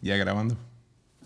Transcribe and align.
Ya 0.00 0.16
grabando. 0.16 0.56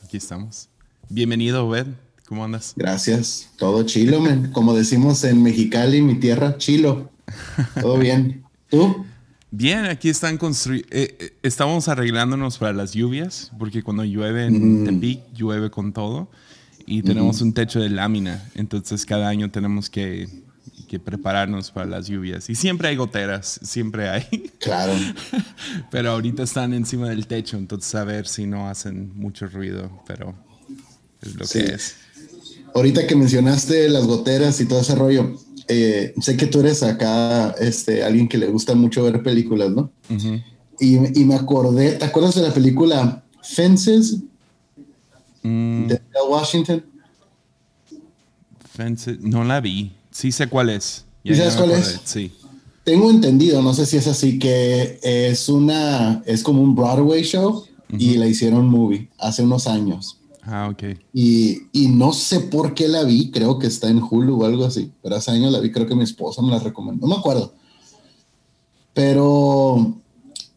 Aquí 0.02 0.16
estamos. 0.16 0.68
Bienvenido, 1.08 1.66
Obed. 1.66 1.86
¿Cómo 2.26 2.44
andas? 2.44 2.72
Gracias. 2.76 3.50
Todo 3.56 3.84
chilo, 3.84 4.20
men. 4.20 4.50
Como 4.52 4.74
decimos 4.74 5.22
en 5.24 5.42
Mexicali, 5.42 6.02
mi 6.02 6.16
tierra, 6.16 6.56
chilo. 6.58 7.10
Todo 7.80 7.98
bien. 7.98 8.44
¿Tú? 8.68 9.04
Bien, 9.50 9.84
aquí 9.84 10.08
están 10.08 10.38
construyendo. 10.38 10.88
Eh, 10.90 11.16
eh, 11.20 11.36
estamos 11.42 11.86
arreglándonos 11.88 12.58
para 12.58 12.72
las 12.72 12.92
lluvias, 12.92 13.52
porque 13.58 13.82
cuando 13.82 14.04
llueve 14.04 14.46
en 14.46 14.82
Mm. 14.82 14.84
Tepic, 14.86 15.20
llueve 15.34 15.70
con 15.70 15.92
todo. 15.92 16.28
Y 16.86 17.02
tenemos 17.02 17.40
un 17.40 17.54
techo 17.54 17.80
de 17.80 17.88
lámina. 17.88 18.46
Entonces, 18.54 19.06
cada 19.06 19.28
año 19.28 19.50
tenemos 19.50 19.88
que, 19.88 20.28
que 20.84 20.98
prepararnos 21.00 21.70
para 21.70 21.86
las 21.86 22.06
lluvias. 22.06 22.48
Y 22.50 22.54
siempre 22.54 22.88
hay 22.88 22.96
goteras, 22.96 23.58
siempre 23.62 24.08
hay. 24.08 24.50
Claro. 24.60 24.92
Pero 25.90 26.10
ahorita 26.12 26.42
están 26.42 26.72
encima 26.74 27.08
del 27.08 27.26
techo, 27.26 27.56
entonces 27.56 27.94
a 27.94 28.04
ver 28.04 28.26
si 28.26 28.46
no 28.46 28.68
hacen 28.68 29.12
mucho 29.16 29.46
ruido, 29.46 29.90
pero 30.06 30.34
es 31.22 31.34
lo 31.34 31.44
Sí. 31.46 31.60
que 31.60 31.74
es. 31.74 31.96
Ahorita 32.74 33.06
que 33.06 33.14
mencionaste 33.16 33.88
las 33.88 34.06
goteras 34.06 34.60
y 34.60 34.66
todo 34.66 34.80
ese 34.80 34.94
rollo, 34.94 35.36
eh, 35.68 36.12
sé 36.20 36.36
que 36.36 36.46
tú 36.46 36.60
eres 36.60 36.82
acá 36.82 37.50
este, 37.60 38.02
alguien 38.04 38.28
que 38.28 38.36
le 38.38 38.46
gusta 38.48 38.74
mucho 38.74 39.02
ver 39.04 39.22
películas, 39.22 39.70
¿no? 39.70 39.90
Y, 40.80 41.20
y 41.20 41.24
me 41.24 41.36
acordé, 41.36 41.92
¿te 41.92 42.04
acuerdas 42.04 42.34
de 42.34 42.42
la 42.42 42.52
película 42.52 43.22
Fences 43.42 44.18
Mm, 45.46 45.86
de 45.88 46.00
Washington? 46.28 46.82
Fence- 48.76 49.18
no 49.20 49.44
la 49.44 49.60
vi. 49.60 49.92
Sí 50.14 50.30
sé 50.30 50.46
cuál 50.46 50.70
es. 50.70 51.04
¿Y 51.24 51.34
sabes 51.34 51.56
cuál 51.56 51.72
acordé, 51.72 51.80
es? 51.82 52.00
Sí. 52.04 52.30
Tengo 52.84 53.10
entendido, 53.10 53.60
no 53.62 53.74
sé 53.74 53.84
si 53.84 53.96
es 53.96 54.06
así, 54.06 54.38
que 54.38 55.00
es 55.02 55.48
una, 55.48 56.22
es 56.24 56.42
como 56.44 56.62
un 56.62 56.74
Broadway 56.76 57.24
show 57.24 57.64
y 57.98 58.16
la 58.16 58.26
hicieron 58.26 58.68
movie 58.68 59.08
hace 59.18 59.42
unos 59.42 59.66
años. 59.66 60.18
Ah, 60.42 60.68
ok. 60.70 60.98
Y, 61.12 61.62
y 61.72 61.88
no 61.88 62.12
sé 62.12 62.38
por 62.40 62.74
qué 62.74 62.86
la 62.86 63.02
vi, 63.02 63.30
creo 63.30 63.58
que 63.58 63.66
está 63.66 63.88
en 63.88 64.00
Hulu 64.02 64.42
o 64.42 64.44
algo 64.44 64.64
así, 64.66 64.92
pero 65.02 65.16
hace 65.16 65.30
años 65.32 65.50
la 65.50 65.58
vi, 65.60 65.72
creo 65.72 65.86
que 65.86 65.94
mi 65.96 66.04
esposa 66.04 66.42
me 66.42 66.50
la 66.50 66.58
recomendó, 66.60 67.06
no 67.08 67.14
me 67.14 67.18
acuerdo. 67.18 67.52
Pero 68.92 69.94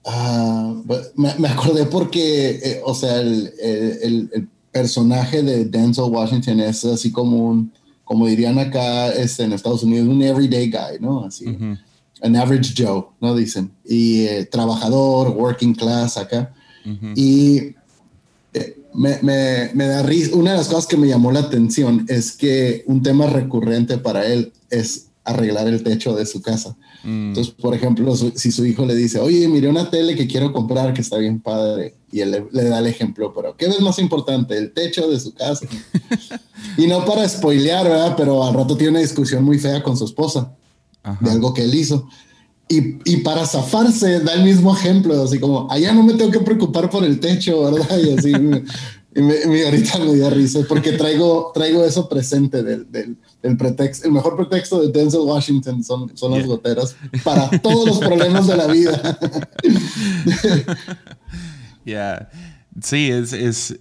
bu- 0.03 1.11
me, 1.15 1.33
me 1.39 1.47
acordé 1.47 1.85
porque, 1.85 2.49
eh, 2.63 2.81
o 2.85 2.93
sea, 2.93 3.19
el, 3.21 3.51
el- 3.59 3.97
el- 4.03 4.29
el 4.33 4.49
personaje 4.71 5.41
de 5.41 5.65
Denzel 5.65 6.05
Washington 6.11 6.59
es 6.59 6.85
así 6.85 7.11
como 7.11 7.47
un, 7.49 7.71
como 8.07 8.25
dirían 8.27 8.57
acá 8.57 9.09
este, 9.11 9.43
en 9.43 9.53
Estados 9.53 9.83
Unidos, 9.83 10.07
un 10.07 10.21
everyday 10.21 10.69
guy, 10.71 10.99
¿no? 11.01 11.25
Así, 11.25 11.45
Ujú. 11.47 11.77
an 12.21 12.35
average 12.35 12.73
Joe, 12.77 13.05
¿no? 13.21 13.35
Dicen. 13.35 13.71
Y 13.85 14.21
eh, 14.23 14.45
trabajador, 14.45 15.29
working 15.37 15.73
class 15.75 16.17
acá. 16.17 16.53
Y 17.15 17.75
eh, 18.53 18.77
me, 18.93 19.19
me, 19.21 19.71
me 19.73 19.87
da 19.87 20.01
risa. 20.03 20.35
Una 20.35 20.51
de 20.51 20.57
las 20.57 20.67
cosas 20.69 20.87
que 20.87 20.95
me 20.97 21.07
llamó 21.07 21.31
la 21.33 21.41
atención 21.41 22.05
es 22.07 22.31
que 22.31 22.83
un 22.87 23.03
tema 23.03 23.27
recurrente 23.27 23.97
para 23.97 24.25
él 24.25 24.53
es 24.69 25.07
arreglar 25.25 25.67
el 25.67 25.83
techo 25.83 26.15
de 26.15 26.25
su 26.25 26.41
casa. 26.41 26.77
Mm, 27.03 27.27
Entonces, 27.29 27.53
por 27.53 27.75
ejemplo, 27.75 28.15
su- 28.15 28.31
si 28.35 28.49
su 28.53 28.65
hijo 28.65 28.85
le 28.85 28.95
dice, 28.95 29.19
oye, 29.19 29.45
miré 29.49 29.67
una 29.67 29.89
tele 29.89 30.15
que 30.15 30.25
quiero 30.27 30.53
comprar 30.53 30.93
que 30.93 31.01
está 31.01 31.17
bien 31.17 31.41
padre, 31.41 31.95
y 32.11 32.21
él 32.21 32.31
le, 32.31 32.45
le 32.51 32.63
da 32.69 32.79
el 32.79 32.87
ejemplo, 32.87 33.33
pero 33.35 33.55
¿qué 33.57 33.65
es 33.65 33.79
más 33.81 33.99
importante? 33.99 34.57
El 34.57 34.73
techo 34.73 35.09
de 35.09 35.19
su 35.19 35.33
casa. 35.33 35.65
y 36.77 36.87
no 36.87 37.03
para 37.05 37.27
spoilear, 37.27 37.85
¿verdad? 37.87 38.13
Pero 38.17 38.43
al 38.43 38.53
rato 38.53 38.75
tiene 38.77 38.91
una 38.91 38.99
discusión 39.01 39.43
muy 39.43 39.59
fea 39.59 39.83
con 39.83 39.97
su 39.97 40.05
esposa 40.05 40.53
ajá. 41.03 41.17
de 41.21 41.31
algo 41.31 41.53
que 41.53 41.63
él 41.63 41.75
hizo. 41.75 42.07
Y, 42.69 42.97
y 43.09 43.17
para 43.17 43.45
zafarse, 43.45 44.19
da 44.19 44.33
el 44.33 44.43
mismo 44.43 44.75
ejemplo, 44.75 45.21
así 45.23 45.39
como, 45.39 45.71
allá 45.71 45.93
no 45.93 46.03
me 46.03 46.13
tengo 46.15 46.31
que 46.31 46.39
preocupar 46.41 46.89
por 46.89 47.03
el 47.05 47.19
techo, 47.19 47.63
¿verdad? 47.71 47.97
Y 47.97 48.17
así, 48.17 48.31
me, 48.33 48.63
y 49.15 49.21
me- 49.21 49.45
me- 49.45 49.63
ahorita 49.65 49.99
me 49.99 50.13
dio 50.13 50.29
risa, 50.29 50.59
porque 50.67 50.91
traigo, 50.91 51.51
traigo 51.53 51.85
eso 51.85 52.09
presente 52.09 52.63
del, 52.63 52.91
del, 52.91 53.15
del 53.41 53.55
pretexto. 53.57 54.05
El 54.05 54.11
mejor 54.13 54.35
pretexto 54.35 54.81
de 54.81 54.89
Denzel 54.97 55.21
Washington 55.21 55.81
son, 55.83 56.11
son 56.17 56.31
las 56.31 56.39
Yeah. 56.41 56.47
goteras 56.47 56.95
para 57.23 57.49
todos 57.61 57.87
los 57.87 57.99
problemas 57.99 58.45
de 58.47 58.57
la 58.57 58.67
vida. 58.67 59.17
Ya. 61.87 62.29
Sí, 62.81 63.09
es, 63.09 63.33
es 63.33 63.79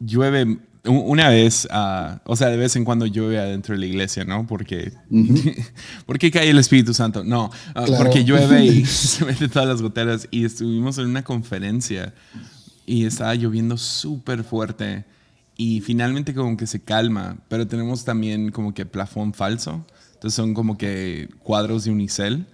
llueve 0.00 0.58
una 0.84 1.28
vez, 1.28 1.68
ah, 1.70 2.20
o 2.24 2.34
sea, 2.34 2.48
de 2.48 2.56
vez 2.56 2.74
en 2.74 2.84
cuando 2.84 3.06
llueve 3.06 3.38
adentro 3.38 3.72
de 3.74 3.78
la 3.80 3.86
iglesia, 3.86 4.24
¿no? 4.24 4.46
Porque, 4.48 4.92
porque 6.06 6.30
cae 6.32 6.50
el 6.50 6.58
Espíritu 6.58 6.92
Santo. 6.92 7.22
No, 7.22 7.50
ah, 7.74 7.84
Claro. 7.84 8.04
porque 8.04 8.24
llueve 8.24 8.64
y 8.64 8.84
se 8.86 9.24
meten 9.24 9.48
todas 9.50 9.68
las 9.68 9.80
goteras. 9.82 10.26
Y 10.30 10.44
estuvimos 10.44 10.98
en 10.98 11.06
una 11.06 11.22
conferencia 11.22 12.12
y 12.84 13.04
estaba 13.06 13.34
lloviendo 13.36 13.76
súper 13.76 14.42
fuerte 14.42 15.04
y 15.56 15.80
finalmente 15.82 16.34
como 16.34 16.56
que 16.56 16.66
se 16.66 16.82
calma, 16.82 17.36
pero 17.48 17.66
tenemos 17.68 18.04
también 18.04 18.50
como 18.50 18.74
que 18.74 18.84
plafón 18.86 19.34
falso. 19.34 19.86
Entonces 20.14 20.34
son 20.34 20.54
como 20.54 20.76
que 20.78 21.28
cuadros 21.44 21.84
de 21.84 21.90
unicel. 21.92 22.46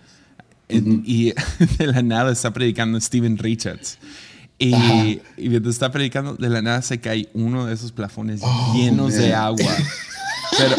En- 0.68 1.02
Y 1.06 1.32
de 1.78 1.86
la 1.86 2.02
nada 2.02 2.30
está 2.32 2.52
predicando 2.52 3.00
Steven 3.00 3.38
Richards. 3.38 3.98
Y, 4.58 5.20
y 5.36 5.48
mientras 5.48 5.74
está 5.76 5.92
predicando, 5.92 6.34
de 6.34 6.48
la 6.48 6.60
nada 6.62 6.82
se 6.82 6.98
cae 7.00 7.28
uno 7.32 7.66
de 7.66 7.74
esos 7.74 7.92
plafones 7.92 8.40
Oh, 8.42 8.74
llenos 8.76 9.14
de 9.14 9.32
agua. 9.34 9.76
Pero, 10.58 10.76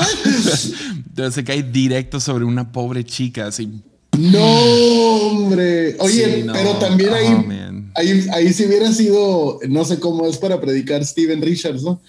pero 1.16 1.32
se 1.32 1.44
cae 1.44 1.62
directo 1.64 2.20
sobre 2.20 2.44
una 2.44 2.72
pobre 2.72 3.04
chica, 3.06 3.48
así. 3.48 3.70
No, 4.18 4.44
hombre. 4.44 5.96
Oye, 6.00 6.38
Sí, 6.38 6.44
no. 6.44 6.52
pero 6.54 6.74
también 6.78 7.14
ahí, 7.14 7.28
Oh, 7.28 7.44
man. 7.44 7.92
ahí, 7.96 8.26
ahí 8.34 8.52
si 8.52 8.66
hubiera 8.66 8.92
sido, 8.92 9.60
no 9.70 9.86
sé 9.86 10.00
cómo 10.00 10.26
es 10.26 10.38
para 10.38 10.60
predicar 10.60 11.06
Steven 11.06 11.42
Richards, 11.42 11.84
¿no? 11.84 12.02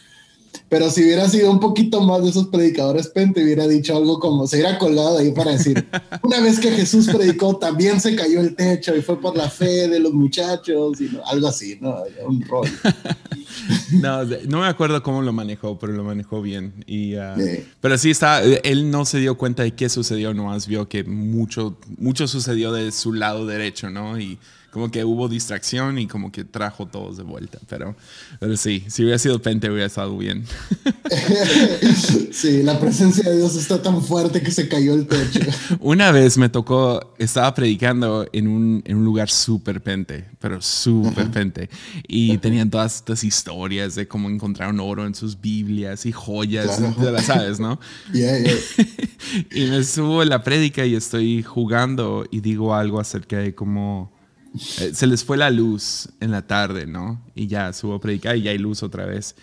Pero 0.69 0.89
si 0.89 1.03
hubiera 1.03 1.29
sido 1.29 1.51
un 1.51 1.59
poquito 1.59 2.01
más 2.03 2.23
de 2.23 2.31
esos 2.31 2.47
predicadores 2.47 3.09
pente, 3.09 3.43
hubiera 3.43 3.67
dicho 3.67 3.97
algo 3.97 4.21
como, 4.21 4.47
se 4.47 4.57
hubiera 4.57 4.79
colgado 4.79 5.17
de 5.19 5.25
ahí 5.25 5.33
para 5.33 5.53
decir, 5.53 5.85
una 6.23 6.41
vez 6.41 6.61
que 6.61 6.71
Jesús 6.71 7.07
predicó, 7.09 7.57
también 7.57 8.01
se 8.01 8.15
cayó 8.15 8.41
el 8.41 8.55
techo 8.55 8.95
y 8.97 9.03
fue 9.03 9.21
por 9.21 9.37
la 9.37 9.51
fe 9.51 9.89
de 9.89 9.99
los 9.99 10.13
muchachos, 10.13 11.01
y 11.01 11.05
no- 11.05 11.25
algo 11.27 11.49
así, 11.49 11.77
¿no? 11.81 11.97
Un 12.27 12.43
rol. 12.43 12.69
No, 13.93 14.25
no 14.25 14.61
me 14.61 14.67
acuerdo 14.67 15.03
cómo 15.03 15.23
lo 15.23 15.33
manejó, 15.33 15.79
pero 15.79 15.93
lo 15.93 16.05
manejó 16.05 16.41
bien. 16.41 16.73
Y, 16.87 17.15
ah, 17.17 17.35
Sí. 17.37 17.65
Pero 17.81 17.99
sí 17.99 18.11
está, 18.11 18.43
él 18.43 18.91
no 18.91 19.05
se 19.05 19.19
dio 19.19 19.37
cuenta 19.37 19.63
de 19.65 19.73
qué 19.73 19.89
sucedió, 19.89 20.33
nomás 20.33 20.67
vio 20.67 20.89
que 20.89 21.05
mucho, 21.05 21.77
mucho 21.99 22.29
sucedió 22.29 22.73
de 22.73 22.93
su 22.93 23.13
lado 23.13 23.47
derecho, 23.47 23.91
¿no? 23.91 24.19
Y 24.19 24.39
como 24.71 24.91
que 24.91 25.05
hubo 25.05 25.29
distracción 25.29 25.99
y 25.99 26.07
como 26.07 26.31
que 26.31 26.45
trajo 26.45 26.87
todos 26.87 27.17
de 27.17 27.25
vuelta. 27.25 27.59
Pero, 27.69 27.97
pero 28.39 28.57
sí, 28.57 28.85
si 28.89 29.03
hubiera 29.03 29.19
sido 29.19 29.41
Pente 29.43 29.69
hubiera 29.71 29.87
estado 29.87 30.17
bien. 30.17 30.45
Sí, 32.33 32.63
la 32.63 32.79
presencia 32.79 33.29
de 33.29 33.37
Dios 33.39 33.57
está 33.57 33.83
tan 33.83 34.03
fuerte 34.03 34.41
que 34.43 34.51
se 34.51 34.69
cayó 34.69 34.95
el 34.95 35.07
techo. 35.07 35.41
Una 35.81 36.11
vez 36.13 36.39
me 36.39 36.49
tocó, 36.49 37.15
estaba 37.19 37.53
predicando 37.55 38.27
en 38.33 38.49
un, 38.49 38.83
en 38.87 38.97
un 38.99 39.05
lugar 39.05 39.29
súper 39.31 39.83
pente, 39.83 40.25
pero 40.39 40.63
súper 40.63 41.31
pente. 41.31 41.69
Y 42.07 42.39
tenían 42.39 42.71
todas 42.71 42.97
estas 42.97 43.25
historias 43.25 43.95
de 43.95 44.07
cómo 44.07 44.31
encontraron 44.31 44.79
oro 44.81 45.07
en 45.07 45.15
sus 45.15 45.41
Biblias 45.41 46.07
y 46.07 46.13
joyas, 46.13 46.79
Claro. 46.79 47.11
las 47.13 47.25
sabes, 47.27 47.61
¿no? 47.61 47.79
Yeah, 48.13 48.39
yeah. 48.39 48.55
y 49.53 49.67
me 49.71 49.85
subo 49.85 50.21
a 50.21 50.25
la 50.25 50.43
prédica 50.43 50.85
y 50.87 50.95
estoy 50.95 51.43
jugando 51.43 52.27
y 52.31 52.41
digo 52.41 52.75
algo 52.75 53.01
acerca 53.01 53.39
de 53.39 53.55
cómo 53.55 54.11
eh, 54.81 54.91
se 54.95 55.07
les 55.07 55.25
fue 55.25 55.37
la 55.37 55.51
luz 55.51 56.09
en 56.21 56.31
la 56.31 56.47
tarde, 56.47 56.87
¿no? 56.87 57.21
Y 57.35 57.47
ya 57.47 57.73
subo 57.73 57.95
a 57.95 58.01
predicar 58.01 58.37
y 58.37 58.43
ya 58.43 58.51
hay 58.51 58.59
luz 58.59 58.83
otra 58.83 59.07
vez. 59.07 59.37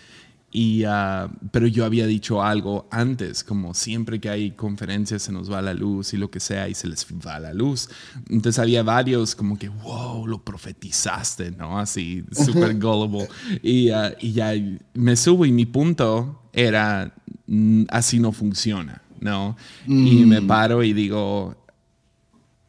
Y, 0.50 0.84
ah, 0.84 1.30
pero 1.50 1.66
yo 1.66 1.84
había 1.84 2.06
dicho 2.06 2.42
algo 2.42 2.88
antes, 2.90 3.44
como 3.44 3.74
siempre 3.74 4.18
que 4.18 4.30
hay 4.30 4.52
conferencias 4.52 5.22
se 5.22 5.30
nos 5.30 5.52
va 5.52 5.60
la 5.60 5.74
luz 5.74 6.14
y 6.14 6.16
lo 6.16 6.30
que 6.30 6.40
sea 6.40 6.68
y 6.68 6.74
se 6.74 6.88
les 6.88 7.06
va 7.06 7.38
la 7.38 7.52
luz. 7.52 7.90
Entonces 8.30 8.58
había 8.58 8.82
varios 8.82 9.34
como 9.34 9.58
que, 9.58 9.68
wow, 9.68 10.26
lo 10.26 10.42
profetizaste, 10.42 11.50
¿no? 11.50 11.78
Así, 11.78 12.24
súper 12.32 12.78
gullible. 12.78 13.28
Y, 13.62 13.90
ah, 13.90 14.14
y 14.20 14.32
ya 14.32 14.52
me 14.94 15.16
subo 15.16 15.44
y 15.44 15.52
mi 15.52 15.66
punto 15.66 16.42
era, 16.54 17.14
mm, 17.46 17.84
así 17.90 18.18
no 18.18 18.32
funciona, 18.32 19.02
¿no? 19.20 19.54
Y 19.86 20.24
me 20.24 20.40
paro 20.40 20.82
y 20.82 20.94
digo, 20.94 21.67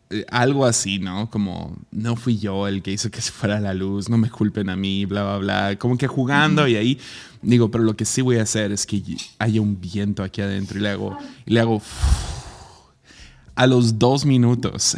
eh, 0.10 0.26
algo 0.30 0.66
así, 0.66 1.00
¿no? 1.00 1.30
Como, 1.30 1.78
no 1.92 2.16
fui 2.16 2.38
yo 2.38 2.68
el 2.68 2.82
que 2.82 2.92
hizo 2.92 3.12
que 3.12 3.22
se 3.22 3.32
fuera 3.32 3.60
la 3.60 3.74
luz, 3.74 4.10
no 4.10 4.18
me 4.18 4.30
culpen 4.30 4.70
a 4.70 4.76
mí, 4.76 5.06
bla, 5.06 5.24
bla, 5.24 5.38
bla. 5.38 5.76
Como 5.78 5.98
que 5.98 6.08
jugando 6.08 6.68
y 6.68 6.76
ahí 6.76 7.00
digo, 7.42 7.72
pero 7.72 7.84
lo 7.84 7.96
que 7.96 8.06
sí 8.06 8.22
voy 8.22 8.38
a 8.38 8.44
hacer 8.44 8.72
es 8.72 8.86
que 8.86 9.02
haya 9.38 9.62
un 9.62 9.80
viento 9.80 10.24
aquí 10.24 10.42
adentro 10.42 10.78
y 10.78 10.82
le 10.82 10.90
hago, 10.90 11.18
y 11.46 11.54
le 11.54 11.60
hago, 11.60 11.82
a 13.56 13.68
los 13.68 14.00
dos 14.00 14.26
minutos 14.26 14.96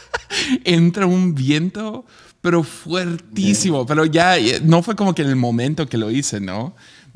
entra 0.64 1.06
un 1.06 1.34
viento, 1.34 2.04
pero 2.40 2.62
fuertísimo, 2.62 3.86
pero 3.86 4.04
ya 4.04 4.38
eh, 4.38 4.60
no 4.62 4.82
fue 4.82 4.96
como 4.96 5.14
que 5.14 5.22
en 5.22 5.28
el 5.28 5.36
momento 5.36 5.88
que 5.88 5.98
lo 5.98 6.10
hice, 6.10 6.40
¿no? 6.40 6.74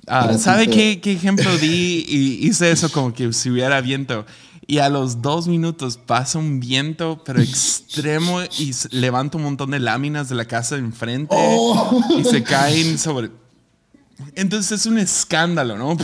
Ah, 0.09 0.37
¿Sabe 0.37 0.67
qué, 0.67 1.01
qué 1.01 1.13
ejemplo 1.13 1.57
di? 1.59 2.05
Y 2.09 2.47
hice 2.49 2.73
eso 2.73 2.91
como 2.91 3.15
que 3.15 3.33
si 3.33 3.51
hubiera 3.51 3.81
viento. 3.81 4.27
Y 4.67 4.79
a 4.79 4.89
los 4.89 5.21
dos 5.23 5.49
minutos 5.49 5.99
pasa 5.99 6.39
un 6.39 6.61
viento, 6.61 7.21
pero 7.25 7.41
extremo, 7.41 8.43
y 8.59 8.73
levanta 8.91 9.37
un 9.37 9.45
montón 9.45 9.73
de 9.73 9.81
láminas 9.81 10.29
de 10.29 10.37
la 10.37 10.45
casa 10.45 10.77
de 10.77 10.83
enfrente 10.83 11.35
Oh. 11.37 12.01
y 12.19 12.25
se 12.25 12.43
caen 12.43 12.99
sobre. 12.99 13.31
Entonces 14.35 14.81
es 14.81 14.87
un 14.87 14.99
escándalo, 14.99 15.77
¿no? 15.77 15.97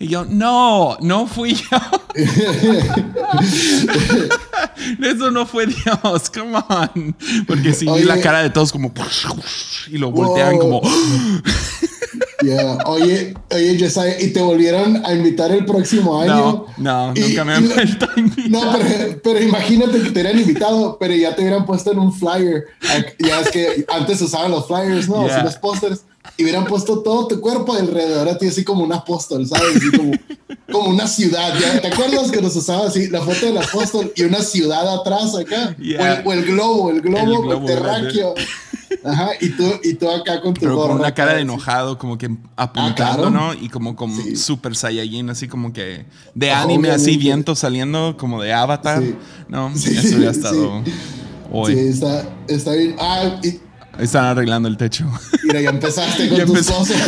Y 0.00 0.08
yo, 0.08 0.24
no, 0.24 0.96
no 1.00 1.26
fui 1.28 1.54
yo. 1.54 1.78
Eso 5.02 5.30
no 5.30 5.46
fue 5.46 5.66
Dios, 5.66 6.30
come 6.30 6.58
on. 6.68 7.16
Porque 7.46 7.72
si 7.72 7.86
vi 7.86 8.02
la 8.02 8.20
cara 8.20 8.42
de 8.42 8.50
todos 8.50 8.72
como... 8.72 8.92
Y 9.88 9.98
lo 9.98 10.10
voltean 10.10 10.58
como... 10.58 10.82
Oye, 12.86 13.34
oye, 13.50 13.78
Josiah, 13.78 14.20
¿y 14.20 14.32
te 14.32 14.40
volvieron 14.40 15.04
a 15.04 15.14
invitar 15.14 15.52
el 15.52 15.64
próximo 15.64 16.20
año? 16.20 16.66
No, 16.78 17.12
no, 17.12 17.14
nunca 17.14 17.44
me 17.44 17.54
han 17.54 17.68
vuelto 17.74 18.06
a 18.06 18.20
invitar. 18.20 18.50
No, 18.50 18.78
pero, 19.22 19.42
imagínate 19.42 20.02
que 20.02 20.10
te 20.10 20.20
hubieran 20.20 20.38
invitado, 20.38 20.96
pero 20.98 21.14
ya 21.14 21.34
te 21.34 21.42
hubieran 21.42 21.64
puesto 21.64 21.92
en 21.92 21.98
un 21.98 22.12
flyer. 22.12 22.64
Ya 23.18 23.40
es 23.40 23.50
que 23.50 23.86
antes 23.88 24.20
usaban 24.20 24.50
los 24.50 24.66
flyers, 24.66 25.08
¿no? 25.08 25.26
los 25.26 25.56
pósters. 25.56 26.02
Y 26.36 26.42
hubieran 26.42 26.64
puesto 26.64 27.00
todo 27.00 27.28
tu 27.28 27.40
cuerpo 27.40 27.74
alrededor 27.74 28.28
a 28.28 28.38
ti, 28.38 28.46
así 28.46 28.64
como 28.64 28.82
un 28.82 28.92
apóstol, 28.92 29.46
¿sabes? 29.46 29.76
Así 29.76 29.90
como, 29.90 30.12
como 30.72 30.88
una 30.88 31.06
ciudad. 31.06 31.54
¿ya? 31.60 31.80
¿Te 31.80 31.88
acuerdas 31.88 32.30
que 32.30 32.40
nos 32.40 32.56
usaba 32.56 32.86
así 32.86 33.08
la 33.08 33.20
foto 33.20 33.46
del 33.46 33.58
apóstol 33.58 34.10
y 34.16 34.22
una 34.22 34.40
ciudad 34.40 34.88
atrás 34.94 35.36
acá? 35.36 35.76
O, 36.24 36.32
el, 36.32 36.44
globo, 36.46 36.90
el 36.90 37.02
globo, 37.02 37.64
terráqueo. 37.66 38.34
Ajá, 39.04 39.30
y 39.40 39.50
tú, 39.50 39.64
y 39.82 39.94
tú 39.94 40.10
acá 40.10 40.40
con 40.40 40.54
tu 40.54 40.60
Pero 40.60 40.76
con 40.76 40.92
una 40.92 41.12
cara 41.12 41.34
de 41.34 41.42
enojado, 41.42 41.98
como 41.98 42.16
que 42.16 42.30
apuntando, 42.56 43.26
ah, 43.26 43.30
¿no? 43.30 43.54
Y 43.54 43.68
como, 43.68 43.94
como 43.94 44.16
super 44.34 44.74
saiyajin, 44.74 45.28
así 45.28 45.46
como 45.46 45.72
que 45.72 46.06
de 46.34 46.50
anime, 46.50 46.90
así 46.90 47.16
viento 47.18 47.54
saliendo, 47.54 48.16
como 48.16 48.42
de 48.42 48.52
avatar. 48.52 49.02
No, 49.48 49.70
eso 49.70 50.18
ya 50.18 50.28
ha 50.28 50.32
estado 50.32 50.82
hoy. 51.52 51.74
Sí, 51.74 51.80
está, 51.80 52.28
está 52.48 52.72
bien. 52.72 52.96
Ah, 52.98 53.40
y, 53.42 53.60
están 53.98 54.24
arreglando 54.24 54.68
el 54.68 54.76
techo. 54.76 55.06
Mira, 55.44 55.60
ya 55.60 55.70
empezaste 55.70 56.28
con 56.46 56.46
tus 56.46 56.66
cosas. 56.66 56.96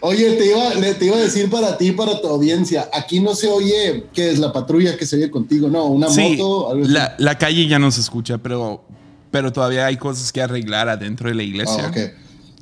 oye, 0.00 0.32
te 0.32 0.46
iba, 0.46 0.70
te 0.98 1.04
iba 1.04 1.16
a 1.16 1.20
decir 1.20 1.50
para 1.50 1.76
ti, 1.76 1.92
para 1.92 2.20
tu 2.20 2.28
audiencia, 2.28 2.88
aquí 2.92 3.20
no 3.20 3.34
se 3.34 3.48
oye 3.48 4.06
que 4.12 4.30
es 4.30 4.38
la 4.38 4.52
patrulla 4.52 4.96
que 4.96 5.06
se 5.06 5.16
oye 5.16 5.30
contigo, 5.30 5.68
¿no? 5.68 5.84
Una 5.86 6.08
moto. 6.08 6.70
Algo 6.70 6.88
la, 6.88 7.14
la, 7.18 7.36
calle 7.36 7.66
ya 7.66 7.78
no 7.78 7.90
se 7.90 8.00
escucha, 8.00 8.38
pero, 8.38 8.84
pero 9.30 9.52
todavía 9.52 9.86
hay 9.86 9.96
cosas 9.96 10.32
que 10.32 10.42
arreglar 10.42 10.88
adentro 10.88 11.28
de 11.28 11.34
la 11.34 11.42
iglesia. 11.42 11.90
Ah, 11.94 12.10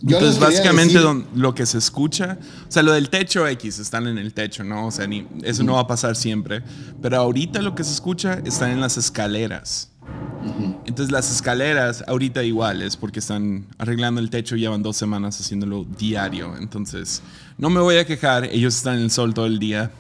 Entonces, 0.03 0.39
básicamente 0.39 0.99
lo 1.35 1.55
que 1.55 1.67
se 1.67 1.79
escucha, 1.79 2.39
o 2.69 2.71
sea, 2.71 2.83
lo 2.83 2.93
del 2.93 3.09
techo 3.11 3.47
X, 3.47 3.79
están 3.79 4.07
en 4.07 4.19
el 4.19 4.33
techo, 4.35 4.65
¿no? 4.65 4.87
O 4.87 4.91
sea, 4.91 5.07
ni, 5.07 5.27
eso 5.43 5.63
no 5.65 5.75
va 5.75 5.81
a 5.81 5.87
pasar 5.87 6.17
siempre. 6.17 6.63
Pero 7.03 7.17
ahorita 7.17 7.63
lo 7.63 7.75
que 7.75 7.85
se 7.85 7.93
escucha 7.93 8.41
están 8.45 8.71
en 8.71 8.81
las 8.81 8.97
escaleras. 8.97 9.91
Entonces 10.87 11.13
las 11.13 11.31
escaleras 11.31 12.05
ahorita 12.07 12.43
iguales 12.43 12.97
porque 12.97 13.19
están 13.19 13.67
arreglando 13.77 14.21
el 14.21 14.31
techo 14.31 14.57
y 14.57 14.61
llevan 14.61 14.83
dos 14.83 14.97
semanas 14.97 15.39
haciéndolo 15.39 15.85
diario. 15.85 16.57
Entonces 16.57 17.23
no 17.59 17.71
me 17.71 17.81
voy 17.81 17.99
a 17.99 18.07
quejar, 18.07 18.45
ellos 18.45 18.77
están 18.77 18.97
en 18.97 19.03
el 19.03 19.11
sol 19.11 19.35
todo 19.35 19.47
el 19.47 19.59
día. 19.59 19.91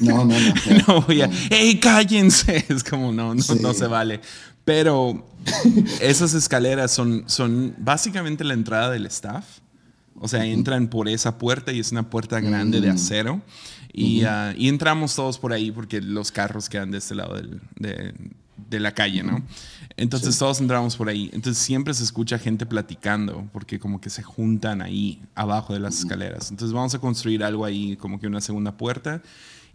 No, 0.00 0.24
no, 0.24 0.34
no. 0.38 0.54
no 0.88 1.02
voy 1.02 1.22
a, 1.22 1.30
¡hey, 1.50 1.78
cállense! 1.80 2.64
Es 2.68 2.84
como, 2.84 3.12
no, 3.12 3.34
no, 3.34 3.42
no 3.60 3.74
se 3.74 3.86
vale. 3.86 4.20
Pero 4.68 5.24
esas 6.02 6.34
escaleras 6.34 6.92
son, 6.92 7.24
son 7.24 7.74
básicamente 7.78 8.44
la 8.44 8.52
entrada 8.52 8.90
del 8.90 9.06
staff. 9.06 9.46
O 10.20 10.28
sea, 10.28 10.44
entran 10.44 10.88
por 10.88 11.08
esa 11.08 11.38
puerta 11.38 11.72
y 11.72 11.80
es 11.80 11.90
una 11.90 12.10
puerta 12.10 12.38
grande 12.40 12.82
de 12.82 12.92
mm. 12.92 12.94
acero. 12.94 13.40
Y, 13.94 14.24
ah, 14.24 14.52
y, 14.58 14.68
entramos 14.68 15.14
todos 15.14 15.38
por 15.38 15.54
ahí 15.54 15.72
porque 15.72 16.02
los 16.02 16.30
carros 16.30 16.68
quedan 16.68 16.90
de 16.90 16.98
este 16.98 17.14
lado 17.14 17.36
del, 17.36 17.62
de, 17.76 18.12
de 18.68 18.80
la 18.80 18.92
calle, 18.92 19.22
¿no? 19.22 19.42
Entonces 19.96 20.38
todos 20.38 20.60
entramos 20.60 20.96
por 20.96 21.08
ahí. 21.08 21.30
Entonces 21.32 21.56
siempre 21.56 21.94
se 21.94 22.04
escucha 22.04 22.38
gente 22.38 22.66
platicando 22.66 23.48
porque 23.54 23.78
como 23.78 24.02
que 24.02 24.10
se 24.10 24.22
juntan 24.22 24.82
ahí 24.82 25.22
abajo 25.34 25.72
de 25.72 25.80
las 25.80 26.00
escaleras. 26.00 26.50
Entonces 26.50 26.74
vamos 26.74 26.94
a 26.94 26.98
construir 26.98 27.42
algo 27.42 27.64
ahí 27.64 27.96
como 27.96 28.20
que 28.20 28.26
una 28.26 28.42
segunda 28.42 28.76
puerta. 28.76 29.22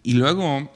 Y 0.03 0.13
luego, 0.13 0.69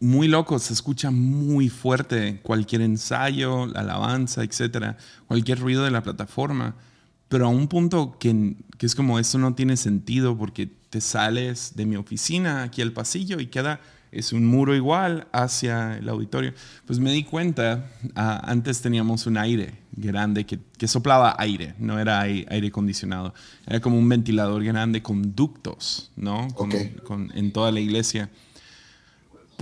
muy 0.00 0.28
loco, 0.28 0.58
se 0.58 0.72
escucha 0.72 1.10
muy 1.10 1.68
fuerte 1.68 2.40
cualquier 2.42 2.82
ensayo, 2.82 3.66
la 3.66 3.80
alabanza, 3.80 4.42
etcétera, 4.42 4.96
cualquier 5.26 5.58
ruido 5.58 5.84
de 5.84 5.90
la 5.90 6.02
plataforma. 6.02 6.76
Pero 7.28 7.46
a 7.46 7.48
un 7.48 7.68
punto 7.68 8.16
que, 8.18 8.56
que 8.78 8.86
es 8.86 8.94
como, 8.94 9.18
esto 9.18 9.38
no 9.38 9.54
tiene 9.54 9.76
sentido 9.76 10.36
porque 10.36 10.68
te 10.90 11.00
sales 11.00 11.72
de 11.74 11.86
mi 11.86 11.96
oficina 11.96 12.62
aquí 12.62 12.82
al 12.82 12.92
pasillo 12.92 13.40
y 13.40 13.46
queda 13.46 13.80
es 14.12 14.34
un 14.34 14.44
muro 14.44 14.76
igual 14.76 15.26
hacia 15.32 15.96
el 15.96 16.08
auditorio. 16.08 16.52
Pues 16.86 16.98
me 16.98 17.10
di 17.10 17.24
cuenta, 17.24 17.90
ah, 18.14 18.42
antes 18.44 18.82
teníamos 18.82 19.26
un 19.26 19.38
aire 19.38 19.78
grande 19.92 20.44
que, 20.44 20.60
soplaba 20.86 21.34
aire, 21.38 21.74
no 21.78 21.98
era 21.98 22.20
aire, 22.20 22.66
acondicionado, 22.66 23.32
era 23.66 23.80
como 23.80 23.98
un 23.98 24.08
ventilador 24.08 24.62
grande 24.64 25.02
con 25.02 25.34
ductos, 25.34 26.10
¿no? 26.16 26.48
en 27.34 27.52
toda 27.52 27.72
la 27.72 27.80
iglesia. 27.80 28.30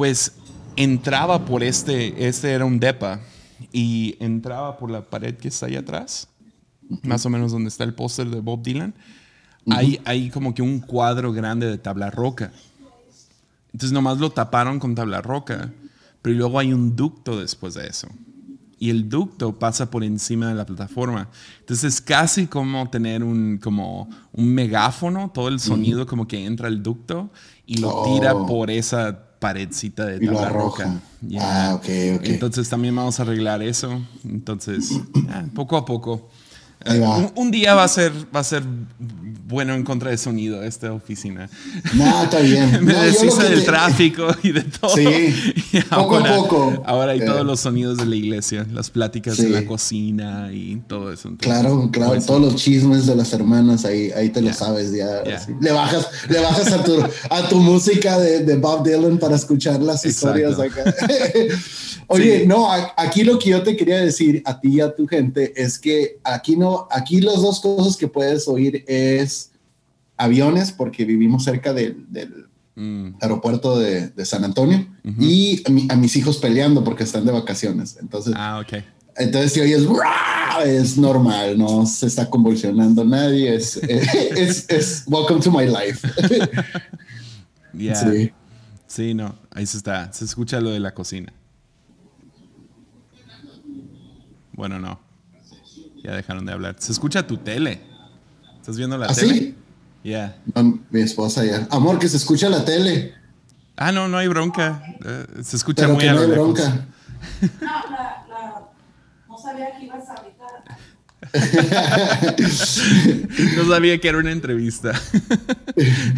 Pues 0.00 0.32
entraba 0.76 1.44
por 1.44 1.62
este, 1.62 2.26
este 2.26 2.52
era 2.52 2.64
un 2.64 2.80
depa, 2.80 3.20
y 3.70 4.16
entraba 4.18 4.78
por 4.78 4.90
la 4.90 5.02
pared 5.02 5.36
que 5.36 5.48
está 5.48 5.66
ahí 5.66 5.76
atrás, 5.76 6.26
más 7.02 7.26
o 7.26 7.28
menos 7.28 7.52
donde 7.52 7.68
está 7.68 7.84
el 7.84 7.92
póster 7.92 8.30
de 8.30 8.40
Bob 8.40 8.62
Dylan. 8.62 8.94
hay, 9.70 10.00
hay 10.06 10.30
como 10.30 10.54
que 10.54 10.62
un 10.62 10.80
cuadro 10.80 11.34
grande 11.34 11.66
de 11.66 11.76
tabla 11.76 12.10
roca 12.10 12.50
entonces 13.72 13.92
nomás 13.92 14.18
lo 14.18 14.30
taparon 14.30 14.78
con 14.78 14.94
tabla 14.94 15.22
roca, 15.22 15.72
pero 16.22 16.34
luego 16.36 16.58
hay 16.58 16.72
un 16.72 16.96
ducto 16.96 17.38
después 17.38 17.74
de 17.74 17.86
eso. 17.86 18.08
Y 18.78 18.90
el 18.90 19.08
ducto 19.08 19.58
pasa 19.58 19.90
por 19.90 20.02
encima 20.02 20.48
de 20.48 20.54
la 20.54 20.64
plataforma. 20.64 21.28
Entonces 21.60 21.94
es 21.94 22.00
casi 22.00 22.46
como 22.46 22.88
tener 22.88 23.22
un, 23.22 23.58
como 23.58 24.08
un 24.32 24.54
megáfono, 24.54 25.30
todo 25.32 25.48
el 25.48 25.60
sonido 25.60 26.06
como 26.06 26.26
que 26.26 26.44
entra 26.44 26.66
al 26.66 26.82
ducto 26.82 27.30
y 27.66 27.76
lo 27.76 28.04
tira 28.04 28.34
oh. 28.34 28.46
por 28.46 28.70
esa 28.70 29.29
paredcita 29.40 30.06
de 30.06 30.20
tabla 30.20 30.50
roca. 30.50 31.00
Ah, 31.40 31.72
ok, 31.74 31.84
ok. 32.18 32.24
Entonces 32.26 32.68
también 32.68 32.94
vamos 32.94 33.18
a 33.18 33.24
arreglar 33.24 33.62
eso. 33.62 34.00
Entonces, 34.22 35.00
poco 35.54 35.76
a 35.76 35.84
poco. 35.84 36.28
Un, 37.34 37.50
día 37.50 37.74
va 37.74 37.84
a 37.84 37.88
ser, 37.88 38.12
va 38.34 38.40
a 38.40 38.44
ser 38.44 38.62
bueno 39.50 39.74
en 39.74 39.82
contra 39.82 40.10
de 40.10 40.16
sonido 40.16 40.62
esta 40.62 40.92
oficina. 40.92 41.50
No, 41.94 42.22
está 42.22 42.38
bien. 42.38 42.78
Me 42.84 42.94
deshice 42.94 43.42
del 43.42 43.64
tráfico 43.64 44.28
y 44.42 44.52
de 44.52 44.62
todo. 44.62 44.96
Sí, 44.96 45.34
poco 45.90 46.16
a 46.16 46.36
poco. 46.36 46.82
Ahora 46.86 47.12
hay 47.12 47.20
todos 47.20 47.42
eh. 47.42 47.44
los 47.44 47.60
sonidos 47.60 47.98
de 47.98 48.06
la 48.06 48.16
iglesia, 48.16 48.66
las 48.72 48.88
pláticas 48.88 49.36
de 49.36 49.50
la 49.50 49.66
cocina 49.66 50.50
y 50.52 50.76
todo 50.86 51.12
eso. 51.12 51.30
claro, 51.38 51.90
claro, 51.92 52.18
todos 52.22 52.40
los 52.40 52.56
chismes 52.56 53.06
de 53.06 53.16
las 53.16 53.32
hermanas, 53.34 53.84
ahí, 53.84 54.10
ahí 54.12 54.30
te 54.30 54.40
lo 54.40 54.52
sabes 54.54 54.92
ya. 54.92 55.22
Le 55.60 55.72
bajas, 55.72 56.08
le 56.28 56.40
bajas 56.40 56.72
a, 56.72 56.82
tu, 56.82 57.02
a 57.28 57.48
tu 57.48 57.56
música 57.56 58.18
de, 58.18 58.44
de 58.44 58.56
Bob 58.56 58.84
Dylan 58.84 59.18
para 59.18 59.36
escuchar 59.36 59.82
las 59.82 60.06
historias 60.06 60.58
acá. 60.58 60.94
Oye, 62.12 62.44
no, 62.44 62.68
aquí 62.96 63.22
lo 63.22 63.38
que 63.38 63.50
yo 63.50 63.62
te 63.62 63.76
quería 63.76 63.98
decir 63.98 64.42
a 64.44 64.60
ti 64.60 64.74
y 64.74 64.80
a 64.80 64.92
tu 64.92 65.06
gente 65.06 65.52
es 65.54 65.78
que 65.78 66.18
aquí 66.24 66.56
no, 66.56 66.69
aquí 66.90 67.20
las 67.20 67.36
dos 67.36 67.60
cosas 67.60 67.96
que 67.96 68.08
puedes 68.08 68.46
oír 68.48 68.84
es 68.86 69.52
aviones, 70.16 70.72
porque 70.72 71.04
vivimos 71.04 71.44
cerca 71.44 71.72
del, 71.72 72.06
mm. 72.74 73.14
aeropuerto 73.20 73.78
de, 73.78 74.12
San 74.24 74.44
Antonio, 74.44 74.86
y 75.18 75.62
a, 75.88 75.96
mis 75.96 76.16
hijos 76.16 76.38
peleando 76.38 76.84
porque 76.84 77.04
están 77.04 77.24
de 77.24 77.32
vacaciones. 77.32 77.96
Entonces, 78.00 78.34
ah, 78.36 78.60
ok. 78.60 78.82
Entonces, 79.16 79.52
si 79.52 79.60
oyes, 79.60 79.86
es 80.66 80.96
normal, 80.96 81.58
no 81.58 81.84
se 81.86 82.06
está 82.06 82.28
convulsionando 82.28 83.04
nadie, 83.04 83.54
es, 83.54 83.76
es, 83.82 84.68
es, 84.68 85.04
welcome 85.06 85.40
to 85.40 85.50
my 85.50 85.66
life. 85.66 86.06
Sí. 87.72 88.32
sí, 88.88 89.14
no, 89.14 89.38
ahí 89.52 89.64
se 89.64 89.76
está, 89.76 90.12
se 90.12 90.24
escucha 90.24 90.60
lo 90.60 90.70
de 90.70 90.80
la 90.80 90.92
cocina. 90.92 91.32
Bueno, 94.52 94.80
no. 94.80 95.09
Ya 96.02 96.14
dejaron 96.14 96.46
de 96.46 96.52
hablar. 96.52 96.76
Se 96.78 96.92
escucha 96.92 97.26
tu 97.26 97.36
tele. 97.36 97.80
¿Estás 98.56 98.76
viendo 98.76 98.96
la 98.96 99.06
¿Ah, 99.06 99.14
tele? 99.14 99.34
Sí? 99.34 99.54
Ya. 100.02 100.36
mi 100.90 101.00
esposa 101.00 101.44
ya. 101.44 101.68
Amor, 101.70 101.98
que 101.98 102.08
se 102.08 102.16
escucha 102.16 102.48
la 102.48 102.64
tele. 102.64 103.14
Ah, 103.76 103.92
no, 103.92 104.08
no 104.08 104.16
hay 104.16 104.28
bronca. 104.28 104.82
Eh, 105.04 105.26
se 105.42 105.56
escucha 105.56 105.88
muy 105.88 105.98
que 105.98 106.10
no 106.10 106.20
hay 106.20 106.30
bronca. 106.30 106.86
No, 107.60 107.68
la, 107.90 108.24
la, 108.28 108.68
no 109.28 109.38
sabía 109.38 109.76
que 109.78 109.84
ibas 109.84 110.08
a 110.08 110.14
habitar. 110.14 110.64
no 113.56 113.68
sabía 113.68 114.00
que 114.00 114.08
era 114.08 114.18
una 114.18 114.32
entrevista. 114.32 114.92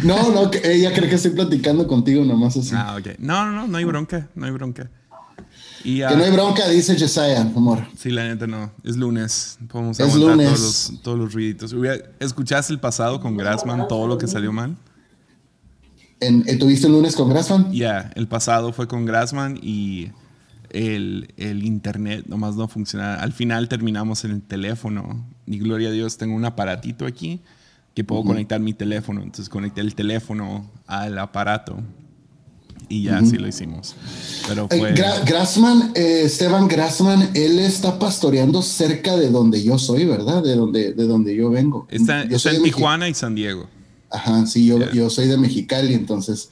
no, 0.03 0.31
no, 0.31 0.49
ella 0.63 0.93
cree 0.93 1.09
que 1.09 1.15
estoy 1.15 1.31
platicando 1.31 1.87
contigo 1.87 2.23
nomás 2.23 2.55
así. 2.55 2.71
Ah, 2.73 2.95
ok. 2.97 3.19
No, 3.19 3.45
no, 3.45 3.51
no, 3.51 3.67
no 3.67 3.77
hay 3.77 3.83
bronca, 3.83 4.29
no 4.35 4.45
hay 4.45 4.51
bronca 4.51 4.89
que 5.83 6.15
no 6.15 6.23
hay 6.23 6.31
bronca, 6.31 6.67
dice 6.69 6.97
Josiah, 6.97 7.41
amor. 7.41 7.85
Sí, 7.97 8.09
la 8.09 8.23
neta 8.23 8.47
no. 8.47 8.71
Es 8.83 8.95
lunes. 8.95 9.57
Podemos 9.67 9.99
es 9.99 10.05
aguantar 10.05 10.37
lunes. 10.37 10.47
Todos, 10.47 10.61
los, 10.61 11.01
todos 11.01 11.19
los 11.19 11.33
ruiditos. 11.33 11.75
¿Escuchaste 12.19 12.71
el 12.73 12.79
pasado 12.79 13.19
con 13.19 13.35
Grassman, 13.35 13.87
todo 13.87 14.07
lo 14.07 14.17
que 14.17 14.27
salió 14.27 14.53
mal? 14.53 14.77
¿En, 16.19 16.57
¿Tuviste 16.57 16.87
el 16.87 16.93
lunes 16.93 17.15
con 17.15 17.29
Grassman? 17.29 17.71
Ya, 17.73 18.11
el 18.15 18.27
pasado 18.27 18.71
fue 18.71 18.87
con 18.87 19.05
Grassman 19.05 19.59
y 19.61 20.11
el, 20.69 21.33
el, 21.35 21.65
internet 21.65 22.25
nomás 22.27 22.55
no 22.55 22.67
funcionaba. 22.69 23.15
Al 23.15 23.33
final 23.33 23.67
terminamos 23.67 24.23
en 24.23 24.31
el 24.31 24.41
teléfono. 24.41 25.25
Y 25.45 25.59
gloria 25.59 25.89
a 25.89 25.91
Dios, 25.91 26.17
tengo 26.17 26.35
un 26.35 26.45
aparatito 26.45 27.05
aquí 27.05 27.41
que 27.93 28.05
puedo 28.05 28.23
conectar 28.23 28.59
mi 28.61 28.73
teléfono. 28.73 29.21
Entonces 29.21 29.49
conecté 29.49 29.81
el 29.81 29.95
teléfono 29.95 30.71
al 30.87 31.19
aparato 31.19 31.77
y 32.89 33.03
ya 33.03 33.17
así 33.17 33.37
lo 33.37 33.47
hicimos. 33.47 33.95
Pero 34.47 34.67
fue... 34.67 34.93
Grassman, 34.93 35.91
eh, 35.95 36.23
Esteban 36.25 36.67
Grassman, 36.67 37.29
él 37.33 37.59
está 37.59 37.99
pastoreando 37.99 38.61
cerca 38.61 39.15
de 39.15 39.29
donde 39.29 39.63
yo 39.63 39.77
soy, 39.77 40.05
¿verdad? 40.05 40.43
De 40.43 40.55
donde, 40.55 40.93
de 40.93 41.03
donde 41.05 41.35
yo 41.35 41.49
vengo. 41.49 41.87
Está, 41.89 42.25
yo 42.25 42.37
en 42.49 42.63
Tijuana 42.63 43.09
y 43.09 43.13
San 43.13 43.35
Diego. 43.35 43.67
Ajá, 44.09 44.45
sí, 44.45 44.65
yo, 44.65 44.91
yo 44.91 45.09
soy 45.09 45.27
de 45.27 45.37
Mexicali, 45.37 45.93
entonces, 45.93 46.49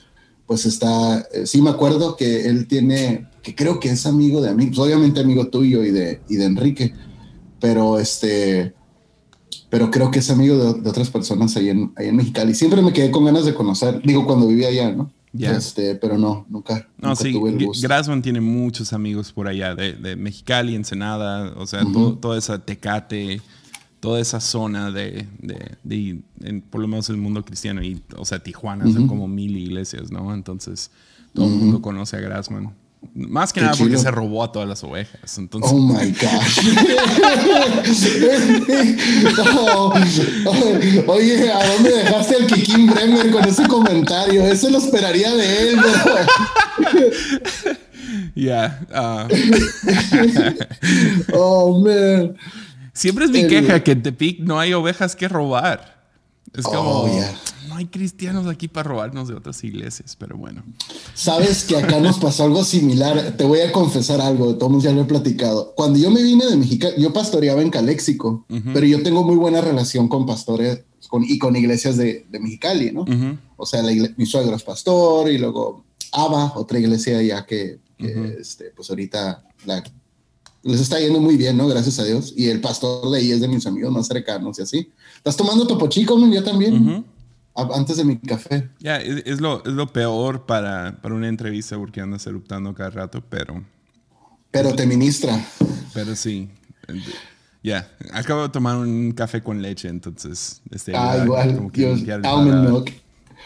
pues 0.48 0.66
está, 0.66 1.20
eh, 1.32 1.46
sí 1.46 1.62
me 1.62 1.70
acuerdo 1.70 2.16
que 2.16 2.48
él 2.48 2.68
tiene, 2.68 3.28
que 3.44 3.56
creo 3.56 3.80
que 3.80 3.90
es 3.90 4.06
amigo 4.06 4.42
de 4.42 4.50
amigos, 4.50 4.78
pues, 4.78 4.88
obviamente 4.88 5.20
amigo 5.20 5.48
tuyo 5.48 5.84
y 5.84 5.92
de, 5.92 6.22
y 6.28 6.38
de 6.38 6.46
Enrique, 6.46 6.94
pero 7.60 8.00
este, 8.00 8.74
pero 9.70 9.90
creo 9.92 10.12
que 10.12 10.20
es 10.20 10.30
amigo 10.30 10.74
de, 10.74 10.90
otras 10.90 11.10
personas 11.10 11.56
ahí 11.56 11.70
en, 11.70 11.94
ahí 11.96 12.10
en 12.10 12.16
Mexicali. 12.16 12.54
Siempre 12.54 12.82
me 12.82 12.92
quedé 12.92 13.10
con 13.10 13.26
ganas 13.26 13.46
de 13.46 13.54
conocer, 13.54 14.02
digo, 14.04 14.26
cuando 14.26 14.48
vivía 14.48 14.68
allá, 14.68 14.92
¿no? 14.92 15.12
Este, 15.38 15.96
pero 15.96 16.18
no, 16.18 16.46
nunca. 16.50 16.88
No, 16.98 17.16
sí, 17.16 17.34
Grassman 17.82 18.22
tiene 18.22 18.42
muchos 18.42 18.92
amigos 18.92 19.32
por 19.32 19.48
allá, 19.48 19.76
de, 19.76 19.94
de 19.94 20.16
Mexicali, 20.16 20.76
Ensenada, 20.76 21.54
o 21.56 21.66
sea, 21.66 21.84
toda 22.20 22.38
esa 22.38 22.60
Tecate, 22.60 23.42
toda 24.02 24.20
esa 24.20 24.42
zona 24.42 24.92
de, 24.92 25.28
de, 25.40 26.22
por 26.70 26.82
lo 26.82 26.88
menos 26.88 27.10
el 27.10 27.18
mundo 27.18 27.46
cristiano, 27.46 27.82
y, 27.82 28.02
o 28.18 28.26
sea, 28.26 28.40
Tijuana, 28.40 28.92
son 28.92 29.08
como 29.08 29.28
mil 29.28 29.56
iglesias, 29.58 30.12
¿no? 30.12 30.34
Entonces, 30.34 30.92
todo 31.34 31.46
el 31.46 31.54
mundo 31.54 31.82
conoce 31.82 32.18
a 32.18 32.20
Grassman. 32.20 32.74
Más 33.14 33.52
que 33.52 33.60
nada 33.62 33.74
porque 33.78 33.98
se 33.98 34.12
robó 34.12 34.44
a 34.44 34.52
todas 34.52 34.70
las 34.70 34.84
ovejas. 34.84 35.38
Entonces... 35.38 35.72
Oh 35.74 35.78
my 35.78 36.12
gosh. 36.12 36.60
oye, 41.08 41.52
¿a 41.52 41.74
dónde 41.74 41.90
dejaste 41.90 42.36
al 42.36 42.46
Kikin 42.48 42.88
Bremer 42.88 43.32
con 43.32 43.48
ese 43.48 43.68
comentario? 43.68 44.46
Eso 44.46 44.70
lo 44.70 44.78
esperaría 44.78 45.34
de 45.36 45.72
él, 45.72 45.80
Ya. 48.36 48.86
Ah. 48.94 49.28
oh, 51.34 51.80
man. 51.80 52.38
Siempre 52.94 53.26
es 53.26 53.32
mi 53.32 53.48
queja 53.48 53.84
que 53.84 53.92
en 53.92 54.04
Tepic 54.04 54.40
no 54.40 54.60
hay 54.60 54.74
ovejas 54.74 55.16
que 55.16 55.28
robar. 55.28 56.04
Es 56.54 56.66
como. 56.66 57.04
Oh, 57.04 57.24
no 57.72 57.78
hay 57.78 57.86
cristianos 57.86 58.48
aquí 58.48 58.68
para 58.68 58.90
robarnos 58.90 59.30
de 59.30 59.34
otras 59.34 59.64
iglesias, 59.64 60.18
pero 60.20 60.36
bueno. 60.36 60.62
Sabes 61.14 61.64
que 61.64 61.78
acá 61.78 62.02
nos 62.02 62.20
pasó 62.20 62.44
algo 62.44 62.66
similar. 62.66 63.38
Te 63.38 63.46
voy 63.46 63.62
a 63.62 63.72
confesar 63.72 64.20
algo, 64.20 64.56
todos 64.58 64.84
ya 64.84 64.92
lo 64.92 65.02
he 65.02 65.06
platicado. 65.06 65.74
Cuando 65.74 65.98
yo 65.98 66.12
me 66.12 66.22
vine 66.22 66.46
de 66.46 66.58
México, 66.58 66.90
yo 66.98 67.14
pastoreaba 67.14 67.62
en 67.62 67.70
Caléxico, 67.70 68.46
pero 68.74 68.86
yo 68.86 69.02
tengo 69.04 69.24
muy 69.24 69.38
buena 69.38 69.62
relación 69.62 70.10
con 70.10 70.26
pastores 70.26 70.82
con, 71.08 71.24
y 71.24 71.40
con 71.40 71.56
iglesias 71.56 71.96
de, 71.96 72.26
de 72.30 72.40
Mexicali, 72.42 72.92
¿no? 72.92 73.06
O 73.56 73.66
sea, 73.66 73.82
mi 74.18 74.26
suegro 74.26 74.54
es 74.54 74.64
pastor 74.64 75.32
y 75.32 75.38
luego 75.38 75.86
Aba, 76.12 76.52
otra 76.56 76.78
iglesia 76.78 77.22
ya 77.22 77.46
que, 77.46 77.80
este, 78.38 78.72
pues 78.76 78.90
ahorita 78.90 79.46
les 80.64 80.82
está 80.82 81.00
yendo 81.00 81.22
muy 81.22 81.38
bien, 81.38 81.56
¿no? 81.56 81.68
Gracias 81.68 82.00
a 82.00 82.04
Dios. 82.04 82.34
Y 82.36 82.50
el 82.50 82.60
pastor 82.60 83.10
de 83.12 83.20
ahí 83.20 83.32
es 83.32 83.40
de 83.40 83.48
mis 83.48 83.66
amigos 83.66 83.94
más 83.94 84.08
cercanos 84.08 84.60
y 84.60 84.62
así. 84.62 84.92
¿Estás 85.16 85.38
tomando 85.38 85.66
Topo 85.66 85.88
Chico, 85.88 86.20
yo 86.30 86.44
también? 86.44 87.06
Antes 87.56 87.98
de 87.98 88.06
mi 88.06 88.18
café. 88.18 88.70
Ya, 88.80 88.98
es, 88.98 89.42
lo, 89.42 89.64
es, 89.66 89.72
lo, 89.72 89.88
peor 89.88 90.46
para, 90.46 91.02
para, 91.02 91.16
una 91.16 91.28
entrevista 91.28 91.78
porque 91.78 92.02
andas 92.02 92.26
eruptando 92.28 92.74
cada 92.74 92.90
rato, 92.90 93.24
pero... 93.28 93.64
Pero 94.52 94.74
te 94.74 94.86
ministra. 94.86 95.46
Pero 95.94 96.16
sí. 96.16 96.50
Ya, 97.64 97.90
acabo 98.14 98.44
de 98.44 98.50
tomar 98.50 98.78
un 98.78 99.12
café 99.12 99.42
con 99.42 99.62
leche, 99.62 99.88
entonces... 99.88 100.62
Este, 100.72 100.94
ah, 100.96 101.22
igual. 101.24 101.50
almond 102.24 102.70
milk. 102.70 102.94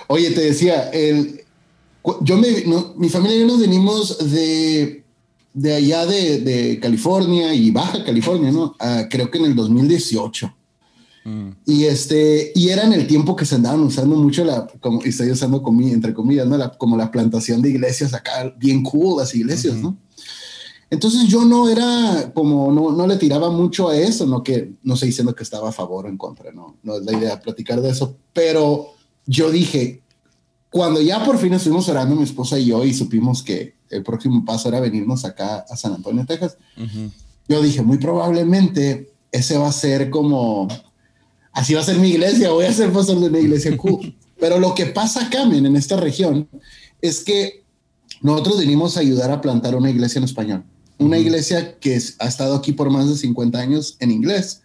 Oye, 0.08 0.32
te 0.32 0.42
decía, 0.42 0.90
el, 0.90 1.42
yo 2.22 2.38
me, 2.38 2.48
mi 2.98 3.10
familia 3.10 3.38
y 3.38 3.40
yo 3.42 3.48
nos 3.48 3.60
venimos 3.60 4.32
de, 4.32 5.04
de 5.54 5.74
allá 5.74 6.06
de, 6.06 6.40
de 6.40 6.80
California 6.80 7.54
y 7.54 7.72
Baja 7.72 8.04
California, 8.04 8.52
¿no? 8.52 8.76
Ah, 8.80 9.06
creo 9.10 9.32
que 9.32 9.38
en 9.38 9.46
el 9.46 9.56
2018. 9.56 10.54
Y 11.66 11.86
este, 11.86 12.52
y 12.54 12.70
era 12.70 12.84
en 12.84 12.94
el 12.94 13.08
tiempo 13.08 13.36
que 13.36 13.46
se 13.46 13.56
andaban 13.56 13.82
usando 13.82 14.16
mucho 14.16 14.46
la, 14.46 14.68
como 14.80 15.04
y 15.04 15.10
estoy 15.10 15.32
usando 15.32 15.64
entre 15.82 16.14
comillas, 16.14 16.46
¿no? 16.46 16.56
La, 16.56 16.70
como 16.70 16.96
la 16.96 17.10
plantación 17.10 17.64
de 17.64 17.72
iglesias 17.72 18.14
acá, 18.14 18.54
bien 18.60 18.84
cool 18.84 19.18
las 19.18 19.34
iglesias, 19.34 19.76
¿no? 19.76 19.98
Entonces 20.92 21.28
yo 21.28 21.44
no 21.44 21.68
era 21.68 22.32
como, 22.36 22.72
no, 22.72 22.92
no 22.92 23.08
le 23.08 23.18
tiraba 23.18 23.50
mucho 23.50 23.90
a 23.90 23.98
eso, 23.98 24.28
no 24.28 24.44
que, 24.44 24.74
no 24.84 24.96
sé 24.96 25.08
diciendo 25.08 25.34
que 25.34 25.42
estaba 25.42 25.70
a 25.70 25.72
favor 25.72 26.06
o 26.06 26.10
en 26.10 26.18
contra, 26.18 26.52
no, 26.52 26.78
no 26.84 26.98
es 26.98 27.06
la 27.06 27.18
idea 27.18 27.42
platicar 27.42 27.82
de 27.82 27.90
eso, 27.90 28.18
pero 28.32 28.92
yo 29.26 29.50
dije, 29.50 30.04
cuando 30.70 31.02
ya 31.02 31.26
por 31.26 31.40
fin 31.40 31.54
estuvimos 31.54 31.90
orando 31.90 32.16
mi 32.16 32.24
esposa 32.24 32.60
y 32.60 32.68
yo 32.68 32.86
y 32.86 32.94
supimos 32.94 33.42
que 33.42 33.74
el 33.90 34.04
próximo 34.04 34.46
paso 34.46 34.70
era 34.70 34.80
venirnos 34.80 35.26
acá 35.26 35.66
a 35.68 35.76
San 35.76 35.94
Antonio, 35.94 36.24
Texas, 36.24 36.58
yo 37.48 37.64
dije, 37.64 37.82
muy 37.82 37.98
probablemente 37.98 39.12
ese 39.32 39.58
va 39.58 39.70
a 39.70 39.72
ser 39.72 40.12
como 40.12 40.68
así 41.56 41.74
va 41.74 41.82
a 41.82 41.86
ser 41.86 41.98
mi 41.98 42.10
iglesia, 42.10 42.52
voy 42.52 42.66
a 42.66 42.74
ser 42.74 42.92
pastor 42.92 43.20
de 43.20 43.28
una 43.28 43.40
iglesia 43.40 43.76
Pero 44.40 44.60
lo 44.60 44.76
que 44.76 44.86
pasa 44.86 45.26
acá, 45.26 45.44
en 45.44 45.76
esta 45.76 45.96
región, 45.96 46.48
es 47.02 47.24
que 47.24 47.64
nosotros 48.22 48.60
venimos 48.60 48.98
a 48.98 49.00
ayudar 49.00 49.32
a 49.32 49.42
plantar 49.42 49.76
una 49.76 49.90
iglesia 49.90 50.20
en 50.20 50.26
español. 50.26 50.64
Una 50.98 51.18
iglesia 51.18 51.80
que 51.80 52.00
ha 52.20 52.28
estado 52.28 52.56
aquí 52.56 52.74
por 52.74 52.90
más 52.90 53.08
de 53.08 53.16
50 53.16 53.58
años 53.58 53.96
en 54.00 54.12
inglés. 54.12 54.62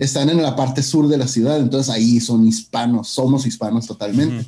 Están 0.00 0.30
en 0.30 0.42
la 0.42 0.56
parte 0.56 0.82
sur 0.82 1.06
de 1.06 1.16
la 1.16 1.28
ciudad, 1.28 1.60
entonces 1.60 1.94
ahí 1.94 2.18
son 2.18 2.44
hispanos, 2.44 3.08
somos 3.08 3.46
hispanos 3.46 3.86
totalmente. 3.86 4.44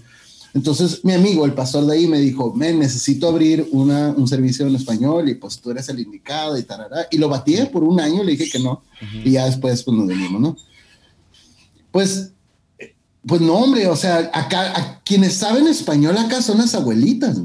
Entonces 0.52 1.04
mi 1.04 1.12
amigo, 1.12 1.44
el 1.44 1.54
pastor 1.54 1.86
de 1.86 1.94
ahí, 1.94 2.08
me 2.08 2.18
dijo, 2.18 2.52
me 2.54 2.72
necesito 2.72 3.28
abrir 3.28 3.68
una, 3.70 4.08
un 4.16 4.26
servicio 4.26 4.66
en 4.66 4.74
español 4.74 5.28
y 5.28 5.34
pues 5.34 5.60
tú 5.60 5.70
eres 5.70 5.88
el 5.90 6.00
indicado 6.00 6.58
y 6.58 6.64
tarará. 6.64 7.06
Y 7.10 7.18
lo 7.18 7.28
batí 7.28 7.56
por 7.72 7.84
un 7.84 8.00
año, 8.00 8.24
le 8.24 8.32
dije 8.32 8.50
que 8.50 8.58
no. 8.58 8.82
Y 9.24 9.32
ya 9.32 9.46
después 9.46 9.84
pues 9.84 9.96
nos 9.96 10.08
venimos, 10.08 10.40
¿no? 10.40 10.56
Pues, 11.92 12.32
pues 13.26 13.40
no, 13.40 13.54
hombre, 13.54 13.86
o 13.86 13.94
sea, 13.94 14.30
acá, 14.32 15.00
quienes 15.04 15.34
saben 15.34 15.68
español 15.68 16.18
acá 16.18 16.42
son 16.42 16.58
las 16.58 16.74
abuelitas, 16.74 17.38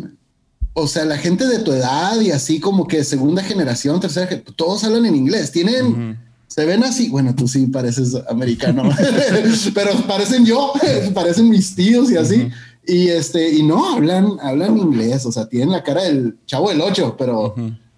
O 0.73 0.87
sea, 0.87 1.05
la 1.05 1.17
gente 1.17 1.45
de 1.45 1.59
tu 1.59 1.71
edad 1.71 2.19
y 2.19 2.31
así 2.31 2.59
como 2.59 2.87
que 2.87 3.03
segunda 3.03 3.43
generación, 3.43 3.99
tercera, 3.99 4.41
todos 4.55 4.83
hablan 4.83 5.05
en 5.05 5.15
inglés. 5.15 5.51
Tienen, 5.51 6.17
se 6.47 6.65
ven 6.65 6.83
así. 6.83 7.09
Bueno, 7.09 7.35
tú 7.35 7.47
sí 7.47 7.67
pareces 7.67 8.15
americano, 8.29 8.89
pero 9.75 9.91
parecen 10.07 10.45
yo, 10.45 10.73
parecen 11.13 11.49
mis 11.49 11.75
tíos 11.75 12.09
y 12.09 12.17
así. 12.17 12.49
Y 12.87 13.09
este, 13.09 13.53
y 13.53 13.63
no 13.63 13.93
hablan, 13.93 14.37
hablan 14.41 14.77
inglés. 14.77 15.25
O 15.25 15.31
sea, 15.31 15.47
tienen 15.47 15.71
la 15.71 15.83
cara 15.83 16.03
del 16.03 16.37
chavo 16.45 16.69
del 16.69 16.79
ocho, 16.79 17.15
pero, 17.17 17.53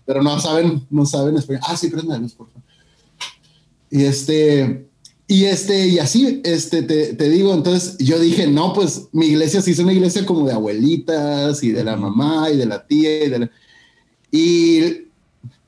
pero 0.05 0.23
no 0.23 0.39
saben, 0.39 0.85
no 0.89 1.05
saben 1.05 1.37
español. 1.37 1.61
Ah, 1.67 1.77
sí, 1.77 1.89
prende 1.89 2.11
la 2.11 2.17
luz, 2.17 2.33
por 2.33 2.47
favor. 2.47 2.63
Y 3.91 4.03
este, 4.03 4.88
y 5.31 5.45
este, 5.45 5.87
y 5.87 5.99
así, 5.99 6.41
este, 6.43 6.81
te, 6.81 7.13
te, 7.13 7.29
digo, 7.29 7.53
entonces 7.53 7.99
yo 7.99 8.17
dije, 8.17 8.47
no, 8.47 8.73
pues 8.73 9.09
mi 9.11 9.27
iglesia 9.27 9.61
sí 9.61 9.71
es 9.71 9.77
una 9.77 9.93
iglesia 9.93 10.25
como 10.25 10.47
de 10.47 10.53
abuelitas 10.53 11.61
y 11.61 11.71
de 11.71 11.83
la 11.83 11.95
mamá 11.95 12.49
y 12.49 12.57
de 12.57 12.65
la 12.65 12.87
tía 12.87 13.25
y 13.25 13.29
de 13.29 13.39
la... 13.39 13.51
Y 14.31 14.79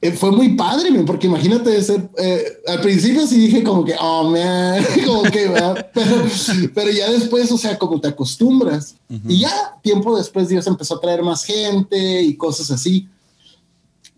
eh, 0.01 0.11
fue 0.13 0.31
muy 0.31 0.55
padre, 0.55 0.89
porque 1.05 1.27
imagínate 1.27 1.79
ser, 1.83 2.09
eh, 2.17 2.43
al 2.65 2.81
principio 2.81 3.27
sí 3.27 3.37
dije 3.37 3.61
como 3.61 3.85
que, 3.85 3.93
oh, 4.01 4.31
man, 4.31 4.83
como 5.05 5.21
que, 5.21 5.51
pero, 5.93 6.25
pero, 6.73 6.89
ya 6.89 7.11
después, 7.11 7.51
o 7.51 7.57
sea, 7.59 7.77
como 7.77 8.01
te 8.01 8.07
acostumbras. 8.07 8.95
Y 9.27 9.41
ya 9.41 9.77
tiempo 9.83 10.17
después 10.17 10.49
Dios 10.49 10.65
empezó 10.65 10.95
a 10.95 11.01
traer 11.01 11.21
más 11.21 11.43
gente 11.43 12.23
y 12.23 12.35
cosas 12.35 12.71
así. 12.71 13.07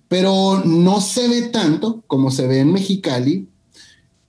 Pero 0.07 0.63
no 0.63 1.01
se 1.01 1.27
ve 1.27 1.41
tanto 1.49 2.01
como 2.07 2.31
se 2.31 2.47
ve 2.47 2.59
en 2.59 2.71
Mexicali, 2.71 3.49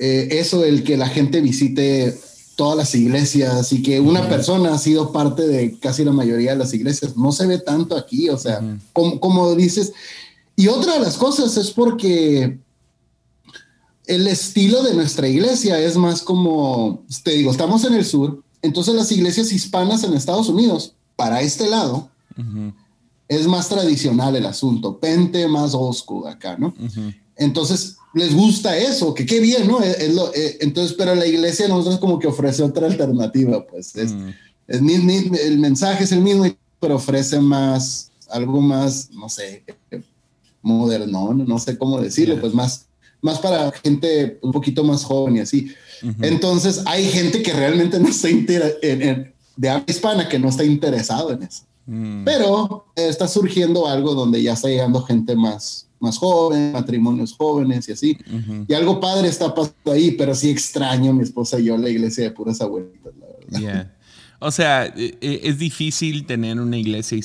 eh, 0.06 0.38
eso 0.38 0.64
el 0.64 0.84
que 0.84 0.98
la 0.98 1.08
gente 1.08 1.40
visite 1.40 2.14
todas 2.56 2.76
las 2.76 2.94
iglesias 2.94 3.72
y 3.72 3.82
que 3.82 4.00
una 4.00 4.28
persona 4.28 4.74
ha 4.74 4.78
sido 4.78 5.12
parte 5.12 5.46
de 5.46 5.78
casi 5.78 6.04
la 6.04 6.12
mayoría 6.12 6.50
de 6.50 6.58
las 6.58 6.74
iglesias, 6.74 7.16
no 7.16 7.32
se 7.32 7.46
ve 7.46 7.58
tanto 7.58 7.96
aquí, 7.96 8.28
o 8.28 8.36
sea, 8.36 8.60
como, 8.92 9.18
como, 9.18 9.54
dices. 9.54 9.94
Y 10.56 10.68
otra 10.68 10.92
de 10.92 11.00
las 11.00 11.16
cosas 11.16 11.56
es 11.56 11.70
porque 11.70 12.58
el 14.06 14.26
estilo 14.26 14.82
de 14.82 14.92
nuestra 14.92 15.26
iglesia 15.26 15.78
es 15.78 15.96
más 15.96 16.20
como, 16.20 17.02
te 17.22 17.30
digo, 17.30 17.50
estamos 17.50 17.82
en 17.86 17.94
el 17.94 18.04
sur, 18.04 18.42
entonces 18.60 18.94
las 18.94 19.10
iglesias 19.10 19.52
hispanas 19.52 20.04
en 20.04 20.12
Estados 20.12 20.50
Unidos, 20.50 20.92
para 21.16 21.40
este 21.40 21.66
lado, 21.66 22.10
es 23.26 23.46
más 23.46 23.70
tradicional 23.70 24.36
el 24.36 24.44
asunto, 24.44 24.98
pente 24.98 25.48
más 25.48 25.72
oscuro 25.72 26.28
acá, 26.28 26.58
¿no? 26.58 26.74
Entonces, 27.36 27.96
les 28.14 28.34
gusta 28.34 28.76
eso, 28.76 29.12
que 29.12 29.26
qué 29.26 29.40
bien, 29.40 29.66
¿no? 29.66 29.82
Eh, 29.82 30.58
entonces, 30.60 30.94
pero 30.96 31.14
la 31.14 31.26
iglesia 31.26 31.68
nosotros 31.68 31.98
como 31.98 32.18
que 32.18 32.28
ofrece 32.28 32.62
otra 32.62 32.86
alternativa, 32.86 33.66
pues 33.66 33.94
es, 33.96 34.12
mm. 34.12 34.30
el 34.68 35.58
mensaje 35.58 36.04
es 36.04 36.12
el 36.12 36.20
mismo, 36.20 36.46
pero 36.80 36.96
ofrece 36.96 37.40
más, 37.40 38.10
algo 38.30 38.60
más, 38.60 39.10
no 39.12 39.28
sé, 39.28 39.64
modernón, 40.62 41.46
no 41.46 41.58
sé 41.58 41.76
cómo 41.76 42.00
decirlo, 42.00 42.40
pues 42.40 42.54
más, 42.54 42.86
más 43.20 43.38
para 43.38 43.72
gente 43.72 44.38
un 44.42 44.52
poquito 44.52 44.82
más 44.84 45.04
joven 45.04 45.36
y 45.36 45.40
así. 45.40 45.72
Entonces 46.20 46.82
hay 46.84 47.06
gente 47.06 47.42
que 47.42 47.52
realmente 47.52 47.98
no 47.98 48.08
está 48.08 48.28
en, 48.28 48.46
de 49.56 49.68
habla 49.68 49.84
hispana 49.86 50.28
que 50.28 50.38
no 50.38 50.48
está 50.48 50.64
interesado 50.64 51.32
en 51.32 51.44
eso. 51.44 51.62
Mm. 51.86 52.24
Pero 52.24 52.86
está 52.96 53.28
surgiendo 53.28 53.86
algo 53.86 54.14
donde 54.14 54.42
ya 54.42 54.52
está 54.54 54.68
llegando 54.68 55.02
gente 55.02 55.36
más, 55.36 55.86
más 56.04 56.18
joven, 56.18 56.72
matrimonios 56.72 57.32
jóvenes 57.32 57.88
y 57.88 57.92
así. 57.92 58.18
Y 58.68 58.74
algo 58.74 59.00
padre 59.00 59.28
está 59.28 59.54
pasando 59.54 59.92
ahí, 59.92 60.12
pero 60.12 60.34
sí 60.34 60.50
extraño 60.50 61.10
a 61.10 61.14
mi 61.14 61.22
esposa 61.22 61.58
y 61.58 61.64
yo 61.64 61.76
la 61.76 61.88
iglesia 61.88 62.24
de 62.24 62.30
puras 62.30 62.60
abuelitas, 62.60 63.12
la 63.18 63.60
verdad. 63.60 63.92
O 64.38 64.50
sea, 64.50 64.86
e, 64.86 65.16
e, 65.20 65.40
es 65.44 65.58
difícil 65.58 66.26
tener 66.26 66.60
una 66.60 66.76
iglesia 66.76 67.18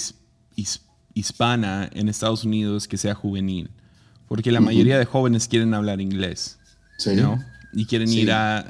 hispana 1.14 1.90
en 1.94 2.10
Estados 2.10 2.44
Unidos 2.44 2.88
que 2.88 2.98
sea 2.98 3.14
juvenil, 3.14 3.70
porque 4.28 4.52
la 4.52 4.62
mayoría 4.62 4.98
de 4.98 5.06
jóvenes 5.06 5.48
quieren 5.48 5.74
hablar 5.74 6.02
inglés. 6.02 6.58
Sí. 6.98 7.16
¿no? 7.16 7.44
Y 7.74 7.86
quieren 7.86 8.12
ir 8.12 8.32
a, 8.32 8.66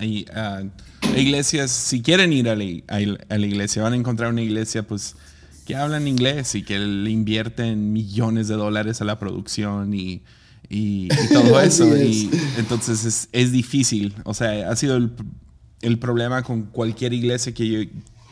iglesias, 1.16 1.72
si 1.72 2.02
quieren 2.02 2.34
ir 2.34 2.50
a 2.50 2.56
la, 2.56 2.66
a 2.88 3.38
la 3.38 3.46
iglesia, 3.46 3.84
van 3.84 3.94
a 3.94 3.96
encontrar 3.96 4.32
una 4.32 4.42
iglesia 4.42 4.84
pues 4.84 5.16
que 5.70 5.76
hablan 5.76 6.08
inglés 6.08 6.56
y 6.56 6.64
que 6.64 6.80
le 6.80 7.12
invierten 7.12 7.94
millones 7.94 8.48
de 8.48 8.56
dólares 8.56 9.02
a 9.02 9.06
la 9.06 9.20
producción 9.20 9.94
y, 9.94 10.24
y, 10.68 11.10
todo 11.32 11.62
eso. 11.62 11.96
y 11.96 12.28
entonces 12.58 13.06
es, 13.06 13.30
es, 13.32 13.52
difícil. 13.52 14.16
O 14.24 14.34
sea, 14.34 14.68
ha 14.72 14.76
sido 14.76 14.98
el, 14.98 15.12
el, 15.82 16.00
problema 16.00 16.42
con 16.42 16.64
cualquier 16.64 17.14
iglesia 17.14 17.54
que 17.54 17.68
yo, 17.68 17.80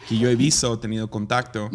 que 0.10 0.18
yo 0.18 0.30
he 0.30 0.36
visto 0.36 0.80
tenido 0.80 1.12
contacto. 1.12 1.70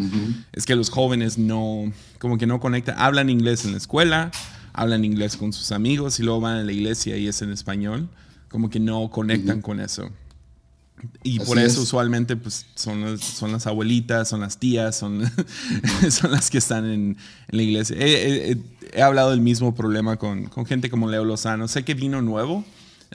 Es 0.53 0.67
que 0.67 0.75
los 0.75 0.91
jóvenes 0.91 1.39
no, 1.39 1.93
como 2.19 2.39
que 2.39 2.49
no 2.49 2.59
conectan, 2.59 2.97
hablan 2.99 3.31
inglés 3.31 3.65
en 3.65 3.71
la 3.71 3.79
escuela, 3.79 4.33
hablan 4.73 5.05
inglés 5.05 5.37
con 5.37 5.53
sus 5.53 5.71
amigos 5.71 6.19
y 6.19 6.25
luego 6.25 6.41
van 6.41 6.57
a 6.57 6.65
la 6.65 6.73
iglesia 6.73 7.17
y 7.17 7.29
es 7.29 7.41
en 7.41 7.53
español. 7.53 8.09
Como 8.49 8.69
que 8.69 8.81
no 8.81 9.11
conectan 9.11 9.63
con 9.63 9.79
eso. 9.79 10.11
Y 11.23 11.41
por 11.41 11.59
eso 11.59 11.83
usualmente 11.83 12.37
pues, 12.37 12.67
son, 12.75 13.19
son 13.19 13.53
las 13.53 13.67
abuelitas, 13.67 14.29
son 14.29 14.41
las 14.41 14.59
tías, 14.59 14.97
son, 14.97 15.23
son 16.11 16.31
las 16.31 16.51
que 16.51 16.59
están 16.59 16.85
en, 16.89 17.17
la 17.49 17.63
iglesia. 17.63 17.97
He, 17.99 18.57
hablado 19.03 19.31
del 19.31 19.41
mismo 19.41 19.75
problema 19.75 20.17
con, 20.17 20.45
con, 20.47 20.67
gente 20.67 20.91
como 20.91 21.09
Leo 21.09 21.25
Lozano. 21.25 21.69
Sé 21.69 21.85
que 21.85 21.95
vino 21.95 22.23
nuevo, 22.23 22.65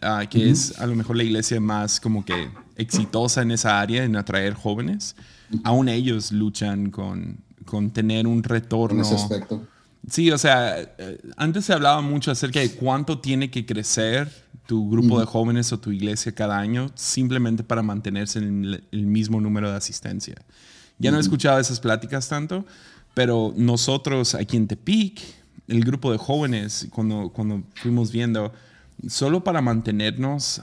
ah, 0.01 0.25
que 0.29 0.49
es 0.49 0.79
a 0.79 0.87
lo 0.87 0.95
mejor 0.95 1.15
la 1.15 1.23
iglesia 1.23 1.59
más 1.59 1.99
como 1.99 2.25
que 2.25 2.49
exitosa 2.75 3.41
en 3.41 3.51
esa 3.51 3.79
área, 3.79 4.03
en 4.03 4.15
atraer 4.15 4.53
jóvenes. 4.53 5.15
Aún 5.63 5.87
ellos 5.87 6.31
luchan 6.31 6.91
con, 6.91 7.37
con 7.65 7.91
tener 7.91 8.27
un 8.27 8.43
retorno. 8.43 9.01
En 9.01 9.05
ese 9.05 9.15
aspecto. 9.15 9.65
Sí, 10.09 10.31
o 10.31 10.37
sea, 10.37 10.79
eh, 10.79 11.19
antes 11.35 11.65
se 11.65 11.73
hablaba 11.73 12.01
mucho 12.01 12.31
acerca 12.31 12.59
de 12.59 12.71
cuánto 12.71 13.19
tiene 13.19 13.51
que 13.51 13.65
crecer 13.65 14.46
tu 14.67 14.89
grupo 14.89 15.19
de 15.19 15.25
jóvenes 15.25 15.71
o 15.71 15.79
tu 15.79 15.91
iglesia 15.91 16.33
cada 16.33 16.59
año 16.59 16.91
simplemente 16.93 17.63
para 17.63 17.81
mantenerse 17.81 18.39
en 18.39 18.81
el, 18.91 19.05
mismo 19.05 19.41
número 19.41 19.71
de 19.71 19.77
asistencia. 19.77 20.35
Ya 20.99 21.09
no 21.09 21.17
he 21.17 21.21
escuchado 21.21 21.59
esas 21.59 21.79
pláticas 21.79 22.27
tanto, 22.27 22.65
pero 23.13 23.53
nosotros 23.55 24.35
aquí 24.35 24.57
en 24.57 24.67
Tepic, 24.67 25.21
el 25.67 25.83
grupo 25.83 26.11
de 26.11 26.17
jóvenes, 26.17 26.87
cuando, 26.91 27.29
cuando 27.29 27.63
fuimos 27.75 28.11
viendo, 28.11 28.53
solo 29.07 29.43
para 29.43 29.61
mantenernos 29.61 30.61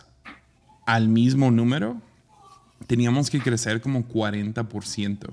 al 0.87 1.09
mismo 1.09 1.51
número, 1.51 2.01
teníamos 2.87 3.31
que 3.31 3.41
crecer 3.41 3.81
como 3.81 4.07
40%. 4.07 5.31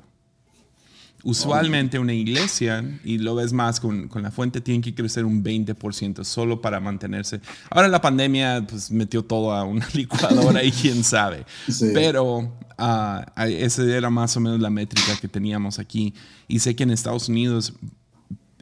Usualmente 1.23 1.99
una 1.99 2.13
iglesia, 2.13 2.83
y 3.03 3.19
lo 3.19 3.35
ves 3.35 3.53
más 3.53 3.79
con, 3.79 4.07
con, 4.07 4.23
la 4.23 4.31
fuente, 4.31 4.59
tiene 4.59 4.81
que 4.81 4.95
crecer 4.95 5.25
un 5.25 5.43
20% 5.43 6.23
solo 6.23 6.61
para 6.61 6.79
mantenerse. 6.79 7.41
Ahora 7.69 7.87
la 7.87 8.01
pandemia 8.01 8.65
pues, 8.67 8.89
metió 8.89 9.23
todo 9.23 9.51
a 9.51 9.63
una 9.63 9.87
licuadora 9.93 10.63
y 10.63 10.71
quién 10.71 11.03
sabe. 11.03 11.45
Pero 11.93 12.37
uh, 12.37 13.41
esa 13.43 13.83
era 13.83 14.09
más 14.09 14.35
o 14.35 14.39
menos 14.39 14.59
la 14.59 14.69
métrica 14.69 15.15
que 15.19 15.27
teníamos 15.27 15.77
aquí. 15.77 16.13
Y 16.47 16.59
sé 16.59 16.75
que 16.75 16.83
en 16.83 16.91
Estados 16.91 17.29
Unidos, 17.29 17.73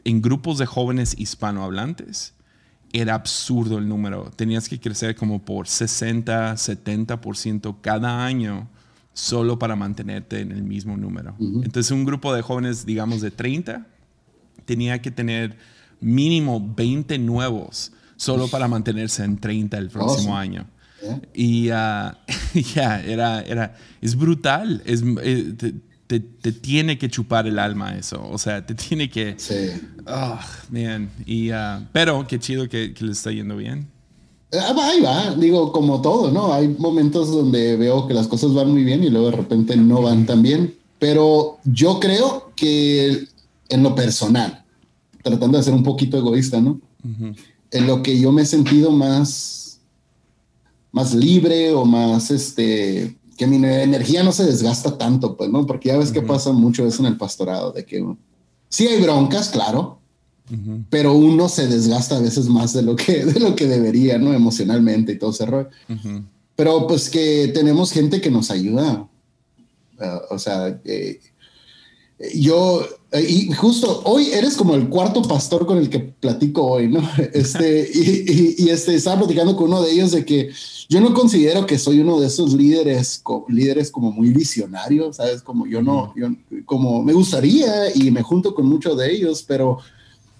en 0.04 0.20
grupos 0.20 0.58
de 0.58 0.66
jóvenes 0.66 1.14
hispanohablantes, 1.18 2.34
era 2.92 3.14
absurdo 3.14 3.78
el 3.78 3.88
número. 3.88 4.30
Tenías 4.36 4.68
que 4.68 4.80
crecer 4.80 5.14
como 5.14 5.44
por 5.44 5.68
60, 5.68 6.54
70% 6.54 7.76
cada 7.80 8.24
año 8.24 8.68
solo 9.12 9.58
para 9.58 9.76
mantenerte 9.76 10.40
en 10.40 10.52
el 10.52 10.62
mismo 10.62 10.96
número. 10.96 11.36
Entonces 11.38 11.90
un 11.90 12.04
grupo 12.04 12.34
de 12.34 12.42
jóvenes, 12.42 12.86
digamos, 12.86 13.20
de 13.20 13.30
30, 13.30 13.86
tenía 14.64 15.02
que 15.02 15.10
tener 15.10 15.56
mínimo 16.00 16.74
20 16.76 17.18
nuevos 17.18 17.92
solo 18.16 18.48
para 18.48 18.68
mantenerse 18.68 19.24
en 19.24 19.38
30 19.38 19.78
el 19.78 19.88
próximo 19.88 20.36
año. 20.36 20.66
Y 21.34 21.70
ah, 21.70 22.18
ya, 22.74 23.00
era, 23.00 23.40
era, 23.40 23.76
es 24.00 24.16
brutal, 24.16 24.82
es, 24.84 25.02
eh, 25.22 25.54
te, 26.06 26.20
te, 26.20 26.52
tiene 26.52 26.98
que 26.98 27.08
chupar 27.08 27.46
el 27.46 27.58
alma 27.58 27.96
eso, 27.96 28.28
o 28.28 28.36
sea, 28.36 28.66
te 28.66 28.74
tiene 28.74 29.08
que... 29.08 29.34
Sí. 29.38 29.70
Oh, 30.06 30.38
man. 30.70 31.08
Y, 31.24 31.52
uh, 31.52 31.86
pero 31.92 32.26
qué 32.26 32.38
chido 32.38 32.68
que, 32.68 32.92
que 32.92 33.04
le 33.04 33.12
está 33.12 33.30
yendo 33.32 33.56
bien. 33.56 33.88
Ah, 34.52 34.74
ahí 34.82 35.00
va, 35.00 35.34
digo, 35.36 35.70
como 35.70 36.00
todo, 36.00 36.30
¿no? 36.32 36.52
Hay 36.52 36.68
momentos 36.68 37.30
donde 37.30 37.76
veo 37.76 38.08
que 38.08 38.14
las 38.14 38.26
cosas 38.26 38.52
van 38.52 38.72
muy 38.72 38.82
bien 38.82 39.04
y 39.04 39.10
luego 39.10 39.30
de 39.30 39.36
repente 39.36 39.76
no 39.76 40.02
van 40.02 40.26
tan 40.26 40.42
bien, 40.42 40.76
pero 40.98 41.58
yo 41.64 42.00
creo 42.00 42.50
que 42.56 43.28
en 43.68 43.82
lo 43.82 43.94
personal, 43.94 44.64
tratando 45.22 45.56
de 45.56 45.64
ser 45.64 45.74
un 45.74 45.84
poquito 45.84 46.18
egoísta, 46.18 46.60
¿no? 46.60 46.80
En 47.70 47.86
lo 47.86 48.02
que 48.02 48.18
yo 48.18 48.32
me 48.32 48.42
he 48.42 48.46
sentido 48.46 48.90
más, 48.90 49.80
más 50.90 51.14
libre 51.14 51.72
o 51.72 51.84
más, 51.84 52.32
este, 52.32 53.16
que 53.36 53.46
mi 53.46 53.56
energía 53.56 54.24
no 54.24 54.32
se 54.32 54.44
desgasta 54.44 54.98
tanto, 54.98 55.36
pues, 55.36 55.48
¿no? 55.48 55.64
Porque 55.64 55.90
ya 55.90 55.96
ves 55.96 56.10
que 56.10 56.22
pasa 56.22 56.52
mucho 56.52 56.84
eso 56.84 57.02
en 57.02 57.06
el 57.06 57.16
pastorado, 57.16 57.70
de 57.70 57.86
que 57.86 58.04
sí 58.68 58.88
hay 58.88 59.00
broncas, 59.00 59.48
claro, 59.48 59.99
pero 60.88 61.14
uno 61.14 61.48
se 61.48 61.66
desgasta 61.66 62.16
a 62.16 62.20
veces 62.20 62.48
más 62.48 62.72
de 62.72 62.82
lo 62.82 62.96
que, 62.96 63.24
de 63.24 63.38
lo 63.40 63.54
que 63.54 63.66
debería, 63.66 64.18
¿no? 64.18 64.32
Emocionalmente 64.32 65.12
y 65.12 65.18
todo 65.18 65.30
ese 65.30 65.46
rollo. 65.46 65.68
Pero 66.56 66.86
pues 66.86 67.08
que 67.08 67.50
tenemos 67.54 67.92
gente 67.92 68.20
que 68.20 68.30
nos 68.30 68.50
ayuda. 68.50 69.08
Uh, 69.98 70.34
o 70.34 70.38
sea, 70.38 70.80
yo, 72.34 72.86
y 73.12 73.50
justo 73.52 74.02
hoy 74.04 74.26
eres 74.32 74.54
como 74.56 74.74
el 74.74 74.88
cuarto 74.88 75.22
pastor 75.22 75.66
con 75.66 75.78
el 75.78 75.88
que 75.88 76.00
platico 76.00 76.66
hoy, 76.66 76.88
¿no? 76.88 77.00
Este, 77.32 77.90
y, 77.94 78.64
y, 78.64 78.68
este, 78.68 78.94
estaba 78.94 79.20
platicando 79.20 79.56
con 79.56 79.68
uno 79.68 79.82
de 79.82 79.90
ellos 79.90 80.12
de 80.12 80.24
que 80.24 80.50
yo 80.88 81.00
no 81.00 81.14
considero 81.14 81.64
que 81.66 81.78
soy 81.78 82.00
uno 82.00 82.20
de 82.20 82.26
esos 82.26 82.52
líderes, 82.52 83.22
líderes 83.48 83.90
como 83.90 84.12
muy 84.12 84.30
visionarios, 84.30 85.16
¿sabes? 85.16 85.40
Como 85.42 85.66
yo 85.66 85.82
no, 85.82 86.12
yo, 86.14 86.28
como 86.66 87.02
me 87.02 87.14
gustaría 87.14 87.94
y 87.94 88.10
me 88.10 88.22
junto 88.22 88.54
con 88.54 88.66
muchos 88.66 88.98
de 88.98 89.10
ellos, 89.10 89.42
pero 89.46 89.78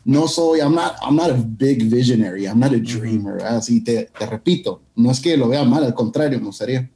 no 0.04 0.28
soy, 0.28 0.60
I'm 0.60 0.74
not, 0.74 0.96
I'm 1.02 1.16
not 1.16 1.30
a 1.30 1.34
big 1.34 1.84
visionary, 1.84 2.46
I'm 2.46 2.58
not 2.58 2.72
a 2.72 2.78
dreamer. 2.78 3.42
Así 3.42 3.82
te, 3.82 4.10
te, 4.18 4.26
repito, 4.26 4.82
no 4.96 5.10
es 5.10 5.20
que 5.20 5.36
lo 5.36 5.48
vea 5.48 5.64
mal, 5.64 5.84
al 5.84 5.94
contrario, 5.94 6.38
me 6.38 6.46
gustaría. 6.46 6.90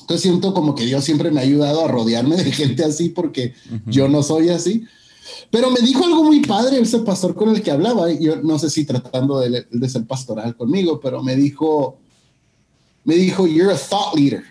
Entonces 0.00 0.22
siento 0.22 0.54
como 0.54 0.74
que 0.74 0.84
Dios 0.84 1.04
siempre 1.04 1.30
me 1.30 1.40
ha 1.40 1.42
ayudado 1.42 1.84
a 1.84 1.88
rodearme 1.88 2.36
de 2.36 2.52
gente 2.52 2.84
así 2.84 3.08
porque 3.08 3.54
yo 3.86 4.08
no 4.08 4.22
soy 4.22 4.50
así. 4.50 4.84
Pero 5.50 5.70
me 5.70 5.80
dijo 5.80 6.04
algo 6.04 6.22
muy 6.22 6.40
padre 6.40 6.78
ese 6.78 7.00
pastor 7.00 7.34
con 7.34 7.48
el 7.48 7.60
que 7.60 7.72
hablaba. 7.72 8.12
Yo 8.12 8.36
no 8.36 8.58
sé 8.58 8.70
si 8.70 8.84
tratando 8.84 9.40
de, 9.40 9.66
de 9.68 9.88
ser 9.88 10.06
pastoral 10.06 10.56
conmigo, 10.56 11.00
pero 11.00 11.24
me 11.24 11.34
dijo, 11.34 11.98
me 13.02 13.16
dijo, 13.16 13.48
you're 13.48 13.72
a 13.72 13.76
thought 13.76 14.14
leader. 14.14 14.44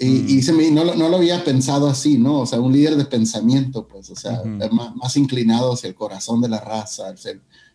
Y, 0.00 0.36
y 0.36 0.42
se 0.42 0.54
me, 0.54 0.70
no, 0.70 0.84
no, 0.94 1.08
lo 1.10 1.18
había 1.18 1.44
pensado 1.44 1.86
así, 1.86 2.16
¿no? 2.16 2.40
O 2.40 2.46
sea, 2.46 2.58
un 2.58 2.72
líder 2.72 2.96
de 2.96 3.04
pensamiento, 3.04 3.86
pues, 3.86 4.08
o 4.08 4.16
sea, 4.16 4.42
más, 4.72 4.96
más, 4.96 5.16
inclinado 5.18 5.74
hacia 5.74 5.88
el 5.88 5.94
corazón 5.94 6.40
de 6.40 6.48
la 6.48 6.58
raza, 6.58 7.14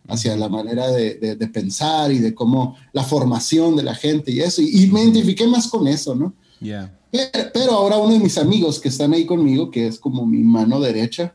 hacia, 0.08 0.36
la 0.36 0.48
manera 0.48 0.88
de, 0.88 1.14
de, 1.14 1.46
pensar 1.46 2.10
y 2.10 2.18
de 2.18 2.34
cómo 2.34 2.76
la 2.92 3.04
formación 3.04 3.76
de 3.76 3.84
la 3.84 3.94
gente 3.94 4.32
y 4.32 4.40
eso. 4.40 4.60
Y, 4.60 4.88
me 4.88 5.04
identifiqué 5.04 5.46
más 5.46 5.68
con 5.68 5.86
eso, 5.86 6.16
¿no? 6.16 6.34
Yeah. 6.60 6.98
Pero, 7.12 7.50
pero, 7.54 7.72
ahora 7.72 7.98
uno 7.98 8.14
de 8.14 8.20
mis 8.20 8.38
amigos 8.38 8.80
que 8.80 8.88
están 8.88 9.14
ahí 9.14 9.24
conmigo, 9.24 9.70
que 9.70 9.86
es 9.86 10.00
como 10.00 10.26
mi 10.26 10.42
mano 10.42 10.80
derecha, 10.80 11.32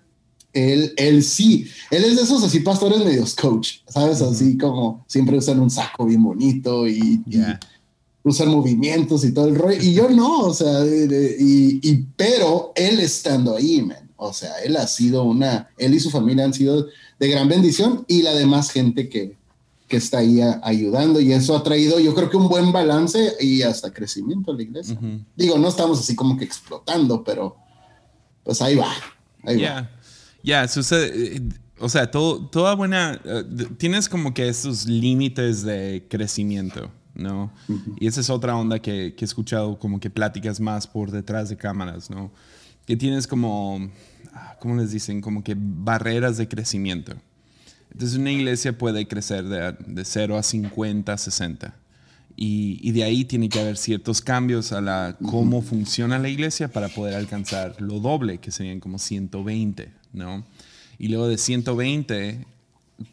él, 0.53 0.93
él 0.97 1.23
sí, 1.23 1.67
él 1.89 2.03
es 2.03 2.17
de 2.17 2.23
esos 2.23 2.43
así 2.43 2.59
pastores 2.59 2.99
medios 2.99 3.35
coach, 3.35 3.77
¿sabes? 3.87 4.21
Así 4.21 4.57
como 4.57 5.05
siempre 5.07 5.37
usan 5.37 5.59
un 5.59 5.69
saco 5.69 6.05
bien 6.05 6.23
bonito 6.23 6.87
y, 6.87 7.23
usar 8.23 8.47
movimientos 8.47 9.23
y 9.25 9.33
todo 9.33 9.47
el 9.47 9.55
rollo. 9.55 9.81
Y 9.81 9.93
yo 9.93 10.09
no, 10.09 10.39
o 10.41 10.53
sea, 10.53 10.85
y, 10.85 11.79
y, 11.81 12.05
pero 12.15 12.71
él 12.75 12.99
estando 12.99 13.55
ahí, 13.55 13.81
man. 13.81 14.09
O 14.17 14.31
sea, 14.33 14.51
él 14.63 14.77
ha 14.77 14.85
sido 14.85 15.23
una, 15.23 15.69
él 15.77 15.95
y 15.95 15.99
su 15.99 16.11
familia 16.11 16.45
han 16.45 16.53
sido 16.53 16.87
de 17.19 17.27
gran 17.27 17.47
bendición 17.49 18.05
y 18.07 18.21
la 18.21 18.33
demás 18.35 18.69
gente 18.71 19.09
que, 19.09 19.35
que 19.87 19.97
está 19.97 20.19
ahí 20.19 20.39
ayudando 20.61 21.19
y 21.19 21.33
eso 21.33 21.55
ha 21.57 21.63
traído 21.63 21.99
yo 21.99 22.13
creo 22.13 22.29
que 22.29 22.37
un 22.37 22.47
buen 22.47 22.71
balance 22.71 23.33
y 23.39 23.63
hasta 23.63 23.91
crecimiento 23.91 24.51
a 24.51 24.55
la 24.55 24.61
iglesia. 24.61 24.97
Digo, 25.35 25.57
no 25.57 25.67
estamos 25.67 25.99
así 25.99 26.15
como 26.15 26.37
que 26.37 26.45
explotando, 26.45 27.23
pero 27.23 27.55
pues 28.43 28.61
ahí 28.61 28.75
va. 28.75 28.91
Ahí 29.43 29.59
Ya, 30.43 30.67
sucede. 30.67 31.35
Eh, 31.37 31.41
o 31.79 31.89
sea, 31.89 32.11
todo, 32.11 32.45
toda 32.47 32.75
buena, 32.75 33.19
d- 33.23 33.65
tienes 33.77 34.07
como 34.07 34.33
que 34.35 34.47
esos 34.47 34.85
límites 34.85 35.63
de 35.63 36.05
crecimiento, 36.09 36.91
¿no? 37.21 37.51
Y 37.99 38.07
esa 38.07 38.21
es 38.21 38.29
otra 38.29 38.55
onda 38.55 38.79
que, 38.79 39.13
que 39.15 39.25
he 39.25 39.27
escuchado, 39.27 39.77
como 39.79 39.99
que 39.99 40.09
pláticas 40.09 40.59
más 40.59 40.87
por 40.87 41.11
detrás 41.11 41.49
de 41.49 41.57
cámaras, 41.57 42.09
¿no? 42.09 42.31
Que 42.85 42.97
tienes 42.97 43.27
como, 43.27 43.89
ah, 44.33 44.57
¿cómo 44.59 44.75
les 44.75 44.91
dicen? 44.91 45.21
Como 45.21 45.43
que 45.43 45.55
barreras 45.57 46.37
de 46.37 46.47
crecimiento. 46.47 47.13
Entonces 47.91 48.17
una 48.17 48.31
iglesia 48.31 48.77
puede 48.77 49.07
crecer 49.07 49.45
de, 49.45 49.73
de 49.85 50.05
0 50.05 50.37
a 50.37 50.43
50, 50.43 51.17
60. 51.17 51.75
Y, 52.37 52.79
y 52.81 52.91
de 52.91 53.03
ahí 53.03 53.25
tiene 53.25 53.49
que 53.49 53.59
haber 53.59 53.77
ciertos 53.77 54.21
cambios 54.21 54.71
a 54.71 54.81
la 54.81 55.17
cómo 55.21 55.61
funciona 55.61 56.17
la 56.17 56.29
iglesia 56.29 56.69
para 56.69 56.89
poder 56.89 57.15
alcanzar 57.15 57.75
lo 57.79 57.99
doble, 57.99 58.39
que 58.39 58.51
serían 58.51 58.79
como 58.79 58.97
120, 58.97 59.91
¿no? 60.13 60.45
Y 60.97 61.09
luego 61.09 61.27
de 61.27 61.37
120, 61.37 62.45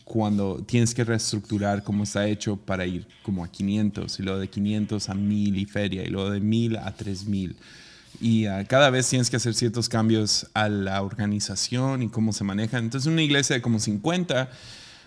cuando 0.04 0.62
tienes 0.66 0.94
que 0.94 1.04
reestructurar 1.04 1.82
cómo 1.82 2.04
está 2.04 2.26
hecho 2.26 2.56
para 2.56 2.86
ir 2.86 3.06
como 3.22 3.44
a 3.44 3.48
500, 3.48 4.18
y 4.18 4.22
luego 4.22 4.38
de 4.38 4.48
500 4.48 5.08
a 5.08 5.14
1000 5.14 5.56
y 5.56 5.64
feria, 5.66 6.02
y 6.04 6.08
luego 6.08 6.30
de 6.30 6.40
1000 6.40 6.76
a 6.76 6.92
3000. 6.94 7.56
Y 8.20 8.46
ah, 8.46 8.64
cada 8.64 8.90
vez 8.90 9.08
tienes 9.08 9.30
que 9.30 9.36
hacer 9.36 9.54
ciertos 9.54 9.88
cambios 9.88 10.46
a 10.54 10.68
la 10.68 11.02
organización 11.02 12.02
y 12.02 12.08
cómo 12.08 12.32
se 12.32 12.42
maneja. 12.44 12.78
Entonces 12.78 13.06
una 13.10 13.22
iglesia 13.22 13.54
de 13.56 13.62
como 13.62 13.78
50, 13.78 14.48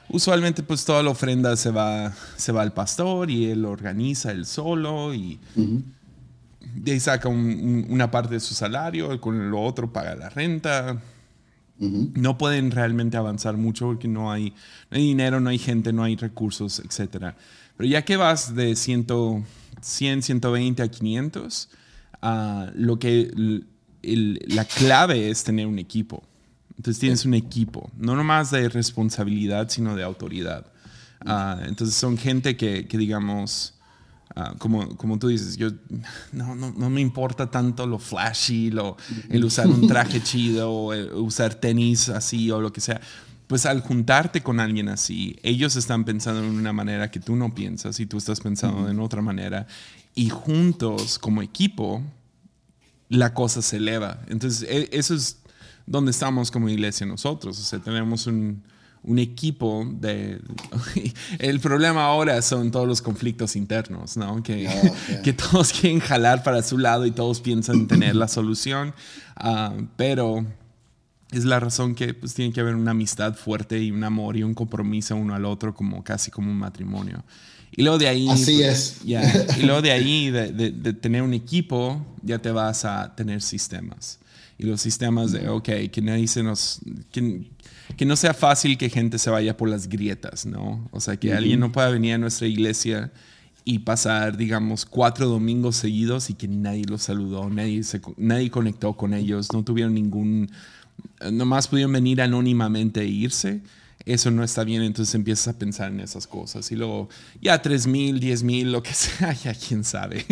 usualmente 0.10 0.64
pues 0.64 0.86
toda 0.86 1.02
la 1.04 1.10
ofrenda 1.10 1.56
se 1.58 1.72
va, 1.72 2.14
se 2.38 2.52
va 2.52 2.62
al 2.62 2.74
pastor 2.74 3.30
y 3.30 3.46
él 3.46 3.66
organiza 3.66 4.32
él 4.32 4.46
solo 4.46 5.14
y 5.14 5.40
de 6.76 6.92
ahí 6.94 7.00
saca 7.00 7.28
un- 7.28 7.38
un- 7.38 7.86
una 7.90 8.10
parte 8.12 8.36
de 8.36 8.40
su 8.40 8.54
salario, 8.54 9.20
con 9.20 9.50
lo 9.52 9.62
otro 9.62 9.92
paga 9.92 10.16
la 10.16 10.30
renta. 10.30 11.02
No 12.16 12.38
pueden 12.38 12.70
realmente 12.72 13.18
avanzar 13.18 13.58
mucho 13.58 13.88
porque 13.88 14.08
no 14.08 14.32
hay, 14.32 14.52
no 14.92 14.98
hay 14.98 15.04
dinero, 15.04 15.40
no 15.40 15.50
hay 15.50 15.58
gente, 15.58 15.92
no 15.92 16.04
hay 16.04 16.16
recursos, 16.16 16.80
etc. 16.80 17.34
Pero 17.78 17.90
ya 17.90 18.04
que 18.06 18.18
vas 18.18 18.54
de 18.54 18.76
100, 18.76 19.08
100 19.82 20.22
120 20.22 20.84
a 20.84 20.88
500, 20.90 21.70
ah, 22.22 22.70
lo 22.76 23.00
que 23.00 23.22
el- 23.22 23.66
el- 24.04 24.40
la 24.48 24.66
clave 24.66 25.30
es 25.32 25.44
tener 25.44 25.66
un 25.66 25.80
equipo. 25.80 26.24
Entonces 26.78 27.00
tienes 27.00 27.26
un 27.26 27.34
equipo, 27.36 27.90
no 27.98 28.16
nomás 28.16 28.52
de 28.52 28.68
responsabilidad, 28.70 29.70
sino 29.70 29.96
de 29.96 30.04
autoridad. 30.04 30.66
Ah, 31.26 31.62
entonces 31.68 31.96
son 31.96 32.18
gente 32.18 32.58
que, 32.58 32.88
que 32.88 32.98
digamos, 32.98 33.76
ah, 34.36 34.56
como, 34.58 34.96
como 34.98 35.18
tú 35.20 35.28
dices, 35.28 35.58
yo 35.58 35.70
no, 36.32 36.56
no, 36.56 36.72
no 36.72 36.90
me 36.90 37.02
importa 37.02 37.50
tanto 37.50 37.86
lo 37.88 38.00
flashy, 38.00 38.72
lo, 38.72 38.98
el 39.30 39.44
usar 39.46 39.68
un 39.68 39.88
traje 39.88 40.22
chido, 40.24 40.72
o 40.72 40.94
el 40.94 41.12
usar 41.14 41.56
tenis 41.56 42.10
así 42.10 42.52
o 42.52 42.62
lo 42.62 42.72
que 42.74 42.82
sea. 42.82 43.02
Pues 43.48 43.66
al 43.66 43.82
juntarte 43.82 44.42
con 44.42 44.60
alguien 44.60 44.88
así, 44.88 45.38
ellos 45.44 45.76
están 45.76 46.06
pensando 46.06 46.42
en 46.42 46.52
una 46.52 46.72
manera 46.72 47.12
que 47.12 47.20
tú 47.20 47.36
no 47.36 47.54
piensas 47.54 48.00
y 48.00 48.06
tú 48.06 48.18
estás 48.18 48.40
pensando 48.40 48.90
en 48.90 49.00
otra 49.00 49.22
manera. 49.22 49.68
Y 50.16 50.30
juntos, 50.30 51.20
como 51.20 51.42
equipo, 51.42 52.02
la 53.10 53.34
cosa 53.34 53.62
se 53.62 53.78
eleva. 53.78 54.22
Entonces, 54.30 54.68
e- 54.70 54.90
eso 54.94 55.14
es 55.14 55.40
donde 55.86 56.12
estamos 56.12 56.50
como 56.50 56.70
iglesia 56.70 57.06
nosotros. 57.06 57.60
O 57.60 57.64
sea, 57.64 57.80
tenemos 57.80 58.26
un, 58.28 58.64
un 59.04 59.20
equipo 59.20 59.86
de... 60.00 60.40
El 61.40 61.60
problema 61.60 62.06
ahora 62.06 62.42
son 62.42 62.72
todos 62.72 62.88
los 62.88 63.02
conflictos 63.02 63.56
internos, 63.56 64.18
¿no? 64.18 64.44
Que, 64.44 64.68
ok. 65.18 65.22
que 65.24 65.34
todos 65.34 65.74
quieren 65.80 66.00
jalar 66.00 66.44
para 66.44 66.62
su 66.62 66.78
lado 66.78 67.06
y 67.06 67.12
todos 67.12 67.42
piensan 67.42 67.88
tener 67.88 68.16
la 68.16 68.28
solución. 68.28 68.94
Ah, 69.36 69.74
pero 69.96 70.46
es 71.32 71.46
la 71.46 71.60
razón 71.60 71.96
que 71.96 72.14
pues, 72.14 72.34
tiene 72.34 72.54
que 72.54 72.62
haber 72.62 72.76
una 72.76 72.92
amistad 72.92 73.36
fuerte 73.36 73.80
y 73.80 73.92
un 73.92 74.04
amor 74.04 74.38
y 74.38 74.44
un 74.44 74.54
compromiso 74.54 75.16
uno 75.16 75.34
al 75.34 75.46
otro 75.46 75.74
como 75.74 76.04
casi 76.04 76.30
como 76.30 76.52
un 76.52 76.58
matrimonio. 76.58 77.24
Y 77.76 77.84
luego 77.84 77.98
de 77.98 78.08
ahí... 78.08 78.28
Así 78.30 78.58
pues, 78.58 78.98
es. 78.98 79.04
ya, 79.06 79.22
Y 79.60 79.64
luego 79.64 79.82
de 79.82 79.92
ahí, 79.92 80.30
de, 80.30 80.52
de- 80.52 80.72
de 80.72 80.94
tener 80.94 81.22
un 81.22 81.34
equipo, 81.34 82.06
ya 82.22 82.40
te 82.40 82.52
vas 82.52 82.86
a 82.86 83.16
tener 83.16 83.42
sistemas. 83.42 84.20
Y 84.58 84.66
los 84.66 84.82
sistemas 84.82 85.32
de, 85.32 85.48
ok, 85.50 85.70
que 85.92 86.02
nadie 86.02 86.28
se 86.28 86.44
nos... 86.44 86.80
Que, 87.12 87.50
que 87.98 88.06
no 88.06 88.16
sea 88.16 88.34
fácil 88.34 88.78
que 88.78 88.90
gente 88.90 89.18
se 89.18 89.30
vaya 89.30 89.58
por 89.58 89.70
las 89.70 89.88
grietas, 89.90 90.46
¿no? 90.46 90.88
O 90.92 91.00
sea, 91.00 91.18
que 91.18 91.34
alguien 91.34 91.60
no 91.60 91.72
pueda 91.72 91.90
venir 91.90 92.14
a 92.14 92.18
nuestra 92.18 92.48
iglesia 92.48 93.12
y 93.66 93.80
pasar, 93.80 94.38
digamos, 94.38 94.86
cuatro 94.86 95.28
domingos 95.28 95.76
seguidos 95.76 96.30
y 96.30 96.34
que 96.36 96.48
nadie 96.48 96.84
los 96.86 97.04
saludó, 97.04 97.50
nadie, 97.50 97.84
se, 97.84 98.02
nadie 98.18 98.50
conectó 98.50 98.94
con 98.94 99.14
ellos, 99.14 99.52
no 99.54 99.64
tuvieron 99.64 99.94
ningún... 99.94 100.50
Nomás 101.32 101.68
pudieron 101.68 101.92
venir 101.94 102.22
anónimamente 102.22 103.02
e 103.02 103.08
irse. 103.08 103.62
Eso 104.06 104.32
no 104.32 104.44
está 104.44 104.64
bien, 104.64 104.82
entonces 104.82 105.14
empiezas 105.16 105.48
a 105.50 105.54
pensar 105.54 105.92
en 105.92 106.00
esas 106.00 106.26
cosas. 106.28 106.72
Y 106.72 106.76
luego, 106.76 107.08
ya 107.42 107.62
3 107.62 107.88
mil, 107.88 108.20
10 108.20 108.44
mil, 108.44 108.72
lo 108.72 108.82
que 108.82 108.94
sea, 108.96 109.34
ya 109.34 109.54
quién 109.54 109.84
sabe. 109.84 110.26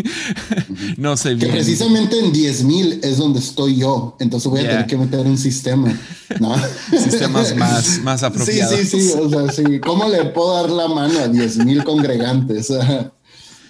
no 0.97 1.15
sé 1.17 1.29
Que 1.29 1.35
bien. 1.35 1.51
precisamente 1.51 2.17
en 2.19 2.31
10 2.31 2.63
mil 2.63 2.99
es 3.03 3.17
donde 3.17 3.39
estoy 3.39 3.77
yo. 3.77 4.15
Entonces 4.19 4.49
voy 4.49 4.59
a 4.59 4.63
Yeah. 4.63 4.71
tener 4.71 4.87
que 4.87 4.97
meter 4.97 5.25
un 5.25 5.37
sistema. 5.37 5.97
¿no? 6.39 6.55
Sistemas 6.91 7.55
más, 7.55 8.01
más 8.03 8.19
Sí, 8.21 8.25
apropiados. 8.25 8.79
sí, 8.79 8.85
sí. 9.01 9.11
O 9.19 9.29
sea, 9.29 9.51
sí. 9.51 9.79
¿Cómo 9.79 10.07
le 10.09 10.25
puedo 10.25 10.55
dar 10.61 10.69
la 10.69 10.87
mano 10.87 11.19
a 11.19 11.27
10 11.27 11.57
mil 11.65 11.83
congregantes? 11.83 12.71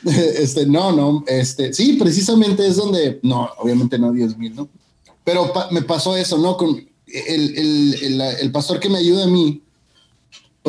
Este, 0.06 0.66
no, 0.66 0.94
no. 0.94 1.26
Este, 1.28 1.74
sí, 1.74 1.98
precisamente 2.00 2.66
es 2.66 2.78
donde, 2.78 3.20
no, 3.22 3.50
obviamente 3.58 4.00
no 4.00 4.14
10 4.14 4.38
mil, 4.38 4.56
¿no? 4.56 4.70
Pero 5.26 5.52
pa- 5.52 5.68
me 5.72 5.82
pasó 5.82 6.16
eso, 6.16 6.38
¿no? 6.38 6.56
Con 6.56 6.70
el, 7.06 7.58
el, 7.58 7.94
el, 8.02 8.22
el 8.22 8.52
pastor 8.52 8.80
que 8.80 8.88
me 8.90 8.98
ayuda 9.00 9.26
a 9.26 9.28
mí, 9.28 9.62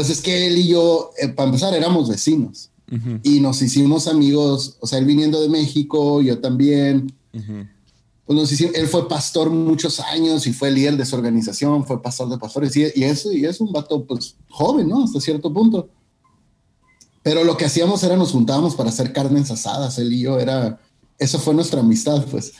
pues 0.00 0.08
es 0.08 0.22
que 0.22 0.46
él 0.46 0.56
y 0.56 0.68
yo, 0.68 1.10
eh, 1.18 1.28
para 1.28 1.48
empezar, 1.48 1.74
éramos 1.74 2.08
vecinos 2.08 2.70
Ujú, 2.90 3.20
y 3.22 3.40
nos 3.40 3.60
hicimos 3.60 4.06
amigos, 4.06 4.78
o 4.80 4.86
sea, 4.86 4.98
él 4.98 5.04
viniendo 5.04 5.40
de 5.42 5.50
México, 5.50 6.22
yo 6.22 6.38
también. 6.40 7.12
ujú. 7.34 7.66
Pues 8.24 8.38
nos 8.38 8.50
hicimos- 8.50 8.74
él 8.76 8.86
fue 8.88 9.06
pastor 9.08 9.50
muchos 9.50 10.00
años 10.00 10.46
y 10.46 10.54
fue 10.54 10.70
líder 10.70 10.96
de 10.96 11.04
su 11.04 11.16
organización, 11.16 11.84
fue 11.84 12.00
pastor 12.02 12.30
de 12.30 12.38
pastores 12.38 12.74
y, 12.76 12.84
y 12.94 13.04
eso 13.04 13.30
y 13.30 13.44
es 13.44 13.60
un 13.60 13.72
vato 13.72 14.04
pues 14.06 14.36
joven, 14.48 14.88
¿no? 14.88 15.04
Hasta 15.04 15.20
cierto 15.20 15.52
punto. 15.52 15.90
Pero 17.22 17.44
lo 17.44 17.56
que 17.58 17.66
hacíamos 17.66 18.02
era 18.02 18.16
nos 18.16 18.32
juntábamos 18.32 18.74
para 18.74 18.88
hacer 18.88 19.12
carnes 19.12 19.50
asadas, 19.50 19.98
él 19.98 20.12
y 20.14 20.20
yo 20.20 20.40
era, 20.40 20.80
eso 21.18 21.38
fue 21.38 21.52
nuestra 21.52 21.80
amistad, 21.80 22.24
pues. 22.30 22.52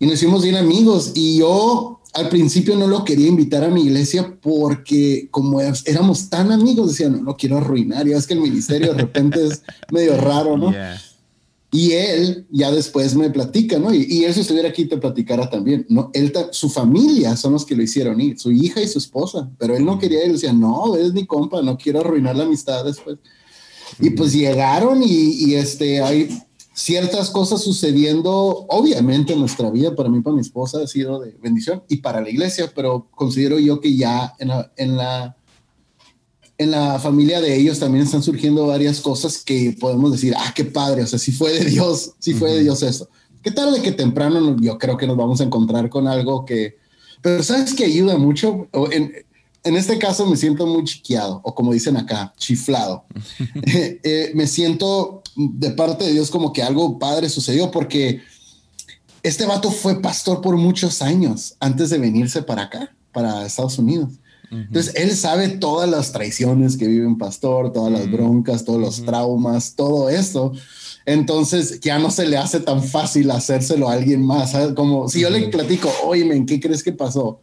Y 0.00 0.06
nos 0.06 0.14
hicimos 0.14 0.42
bien 0.42 0.56
amigos 0.56 1.12
y 1.14 1.36
yo 1.38 2.00
al 2.12 2.28
principio 2.28 2.76
no 2.76 2.86
lo 2.86 3.04
quería 3.04 3.28
invitar 3.28 3.64
a 3.64 3.70
mi 3.70 3.84
iglesia 3.84 4.36
porque 4.40 5.28
como 5.30 5.60
éramos 5.60 6.28
tan 6.28 6.52
amigos, 6.52 6.90
decía, 6.90 7.08
no, 7.08 7.22
no 7.22 7.36
quiero 7.36 7.58
arruinar, 7.58 8.06
ya 8.06 8.16
es 8.16 8.26
que 8.26 8.34
el 8.34 8.40
ministerio 8.40 8.92
de 8.92 9.02
repente 9.02 9.46
es 9.46 9.62
medio 9.90 10.16
raro, 10.18 10.56
¿no? 10.56 10.72
Yeah. 10.72 11.00
Y 11.74 11.92
él 11.92 12.46
ya 12.50 12.70
después 12.70 13.14
me 13.14 13.30
platica, 13.30 13.78
¿no? 13.78 13.94
Y, 13.94 14.06
y 14.06 14.24
él 14.24 14.34
si 14.34 14.40
estuviera 14.40 14.68
aquí 14.68 14.84
te 14.84 14.98
platicara 14.98 15.48
también, 15.48 15.86
¿no? 15.88 16.10
Él, 16.12 16.30
su 16.50 16.68
familia 16.68 17.34
son 17.34 17.54
los 17.54 17.64
que 17.64 17.74
lo 17.74 17.82
hicieron 17.82 18.20
ir, 18.20 18.38
su 18.38 18.52
hija 18.52 18.82
y 18.82 18.88
su 18.88 18.98
esposa, 18.98 19.50
pero 19.58 19.74
él 19.74 19.82
no 19.82 19.98
quería, 19.98 20.22
él 20.22 20.32
decía, 20.32 20.52
no, 20.52 20.96
es 20.96 21.14
mi 21.14 21.24
compa, 21.24 21.62
no 21.62 21.78
quiero 21.78 22.00
arruinar 22.00 22.36
la 22.36 22.44
amistad 22.44 22.84
después. 22.84 23.16
Y 23.98 24.10
pues 24.10 24.34
llegaron 24.34 25.02
y, 25.02 25.06
y, 25.46 25.54
este, 25.54 26.02
hay 26.02 26.28
ciertas 26.74 27.30
cosas 27.30 27.62
sucediendo, 27.62 28.66
obviamente 28.68 29.32
en 29.34 29.40
nuestra 29.40 29.70
vida, 29.70 29.94
para 29.94 30.08
mí, 30.08 30.20
para 30.20 30.34
mi 30.34 30.40
esposa 30.40 30.82
ha 30.82 30.86
sido 30.86 31.20
de 31.20 31.36
bendición 31.42 31.82
y 31.88 31.96
para 31.98 32.20
la 32.20 32.30
iglesia, 32.30 32.72
pero 32.74 33.08
considero 33.10 33.58
yo 33.58 33.80
que 33.80 33.94
ya 33.96 34.34
en 34.38 34.48
la, 34.48 34.72
en 34.76 34.96
la, 34.96 35.36
en 36.58 36.70
la 36.70 36.98
familia 36.98 37.40
de 37.40 37.56
ellos 37.56 37.78
también 37.78 38.04
están 38.04 38.22
surgiendo 38.22 38.66
varias 38.66 39.00
cosas 39.00 39.38
que 39.38 39.76
podemos 39.78 40.12
decir, 40.12 40.34
ah, 40.36 40.52
qué 40.54 40.64
padre, 40.64 41.02
o 41.02 41.06
sea, 41.06 41.18
si 41.18 41.32
fue 41.32 41.52
de 41.52 41.64
Dios, 41.64 42.12
si 42.18 42.34
fue 42.34 42.52
de 42.52 42.60
Dios 42.62 42.82
eso. 42.82 43.08
Qué 43.42 43.50
tarde 43.50 43.82
que 43.82 43.92
temprano 43.92 44.40
no- 44.40 44.56
yo 44.60 44.78
creo 44.78 44.96
que 44.96 45.06
nos 45.06 45.16
vamos 45.16 45.40
a 45.40 45.44
encontrar 45.44 45.90
con 45.90 46.06
algo 46.06 46.44
que, 46.44 46.76
pero 47.20 47.42
sabes 47.42 47.74
que 47.74 47.84
ayuda 47.84 48.16
mucho. 48.16 48.68
En, 48.92 49.12
en 49.64 49.76
este 49.76 49.98
caso 49.98 50.26
me 50.26 50.36
siento 50.36 50.66
muy 50.66 50.84
chiqueado, 50.84 51.40
o 51.44 51.54
como 51.54 51.72
dicen 51.72 51.96
acá, 51.96 52.32
chiflado. 52.38 53.04
Eh, 53.66 54.00
eh, 54.04 54.32
me 54.34 54.46
siento 54.46 55.21
de 55.36 55.70
parte 55.70 56.04
de 56.04 56.12
Dios 56.12 56.30
como 56.30 56.52
que 56.52 56.62
algo 56.62 56.98
padre 56.98 57.28
sucedió 57.28 57.70
porque 57.70 58.20
este 59.22 59.46
vato 59.46 59.70
fue 59.70 60.00
pastor 60.02 60.40
por 60.40 60.56
muchos 60.56 61.00
años 61.02 61.54
antes 61.60 61.90
de 61.90 61.98
venirse 61.98 62.42
para 62.42 62.62
acá, 62.62 62.94
para 63.12 63.46
Estados 63.46 63.78
Unidos. 63.78 64.10
Entonces, 64.50 64.92
él 64.96 65.16
sabe 65.16 65.48
todas 65.48 65.88
las 65.88 66.12
traiciones 66.12 66.76
que 66.76 66.86
vive 66.86 67.06
un 67.06 67.16
pastor, 67.16 67.72
todas 67.72 67.90
las 67.90 68.10
broncas, 68.10 68.66
todos 68.66 68.78
los 68.78 69.02
traumas, 69.02 69.74
todo 69.74 70.10
eso. 70.10 70.52
Entonces, 71.06 71.80
ya 71.80 71.98
no 71.98 72.10
se 72.10 72.26
le 72.26 72.36
hace 72.36 72.60
tan 72.60 72.82
fácil 72.82 73.30
hacérselo 73.30 73.88
a 73.88 73.94
alguien 73.94 74.22
más. 74.22 74.52
¿sabes? 74.52 74.74
Como 74.74 75.08
si 75.08 75.20
yo 75.20 75.30
le 75.30 75.48
platico, 75.48 75.90
oye, 76.04 76.26
men, 76.26 76.44
¿qué 76.44 76.60
crees 76.60 76.82
que 76.82 76.92
pasó? 76.92 77.40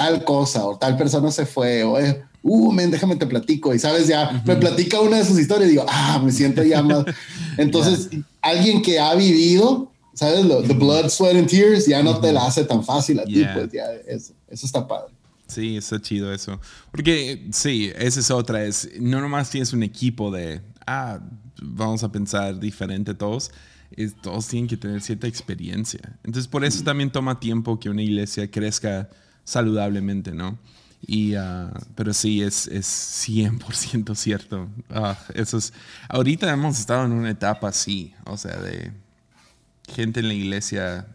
Tal 0.00 0.24
cosa, 0.24 0.64
o 0.64 0.78
tal 0.78 0.96
persona 0.96 1.30
se 1.30 1.44
fue, 1.44 1.84
o, 1.84 1.98
eh, 1.98 2.24
uh, 2.42 2.72
men, 2.72 2.90
déjame 2.90 3.16
te 3.16 3.26
platico. 3.26 3.74
Y 3.74 3.78
sabes, 3.78 4.06
ya 4.06 4.42
me 4.46 4.56
platica 4.56 4.98
una 4.98 5.18
de 5.18 5.26
sus 5.26 5.38
historias 5.38 5.68
y 5.68 5.72
digo, 5.72 5.84
ah, 5.86 6.18
me 6.24 6.32
siento 6.32 6.62
ya 6.62 6.82
más. 6.82 7.04
Entonces, 7.58 8.08
alguien 8.40 8.80
que 8.80 8.98
ha 8.98 9.14
vivido, 9.14 9.92
¿sabes? 10.14 10.46
Lo, 10.46 10.62
the 10.62 10.72
blood, 10.72 11.10
sweat 11.10 11.36
and 11.36 11.50
tears, 11.50 11.86
ya 11.86 12.02
no 12.02 12.18
te 12.18 12.32
la 12.32 12.46
hace 12.46 12.64
tan 12.64 12.82
fácil 12.82 13.20
a 13.20 13.24
ti, 13.24 13.44
pues 13.52 13.72
ya, 13.72 13.84
eso, 14.06 14.32
eso 14.48 14.64
está 14.64 14.88
padre. 14.88 15.12
Sí, 15.48 15.76
está 15.76 16.00
chido 16.00 16.32
eso. 16.32 16.58
Porque 16.90 17.46
sí, 17.52 17.92
esa 17.96 18.20
es 18.20 18.30
otra, 18.30 18.64
es 18.64 18.88
no 18.98 19.20
nomás 19.20 19.50
tienes 19.50 19.74
un 19.74 19.82
equipo 19.82 20.30
de, 20.30 20.62
ah, 20.86 21.20
vamos 21.60 22.02
a 22.04 22.10
pensar 22.10 22.58
diferente 22.58 23.14
todos, 23.14 23.50
es, 23.90 24.14
todos 24.14 24.46
tienen 24.46 24.66
que 24.66 24.78
tener 24.78 25.02
cierta 25.02 25.26
experiencia. 25.26 26.18
Entonces 26.24 26.48
por 26.48 26.64
eso 26.64 26.82
también 26.84 27.10
toma 27.10 27.38
tiempo 27.38 27.78
que 27.78 27.90
una 27.90 28.02
iglesia 28.02 28.50
crezca 28.50 29.10
saludablemente, 29.44 30.32
¿no? 30.32 30.58
Y, 31.06 31.34
ah, 31.34 31.72
pero 31.94 32.12
sí, 32.12 32.42
es, 32.42 32.66
es 32.66 32.86
100% 33.26 34.14
cierto. 34.14 34.68
Ah, 34.90 35.18
eso 35.34 35.58
es, 35.58 35.72
ahorita 36.08 36.52
hemos 36.52 36.78
estado 36.78 37.04
en 37.06 37.12
una 37.12 37.30
etapa 37.30 37.68
así, 37.68 38.14
o 38.24 38.36
sea, 38.36 38.56
de 38.58 38.92
gente 39.88 40.20
en 40.20 40.28
la 40.28 40.34
iglesia 40.34 41.06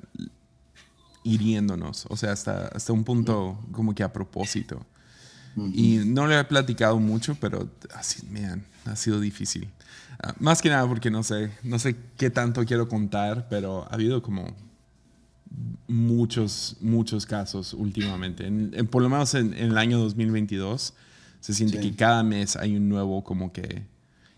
hiriéndonos, 1.23 2.05
o 2.09 2.17
sea, 2.17 2.31
hasta, 2.31 2.67
hasta 2.67 2.93
un 2.93 3.03
punto 3.03 3.59
como 3.71 3.95
que 3.95 4.03
a 4.03 4.13
propósito. 4.13 4.85
Y 5.73 6.01
no 6.05 6.27
le 6.27 6.38
he 6.38 6.43
platicado 6.43 6.99
mucho, 6.99 7.38
pero 7.39 7.69
así, 7.93 8.27
man, 8.27 8.65
ha 8.83 8.97
sido 8.97 9.21
difícil. 9.21 9.69
Ah, 10.21 10.33
más 10.39 10.61
que 10.61 10.69
nada 10.69 10.85
porque 10.85 11.09
no 11.09 11.23
sé, 11.23 11.49
no 11.63 11.79
sé 11.79 11.95
qué 12.17 12.29
tanto 12.29 12.65
quiero 12.65 12.89
contar, 12.89 13.47
pero 13.49 13.88
ha 13.89 13.93
habido 13.93 14.21
como 14.21 14.53
muchos, 15.88 16.78
muchos 16.82 17.26
casos 17.26 17.74
últimamente. 17.74 18.46
En, 18.48 18.88
por 18.88 19.02
lo 19.02 19.10
menos 19.10 19.34
en, 19.36 19.54
el 19.54 19.78
año 19.78 20.00
2022 20.00 20.94
se 21.39 21.54
siente 21.54 21.80
que 21.80 21.96
cada 21.96 22.24
mes 22.24 22.56
hay 22.56 22.76
un 22.76 22.89
nuevo 22.89 23.24
como 23.24 23.52
que... 23.52 23.84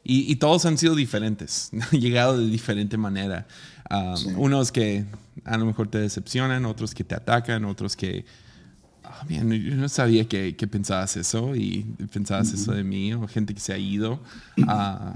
Y, 0.10 0.38
todos 0.38 0.66
han 0.66 0.78
sido 0.78 0.96
diferentes, 0.96 1.70
han 1.92 2.00
llegado 2.00 2.38
de 2.38 2.48
diferente 2.48 2.98
manera. 2.98 3.46
Um, 3.90 4.40
unos 4.40 4.72
que 4.72 5.06
a 5.44 5.58
lo 5.58 5.66
mejor 5.66 5.90
te 5.90 5.98
decepcionan, 5.98 6.66
otros 6.66 6.94
que 6.94 7.04
te 7.04 7.16
atacan, 7.16 7.66
otros 7.66 7.96
que... 7.96 8.26
Oh, 9.04 9.30
yo 9.30 9.76
no 9.76 9.90
sabía 9.90 10.28
que, 10.28 10.56
que, 10.56 10.68
pensabas 10.68 11.18
eso 11.18 11.56
y 11.56 11.84
pensabas 12.12 12.54
eso 12.54 12.74
de 12.74 12.84
mí, 12.84 13.14
o 13.14 13.28
gente 13.28 13.54
que 13.54 13.60
se 13.60 13.74
ha 13.74 13.78
ido. 13.78 14.22
Uh, 14.58 15.14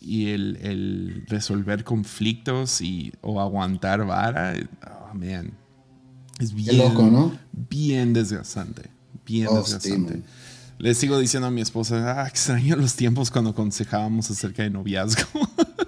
y 0.00 0.30
el, 0.30 0.58
el, 0.62 1.24
resolver 1.26 1.84
conflictos 1.84 2.80
y, 2.80 3.12
o 3.22 3.40
aguantar 3.40 4.04
vara, 4.06 4.54
oh, 4.86 5.14
man, 5.14 5.52
es 6.38 6.52
bien, 6.54 6.78
loco, 6.78 7.02
¿no? 7.04 7.36
bien 7.52 8.12
desgastante, 8.12 8.90
bien 9.24 9.48
oh, 9.50 9.58
desgastante. 9.58 10.22
Le 10.78 10.94
sigo 10.94 11.18
diciendo 11.18 11.46
a 11.46 11.50
mi 11.50 11.62
esposa, 11.62 12.22
ah, 12.22 12.28
extraño 12.28 12.76
los 12.76 12.94
tiempos 12.94 13.30
cuando 13.30 13.50
aconsejábamos 13.50 14.30
acerca 14.30 14.62
de 14.62 14.70
noviazgo. 14.70 15.22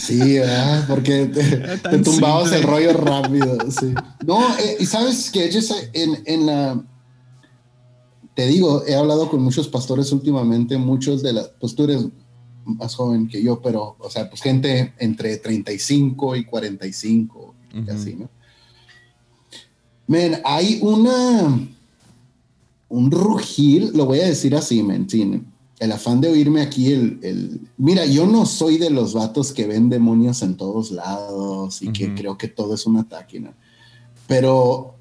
Sí, 0.00 0.38
¿verdad? 0.38 0.84
Porque 0.86 1.26
te, 1.26 1.98
tumbabas 1.98 2.52
el 2.52 2.62
rollo 2.62 2.92
rápido. 2.92 3.58
Sí. 3.70 3.94
No, 4.26 4.40
eh, 4.58 4.76
y 4.80 4.86
sabes 4.86 5.30
que 5.30 5.50
en, 5.92 6.22
en 6.26 6.46
la. 6.46 6.84
Te 8.34 8.46
digo, 8.46 8.84
he 8.86 8.94
hablado 8.94 9.30
con 9.30 9.42
muchos 9.42 9.66
pastores 9.68 10.12
últimamente, 10.12 10.76
muchos 10.76 11.22
de 11.22 11.32
las. 11.32 11.48
Pues 11.60 11.74
tú 11.74 11.84
eres 11.84 12.06
más 12.76 12.94
joven 12.94 13.28
que 13.28 13.42
yo, 13.42 13.60
pero, 13.60 13.96
o 13.98 14.10
sea, 14.10 14.28
pues 14.28 14.42
gente 14.42 14.92
entre 14.98 15.36
35 15.38 16.36
y 16.36 16.44
45, 16.44 17.54
y 17.86 17.90
así, 17.90 18.14
¿no? 18.14 18.28
Men, 20.06 20.40
hay 20.44 20.78
una. 20.82 21.68
Un 22.90 23.10
rugir, 23.10 23.94
lo 23.94 24.06
voy 24.06 24.20
a 24.20 24.26
decir 24.26 24.56
así, 24.56 24.82
men, 24.82 25.08
sin 25.10 25.46
el 25.78 25.92
afán 25.92 26.20
de 26.20 26.28
oírme 26.28 26.60
aquí, 26.60 26.92
el, 26.92 27.18
el, 27.22 27.60
Mira, 27.76 28.04
yo 28.06 28.26
no 28.26 28.46
soy 28.46 28.78
de 28.78 28.90
los 28.90 29.14
vatos 29.14 29.52
que 29.52 29.66
ven 29.66 29.88
demonios 29.88 30.42
en 30.42 30.56
todos 30.56 30.90
lados 30.90 31.82
y 31.82 31.92
que 31.92 32.14
creo 32.14 32.36
que 32.36 32.48
todo 32.48 32.74
es 32.74 32.86
un 32.86 32.96
ataque, 32.96 33.38
¿no? 33.38 33.52
Pero 34.26 34.94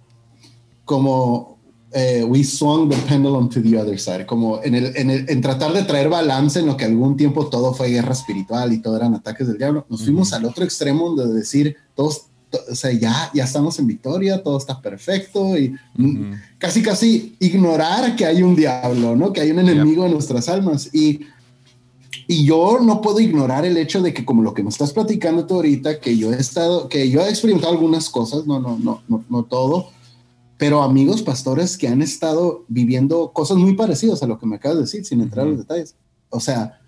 como 0.86 1.57
eh, 1.94 2.24
we 2.24 2.44
swung 2.44 2.90
the 2.90 2.98
pendulum 3.08 3.50
to 3.50 3.62
the 3.62 3.78
other 3.78 3.98
side, 3.98 4.26
como 4.26 4.62
en, 4.64 4.76
el, 4.76 4.96
en, 4.98 5.10
el, 5.10 5.30
en, 5.30 5.42
tratar 5.42 5.72
de 5.74 5.84
traer 5.84 6.10
balance 6.10 6.60
en 6.60 6.66
lo 6.66 6.76
que 6.76 6.86
algún 6.86 7.16
tiempo 7.16 7.48
todo 7.48 7.74
fue 7.74 7.90
guerra 7.90 8.12
espiritual 8.12 8.74
y 8.74 8.80
todo 8.80 8.98
eran 8.98 9.14
ataques 9.14 9.48
del 9.48 9.58
diablo, 9.58 9.86
nos 9.90 10.04
fuimos 10.04 10.34
al 10.34 10.46
otro 10.46 10.66
extremo 10.66 11.16
de 11.16 11.34
decir, 11.34 11.78
todos, 11.96 12.24
o 12.70 12.76
sea, 12.76 12.92
ya, 12.92 13.32
ya 13.34 13.46
estamos 13.46 13.80
en 13.80 13.88
victoria, 13.88 14.44
todo 14.44 14.58
está 14.58 14.82
perfecto 14.82 15.58
y 15.58 15.76
casi, 16.58 16.82
casi 16.82 17.36
ignorar 17.40 18.16
que 18.16 18.26
hay 18.26 18.44
un 18.44 18.56
diablo, 18.56 19.16
¿no? 19.16 19.32
Que 19.32 19.42
hay 19.42 19.52
un 19.52 19.60
enemigo 19.60 20.06
en 20.06 20.12
nuestras 20.12 20.50
almas 20.50 20.94
y... 20.94 21.22
Y 22.30 22.44
yo 22.44 22.80
no 22.82 23.02
puedo 23.02 23.22
ignorar 23.22 23.64
el 23.64 23.78
hecho 23.78 24.02
de 24.02 24.14
que 24.14 24.26
como 24.26 24.42
lo 24.42 24.54
que 24.54 24.62
me 24.62 24.68
estás 24.68 24.92
platicando 24.92 25.46
tú 25.46 25.56
ahorita, 25.56 26.02
que 26.02 26.18
yo 26.18 26.34
he 26.34 26.38
estado, 26.38 26.90
que 26.90 27.10
yo 27.10 27.22
he 27.22 27.30
experimentado 27.30 27.72
algunas 27.72 28.10
cosas, 28.10 28.46
no, 28.46 28.60
no, 28.60 28.78
no, 28.78 29.02
no, 29.08 29.24
no 29.30 29.44
todo, 29.44 29.92
pero 30.58 30.82
amigos 30.82 31.22
pastores 31.22 31.78
que 31.78 31.88
han 31.88 32.02
estado 32.02 32.66
viviendo 32.68 33.32
cosas 33.32 33.58
muy 33.58 33.76
parecidas 33.76 34.24
a 34.24 34.28
lo 34.28 34.40
que 34.40 34.46
me 34.46 34.56
acabas 34.56 34.78
de 34.78 34.84
decir, 34.84 35.06
sin 35.06 35.22
entrar 35.22 35.46
en 35.46 35.52
los 35.52 35.60
detalles. 35.62 35.96
O 36.30 36.40
sea, 36.40 36.80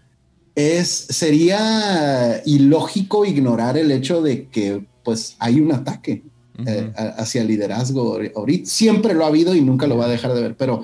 es, 0.55 0.89
sería 0.89 2.41
ilógico 2.45 3.25
ignorar 3.25 3.77
el 3.77 3.91
hecho 3.91 4.21
de 4.21 4.47
que 4.47 4.86
pues 5.03 5.36
hay 5.39 5.60
un 5.60 5.71
ataque 5.71 6.23
eh, 6.65 6.91
hacia 7.17 7.41
el 7.41 7.47
liderazgo 7.47 8.19
ahorita. 8.36 8.69
Siempre 8.69 9.13
lo 9.13 9.23
ha 9.23 9.27
habido 9.27 9.55
y 9.55 9.62
nunca 9.62 9.88
lo 9.88 9.97
va 9.97 10.05
a 10.05 10.10
dejar 10.10 10.34
de 10.34 10.41
ver, 10.41 10.58
pero 10.58 10.84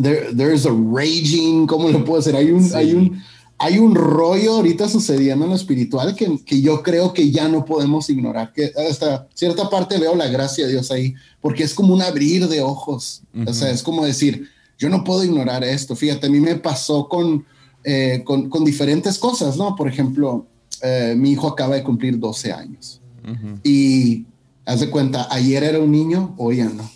there, 0.00 0.32
there's 0.34 0.66
a 0.66 0.70
raging, 0.70 1.66
¿cómo 1.66 1.88
lo 1.88 2.04
puedo 2.04 2.20
decir? 2.20 2.36
Hay 2.36 2.50
un, 2.50 2.70
hay 2.74 2.94
un, 2.94 3.22
hay 3.58 3.78
un 3.78 3.94
rollo 3.94 4.54
ahorita 4.54 4.88
sucediendo 4.88 5.44
en 5.44 5.50
lo 5.50 5.56
espiritual 5.56 6.14
que, 6.14 6.38
que, 6.44 6.60
yo 6.60 6.82
creo 6.82 7.12
que 7.12 7.30
ya 7.30 7.48
no 7.48 7.64
podemos 7.64 8.08
ignorar, 8.08 8.52
que 8.52 8.72
hasta 8.88 9.26
cierta 9.34 9.68
parte 9.68 9.98
veo 9.98 10.14
la 10.14 10.28
gracia 10.28 10.66
de 10.66 10.72
Dios 10.72 10.90
ahí, 10.90 11.14
porque 11.40 11.64
es 11.64 11.74
como 11.74 11.92
un 11.92 12.02
abrir 12.02 12.46
de 12.48 12.60
ojos, 12.62 13.22
o 13.46 13.52
sea, 13.52 13.70
es 13.70 13.82
como 13.82 14.04
decir, 14.04 14.48
yo 14.78 14.88
no 14.88 15.02
puedo 15.02 15.24
ignorar 15.24 15.64
esto, 15.64 15.96
fíjate, 15.96 16.28
a 16.28 16.30
mí 16.30 16.38
me 16.38 16.54
pasó 16.54 17.08
con, 17.08 17.44
eh, 17.82 18.22
con, 18.24 18.48
con, 18.48 18.64
diferentes 18.64 19.18
cosas, 19.18 19.56
¿no? 19.56 19.74
Por 19.74 19.88
ejemplo, 19.88 20.46
eh, 20.82 21.14
mi 21.16 21.32
hijo 21.32 21.48
acaba 21.48 21.74
de 21.74 21.82
cumplir 21.82 22.18
12 22.18 22.52
años 22.52 23.00
y 23.62 24.24
haz 24.64 24.80
de 24.80 24.88
cuenta, 24.88 25.26
ayer 25.30 25.64
era 25.64 25.80
un 25.80 25.90
niño, 25.90 26.34
hoy 26.38 26.58
ya 26.58 26.68
no. 26.68 26.88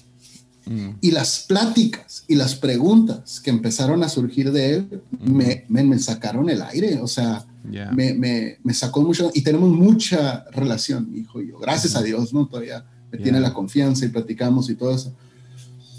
Mm. 0.67 0.91
Y 1.01 1.11
las 1.11 1.45
pláticas 1.49 2.25
y 2.29 2.37
las 2.37 2.55
preguntas 2.55 3.41
que 3.41 3.51
empezaron 3.51 4.03
a 4.03 4.09
surgir 4.09 4.53
de 4.53 4.77
él 4.77 5.03
me, 5.21 5.65
me, 5.69 5.99
sacaron 5.99 6.49
el 6.49 6.63
aire, 6.63 7.01
o 7.01 7.09
sea, 7.09 7.45
me, 7.65 8.15
me, 8.15 8.59
me, 8.63 8.75
sacó 8.75 9.03
mucho 9.03 9.31
y 9.35 9.43
tenemos 9.43 9.71
mucha 9.71 10.45
relación, 10.53 11.11
mi 11.11 11.21
hijo 11.21 11.41
y 11.41 11.49
yo, 11.49 11.59
gracias 11.59 11.97
a 11.97 12.03
Dios, 12.03 12.33
¿no? 12.33 12.47
Todavía 12.47 12.85
me 13.11 13.19
tiene 13.19 13.41
la 13.41 13.53
confianza 13.53 14.05
y 14.05 14.09
platicamos 14.09 14.71
y 14.71 14.75
todo 14.75 14.95
eso. 14.95 15.13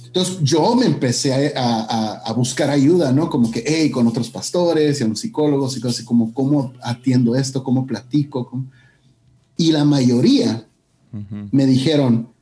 Entonces 0.05 0.37
yo 0.43 0.75
me 0.75 0.85
empecé 0.85 1.55
a, 1.55 1.59
a, 1.59 2.13
a, 2.17 2.33
buscar 2.33 2.69
ayuda, 2.69 3.11
¿no? 3.11 3.29
Como 3.29 3.49
que, 3.49 3.63
hey, 3.65 3.89
con 3.89 4.05
otros 4.05 4.29
pastores 4.29 4.99
y 4.99 5.03
a 5.03 5.07
unos 5.07 5.19
psicólogos 5.19 5.75
y 5.75 5.81
cosas 5.81 5.97
así, 5.97 6.05
como, 6.05 6.33
¿cómo 6.33 6.71
atiendo 6.83 7.35
esto? 7.35 7.63
¿Cómo 7.63 7.87
platico? 7.87 8.63
Y 9.57 9.71
la 9.71 9.85
mayoría 9.85 10.67
me 11.51 11.65
dijeron, 11.65 12.32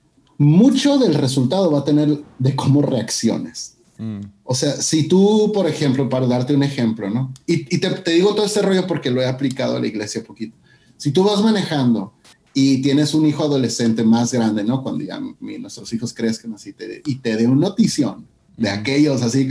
mucho 0.42 0.98
del 0.98 1.14
resultado 1.14 1.70
va 1.70 1.80
a 1.80 1.86
tener 1.86 2.24
de 2.40 2.56
cómo 2.56 2.82
reacciones. 2.82 3.76
Mm. 4.00 4.22
O 4.44 4.56
sea, 4.56 4.72
si 4.82 5.08
tú, 5.08 5.52
por 5.54 5.68
ejemplo, 5.68 6.10
para 6.10 6.26
darte 6.26 6.56
un 6.56 6.64
ejemplo, 6.64 7.12
¿no? 7.12 7.32
Y, 7.46 7.78
te, 7.78 7.90
te, 7.90 8.12
digo 8.12 8.34
todo 8.34 8.48
este 8.48 8.64
rollo 8.64 8.88
porque 8.88 9.12
lo 9.12 9.22
he 9.22 9.28
aplicado 9.28 9.78
a 9.78 9.80
la 9.80 9.86
iglesia 9.86 10.24
poquito. 10.24 10.58
Si 10.98 11.12
tú 11.12 11.24
vas 11.24 11.44
manejando 11.44 12.14
y 12.56 12.82
tienes 12.82 13.14
un 13.14 13.28
hijo 13.28 13.44
adolescente 13.44 14.04
más 14.04 14.34
grande, 14.34 14.64
¿no? 14.64 14.82
Cuando 14.82 15.04
ya 15.04 15.22
nuestros 15.40 15.94
hijos 15.94 16.12
crezcan 16.12 16.56
así 16.56 16.74
te, 16.74 17.04
y 17.06 17.16
te 17.16 17.36
dé 17.36 17.46
una 17.46 17.68
notición 17.68 18.26
de 18.58 18.72
mm. 18.72 18.80
aquellos 18.80 19.22
así, 19.22 19.48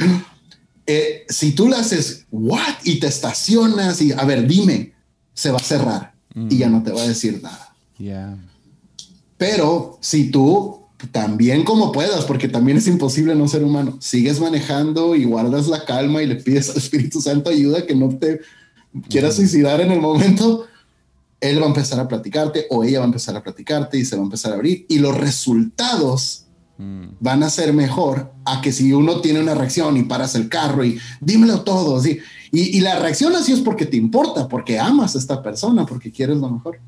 eh, 0.87 1.25
si 1.29 1.53
tú 1.53 1.69
le 1.69 1.77
haces, 1.77 2.27
¿what? 2.33 2.75
Y 2.83 2.99
te 2.99 3.07
estacionas 3.07 4.03
y, 4.03 4.11
a 4.11 4.25
ver, 4.25 4.45
dime, 4.45 4.93
se 5.35 5.53
va 5.53 5.59
a 5.59 5.63
cerrar 5.63 6.15
y 6.35 6.59
ya 6.59 6.69
mm. 6.69 6.73
no 6.73 6.83
te 6.83 6.91
va 6.91 7.03
a 7.03 7.07
decir 7.07 7.41
nada. 7.41 7.77
Yeah. 7.97 8.37
Pero 9.39 9.99
si 10.03 10.31
tú 10.31 10.80
también 11.09 11.65
como 11.65 11.93
puedas, 11.93 12.25
porque 12.25 12.49
también 12.49 12.79
es 12.79 12.87
imposible 12.87 13.35
no 13.35 13.49
ser 13.49 13.65
humano. 13.65 13.97
Sigues 14.01 14.41
manejando 14.41 15.15
y 15.15 15.25
guardas 15.25 15.69
la 15.69 15.85
calma 15.85 16.23
y 16.23 16.27
le 16.27 16.37
pides 16.37 16.71
al 16.71 16.77
Espíritu 16.77 17.21
Santo 17.21 17.51
ayuda 17.51 17.87
que 17.87 17.95
no 17.95 18.09
te 18.11 18.41
quieras 19.09 19.37
suicidar 19.37 19.81
en 19.81 19.93
el 19.93 20.01
momento. 20.01 20.67
Él 21.41 21.61
va 21.61 21.65
a 21.65 21.69
empezar 21.69 21.99
a 22.01 22.09
platicarte 22.09 22.67
o 22.71 22.85
ella 22.85 22.99
va 22.99 23.05
a 23.05 23.09
empezar 23.09 23.37
a 23.37 23.43
platicarte 23.43 23.99
y 23.99 24.05
se 24.05 24.17
va 24.17 24.23
a 24.23 24.25
empezar 24.25 24.53
a 24.53 24.57
abrir 24.57 24.85
y 24.89 24.99
los 24.99 25.17
resultados 25.17 26.45
mm. 26.77 27.05
van 27.19 27.43
a 27.43 27.51
ser 27.51 27.73
mejor 27.73 28.33
a 28.45 28.61
que 28.61 28.73
si 28.73 28.93
uno 28.93 29.21
tiene 29.23 29.41
una 29.41 29.55
reacción 29.55 29.97
y 29.97 30.03
paras 30.03 30.35
el 30.35 30.49
carro 30.51 30.85
y 30.85 30.99
dímelo 31.21 31.63
todo. 31.63 31.99
¿sí? 32.01 32.19
Y, 32.53 32.77
y 32.77 32.81
la 32.81 32.99
reacción 32.99 33.35
así 33.37 33.53
es 33.53 33.61
porque 33.61 33.87
te 33.87 33.97
importa, 33.97 34.49
porque 34.49 34.79
amas 34.79 35.15
a 35.15 35.19
esta 35.19 35.43
persona, 35.43 35.87
porque 35.87 36.13
quieres 36.13 36.37
lo 36.37 36.51
mejor. 36.51 36.79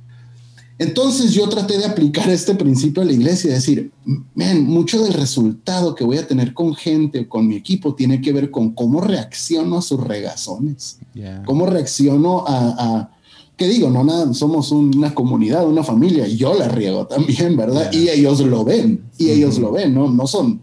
Entonces 0.83 1.33
yo 1.33 1.49
traté 1.49 1.79
de 1.79 1.85
aplicar 1.85 2.29
este 2.29 2.57
principio 2.57 3.03
a 3.03 3.07
la 3.07 3.13
iglesia 3.13 3.51
y 3.51 3.55
decir, 3.55 3.93
man, 4.35 4.65
mucho 4.65 5.01
del 5.01 5.13
resultado 5.13 5.95
que 5.95 6.03
voy 6.03 6.19
a 6.19 6.27
tener 6.27 6.55
con 6.55 6.75
gente 6.75 7.21
o 7.21 7.29
con 7.29 7.47
mi 7.47 7.55
equipo 7.55 7.95
tiene 7.95 8.21
que 8.21 8.33
ver 8.33 8.51
con 8.51 8.73
cómo 8.73 9.01
reacciono 9.01 9.79
a 9.79 9.83
sus 9.83 10.01
regazones, 10.01 10.99
cómo 11.45 11.67
reacciono 11.67 12.45
a, 12.49 13.11
¿qué 13.57 13.69
digo? 13.69 13.91
No, 13.91 14.03
nada, 14.03 14.35
somos 14.35 14.73
una 14.73 15.15
comunidad, 15.15 15.69
una 15.69 15.85
familia, 15.85 16.27
yo 16.27 16.53
la 16.55 16.67
riego 16.69 17.07
también, 17.07 17.57
¿verdad? 17.57 17.93
Y 17.93 18.09
ellos 18.09 18.41
lo 18.41 18.65
ven, 18.65 19.05
y 19.19 19.31
ellos 19.31 19.61
lo 19.61 19.71
ven, 19.71 19.95
¿no? 19.95 20.11
No 20.11 20.27
son, 20.27 20.61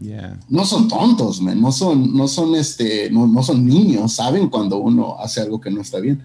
Yeah. 0.00 0.38
No 0.48 0.64
son 0.64 0.86
tontos, 0.86 1.40
man. 1.40 1.60
No 1.60 1.72
son, 1.72 2.16
no 2.16 2.28
son 2.28 2.54
este, 2.54 3.10
no, 3.10 3.26
no 3.26 3.42
son 3.42 3.66
niños. 3.66 4.12
Saben 4.12 4.48
cuando 4.48 4.76
uno 4.78 5.16
hace 5.18 5.40
algo 5.40 5.60
que 5.60 5.72
no 5.72 5.80
está 5.80 5.98
bien. 5.98 6.22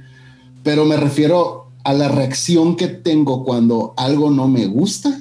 Pero 0.62 0.86
me 0.86 0.96
refiero 0.96 1.63
a 1.84 1.94
la 1.94 2.08
reacción 2.08 2.76
que 2.76 2.88
tengo 2.88 3.44
cuando 3.44 3.94
algo 3.98 4.32
no 4.32 4.48
me 4.48 4.66
gusta. 4.66 5.20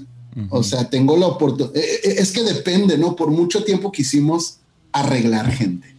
O 0.48 0.62
sea, 0.62 0.88
tengo 0.88 1.16
la 1.16 1.26
oportunidad. 1.26 1.76
Es 1.76 2.32
que 2.32 2.42
depende, 2.42 2.96
¿no? 2.96 3.14
Por 3.14 3.30
mucho 3.30 3.64
tiempo 3.64 3.92
quisimos 3.92 4.58
arreglar 4.90 5.50
gente. 5.50 5.94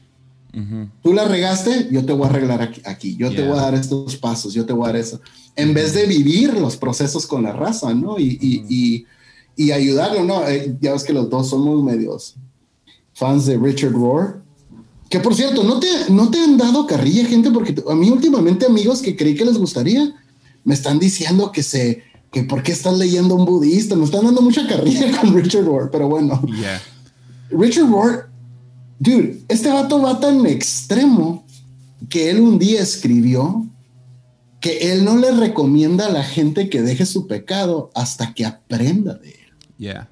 Tú 1.02 1.14
la 1.14 1.26
regaste, 1.26 1.90
yo 1.92 2.06
te 2.06 2.14
voy 2.14 2.26
a 2.26 2.30
arreglar 2.30 2.62
aquí. 2.62 2.82
aquí. 2.86 3.16
Yo 3.16 3.34
te 3.34 3.46
voy 3.48 3.58
a 3.58 3.62
dar 3.62 3.76
estos 3.76 4.16
pasos, 4.18 4.54
yo 4.54 4.66
te 4.66 4.74
voy 4.74 4.86
a 4.86 4.88
dar 4.88 4.96
eso. 4.98 5.20
En 5.56 5.74
vez 5.74 5.94
de 5.94 6.06
vivir 6.06 6.54
los 6.54 6.78
procesos 6.78 7.28
con 7.28 7.44
la 7.44 7.54
raza, 7.54 7.94
¿no? 7.94 8.20
Y, 8.20 8.38
y, 8.42 8.66
y, 8.70 9.06
y 9.56 9.72
ayudarlo, 9.72 10.24
¿no? 10.24 10.48
Eh, 10.48 10.76
ya 10.80 10.94
ves 10.94 11.04
que 11.04 11.14
los 11.14 11.30
dos 11.30 11.50
somos 11.50 11.84
medios 11.84 12.36
fans 13.14 13.46
de 13.46 13.58
Richard 13.58 13.94
Rohr. 13.94 14.42
Que 15.10 15.20
por 15.20 15.36
cierto, 15.36 15.64
¿no 15.64 15.80
te, 15.80 15.88
no 16.10 16.32
te 16.32 16.40
han 16.40 16.58
dado 16.58 16.88
carrilla, 16.88 17.26
gente? 17.26 17.52
Porque 17.52 17.76
a 17.88 17.94
mí 17.94 18.10
últimamente 18.10 18.66
amigos 18.66 19.02
que 19.02 19.16
creí 19.16 19.36
que 19.36 19.46
les 19.46 19.58
gustaría, 19.58 20.14
me 20.64 20.74
están 20.74 21.00
diciendo 21.00 21.52
que 21.52 21.64
se, 21.64 22.04
que 22.32 22.44
por 22.44 22.64
qué 22.64 22.72
estás 22.72 22.98
leyendo 22.98 23.36
un 23.36 23.46
budista, 23.46 23.96
me 23.96 24.06
están 24.06 24.26
dando 24.26 24.42
mucha 24.42 24.68
carrilla 24.68 25.16
con 25.22 25.34
Richard 25.36 25.66
Rohr, 25.66 25.90
pero 25.92 26.08
bueno. 26.08 26.42
Yeah. 26.48 26.82
Richard 27.50 27.90
Rohr, 27.90 28.30
dude, 29.00 29.42
este 29.48 29.70
vato 29.70 30.02
va 30.02 30.20
tan 30.20 30.46
extremo 30.46 31.46
que 32.10 32.30
él 32.30 32.40
un 32.40 32.60
día 32.60 32.82
escribió 32.82 33.68
que 34.60 34.94
él 34.94 35.04
no 35.04 35.18
le 35.18 35.32
recomienda 35.32 36.06
a 36.06 36.10
la 36.10 36.24
gente 36.24 36.70
que 36.70 36.82
deje 36.82 37.06
su 37.06 37.28
pecado 37.28 37.92
hasta 37.96 38.34
que 38.34 38.46
aprenda 38.46 39.16
de 39.16 39.30
él. 39.30 39.54
Yeah. 39.78 40.10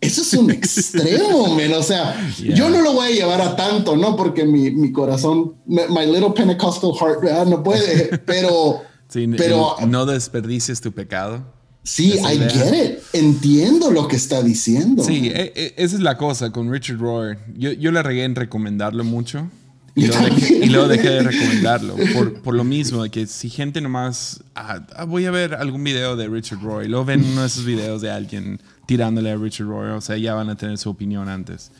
Eso 0.00 0.22
es 0.22 0.34
un 0.34 0.50
extremo, 0.50 1.46
man. 1.56 1.72
O 1.74 1.82
sea, 1.82 2.14
Yeah. 2.42 2.56
yo 2.56 2.70
no 2.70 2.82
lo 2.82 2.92
voy 2.92 3.06
a 3.06 3.10
llevar 3.14 3.40
a 3.40 3.54
tanto, 3.54 3.96
¿no? 3.96 4.16
Porque 4.16 4.44
mi, 4.44 4.72
mi 4.72 4.90
corazón, 4.90 5.54
my, 5.66 6.06
little 6.06 6.32
Pentecostal 6.34 6.90
heart, 6.98 7.22
¿verdad? 7.22 7.46
no 7.46 7.62
puede, 7.62 8.18
pero 8.26 8.82
Sí, 9.14 9.28
Pero- 9.36 9.76
no, 9.86 10.06
desperdicies 10.06 10.80
tu 10.80 10.90
pecado. 10.92 11.44
sí, 11.84 12.14
I 12.14 12.34
idea. 12.36 12.48
get 12.50 12.74
it. 12.94 12.98
Entiendo 13.12 13.90
lo 13.92 14.08
que 14.08 14.16
está 14.16 14.42
diciendo. 14.42 15.04
Sí, 15.04 15.28
e- 15.32 15.52
e- 15.54 15.74
esa 15.76 15.94
es 15.96 16.02
la 16.02 16.16
cosa 16.16 16.50
con 16.50 16.68
Richard 16.72 16.98
Rohr. 16.98 17.38
Yo, 17.56 17.70
yo 17.72 17.92
la 17.92 18.02
regué 18.02 18.24
en 18.24 18.34
recomendarlo 18.34 19.04
mucho. 19.04 19.48
Y 19.96 20.06
luego, 20.08 20.24
dejé, 20.24 20.56
y 20.56 20.68
luego 20.70 20.88
dejé 20.88 21.08
de 21.10 21.22
recomendarlo. 21.22 21.94
Por, 22.12 22.42
por 22.42 22.54
lo 22.54 22.64
mismo, 22.64 23.04
de 23.04 23.10
que 23.10 23.28
si 23.28 23.48
gente 23.48 23.80
nomás. 23.80 24.42
ah, 24.56 24.84
ah, 24.96 25.04
voy 25.04 25.26
a 25.26 25.30
ver 25.30 25.54
algún 25.54 25.84
video 25.84 26.16
de 26.16 26.26
Richard 26.26 26.60
Rohr. 26.60 26.84
Y 26.84 26.88
luego 26.88 27.04
ven 27.04 27.22
uno 27.24 27.42
de 27.42 27.46
esos 27.46 27.64
videos 27.64 28.02
de 28.02 28.10
alguien 28.10 28.60
tirándole 28.86 29.30
a 29.30 29.36
Richard 29.36 29.68
Rohr. 29.68 29.90
O 29.90 30.00
sea, 30.00 30.16
ya 30.16 30.34
van 30.34 30.50
a 30.50 30.56
tener 30.56 30.78
su 30.78 30.90
opinión 30.90 31.28
antes. 31.28 31.70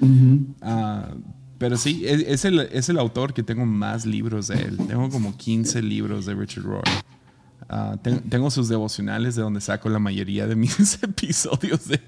Ah, 0.62 1.08
pero 1.58 1.76
sí, 1.76 2.02
es, 2.06 2.20
es 2.28 2.44
el, 2.44 2.60
es 2.60 2.88
el 2.88 2.98
autor 3.00 3.32
que 3.34 3.42
tengo 3.42 3.66
más 3.66 4.06
libros 4.06 4.46
de 4.46 4.56
él. 4.62 4.76
Tengo 4.86 5.08
como 5.10 5.36
15 5.36 5.82
libros 5.82 6.26
de 6.26 6.34
Richard 6.34 6.64
Rohr. 6.64 6.84
Ah, 7.68 7.96
ten- 8.02 8.20
tengo 8.28 8.50
sus 8.50 8.68
devocionales 8.68 9.34
de 9.36 9.42
donde 9.42 9.60
saco 9.60 9.88
la 9.88 9.98
mayoría 9.98 10.46
de 10.46 10.54
mis 10.54 10.98
episodios 11.02 11.88
de, 11.88 12.00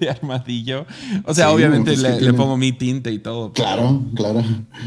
de 0.00 0.10
Armadillo. 0.10 0.86
O 1.24 1.32
sea, 1.34 1.46
Sí, 1.48 1.54
obviamente 1.54 1.94
pues, 1.96 2.20
le, 2.22 2.32
pongo 2.34 2.56
mi 2.56 2.72
tinta 2.72 3.10
y 3.10 3.18
todo. 3.20 3.52
pero- 3.52 3.66
Claro, 3.66 4.02
claro. 4.14 4.42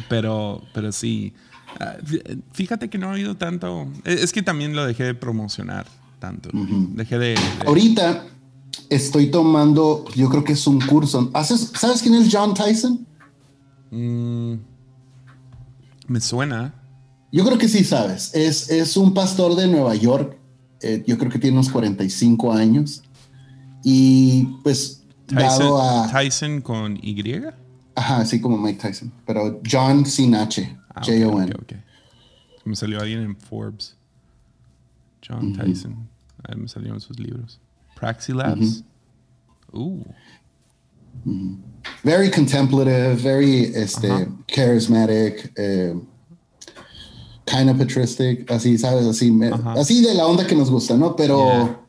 Pero, 0.10 0.62
pero 0.74 0.92
sí. 0.92 1.34
Ah, 1.80 1.96
fí- 2.04 2.42
Fíjate 2.52 2.90
que 2.90 2.98
no 2.98 3.10
he 3.12 3.16
oído 3.16 3.36
tanto. 3.38 3.88
Es 4.04 4.22
es 4.24 4.32
que 4.34 4.42
también 4.44 4.76
lo 4.76 4.86
dejé 4.86 5.04
de 5.06 5.14
promocionar 5.16 5.86
tanto. 6.20 6.50
Dejé 6.54 7.18
de. 7.18 7.28
de- 7.30 7.40
Ahorita 7.66 8.26
estoy 8.90 9.32
tomando, 9.32 10.06
yo 10.16 10.30
creo 10.30 10.44
que 10.44 10.54
es 10.54 10.68
un 10.68 10.80
curso. 10.82 11.30
¿Haces- 11.34 11.72
¿Sabes 11.78 12.02
quién 12.02 12.16
es 12.16 12.30
John 12.32 12.54
Tyson? 12.54 13.06
Mm, 13.92 14.54
me 16.08 16.20
suena. 16.20 16.74
Yo 17.32 17.46
creo 17.46 17.58
que 17.58 17.68
sí 17.68 17.84
sabes. 17.84 18.34
Es, 18.34 18.70
es 18.70 18.98
un 18.98 19.14
pastor 19.14 19.56
de 19.56 19.68
Nueva 19.68 19.96
York. 19.96 20.38
Eh, 20.82 21.04
yo 21.06 21.18
creo 21.18 21.32
que 21.32 21.40
tiene 21.40 21.58
unos 21.58 21.70
45 21.70 22.54
años. 22.54 23.04
Y 23.84 24.46
pues 24.64 25.04
Tyson, 25.28 25.60
dado 25.60 25.82
a... 25.82 26.12
Tyson 26.12 26.62
con 26.62 26.98
Y. 26.98 27.44
Ajá, 27.96 28.18
así 28.18 28.40
como 28.40 28.58
Mike 28.58 28.80
Tyson. 28.82 29.12
Pero 29.26 29.60
John 29.70 30.06
sin 30.06 30.36
H. 30.36 30.78
Ah, 30.94 31.02
J-O-N. 31.04 31.52
ok, 31.54 31.62
ok. 31.62 31.74
Me 32.66 32.76
salió 32.76 33.00
alguien 33.00 33.22
en 33.22 33.36
Forbes. 33.36 33.96
John 35.28 35.54
Tyson. 35.54 36.08
Ahí 36.44 36.58
me 36.58 36.68
salieron 36.68 37.02
sus 37.02 37.20
libros. 37.20 37.60
Praxi 37.96 38.34
Labs. 38.34 38.84
Uh, 39.74 40.04
Very 42.04 42.30
contemplative, 42.30 43.16
very 43.16 43.72
este, 43.76 44.28
charismatic, 44.48 45.52
eh, 45.58 45.94
kind 47.50 47.70
of 47.70 47.78
patristic, 47.78 48.50
así, 48.52 48.78
¿sabes? 48.78 49.06
Así, 49.06 49.32
me- 49.32 49.52
así 49.78 50.02
de 50.02 50.14
la 50.14 50.28
onda 50.28 50.46
que 50.46 50.56
nos 50.56 50.70
gusta, 50.70 50.96
¿no? 50.98 51.16
Pero, 51.16 51.38
Yeah. 51.46 51.80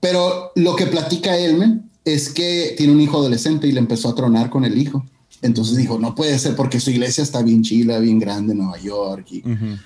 pero 0.00 0.52
lo 0.56 0.76
que 0.76 0.86
platica 0.86 1.36
él, 1.36 1.56
man, 1.56 1.90
es 2.04 2.28
que 2.30 2.74
tiene 2.76 2.92
un 2.92 3.00
hijo 3.00 3.16
adolescente 3.18 3.66
y 3.66 3.72
le 3.72 3.78
empezó 3.80 4.08
a 4.08 4.14
tronar 4.14 4.50
con 4.50 4.64
el 4.64 4.76
hijo. 4.78 5.04
Entonces 5.40 5.76
dijo, 5.76 5.98
no 5.98 6.14
puede 6.14 6.38
ser 6.38 6.54
porque 6.56 6.78
su 6.80 6.90
iglesia 6.90 7.22
está 7.24 7.42
bien 7.42 7.62
chila, 7.62 7.98
bien 7.98 8.18
grande 8.18 8.52
en 8.52 8.58
Nueva 8.58 8.78
York. 8.78 9.26
Y, 9.30 9.38
ujú. 9.40 9.76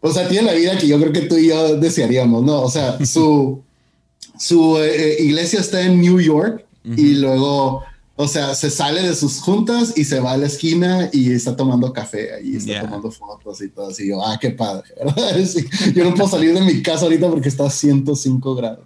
o 0.00 0.12
sea, 0.12 0.28
tiene 0.28 0.46
la 0.46 0.52
vida 0.52 0.76
que 0.78 0.86
yo 0.88 0.98
creo 0.98 1.12
que 1.12 1.22
tú 1.22 1.36
y 1.36 1.48
yo 1.48 1.76
desearíamos, 1.76 2.42
¿no? 2.44 2.60
O 2.62 2.70
sea, 2.70 2.98
su, 3.04 3.62
su 4.38 4.78
eh, 4.78 5.16
iglesia 5.20 5.60
está 5.60 5.80
en 5.82 6.00
New 6.00 6.20
York 6.20 6.64
y 6.84 7.14
luego, 7.14 7.82
o 8.16 8.26
sea, 8.28 8.54
se 8.54 8.70
sale 8.70 9.02
de 9.02 9.14
sus 9.14 9.40
juntas 9.40 9.92
y 9.96 10.04
se 10.04 10.20
va 10.20 10.32
a 10.32 10.36
la 10.38 10.46
esquina 10.46 11.10
y 11.12 11.32
está 11.32 11.54
tomando 11.54 11.92
café 11.92 12.32
ahí, 12.34 12.56
está 12.56 12.70
Yeah. 12.72 12.80
tomando 12.82 13.10
fotos 13.10 13.60
y 13.60 13.68
todo 13.68 13.88
así. 13.88 14.08
Yo, 14.08 14.24
ah, 14.24 14.38
qué 14.40 14.50
padre, 14.50 14.84
¿verdad? 14.98 15.44
Sí, 15.44 15.64
yo 15.94 16.04
no 16.04 16.14
puedo 16.14 16.28
salir 16.28 16.54
de 16.54 16.62
mi 16.62 16.82
casa 16.82 17.04
ahorita 17.04 17.28
porque 17.28 17.48
está 17.48 17.66
a 17.66 17.70
105 17.70 18.54
grados. 18.54 18.84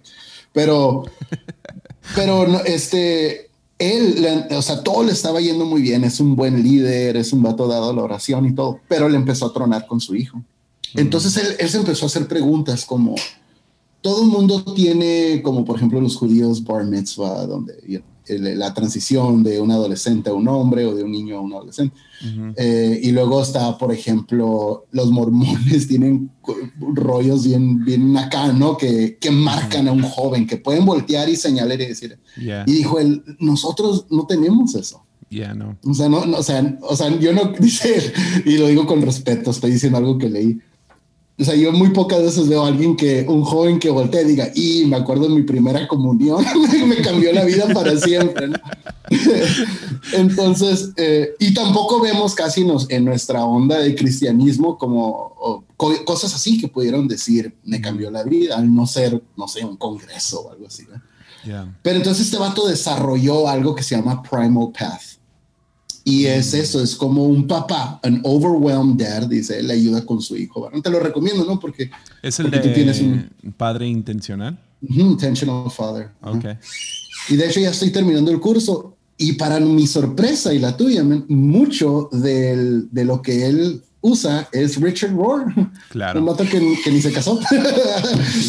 Pero, 0.53 1.05
pero 2.15 2.45
no, 2.47 2.59
este, 2.65 3.49
él, 3.79 4.21
le- 4.21 4.55
o 4.57 4.61
sea, 4.61 4.83
todo 4.83 5.03
le 5.03 5.13
estaba 5.13 5.39
yendo 5.39 5.65
muy 5.65 5.81
bien. 5.81 6.03
Es 6.03 6.19
un 6.19 6.35
buen 6.35 6.61
líder, 6.61 7.15
es 7.15 7.31
un 7.31 7.41
vato 7.41 7.67
dado 7.67 7.91
a 7.91 7.93
la 7.93 8.03
oración 8.03 8.45
y 8.45 8.53
todo, 8.53 8.79
pero 8.89 9.07
le 9.07 9.15
empezó 9.15 9.45
a 9.45 9.53
tronar 9.53 9.87
con 9.87 10.01
su 10.01 10.15
hijo. 10.15 10.43
Entonces 10.93 11.37
él, 11.37 11.55
él 11.57 11.69
se 11.69 11.77
empezó 11.77 12.05
a 12.05 12.07
hacer 12.07 12.27
preguntas 12.27 12.83
como, 12.85 13.15
todo 14.01 14.23
el 14.23 14.27
mundo 14.27 14.61
tiene, 14.75 15.41
como 15.41 15.63
por 15.63 15.77
ejemplo 15.77 16.01
los 16.01 16.17
judíos, 16.17 16.61
bar 16.65 16.83
mitzvah, 16.83 17.45
donde 17.45 17.75
you 17.87 17.99
know, 17.99 18.10
el- 18.27 18.57
la 18.59 18.73
transición 18.73 19.43
de 19.43 19.59
un 19.59 19.71
adolescente 19.71 20.29
a 20.29 20.33
un 20.33 20.47
hombre 20.47 20.85
o 20.85 20.93
de 20.95 21.03
un 21.03 21.11
niño 21.11 21.37
a 21.37 21.41
un 21.41 21.53
adolescente. 21.53 21.95
Eh, 22.55 22.99
y 23.01 23.11
luego 23.11 23.41
está, 23.41 23.77
por 23.79 23.91
ejemplo, 23.91 24.85
los 24.91 25.09
mormones 25.11 25.87
tienen 25.87 26.29
rollos 26.79 27.45
bien, 27.45 27.83
bien 27.83 28.15
acá, 28.17 28.53
¿no? 28.53 28.77
Que, 28.77 29.17
que 29.19 29.31
marcan 29.31 29.87
a 29.87 29.91
un 29.91 30.03
joven, 30.03 30.45
que 30.47 30.57
pueden 30.57 30.85
voltear 30.85 31.29
y 31.29 31.35
señalar 31.35 31.81
y 31.81 31.87
decir. 31.87 32.19
Yeah. 32.37 32.63
Y 32.67 32.73
dijo 32.73 32.99
él, 32.99 33.23
nosotros 33.39 34.05
no 34.09 34.25
tenemos 34.27 34.75
eso. 34.75 35.03
Yeah, 35.29 35.53
no. 35.53 35.77
O 35.85 35.93
sea, 35.93 36.09
no, 36.09 36.25
no, 36.25 36.37
o 36.39 36.43
sea, 36.43 36.77
o 36.81 36.95
sea, 36.95 37.17
yo 37.19 37.31
no 37.33 37.53
dice, 37.59 38.11
y 38.45 38.57
lo 38.57 38.67
digo 38.67 38.85
con 38.85 39.01
respeto, 39.01 39.51
estoy 39.51 39.71
diciendo 39.71 39.97
algo 39.97 40.17
que 40.17 40.29
leí. 40.29 40.59
O 41.41 41.43
sea, 41.43 41.55
yo 41.55 41.71
muy 41.71 41.89
pocas 41.89 42.21
veces 42.21 42.47
veo 42.47 42.63
a 42.63 42.67
alguien 42.67 42.95
que, 42.95 43.25
un 43.27 43.43
joven 43.43 43.79
que 43.79 43.89
voltea 43.89 44.21
y 44.21 44.25
diga, 44.25 44.51
y 44.53 44.85
me 44.85 44.95
acuerdo 44.95 45.23
de 45.23 45.33
mi 45.35 45.41
primera 45.41 45.87
comunión, 45.87 46.45
me 46.87 46.97
cambió 46.97 47.33
la 47.33 47.43
vida 47.43 47.67
para 47.73 47.97
siempre. 47.99 48.49
¿no? 48.49 48.57
Entonces, 50.13 50.91
eh, 50.97 51.31
y 51.39 51.53
tampoco 51.53 51.99
vemos 52.01 52.35
casi 52.35 52.63
nos, 52.63 52.89
en 52.89 53.05
nuestra 53.05 53.43
onda 53.45 53.79
de 53.79 53.95
cristianismo 53.95 54.77
como 54.77 55.33
o 55.39 55.63
co- 55.77 56.05
cosas 56.05 56.33
así 56.35 56.59
que 56.59 56.67
pudieron 56.67 57.07
decir, 57.07 57.55
me 57.63 57.81
cambió 57.81 58.11
la 58.11 58.23
vida, 58.23 58.57
al 58.57 58.73
no 58.73 58.85
ser, 58.85 59.21
no 59.35 59.47
sé, 59.47 59.65
un 59.65 59.77
congreso 59.77 60.41
o 60.41 60.51
algo 60.51 60.67
así. 60.67 60.83
¿no? 60.91 61.01
Yeah. 61.43 61.79
Pero 61.81 61.97
entonces 61.97 62.25
este 62.25 62.37
vato 62.37 62.67
desarrolló 62.67 63.47
algo 63.47 63.73
que 63.73 63.83
se 63.83 63.95
llama 63.95 64.21
Primal 64.21 64.71
Path. 64.77 65.01
Y 66.03 66.25
es 66.25 66.53
eso, 66.55 66.81
es 66.81 66.95
como 66.95 67.25
un 67.25 67.45
papá, 67.47 67.99
an 68.03 68.21
overwhelmed 68.23 68.95
dad, 69.03 69.27
dice, 69.27 69.61
le 69.61 69.73
ayuda 69.73 70.03
con 70.05 70.19
su 70.21 70.35
hijo. 70.35 70.61
Bueno, 70.61 70.81
te 70.81 70.89
lo 70.89 70.99
recomiendo, 70.99 71.45
¿no? 71.45 71.59
Porque 71.59 71.91
¿Es 72.23 72.39
el 72.39 72.45
Porque 72.47 72.59
tú 72.59 72.67
de 72.69 72.73
tienes 72.73 72.99
un- 73.01 73.29
padre 73.55 73.87
intencional? 73.87 74.59
intentional 74.89 75.69
father. 75.69 76.09
Ok. 76.23 76.45
Y 77.29 77.35
de 77.35 77.45
hecho 77.47 77.59
ya 77.59 77.69
estoy 77.69 77.91
terminando 77.91 78.31
el 78.31 78.39
curso 78.39 78.95
y 79.15 79.33
para 79.33 79.59
mi 79.59 79.85
sorpresa 79.85 80.51
y 80.51 80.57
la 80.59 80.75
tuya, 80.75 81.03
mucho 81.27 82.09
del- 82.11 82.87
de 82.91 83.05
lo 83.05 83.21
que 83.21 83.45
él 83.45 83.83
usa 84.01 84.49
es 84.51 84.81
Richard 84.81 85.13
Rohr. 85.15 85.45
Claro. 85.91 86.19
Un 86.19 86.25
vato 86.25 86.43
que, 86.45 86.79
que 86.83 86.89
ni 86.91 86.99
se 86.99 87.11
casó. 87.13 87.39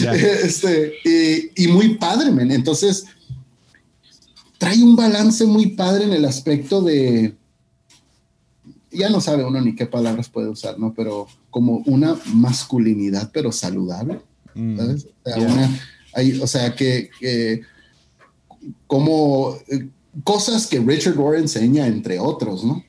Ya. 0.00 0.14
este, 0.14 0.94
y, 1.04 1.64
y 1.64 1.68
muy 1.68 1.96
padre, 1.96 2.30
man. 2.32 2.50
Entonces, 2.50 3.04
trae 4.56 4.82
un 4.82 4.96
balance 4.96 5.44
muy 5.44 5.66
padre 5.72 6.04
en 6.04 6.14
el 6.14 6.24
aspecto 6.24 6.80
de... 6.80 7.34
Ya 8.92 9.08
no 9.10 9.20
sabe 9.20 9.44
uno 9.44 9.60
ni 9.60 9.74
qué 9.74 9.86
palabras 9.86 10.28
puede 10.28 10.48
usar, 10.48 10.78
¿no? 10.78 10.92
Pero 10.94 11.26
como 11.50 11.82
una 11.86 12.16
masculinidad, 12.34 13.30
pero 13.32 13.50
saludable. 13.52 14.20
Mm. 14.54 14.76
¿sabes? 14.76 15.06
O 15.24 15.28
sea, 15.30 15.36
Yeah. 15.38 15.52
una- 15.52 15.80
hay- 16.14 16.40
o 16.40 16.46
sea, 16.46 16.74
que, 16.74 17.08
que 17.18 17.62
como, 18.86 19.56
eh, 19.68 19.88
cosas 20.24 20.66
que 20.66 20.78
Richard 20.80 21.14
Rohr 21.16 21.36
enseña, 21.36 21.86
entre 21.86 22.18
otros, 22.18 22.64
¿no? 22.64 22.84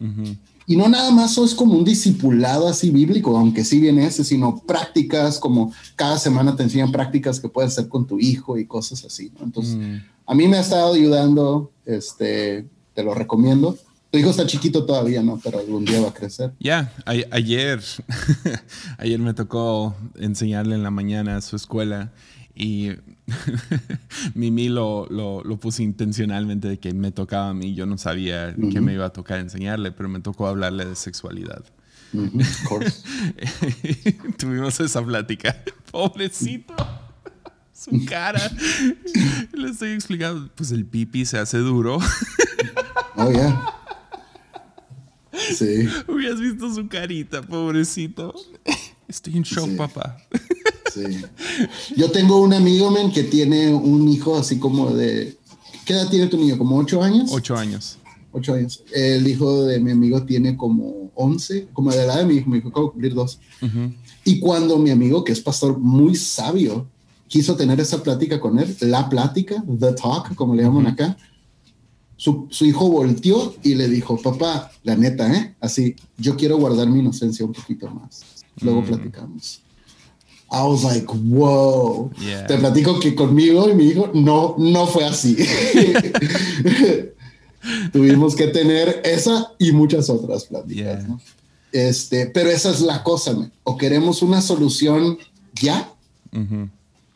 Y 0.66 0.76
no 0.78 0.88
nada 0.88 1.12
más 1.12 1.38
es 1.38 1.54
como 1.56 1.74
un 1.76 1.84
discipulado 1.84 2.68
así 2.68 2.89
bíblico, 2.89 3.38
aunque 3.38 3.64
sí 3.66 3.80
viene 3.80 4.06
ese, 4.06 4.24
sino 4.24 4.60
prácticas 4.66 5.39
como 5.39 5.74
cada 5.95 6.18
semana 6.18 6.56
te 6.56 6.64
enseñan 6.64 6.91
prácticas 6.91 7.39
que 7.39 7.49
puedes 7.49 7.72
hacer 7.74 7.89
con 7.89 8.08
tu 8.08 8.20
hijo 8.20 8.58
y 8.58 8.66
cosas 8.66 9.04
así, 9.06 9.32
¿no? 9.38 9.45
Entonces, 9.45 9.76
Mm. 9.76 9.95
a 10.26 10.36
mí 10.36 10.47
me 10.47 10.58
ha 10.58 10.62
estado 10.62 10.93
ayudando, 10.93 11.72
este, 11.86 12.66
te 12.93 13.04
lo 13.04 13.14
recomiendo. 13.14 13.78
Tu 14.14 14.20
hijo 14.20 14.30
está 14.30 14.45
chiquito 14.45 14.86
todavía, 14.86 15.24
¿no? 15.24 15.39
Pero 15.43 15.57
algún 15.57 15.86
día 15.86 15.99
va 15.99 16.09
a 16.09 16.14
crecer. 16.14 16.53
Ya, 16.59 16.93
a- 17.07 17.14
ayer, 17.32 17.82
ayer 18.99 19.18
me 19.20 19.34
tocó 19.34 19.95
enseñarle 20.20 20.76
en 20.76 20.84
la 20.84 20.91
mañana 20.91 21.36
a 21.36 21.41
su 21.41 21.55
escuela 21.55 22.11
y 22.53 22.91
Mimi 24.36 24.70
lo, 24.70 25.07
lo, 25.09 25.43
lo 25.43 25.57
puse 25.59 25.82
intencionalmente 25.82 26.68
de 26.68 26.78
que 26.78 26.93
me 26.93 27.11
tocaba 27.11 27.49
a 27.49 27.53
mí. 27.55 27.74
Yo 27.74 27.88
no 27.88 27.97
sabía 27.97 28.55
que 28.72 28.82
me 28.82 28.93
iba 28.93 29.05
a 29.07 29.09
tocar 29.09 29.39
enseñarle, 29.39 29.91
pero 29.91 30.09
me 30.09 30.20
tocó 30.20 30.45
hablarle 30.45 30.86
de 30.86 30.95
sexualidad. 30.95 31.64
Of 32.14 32.64
course. 32.70 33.01
Tuvimos 34.38 34.80
esa 34.80 35.03
plática. 35.03 35.57
Pobrecito. 35.91 36.76
Su 37.74 38.05
cara. 38.05 38.51
Le 39.53 39.70
estoy 39.72 39.93
explicando. 39.93 40.51
Pues 40.53 40.70
el 40.72 40.86
pipi 40.86 41.26
se 41.26 41.39
hace 41.39 41.57
duro. 41.57 41.97
Oh, 43.16 43.32
yeah. 43.32 43.80
Sí, 45.58 45.88
Hubieras 46.08 46.40
visto 46.40 46.74
su 46.74 46.88
carita, 46.88 47.42
pobrecito. 47.42 48.34
Estoy 49.08 49.38
en 49.38 49.44
shock, 49.44 49.70
Sí. 49.70 49.76
papá. 49.76 50.18
sí. 50.94 51.02
Yo 51.96 52.12
tengo 52.12 52.40
un 52.42 52.54
amigo, 52.54 52.92
men, 52.92 53.12
que 53.12 53.24
tiene 53.24 53.74
un 53.74 54.08
hijo 54.08 54.38
así 54.38 54.60
como 54.60 54.92
de... 54.92 55.36
¿Qué 55.86 55.94
edad 55.94 56.10
tiene 56.10 56.28
tu 56.28 56.38
niño? 56.38 56.58
¿Como 56.58 56.78
ocho 56.78 57.02
años? 57.04 57.30
Ocho 57.34 57.56
años. 57.58 57.98
Ocho 58.32 58.54
años. 58.54 58.84
El 58.94 59.28
hijo 59.28 59.66
de 59.66 59.80
mi 59.80 59.92
amigo 59.92 60.24
tiene 60.24 60.56
como 60.56 61.12
once, 61.16 61.68
como 61.74 61.92
de 61.92 61.98
la 61.98 62.04
edad 62.06 62.18
de 62.20 62.26
mi 62.26 62.36
hijo, 62.36 62.50
mi 62.50 62.58
hijo 62.60 62.70
acaba 62.70 62.86
de 62.86 62.92
cumplir 62.92 63.14
dos. 63.14 63.40
Ujú. 63.62 63.94
Y 64.24 64.40
cuando 64.40 64.78
mi 64.78 64.92
amigo, 64.92 65.24
que 65.24 65.34
es 65.34 65.42
pastor 65.42 65.78
muy 65.78 66.16
sabio, 66.16 66.88
quiso 67.28 67.56
tener 67.56 67.80
esa 67.80 68.02
plática 68.02 68.40
con 68.40 68.58
él, 68.60 68.76
la 68.82 69.10
plática, 69.10 69.64
the 69.80 69.92
talk, 69.94 70.34
como 70.36 70.56
le 70.56 70.64
llaman 70.64 70.88
acá, 70.88 71.18
su, 72.24 72.47
su 72.49 72.63
hijo 72.65 72.89
volteó 72.89 73.53
y 73.63 73.76
le 73.76 73.89
dijo, 73.89 74.15
papá, 74.21 74.71
la 74.84 74.95
neta, 74.95 75.30
¿eh? 75.36 75.55
Así, 75.59 75.93
yo 76.17 76.38
quiero 76.38 76.57
guardar 76.57 76.88
mi 76.88 76.99
inocencia 77.01 77.45
un 77.45 77.51
poquito 77.51 77.89
más. 77.89 78.21
Luego 78.61 78.82
Mm. 78.82 78.86
platicamos. 78.86 79.59
I 80.49 80.61
was 80.65 80.84
like, 80.86 81.07
wow. 81.11 82.09
Yeah. 82.21 82.47
Te 82.47 82.57
platico 82.57 82.97
que 83.01 83.13
conmigo 83.13 83.67
y 83.69 83.74
mi 83.74 83.88
hijo 83.88 84.09
no, 84.13 84.55
no 84.57 84.88
fue 84.88 85.03
así. 85.03 85.36
Tuvimos 87.91 88.36
que 88.36 88.47
tener 88.47 89.01
esa 89.03 89.51
y 89.59 89.71
muchas 89.74 90.09
otras 90.09 90.45
pláticas. 90.45 90.99
Yeah. 90.99 91.07
¿no? 91.07 91.19
Este, 91.71 92.28
pero 92.28 92.49
esa 92.49 92.69
es 92.71 92.82
la 92.82 93.03
cosa, 93.03 93.34
man. 93.34 93.51
o 93.63 93.78
queremos 93.78 94.21
una 94.21 94.41
solución 94.41 95.17
ya 95.61 95.91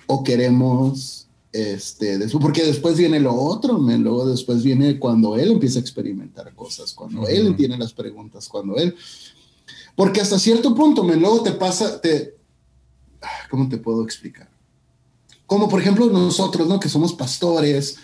o 0.08 0.24
queremos 0.24 1.27
este, 1.52 2.20
porque 2.40 2.64
después 2.64 2.98
viene 2.98 3.20
lo 3.20 3.34
otro, 3.34 3.78
man. 3.80 4.04
luego 4.04 4.28
después 4.28 4.64
viene 4.64 5.00
cuando 5.00 5.36
él 5.36 5.52
empieza 5.52 5.80
a 5.80 5.82
experimentar 5.82 6.54
cosas, 6.54 6.94
cuando 6.94 7.28
él 7.28 7.56
tiene 7.56 7.78
las 7.78 7.94
preguntas, 7.94 8.48
cuando 8.48 8.76
él, 8.76 8.96
porque 9.96 10.22
hasta 10.22 10.38
cierto 10.40 10.76
punto, 10.76 11.04
man, 11.04 11.20
luego 11.20 11.42
te 11.42 11.52
pasa, 11.52 12.00
te, 12.02 12.36
ah, 13.22 13.48
¿cómo 13.50 13.68
te 13.70 13.78
puedo 13.78 14.04
explicar? 14.04 14.50
Como 15.46 15.70
por 15.70 15.80
ejemplo 15.80 16.08
nosotros, 16.08 16.68
¿no? 16.68 16.80
Que 16.80 16.90
somos 16.90 17.14
pastores. 17.14 17.98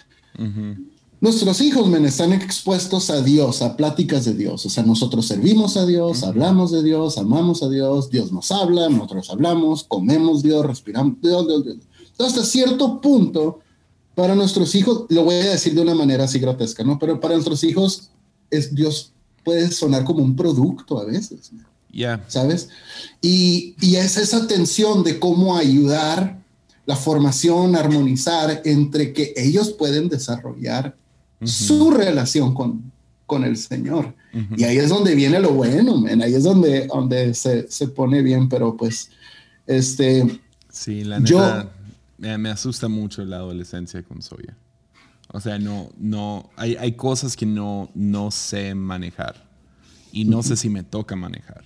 Nuestros 1.20 1.62
hijos, 1.62 1.88
men, 1.88 2.06
están 2.06 2.34
expuestos 2.34 3.10
a 3.10 3.22
Dios, 3.22 3.62
a 3.62 3.78
pláticas 3.78 4.26
de 4.26 4.34
Dios. 4.34 4.66
O 4.66 4.70
sea, 4.70 4.84
nosotros 4.84 5.26
servimos 5.26 5.78
a 5.78 5.86
Dios, 5.86 6.24
hablamos 6.24 6.72
de 6.72 6.84
Dios, 6.84 7.18
amamos 7.18 7.64
a 7.64 7.70
Dios, 7.70 8.10
Dios 8.10 8.32
nos 8.32 8.52
habla, 8.52 8.90
nosotros 8.90 9.30
hablamos, 9.30 9.84
comemos 9.84 10.42
Dios, 10.42 10.66
respiramos 10.66 11.22
Dios, 11.22 11.48
Dios, 11.48 11.64
Dios. 11.64 11.78
Entonces, 12.14 12.38
hasta 12.40 12.50
cierto 12.50 13.02
punto, 13.02 13.60
para 14.16 14.36
nuestros 14.36 14.74
hijos, 14.76 15.06
lo 15.10 15.24
voy 15.26 15.36
a 15.36 15.50
decir 15.52 15.74
de 15.74 15.82
una 15.82 15.96
manera 15.96 16.24
así 16.24 16.40
grotesca, 16.40 16.84
¿no? 16.84 16.98
Pero 17.00 17.20
para 17.20 17.34
nuestros 17.34 17.64
hijos, 17.64 18.10
es, 18.50 18.74
Dios 18.74 19.12
puede 19.44 19.70
sonar 19.72 20.04
como 20.06 20.24
un 20.24 20.36
producto 20.36 21.00
a 21.00 21.06
veces. 21.06 21.52
men. 21.52 21.66
Ya. 21.92 22.24
¿sabes? 22.28 22.70
Y, 23.22 23.76
y 23.82 23.98
es 23.98 24.18
esa 24.18 24.48
tensión 24.48 25.04
de 25.04 25.20
cómo 25.20 25.56
ayudar 25.58 26.42
la 26.86 26.96
formación, 26.96 27.76
armonizar 27.76 28.62
entre 28.66 29.14
que 29.14 29.34
ellos 29.36 29.72
pueden 29.72 30.10
desarrollar 30.10 30.96
su 31.44 31.92
relación 31.92 32.54
con, 32.54 32.92
con 33.26 33.44
el 33.44 33.58
Señor. 33.58 34.14
Ujú. 34.34 34.56
Y 34.58 34.64
ahí 34.64 34.78
es 34.78 34.90
donde 34.90 35.14
viene 35.14 35.40
lo 35.40 35.54
bueno, 35.54 35.98
man. 35.98 36.22
ahí 36.22 36.34
es 36.34 36.44
donde, 36.44 36.88
donde 36.88 37.34
se, 37.36 37.70
se 37.70 37.88
pone 37.90 38.22
bien, 38.22 38.50
pero 38.50 38.76
pues, 38.78 39.10
este, 39.68 40.40
Sí, 40.72 41.04
la 41.04 41.20
Yo- 41.24 41.40
neta 41.40 41.73
me, 42.24 42.38
me 42.38 42.50
asusta 42.50 42.88
mucho 42.88 43.24
la 43.26 43.38
adolescencia 43.38 44.02
con 44.04 44.22
Soya. 44.22 44.56
O 45.30 45.40
sea, 45.40 45.60
no, 45.60 45.90
no, 45.98 46.50
hay, 46.56 46.76
hay 46.76 46.94
cosas 46.94 47.36
que 47.36 47.46
no, 47.46 47.90
no 47.96 48.32
sé 48.32 48.76
manejar 48.76 49.50
y 50.12 50.26
no 50.26 50.44
sé 50.44 50.56
si 50.56 50.70
me 50.70 50.84
toca 50.84 51.16
manejar. 51.16 51.66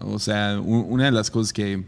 O 0.00 0.18
sea, 0.18 0.60
una 0.60 1.06
de 1.06 1.12
las 1.12 1.30
cosas 1.30 1.52
que 1.52 1.84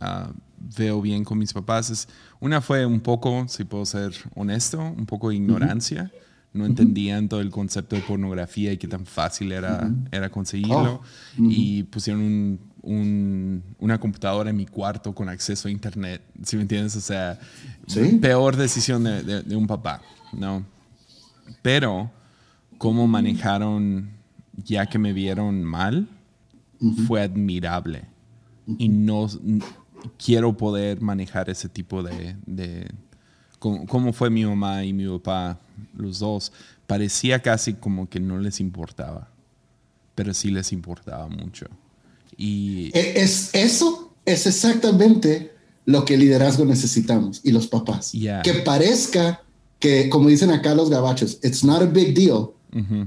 ah, 0.00 0.30
veo 0.78 1.02
bien 1.02 1.24
con 1.24 1.38
mis 1.38 1.52
papás 1.52 1.90
es, 1.90 2.08
una 2.40 2.60
fue 2.60 2.86
un 2.86 3.00
poco, 3.00 3.46
si 3.48 3.64
puedo 3.64 3.84
ser 3.84 4.12
honesto, 4.34 4.80
un 4.80 5.06
poco 5.06 5.28
de 5.30 5.36
ignorancia. 5.36 6.10
No 6.54 6.66
entendían 6.66 7.30
todo 7.30 7.40
el 7.40 7.50
concepto 7.50 7.96
de 7.96 8.02
pornografía 8.02 8.72
y 8.72 8.76
qué 8.76 8.86
tan 8.86 9.06
fácil 9.06 9.52
era, 9.52 9.90
era 10.10 10.28
conseguirlo. 10.28 11.00
Oh. 11.00 11.02
Y 11.38 11.84
pusieron 11.84 12.22
un- 12.22 12.71
un- 12.82 13.62
una 13.78 13.98
computadora 13.98 14.50
en 14.50 14.56
mi 14.56 14.66
cuarto 14.66 15.14
con 15.14 15.28
acceso 15.28 15.68
a 15.68 15.70
internet. 15.70 16.20
¿Sí 16.44 16.56
me 16.56 16.62
entiendes? 16.62 16.96
O 16.96 17.00
sea, 17.00 17.38
Sí. 17.86 18.18
peor 18.20 18.56
decisión 18.56 19.04
de, 19.04 19.22
de- 19.22 19.42
de 19.42 19.56
un 19.56 19.66
papá, 19.66 20.02
¿no? 20.32 20.64
Pero, 21.62 22.10
cómo 22.78 23.06
manejaron, 23.06 24.10
ya 24.64 24.86
que 24.86 24.98
me 24.98 25.12
vieron 25.12 25.62
mal, 25.62 26.08
fue 27.06 27.22
admirable. 27.22 28.04
Y 28.78 28.88
no 28.88 29.28
quiero 30.18 30.56
poder 30.56 31.00
manejar 31.00 31.48
ese 31.50 31.68
tipo 31.68 32.02
de... 32.02 32.36
de 32.46 32.90
como 33.58 34.12
fue 34.12 34.28
mi 34.28 34.44
mamá 34.44 34.82
y 34.84 34.92
mi 34.92 35.06
papá, 35.06 35.60
los 35.94 36.18
dos, 36.18 36.52
parecía 36.88 37.40
casi 37.40 37.74
como 37.74 38.08
que 38.08 38.18
no 38.18 38.38
les 38.40 38.58
importaba, 38.58 39.28
pero 40.16 40.34
sí 40.34 40.50
les 40.50 40.72
importaba 40.72 41.28
mucho. 41.28 41.66
Y 42.36 42.90
e- 42.94 43.14
es, 43.22 43.50
eso 43.52 44.14
es 44.24 44.46
exactamente 44.46 45.52
lo 45.84 46.04
que 46.04 46.14
el 46.14 46.20
liderazgo 46.20 46.64
necesitamos 46.64 47.40
y 47.44 47.50
los 47.52 47.66
papás. 47.66 48.12
Yeah. 48.12 48.42
Que 48.42 48.54
parezca 48.54 49.42
que, 49.78 50.08
como 50.08 50.28
dicen 50.28 50.50
acá 50.50 50.74
los 50.74 50.90
gabachos, 50.90 51.38
it's 51.42 51.64
not 51.64 51.82
a 51.82 51.86
big 51.86 52.14
deal, 52.14 52.50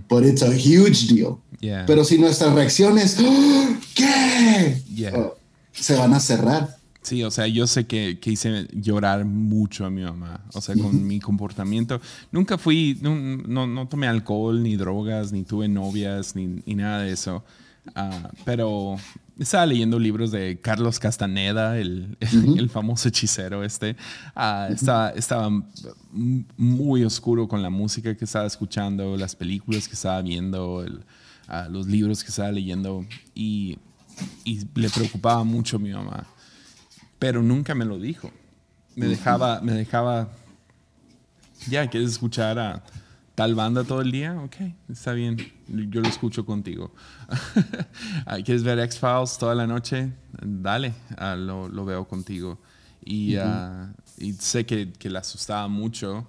but 0.10 0.24
it's 0.26 0.44
a 0.44 0.50
huge 0.54 1.08
deal. 1.08 1.38
yeah. 1.62 1.86
Pero 1.86 2.04
si 2.04 2.18
nuestras 2.18 2.54
reacciones, 2.54 3.18
¡Oh! 3.20 3.68
¿qué? 3.96 4.82
Yeah. 4.94 5.18
Oh, 5.18 5.36
se 5.74 5.96
van 5.96 6.14
a 6.14 6.20
cerrar. 6.20 6.76
Sí, 7.02 7.24
o 7.24 7.30
sea, 7.30 7.46
yo 7.48 7.68
sé 7.68 7.86
que, 7.86 8.18
que 8.20 8.32
hice 8.32 8.68
llorar 8.74 9.26
mucho 9.26 9.86
a 9.86 9.92
mi 9.92 10.02
mamá, 10.02 10.44
o 10.54 10.60
sea, 10.60 10.76
con 10.76 11.06
mi 11.06 11.20
comportamiento. 11.20 12.02
Nunca 12.32 12.58
fui, 12.58 12.98
no, 13.02 13.16
no, 13.16 13.68
no 13.68 13.88
tomé 13.88 14.08
alcohol, 14.08 14.64
ni 14.64 14.76
drogas, 14.76 15.32
ni 15.32 15.44
tuve 15.44 15.68
novias, 15.68 16.36
ni, 16.36 16.64
ni 16.66 16.74
nada 16.76 17.04
de 17.04 17.12
eso. 17.14 17.44
Ah, 17.94 18.32
pero 18.44 18.96
estaba 19.38 19.66
leyendo 19.66 20.00
libros 20.00 20.32
de 20.32 20.60
Carlos 20.62 20.98
Castaneda, 21.00 21.78
el, 21.78 22.18
el- 22.20 22.60
el 22.60 22.70
famoso 22.70 23.08
hechicero 23.10 23.64
este. 23.64 23.96
Ah, 24.36 24.68
estaba, 24.72 25.10
estaba 25.12 25.50
muy 26.58 27.04
oscuro 27.04 27.48
con 27.48 27.62
la 27.62 27.70
música 27.70 28.16
que 28.16 28.26
estaba 28.26 28.46
escuchando, 28.48 29.16
las 29.18 29.36
películas 29.36 29.88
que 29.88 29.94
estaba 29.94 30.22
viendo, 30.22 30.84
el- 30.84 31.04
ah, 31.48 31.68
los 31.70 31.88
libros 31.88 32.24
que 32.24 32.30
estaba 32.30 32.52
leyendo. 32.52 33.06
Y, 33.34 33.78
y 34.46 34.62
le 34.76 34.90
preocupaba 34.90 35.44
mucho 35.44 35.78
a 35.78 35.80
mi 35.80 35.92
mamá 35.92 36.26
pero 37.18 37.42
nunca 37.42 37.74
me 37.74 37.86
lo 37.86 37.98
dijo. 37.98 38.30
Me 38.96 39.08
dejaba, 39.08 39.62
me 39.62 39.72
dejaba, 39.72 40.30
ya, 41.70 41.90
¿quieres 41.90 42.12
escuchar 42.12 42.60
a 42.60 42.84
tal 43.36 43.54
banda 43.54 43.84
todo 43.84 44.02
el 44.02 44.12
día? 44.12 44.42
Ok, 44.42 44.56
está 44.90 45.12
bien, 45.12 45.38
yo 45.68 46.02
lo 46.02 46.08
escucho 46.08 46.46
contigo. 46.46 46.92
¿Quieres 48.46 48.64
ver 48.64 48.80
X-Files 48.80 49.38
toda 49.38 49.54
la 49.54 49.68
noche? 49.68 50.12
Dale, 50.42 50.94
ah, 51.18 51.36
lo, 51.36 51.68
lo 51.68 51.86
veo 51.86 52.08
contigo. 52.08 52.58
Y, 53.04 53.36
ah, 53.36 53.94
y 54.18 54.34
sé 54.34 54.66
que, 54.66 54.92
que 54.94 55.10
le 55.10 55.20
asustaba 55.20 55.68
mucho, 55.68 56.26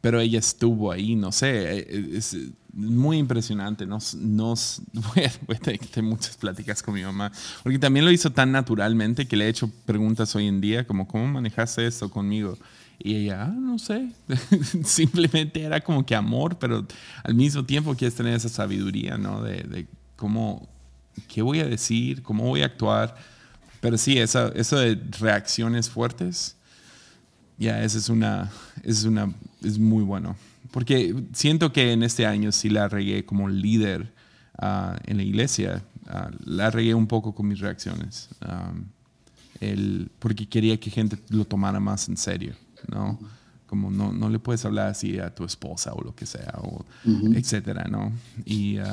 pero 0.00 0.20
ella 0.20 0.38
estuvo 0.38 0.92
ahí, 0.92 1.16
no 1.16 1.32
sé, 1.32 1.78
eh, 1.78 2.10
es 2.12 2.36
muy 2.72 3.16
impresionante. 3.16 3.86
Nos, 3.86 4.14
nos, 4.14 4.82
voy, 4.92 5.24
a, 5.24 5.32
voy 5.46 5.56
a 5.56 5.58
tener 5.58 6.02
muchas 6.02 6.36
pláticas 6.36 6.82
con 6.82 6.94
mi 6.94 7.02
mamá, 7.02 7.32
porque 7.62 7.78
también 7.78 8.04
lo 8.04 8.12
hizo 8.12 8.30
tan 8.30 8.52
naturalmente 8.52 9.26
que 9.26 9.36
le 9.36 9.46
he 9.46 9.48
hecho 9.48 9.70
preguntas 9.86 10.34
hoy 10.36 10.46
en 10.46 10.60
día, 10.60 10.86
como, 10.86 11.08
¿cómo 11.08 11.26
manejaste 11.26 11.86
esto 11.86 12.10
conmigo? 12.10 12.56
Y 12.98 13.14
ella, 13.14 13.44
ah, 13.44 13.54
no 13.56 13.78
sé, 13.78 14.10
simplemente 14.84 15.62
era 15.62 15.80
como 15.80 16.04
que 16.04 16.16
amor, 16.16 16.58
pero 16.58 16.84
al 17.22 17.34
mismo 17.34 17.64
tiempo 17.64 17.94
quieres 17.94 18.16
tener 18.16 18.34
esa 18.34 18.48
sabiduría, 18.48 19.16
¿no? 19.16 19.40
De, 19.40 19.62
de 19.62 19.86
cómo, 20.16 20.68
qué 21.28 21.42
voy 21.42 21.60
a 21.60 21.66
decir, 21.66 22.22
cómo 22.22 22.44
voy 22.44 22.62
a 22.62 22.66
actuar. 22.66 23.16
Pero 23.80 23.96
sí, 23.96 24.18
esa, 24.18 24.48
eso 24.48 24.78
de 24.78 25.00
reacciones 25.20 25.88
fuertes, 25.88 26.56
ya, 27.56 27.82
esa 27.82 27.98
es 27.98 28.08
una, 28.08 28.50
es 28.82 29.04
una, 29.04 29.32
es 29.62 29.78
muy 29.78 30.02
bueno. 30.02 30.36
Porque 30.72 31.14
siento 31.32 31.72
que 31.72 31.92
en 31.92 32.02
este 32.02 32.26
año 32.26 32.50
sí 32.50 32.68
la 32.68 32.88
regué 32.88 33.24
como 33.24 33.48
líder 33.48 34.12
ah, 34.58 34.98
en 35.06 35.18
la 35.18 35.22
iglesia, 35.22 35.84
ah, 36.08 36.30
la 36.44 36.70
regué 36.70 36.94
un 36.94 37.06
poco 37.06 37.32
con 37.34 37.46
mis 37.46 37.60
reacciones. 37.60 38.28
el, 39.60 40.10
porque 40.18 40.48
quería 40.48 40.78
que 40.78 40.90
gente 40.90 41.16
lo 41.30 41.44
tomara 41.44 41.78
más 41.78 42.08
en 42.08 42.16
serio. 42.16 42.54
¿No? 42.86 43.18
Como 43.66 43.90
no, 43.90 44.12
no 44.12 44.30
le 44.30 44.38
puedes 44.38 44.64
hablar 44.64 44.88
así 44.88 45.18
a 45.18 45.34
tu 45.34 45.44
esposa 45.44 45.92
o 45.92 46.02
lo 46.02 46.14
que 46.14 46.24
sea, 46.24 46.54
o 46.62 46.84
etcétera, 47.34 47.84
¿no? 47.84 48.12
Y, 48.46 48.78
uh, 48.78 48.84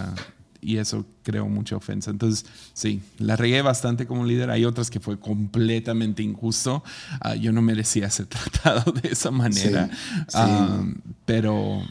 y 0.65 0.77
eso 0.77 1.05
creó 1.21 1.47
mucha 1.47 1.75
ofensa. 1.75 2.09
Entonces, 2.09 2.45
sí, 2.73 3.01
la 3.19 3.35
regué 3.35 3.61
bastante 3.61 4.07
como 4.07 4.25
líder. 4.25 4.49
Hay 4.49 4.65
otras 4.65 4.89
que 4.89 4.99
fue 4.99 5.19
completamente 5.19 6.23
injusto. 6.23 6.83
Uh, 7.23 7.35
yo 7.35 7.51
no 7.51 7.61
merecía 7.61 8.09
ser 8.09 8.25
tratado 8.51 8.91
de 8.91 9.09
esa 9.09 9.29
manera. 9.31 9.89
Um, 10.33 10.95
pero, 11.25 11.83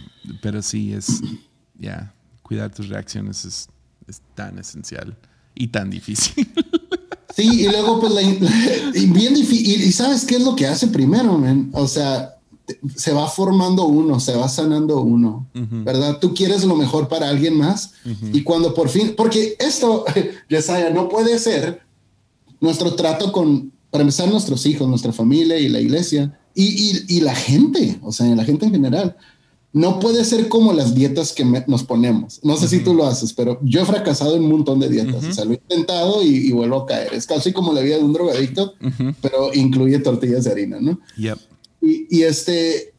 pero 0.42 0.60
sí, 0.60 0.92
es, 0.92 1.22
ya, 1.78 2.12
cuidar 2.42 2.74
tus 2.74 2.88
reacciones 2.88 3.44
es, 3.44 3.68
es 4.08 4.20
tan 4.34 4.58
esencial 4.58 5.16
y 5.54 5.68
tan 5.68 5.88
difícil. 5.88 6.52
Sí, 7.34 7.62
y 7.62 7.68
luego, 7.68 8.00
pues, 8.00 8.12
la, 8.12 8.20
bien 8.92 9.34
difícil. 9.34 9.82
Y, 9.82 9.92
sabes 9.92 10.24
qué 10.24 10.36
es 10.36 10.42
lo 10.42 10.54
que 10.54 10.66
hace 10.66 10.86
primero, 10.86 11.36
man? 11.36 11.70
O 11.72 11.88
sea, 11.88 12.36
se 12.94 13.12
va 13.12 13.26
formando 13.26 13.86
uno, 13.86 14.20
se 14.20 14.34
va 14.34 14.48
sanando 14.48 15.00
uno, 15.00 15.46
¿verdad? 15.52 16.18
Tú 16.20 16.32
quieres 16.32 16.64
lo 16.64 16.76
mejor 16.76 17.08
para 17.08 17.28
alguien 17.28 17.58
más. 17.58 17.92
Y 18.32 18.42
cuando 18.42 18.72
por 18.72 18.88
fin, 18.88 19.14
porque 19.16 19.56
esto, 19.58 20.04
Yesaya, 20.48 20.90
no 20.90 21.08
puede 21.08 21.38
ser 21.38 21.82
nuestro 22.60 22.94
trato 22.94 23.32
con, 23.32 23.72
para 23.90 24.02
empezar, 24.02 24.28
nuestros 24.28 24.64
hijos, 24.66 24.88
nuestra 24.88 25.12
familia 25.12 25.58
y 25.58 25.68
la 25.68 25.80
iglesia 25.80 26.38
y, 26.54 26.64
y, 26.64 27.16
y 27.16 27.20
la 27.20 27.34
gente, 27.34 27.98
o 28.02 28.12
sea, 28.12 28.26
la 28.34 28.44
gente 28.44 28.64
en 28.66 28.72
general 28.72 29.16
no 29.74 29.98
puede 29.98 30.24
ser 30.24 30.48
como 30.48 30.72
las 30.72 30.94
dietas 30.94 31.32
que 31.32 31.44
nos 31.44 31.82
ponemos. 31.82 32.38
No 32.44 32.56
sé 32.56 32.68
si 32.68 32.78
tú 32.78 32.94
lo 32.94 33.06
haces, 33.06 33.32
pero 33.32 33.58
yo 33.60 33.82
he 33.82 33.84
fracasado 33.84 34.36
en 34.36 34.44
un 34.44 34.50
montón 34.52 34.78
de 34.78 34.88
dietas. 34.88 35.24
O 35.24 35.32
sea, 35.32 35.44
lo 35.44 35.50
he 35.50 35.54
intentado 35.54 36.22
y, 36.22 36.52
vuelvo 36.52 36.82
a 36.82 36.86
caer. 36.86 37.12
Es 37.12 37.26
casi 37.26 37.52
como 37.52 37.72
la 37.72 37.80
vida 37.80 37.96
de 37.96 38.04
un 38.04 38.12
drogadicto, 38.12 38.74
pero 39.20 39.52
incluye 39.52 39.98
tortillas 39.98 40.44
de 40.44 40.52
harina, 40.52 40.78
¿no? 40.80 41.00
Y, 41.82 42.22
este, 42.22 42.94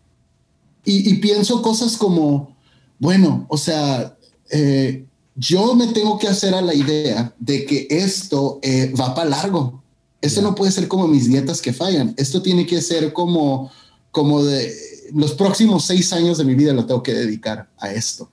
y, 0.84 1.14
pienso 1.16 1.62
cosas 1.62 1.96
como, 1.96 2.58
bueno, 3.00 3.46
o 3.48 3.58
sea, 3.58 4.18
eh, 4.52 5.06
yo 5.38 5.76
me 5.76 5.88
tengo 5.88 6.20
que 6.20 6.28
hacer 6.28 6.54
a 6.54 6.62
la 6.62 6.74
idea 6.74 7.34
de 7.40 7.66
que 7.66 7.88
esto 7.90 8.60
eh, 8.62 8.94
va 9.00 9.16
para 9.16 9.30
largo. 9.30 9.82
Esto 10.20 10.42
no 10.42 10.54
puede 10.54 10.74
ser 10.74 10.90
como 10.90 11.08
mis 11.08 11.30
dietas 11.30 11.62
que 11.62 11.72
fallan. 11.72 12.14
Esto 12.18 12.42
tiene 12.42 12.66
que 12.66 12.82
ser 12.82 13.14
como, 13.14 13.72
como 14.12 14.44
de 14.44 14.95
los 15.14 15.34
próximos 15.34 15.86
seis 15.86 16.12
años 16.14 16.38
de 16.38 16.46
mi 16.46 16.56
vida 16.56 16.74
lo 16.74 16.86
tengo 16.86 17.04
que 17.04 17.14
dedicar 17.14 17.70
a 17.78 17.92
esto. 17.92 18.30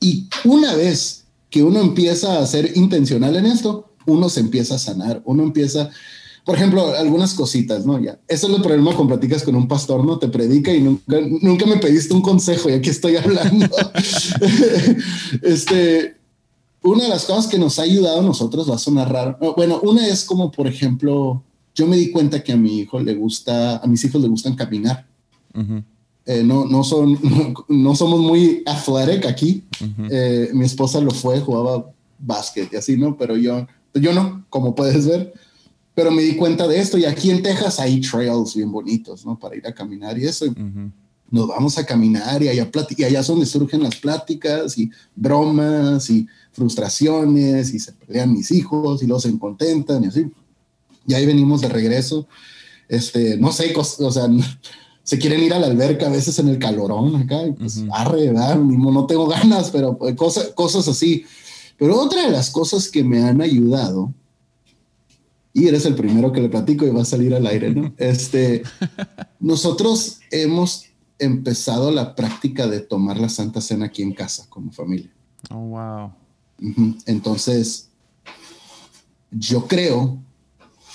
Y 0.00 0.28
una 0.44 0.74
vez 0.74 1.24
que 1.50 1.62
uno 1.62 1.80
empieza 1.80 2.38
a 2.38 2.46
ser 2.46 2.76
intencional 2.76 3.36
en 3.36 3.46
esto, 3.46 3.92
uno 4.06 4.28
se 4.28 4.40
empieza 4.40 4.76
a 4.76 4.78
sanar, 4.78 5.20
uno 5.24 5.42
empieza, 5.42 5.90
por 6.44 6.56
ejemplo, 6.56 6.94
algunas 6.96 7.34
cositas, 7.34 7.84
¿no? 7.84 7.98
Ya, 7.98 8.18
eso 8.28 8.48
es 8.48 8.54
el 8.54 8.62
problema 8.62 8.94
cuando 8.94 9.14
platicas 9.14 9.42
con 9.42 9.56
un 9.56 9.68
pastor, 9.68 10.04
¿no? 10.04 10.18
Te 10.18 10.28
predica 10.28 10.72
y 10.72 10.80
nunca, 10.80 11.18
nunca 11.42 11.66
me 11.66 11.76
pediste 11.76 12.14
un 12.14 12.22
consejo, 12.22 12.70
ya 12.70 12.80
que 12.80 12.90
estoy 12.90 13.16
hablando. 13.16 13.68
este, 15.42 16.16
una 16.82 17.04
de 17.04 17.10
las 17.10 17.24
cosas 17.24 17.48
que 17.48 17.58
nos 17.58 17.78
ha 17.78 17.82
ayudado 17.82 18.20
a 18.20 18.24
nosotros 18.24 18.70
va 18.70 18.76
a 18.76 18.78
sonar 18.78 19.12
raro. 19.12 19.36
Bueno, 19.56 19.80
una 19.82 20.06
es 20.06 20.24
como, 20.24 20.50
por 20.50 20.66
ejemplo, 20.66 21.42
yo 21.74 21.86
me 21.86 21.96
di 21.96 22.10
cuenta 22.10 22.42
que 22.42 22.52
a 22.52 22.56
mi 22.56 22.78
hijo 22.78 23.00
le 23.00 23.14
gusta, 23.14 23.78
a 23.78 23.86
mis 23.86 24.04
hijos 24.04 24.22
le 24.22 24.28
gustan 24.28 24.54
caminar. 24.54 25.06
Eh, 26.26 26.42
no, 26.42 26.64
no, 26.64 26.82
son, 26.82 27.18
no, 27.68 27.94
somos 27.94 28.20
muy 28.20 28.62
athletic 28.66 29.26
aquí. 29.26 29.64
Eh, 30.10 30.50
mi 30.52 30.64
esposa 30.64 31.00
lo 31.00 31.12
fue, 31.12 31.40
jugaba 31.40 31.90
básquet 32.18 32.72
y 32.72 32.76
así, 32.76 32.96
¿no? 32.96 33.16
Pero 33.16 33.36
yo, 33.36 33.66
yo 33.94 34.12
no, 34.12 34.44
como 34.50 34.74
puedes 34.74 35.06
ver. 35.06 35.32
Pero 35.94 36.10
me 36.10 36.22
di 36.22 36.36
cuenta 36.36 36.68
de 36.68 36.78
esto 36.78 36.98
y 36.98 37.06
aquí 37.06 37.30
en 37.30 37.42
Texas 37.42 37.80
hay 37.80 38.00
trails 38.00 38.54
bien 38.54 38.70
bonitos, 38.70 39.24
¿no? 39.24 39.38
Para 39.38 39.56
ir 39.56 39.66
a 39.66 39.72
caminar 39.72 40.18
y 40.18 40.26
eso. 40.26 40.46
Nos 41.30 41.48
vamos 41.48 41.78
a 41.78 41.86
caminar 41.86 42.42
y 42.42 42.48
allá, 42.48 42.70
y 42.96 43.04
allá 43.04 43.20
es 43.20 43.26
donde 43.26 43.46
surgen 43.46 43.82
las 43.82 43.96
pláticas 43.96 44.76
y 44.78 44.90
bromas 45.14 46.10
y 46.10 46.26
frustraciones 46.52 47.72
y 47.72 47.78
se 47.78 47.92
pelean 47.92 48.32
mis 48.32 48.50
hijos 48.50 49.02
y 49.02 49.06
los 49.06 49.22
se 49.22 49.38
contentan 49.38 50.04
y 50.04 50.08
así. 50.08 50.26
Y 51.06 51.14
ahí 51.14 51.24
venimos 51.24 51.60
de 51.62 51.68
regreso. 51.68 52.26
Este, 52.88 53.36
no 53.38 53.50
sé, 53.50 53.72
o 53.76 54.10
sea, 54.10 54.28
se 55.06 55.20
quieren 55.20 55.40
ir 55.40 55.54
a 55.54 55.60
la 55.60 55.68
alberca 55.68 56.06
a 56.06 56.10
veces 56.10 56.36
en 56.40 56.48
el 56.48 56.58
calorón 56.58 57.14
acá, 57.14 57.46
y 57.46 57.52
pues 57.52 57.84
arre, 57.92 58.26
¿verdad? 58.26 58.56
no 58.56 59.06
tengo 59.06 59.26
ganas, 59.28 59.70
pero 59.70 59.96
pues, 59.96 60.16
cosas, 60.16 60.48
cosas 60.48 60.88
así. 60.88 61.24
Pero 61.78 62.00
otra 62.00 62.22
de 62.22 62.32
las 62.32 62.50
cosas 62.50 62.88
que 62.88 63.04
me 63.04 63.22
han 63.22 63.40
ayudado, 63.40 64.12
y 65.52 65.68
eres 65.68 65.86
el 65.86 65.94
primero 65.94 66.32
que 66.32 66.40
le 66.40 66.48
platico 66.48 66.84
y 66.84 66.90
va 66.90 67.02
a 67.02 67.04
salir 67.04 67.32
al 67.36 67.46
aire, 67.46 67.72
¿no? 67.72 67.94
Este, 67.98 68.64
nosotros 69.38 70.18
hemos 70.32 70.86
empezado 71.20 71.92
la 71.92 72.16
práctica 72.16 72.66
de 72.66 72.80
tomar 72.80 73.18
la 73.18 73.28
Santa 73.28 73.60
Cena 73.60 73.86
aquí 73.86 74.02
en 74.02 74.12
casa 74.12 74.46
como 74.48 74.72
familia. 74.72 75.12
Oh, 75.50 75.68
wow. 75.68 76.10
Entonces, 77.06 77.90
yo 79.30 79.68
creo 79.68 80.18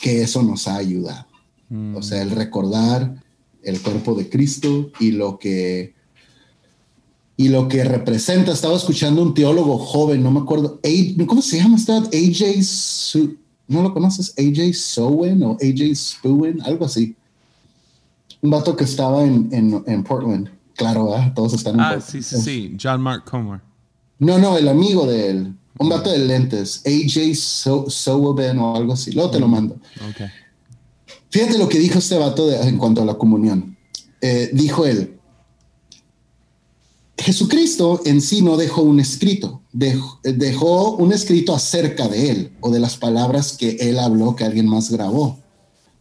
que 0.02 0.22
eso 0.22 0.44
nos 0.44 0.68
ha 0.68 0.76
ayudado. 0.76 1.28
O 1.96 2.02
sea, 2.02 2.22
el 2.22 2.32
recordar 2.32 3.24
el 3.64 3.82
cuerpo 3.82 4.16
de 4.16 4.30
Cristo 4.30 4.92
y 5.00 5.12
lo 5.12 5.38
que 5.38 5.94
y 7.38 7.50
lo 7.50 7.68
que 7.68 7.84
representa. 7.84 8.52
Estaba 8.52 8.76
escuchando 8.76 9.24
un 9.24 9.34
teólogo 9.34 9.78
joven, 9.80 10.22
no 10.22 10.32
me 10.32 10.42
acuerdo, 10.42 10.80
¿cómo 11.26 11.42
se 11.42 11.58
llama? 11.58 11.78
Está 11.78 11.98
AJ, 11.98 13.26
¿no 13.68 13.82
lo 13.82 13.94
conoces? 13.94 14.36
AJ 14.38 14.74
Sowen 14.76 15.42
o 15.44 15.58
AJ 15.62 15.96
Spuen, 15.96 16.62
algo 16.62 16.86
así. 16.86 17.16
Un 18.42 18.52
vato 18.52 18.76
que 18.76 18.84
estaba 18.84 19.24
en, 19.24 19.50
en, 19.86 20.04
Portland. 20.04 20.50
Claro, 20.76 21.16
todos 21.36 21.54
están 21.54 21.76
en 21.76 21.82
ah, 21.82 22.02
sí, 22.02 22.24
sí, 22.24 22.38
sí, 22.38 22.78
John 22.82 23.02
Mark 23.02 23.24
Comer. 23.26 23.62
No, 24.20 24.38
no, 24.38 24.58
el 24.58 24.68
amigo 24.68 25.06
de 25.06 25.30
él. 25.30 25.54
Un 25.80 25.90
vato 25.90 26.12
de 26.12 26.20
lentes, 26.20 26.84
AJ 26.86 27.36
so 27.36 27.86
o 27.88 28.76
algo 28.76 28.94
así. 28.94 29.12
Luego 29.14 29.32
te 29.32 29.40
lo 29.40 29.48
mando. 29.48 29.78
Okay. 30.12 30.28
Fíjate 31.32 31.58
lo 31.58 31.70
que 31.70 31.80
dijo 31.80 31.98
este 31.98 32.18
vato 32.18 32.52
en 32.52 32.78
cuanto 32.78 33.02
a 33.02 33.06
la 33.06 33.16
comunión. 33.16 33.78
Eh, 34.20 34.52
dijo 34.54 34.86
él, 34.86 35.18
Jesucristo 37.18 38.02
en 38.06 38.22
sí 38.22 38.42
no 38.42 38.58
dejó 38.58 38.82
un 38.82 39.00
escrito, 39.00 39.62
dejó, 39.72 40.96
un 40.98 41.14
escrito 41.14 41.56
acerca 41.56 42.08
de 42.08 42.32
él 42.32 42.52
o 42.60 42.70
de 42.70 42.80
las 42.80 42.98
palabras 42.98 43.54
que 43.54 43.78
él 43.80 44.00
habló 44.00 44.36
que 44.36 44.44
alguien 44.44 44.68
más 44.68 44.92
grabó, 44.92 45.40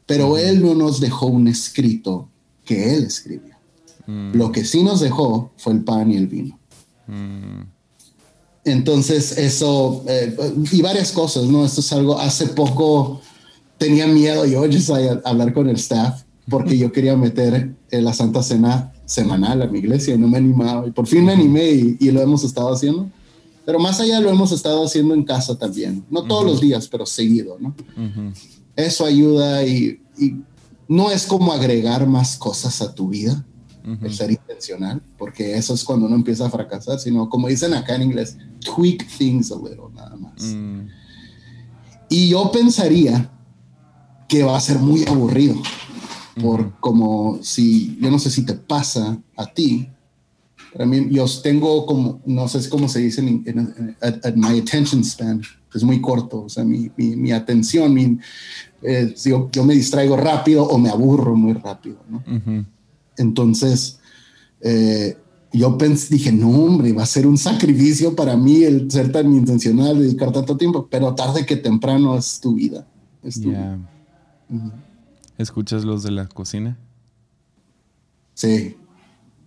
pero 0.07 0.37
él 0.37 0.63
no 0.63 0.75
nos 0.75 1.01
dejó 1.01 1.27
un 1.27 1.47
escrito 1.47 2.29
que 2.65 2.95
él 2.95 3.05
escribió. 3.05 3.55
Mm. 4.07 4.35
Lo 4.35 4.51
que 4.51 4.65
sí 4.65 4.83
nos 4.83 5.01
dejó 5.01 5.53
fue 5.57 5.75
el 5.75 5.85
pan 5.85 6.11
y 6.11 6.17
el 6.17 6.27
vino. 6.27 6.59
Mm. 7.07 7.63
Entonces 8.65 9.39
eso, 9.39 10.05
eh, 10.09 10.37
y 10.73 10.83
varias 10.83 11.13
cosas, 11.13 11.45
¿no? 11.45 11.65
Esto 11.65 11.81
es 11.81 11.93
algo, 11.93 12.19
hace 12.19 12.49
poco 12.49 13.21
tenía 13.81 14.07
miedo 14.07 14.45
yo 14.45 14.63
a 14.63 15.29
hablar 15.29 15.55
con 15.55 15.67
el 15.67 15.77
staff 15.77 16.25
porque 16.51 16.77
yo 16.77 16.93
quería 16.93 17.17
meter 17.17 17.75
la 17.91 18.13
Santa 18.13 18.43
Cena 18.43 18.93
semanal 19.07 19.63
a 19.63 19.67
mi 19.67 19.79
iglesia 19.79 20.15
y 20.15 20.19
no 20.19 20.29
me 20.29 20.37
animaba. 20.37 20.87
Y 20.87 20.91
por 20.91 21.07
fin 21.07 21.25
me 21.25 21.33
animé 21.33 21.97
y, 21.99 22.11
lo 22.11 22.21
hemos 22.21 22.45
estado 22.45 22.73
haciendo. 22.73 23.09
Pero 23.65 23.79
más 23.79 23.99
allá 23.99 24.21
lo 24.21 24.29
hemos 24.29 24.53
estado 24.53 24.85
haciendo 24.85 25.15
en 25.15 25.25
casa 25.25 25.57
también. 25.57 26.05
No 26.11 26.25
todos 26.25 26.45
los 26.45 26.61
días, 26.61 26.89
pero 26.89 27.07
seguido, 27.07 27.57
¿no? 27.59 27.75
Eso 28.77 29.07
ayuda 29.07 29.65
y, 29.65 29.99
no 30.87 31.11
es 31.11 31.25
como 31.25 31.53
agregar 31.53 32.07
más 32.07 32.37
cosas 32.37 32.83
a 32.83 32.95
tu 32.95 33.09
vida, 33.09 33.47
el 34.03 34.13
ser 34.13 34.31
intencional, 34.31 35.01
porque 35.17 35.55
eso 35.55 35.73
es 35.73 35.85
cuando 35.85 36.07
uno 36.07 36.17
empieza 36.17 36.47
a 36.47 36.51
fracasar, 36.51 36.99
sino 36.99 37.31
como 37.31 37.49
dicen 37.49 37.73
acá 37.73 37.95
en 37.95 38.03
inglés, 38.03 38.37
tweak 38.59 39.07
things 39.17 39.51
a 39.51 39.57
little, 39.57 39.89
nada 39.95 40.17
más. 40.17 40.43
Mm. 40.43 40.89
Y 42.11 42.29
yo 42.29 42.51
pensaría 42.51 43.31
que 44.31 44.45
va 44.45 44.57
a 44.57 44.61
ser 44.61 44.79
muy 44.79 45.05
aburrido. 45.07 45.57
Por 46.41 46.79
como 46.79 47.41
si, 47.43 47.99
yo 48.01 48.11
no 48.11 48.19
sé 48.19 48.31
si 48.31 48.47
te 48.47 48.55
pasa 48.55 49.19
a 49.37 49.47
ti, 49.47 49.89
para 50.73 50.87
mí, 50.87 51.09
yo 51.11 51.27
tengo 51.43 51.85
como, 51.85 52.21
no 52.25 52.49
sé 52.49 52.67
cómo 52.71 52.89
se 52.89 53.01
dice, 53.01 53.21
en, 53.21 53.97
my 54.37 54.59
attention 54.61 55.05
span, 55.05 55.43
es 55.75 55.83
muy 55.83 56.01
corto, 56.01 56.45
o 56.45 56.49
sea, 56.49 56.65
mi, 56.65 56.91
mi, 56.97 57.33
atención, 57.33 57.93
mi, 57.93 58.19
eh, 58.83 59.13
yo, 59.25 59.51
yo, 59.53 59.65
me 59.65 59.75
distraigo 59.75 60.17
rápido 60.17 60.65
o 60.65 60.79
me 60.79 60.89
aburro 60.89 61.35
muy 61.35 61.55
rápido, 61.55 61.97
¿no? 62.09 62.23
Entonces, 63.17 63.99
eh, 64.61 65.17
yo 65.53 65.77
pensé, 65.77 66.15
dije, 66.15 66.31
no, 66.31 66.51
hombre, 66.51 66.93
va 66.93 67.03
a 67.03 67.07
ser 67.07 67.27
un 67.27 67.37
sacrificio 67.37 68.15
para 68.15 68.37
mí 68.37 68.63
el 68.63 68.89
ser 68.91 69.11
tan 69.11 69.35
intencional, 69.35 69.99
dedicar 69.99 70.31
tanto 70.33 70.57
tiempo, 70.57 70.87
pero 70.89 71.15
tarde 71.17 71.45
que 71.45 71.57
temprano 71.57 72.17
es 72.17 72.39
tu 72.39 72.55
vida. 72.55 72.87
Es 73.25 73.41
tu 73.41 73.51
vida. 73.51 73.79
¿Escuchas 75.39 75.85
los 75.85 76.03
de 76.03 76.11
la 76.11 76.27
cocina? 76.27 76.77
Sí. 78.35 78.77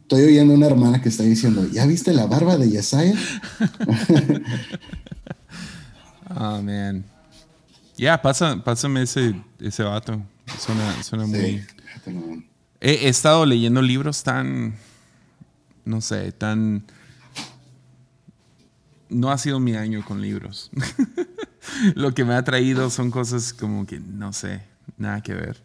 Estoy 0.01 0.23
oyendo 0.23 0.53
una 0.53 0.67
hermana 0.67 1.01
que 1.01 1.09
está 1.09 1.23
diciendo, 1.23 1.67
¿ya 1.71 1.85
viste 1.85 2.13
la 2.13 2.25
barba 2.25 2.57
de 2.57 2.69
Yesaya? 2.69 3.13
oh, 6.35 6.61
man. 6.61 7.03
Ya, 7.97 8.21
pásame 8.21 9.03
ese, 9.03 9.35
ese 9.59 9.83
vato. 9.83 10.21
Suena, 10.59 11.03
suena 11.03 11.25
muy... 11.25 11.63
He, 12.81 12.91
he, 12.91 13.07
estado 13.07 13.45
leyendo 13.45 13.81
libros 13.81 14.23
tan, 14.23 14.75
no 15.85 16.01
sé, 16.01 16.31
tan... 16.31 16.85
No 19.09 19.31
ha 19.31 19.37
sido 19.37 19.59
mi 19.59 19.75
año 19.75 20.03
con 20.05 20.21
libros. 20.21 20.69
Lo 21.95 22.13
que 22.13 22.25
me 22.25 22.33
ha 22.33 22.43
traído 22.43 22.89
son 22.89 23.09
cosas 23.09 23.53
como 23.53 23.85
que, 23.85 23.99
no 23.99 24.33
sé, 24.33 24.61
nada 24.97 25.21
que 25.21 25.33
ver. 25.33 25.63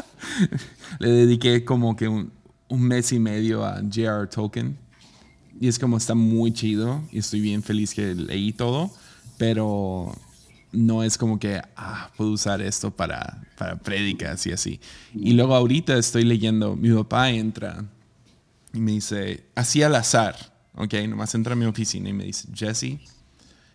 Le 0.98 1.10
dediqué 1.10 1.64
como 1.64 1.96
que 1.96 2.08
un, 2.08 2.32
mes 2.68 3.12
y 3.12 3.18
medio 3.18 3.64
a 3.64 3.80
J.R. 3.82 4.26
Tolkien. 4.28 4.78
Y 5.60 5.68
es 5.68 5.78
como 5.78 5.96
está 5.96 6.14
muy 6.14 6.52
chido 6.52 7.02
y 7.12 7.18
estoy 7.18 7.40
bien 7.40 7.62
feliz 7.62 7.94
que 7.94 8.14
leí 8.14 8.52
todo, 8.52 8.90
pero 9.38 10.12
no 10.72 11.02
es 11.02 11.18
como 11.18 11.38
que 11.38 11.60
ah, 11.76 12.10
puedo 12.16 12.32
usar 12.32 12.62
esto 12.62 12.90
para, 12.90 13.42
para 13.56 13.76
prédicas 13.76 14.46
y 14.46 14.52
así. 14.52 14.80
Y 15.14 15.34
luego 15.34 15.54
ahorita 15.54 15.96
estoy 15.96 16.24
leyendo, 16.24 16.74
mi 16.74 16.90
papá 16.90 17.30
entra 17.30 17.84
y 18.72 18.80
me 18.80 18.92
dice, 18.92 19.44
así 19.54 19.82
al 19.82 19.94
azar, 19.94 20.34
ok, 20.74 20.94
nomás 21.08 21.34
entra 21.34 21.52
a 21.52 21.56
mi 21.56 21.66
oficina 21.66 22.08
y 22.08 22.12
me 22.12 22.24
dice, 22.24 22.48
Jesse, 22.54 22.98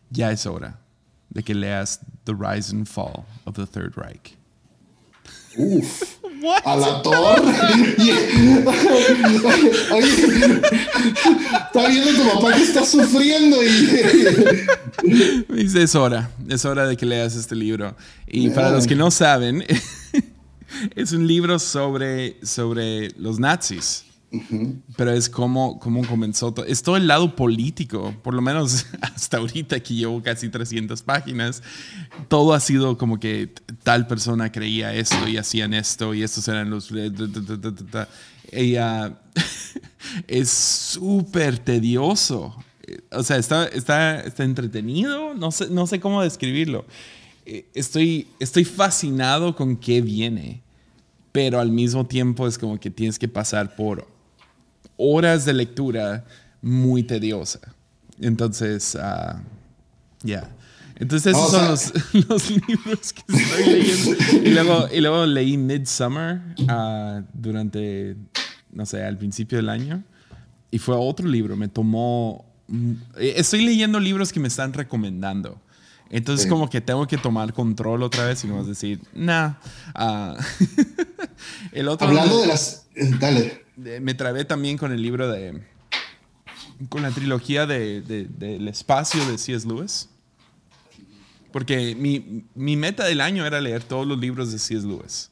ya 0.09 0.31
es 0.31 0.45
hora 0.45 0.79
de 1.29 1.43
que 1.43 1.53
leas 1.53 1.99
The 2.23 2.33
Rise 2.33 2.75
and 2.75 2.87
Fall 2.87 3.25
of 3.45 3.55
the 3.55 3.67
Third 3.67 3.95
Reich. 3.95 4.36
Uf, 5.57 6.17
a 6.63 6.75
la 6.75 7.01
torre. 7.01 7.41
Oye, 9.91 10.61
está 11.65 11.87
viendo 11.87 12.11
tu 12.11 12.29
papá 12.33 12.53
que 12.53 12.63
está 12.63 12.85
sufriendo 12.85 13.57
y. 13.63 13.69
Dice: 15.49 15.83
Es 15.83 15.95
hora, 15.95 16.29
es 16.47 16.63
hora 16.65 16.87
de 16.87 16.95
que 16.95 17.05
leas 17.05 17.35
este 17.35 17.55
libro. 17.55 17.95
Y 18.27 18.49
para 18.49 18.71
los 18.71 18.85
que 18.85 18.95
no 18.95 19.09
saben, 19.11 19.63
es 20.95 21.11
un 21.11 21.27
libro 21.27 21.59
sobre, 21.59 22.37
sobre 22.43 23.09
los 23.17 23.39
nazis. 23.39 24.06
Pero 24.95 25.11
es 25.11 25.29
como, 25.29 25.79
como 25.79 26.05
comenzó 26.05 26.53
todo. 26.53 26.65
Es 26.65 26.81
todo 26.81 26.97
el 26.97 27.07
lado 27.07 27.35
político, 27.35 28.13
por 28.23 28.33
lo 28.33 28.41
menos 28.41 28.85
hasta 29.01 29.37
ahorita 29.37 29.79
que 29.79 29.93
llevo 29.93 30.21
casi 30.21 30.49
300 30.49 31.01
páginas. 31.03 31.61
Todo 32.27 32.53
ha 32.53 32.59
sido 32.59 32.97
como 32.97 33.19
que 33.19 33.53
tal 33.83 34.07
persona 34.07 34.51
creía 34.51 34.93
esto 34.93 35.27
y 35.27 35.37
hacían 35.37 35.73
esto 35.73 36.13
y 36.13 36.23
estos 36.23 36.47
eran 36.47 36.69
los... 36.69 36.91
Ella 38.51 39.19
es 40.27 40.49
súper 40.49 41.59
tedioso. 41.59 42.55
O 43.11 43.23
sea, 43.23 43.37
está, 43.37 43.65
está, 43.67 44.21
está 44.21 44.43
entretenido. 44.43 45.33
No 45.33 45.51
sé, 45.51 45.69
no 45.69 45.87
sé 45.87 45.99
cómo 45.99 46.21
describirlo. 46.21 46.85
Estoy, 47.73 48.27
estoy 48.39 48.65
fascinado 48.65 49.55
con 49.55 49.77
qué 49.77 50.01
viene 50.01 50.63
pero 51.37 51.59
al 51.59 51.71
mismo 51.71 52.03
tiempo 52.03 52.47
es 52.47 52.57
como 52.57 52.79
que 52.79 52.89
tienes 52.89 53.19
que 53.19 53.27
pasar 53.27 53.75
por 53.75 54.07
horas 54.97 55.45
de 55.45 55.53
lectura 55.53 56.25
muy 56.61 57.03
tediosa. 57.03 57.59
Entonces, 58.19 58.95
uh, 58.95 59.37
ya. 60.23 60.49
Entonces 60.99 61.35
esos 61.35 61.51
son 61.51 62.23
los, 62.29 62.49
libros 62.49 63.13
que 63.13 63.23
estoy 63.27 63.65
leyendo. 63.65 64.17
Y 64.43 64.49
luego, 64.49 64.87
y 64.91 65.01
luego 65.01 65.25
leí 65.25 65.57
Midsummer 65.57 66.41
uh, 66.61 67.23
durante, 67.33 68.15
no 68.71 68.85
sé, 68.85 69.03
al 69.03 69.17
principio 69.17 69.57
del 69.57 69.69
año. 69.69 70.03
Y 70.71 70.79
fue 70.79 70.95
otro 70.95 71.27
libro. 71.27 71.55
Me 71.55 71.67
tomó... 71.67 72.45
Mm, 72.67 72.93
estoy 73.17 73.63
leyendo 73.63 73.99
libros 73.99 74.33
que 74.33 74.39
me 74.39 74.47
están 74.47 74.73
recomendando. 74.73 75.61
Entonces 76.09 76.47
como 76.47 76.69
que 76.69 76.81
tengo 76.81 77.07
que 77.07 77.17
tomar 77.17 77.53
control 77.53 78.03
otra 78.03 78.25
vez 78.25 78.43
y 78.43 78.49
a 78.49 78.63
decir, 78.63 79.01
nah. 79.13 79.53
Uh, 79.95 80.35
el 81.71 81.87
otro 81.87 82.07
Hablando 82.07 82.41
de 82.41 82.47
las... 82.47 82.87
Eh, 82.95 83.11
dale 83.19 83.67
me 83.77 84.13
trabé 84.13 84.43
también 84.43 84.77
con 84.77 84.91
el 84.91 85.01
libro 85.01 85.31
de. 85.31 85.61
con 86.89 87.03
la 87.03 87.11
trilogía 87.11 87.65
de, 87.65 88.01
del 88.01 88.67
espacio 88.67 89.23
de 89.25 89.37
C.S. 89.37 89.67
Lewis. 89.67 90.09
Porque 91.51 91.95
mi, 91.95 92.43
mi, 92.55 92.75
meta 92.75 93.05
del 93.05 93.21
año 93.21 93.45
era 93.45 93.61
leer 93.61 93.83
todos 93.83 94.05
los 94.05 94.19
libros 94.19 94.51
de 94.51 94.59
C.S. 94.59 94.85
Lewis. 94.85 95.29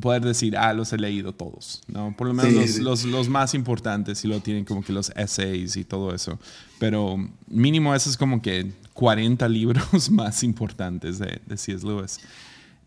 Poder 0.00 0.22
decir, 0.22 0.56
ah, 0.56 0.72
los 0.72 0.92
he 0.92 0.98
leído 0.98 1.32
todos. 1.32 1.82
¿no? 1.86 2.14
Por 2.16 2.26
lo 2.26 2.34
menos 2.34 2.52
los, 2.52 2.78
Los, 2.78 3.04
los, 3.04 3.28
más 3.28 3.54
importantes 3.54 4.24
y 4.24 4.28
lo 4.28 4.40
tienen 4.40 4.64
como 4.64 4.82
que 4.82 4.92
los 4.92 5.10
essays 5.16 5.76
y 5.76 5.84
todo 5.84 6.14
eso. 6.14 6.38
Pero 6.78 7.16
mínimo 7.46 7.94
eso 7.94 8.10
es 8.10 8.16
como 8.16 8.42
que 8.42 8.72
40 8.94 9.48
libros 9.48 10.10
más 10.10 10.42
importantes 10.42 11.18
de, 11.18 11.40
de 11.46 11.56
C.S. 11.56 11.86
Lewis. 11.86 12.18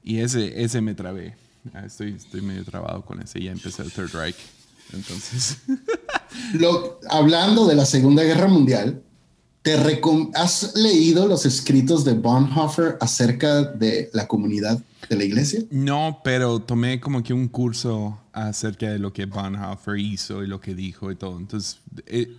Y 0.04 0.20
ese, 0.20 0.64
ese 0.64 0.82
me 0.82 0.96
trabé. 0.96 1.36
Ah, 1.74 1.86
estoy, 1.86 2.14
estoy 2.14 2.42
medio 2.42 2.64
trabado 2.64 3.04
con 3.04 3.22
ese. 3.22 3.42
Ya 3.42 3.52
empecé 3.52 3.84
el 3.84 3.92
Third 3.92 4.14
Reich. 4.14 4.38
Entonces. 4.94 5.60
Lo, 6.54 7.00
hablando 7.10 7.68
de 7.68 7.76
la 7.76 7.86
Segunda 7.86 8.24
Guerra 8.24 8.48
Mundial, 8.48 9.04
¿te 9.62 9.76
¿has 10.36 10.76
leído 10.76 11.28
los 11.28 11.46
escritos 11.46 12.06
de 12.06 12.14
Bonhoeffer 12.14 12.98
acerca 13.02 13.64
de 13.64 14.10
la 14.14 14.28
comunidad 14.28 14.80
de 15.10 15.16
la 15.16 15.26
iglesia? 15.26 15.62
No, 15.72 16.22
pero 16.24 16.62
tomé 16.62 17.02
como 17.02 17.22
que 17.22 17.34
un 17.34 17.50
curso 17.50 18.18
acerca 18.32 18.90
de 18.90 19.00
lo 19.00 19.12
que 19.12 19.26
Bonhoeffer 19.26 19.98
hizo 19.98 20.44
y 20.44 20.48
lo 20.48 20.62
que 20.62 20.74
dijo 20.74 21.12
y 21.12 21.16
todo. 21.16 21.38
Entonces, 21.38 21.80
eh, 22.06 22.32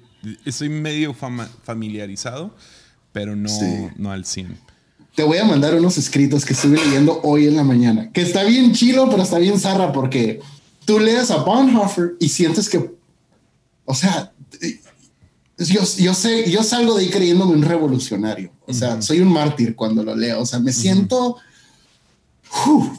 estoy 0.45 0.71
medio 0.71 1.15
familiarizado, 1.15 2.55
pero 3.19 3.35
no, 3.35 3.51
no 3.97 4.13
al 4.13 4.25
100 4.25 4.57
te 5.17 5.25
voy 5.25 5.39
a 5.39 5.45
mandar 5.45 5.75
unos 5.75 5.99
escritos 5.99 6.45
que 6.45 6.53
estuve 6.53 6.77
leyendo 6.77 7.21
hoy 7.25 7.49
en 7.49 7.57
la 7.57 7.65
mañana, 7.65 8.13
que 8.13 8.23
está 8.23 8.45
bien 8.45 8.73
chilo, 8.73 9.11
pero 9.11 9.25
está 9.25 9.39
bien 9.39 9.59
zarra 9.59 9.93
porque 9.93 10.39
tú 10.85 11.01
lees 11.01 11.33
a 11.33 11.39
Bonhoeffer 11.39 12.15
y 12.21 12.29
sientes 12.29 12.69
que, 12.69 12.95
o 13.85 13.95
sea, 13.97 14.33
yo, 15.59 15.81
yo 15.97 16.15
sé, 16.15 16.49
yo 16.49 16.63
salgo 16.63 16.95
de 16.95 17.03
ahí 17.03 17.11
creyéndome 17.11 17.55
un 17.55 17.63
revolucionario. 17.63 18.53
O 18.65 18.73
sea, 18.73 19.03
soy 19.03 19.19
un 19.19 19.33
mártir 19.33 19.75
cuando 19.75 20.05
lo 20.05 20.15
leo. 20.15 20.41
O 20.41 20.47
sea, 20.47 20.61
me 20.61 20.73
siento, 20.73 21.37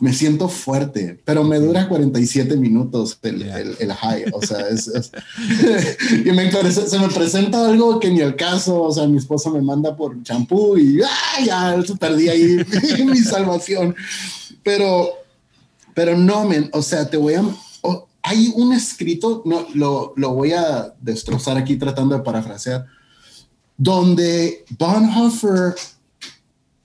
me 0.02 0.14
siento 0.14 0.48
fuerte, 0.48 1.20
pero 1.26 1.44
me 1.44 1.60
dura 1.60 1.88
47 1.88 2.56
minutos 2.58 3.18
el, 3.24 3.42
el, 3.42 3.94
high. 3.94 4.26
O 4.34 4.42
sea, 4.42 4.68
es, 4.68 4.88
y 6.26 6.32
me, 6.32 6.52
se 6.52 7.00
me 7.00 7.08
presenta 7.10 7.68
algo 7.68 8.00
que 8.00 8.10
ni 8.10 8.22
el 8.22 8.36
caso. 8.36 8.82
O 8.82 8.92
sea, 8.92 9.08
mi 9.08 9.18
esposa 9.18 9.50
me 9.50 9.62
manda 9.62 9.96
por 9.96 10.22
champú 10.24 10.78
y 10.78 11.02
¡ah, 11.02 11.44
ya 11.44 11.84
perdí 12.00 12.30
ahí 12.30 12.66
mi 13.06 13.18
salvación. 13.18 13.96
Pero, 14.64 15.10
pero 15.94 16.18
no, 16.18 16.46
men, 16.46 16.70
o 16.74 16.82
sea, 16.82 17.10
te 17.10 17.18
voy 17.18 17.36
a 17.36 17.44
hay 18.22 18.52
un 18.56 18.74
escrito, 18.74 19.42
no, 19.46 19.66
lo, 19.74 20.14
lo, 20.16 20.34
voy 20.34 20.52
a 20.52 20.94
destrozar 21.02 21.58
aquí 21.58 21.78
tratando 21.78 22.16
de 22.16 22.24
parafrasear, 22.24 22.86
donde 23.78 24.66
Bonhoeffer 24.78 25.74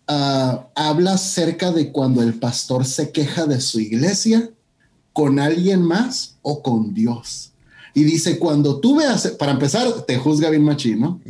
uh, 0.09 0.61
habla 0.75 1.15
acerca 1.15 1.73
de 1.73 1.93
cuando 1.93 2.23
el 2.23 2.35
pastor 2.35 2.85
se 2.85 3.11
queja 3.11 3.47
de 3.47 3.61
su 3.61 3.81
iglesia 3.81 4.51
con 5.13 5.39
alguien 5.39 5.83
más 5.83 6.37
o 6.43 6.63
con 6.63 6.95
Dios. 6.95 7.53
Y 7.95 8.05
dice, 8.05 8.39
cuando 8.39 8.81
tú 8.81 8.97
veas, 8.97 9.29
para 9.39 9.53
empezar, 9.53 9.89
te 10.03 10.19
juzga 10.19 10.51
bien 10.51 10.65
machín, 10.65 11.01
¿no? 11.01 11.21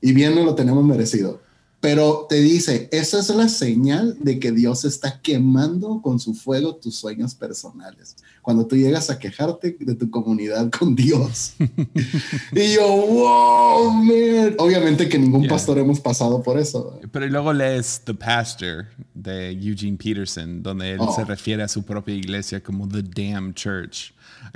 Y 0.00 0.12
bien 0.12 0.34
no 0.34 0.44
lo 0.44 0.54
tenemos 0.54 0.84
merecido 0.84 1.40
pero 1.80 2.26
te 2.28 2.36
dice, 2.36 2.90
esa 2.92 3.20
es 3.20 3.30
la 3.30 3.48
señal 3.48 4.16
de 4.20 4.38
que 4.38 4.52
Dios 4.52 4.84
está 4.84 5.18
quemando 5.22 6.02
con 6.02 6.20
su 6.20 6.34
fuego 6.34 6.76
tus 6.76 6.96
sueños 6.96 7.34
personales. 7.34 8.16
Cuando 8.42 8.66
tú 8.66 8.76
llegas 8.76 9.08
a 9.08 9.18
quejarte 9.18 9.76
de 9.80 9.94
tu 9.94 10.10
comunidad 10.10 10.70
con 10.70 10.94
Dios. 10.94 11.54
y 12.52 12.74
yo, 12.74 12.86
wow, 12.86 13.92
man. 13.92 14.54
Obviamente 14.58 15.08
que 15.08 15.18
ningún 15.18 15.48
pastor 15.48 15.78
hemos 15.78 16.00
pasado 16.00 16.42
por 16.42 16.58
eso. 16.58 17.00
Pero 17.10 17.26
luego 17.28 17.52
lees 17.52 18.02
The 18.04 18.14
Pastor 18.14 18.86
de 19.14 19.52
Eugene 19.52 19.96
Peterson, 19.96 20.62
donde 20.62 20.92
él 20.92 21.00
se 21.14 21.22
oh. 21.22 21.24
refiere 21.24 21.62
a 21.62 21.68
su 21.68 21.82
propia 21.82 22.14
iglesia 22.14 22.62
como 22.62 22.86
The 22.88 23.02
Damn 23.02 23.54
Church. 23.54 24.12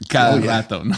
Cada 0.09 0.35
oh, 0.35 0.41
rato, 0.41 0.83
¿no? 0.85 0.97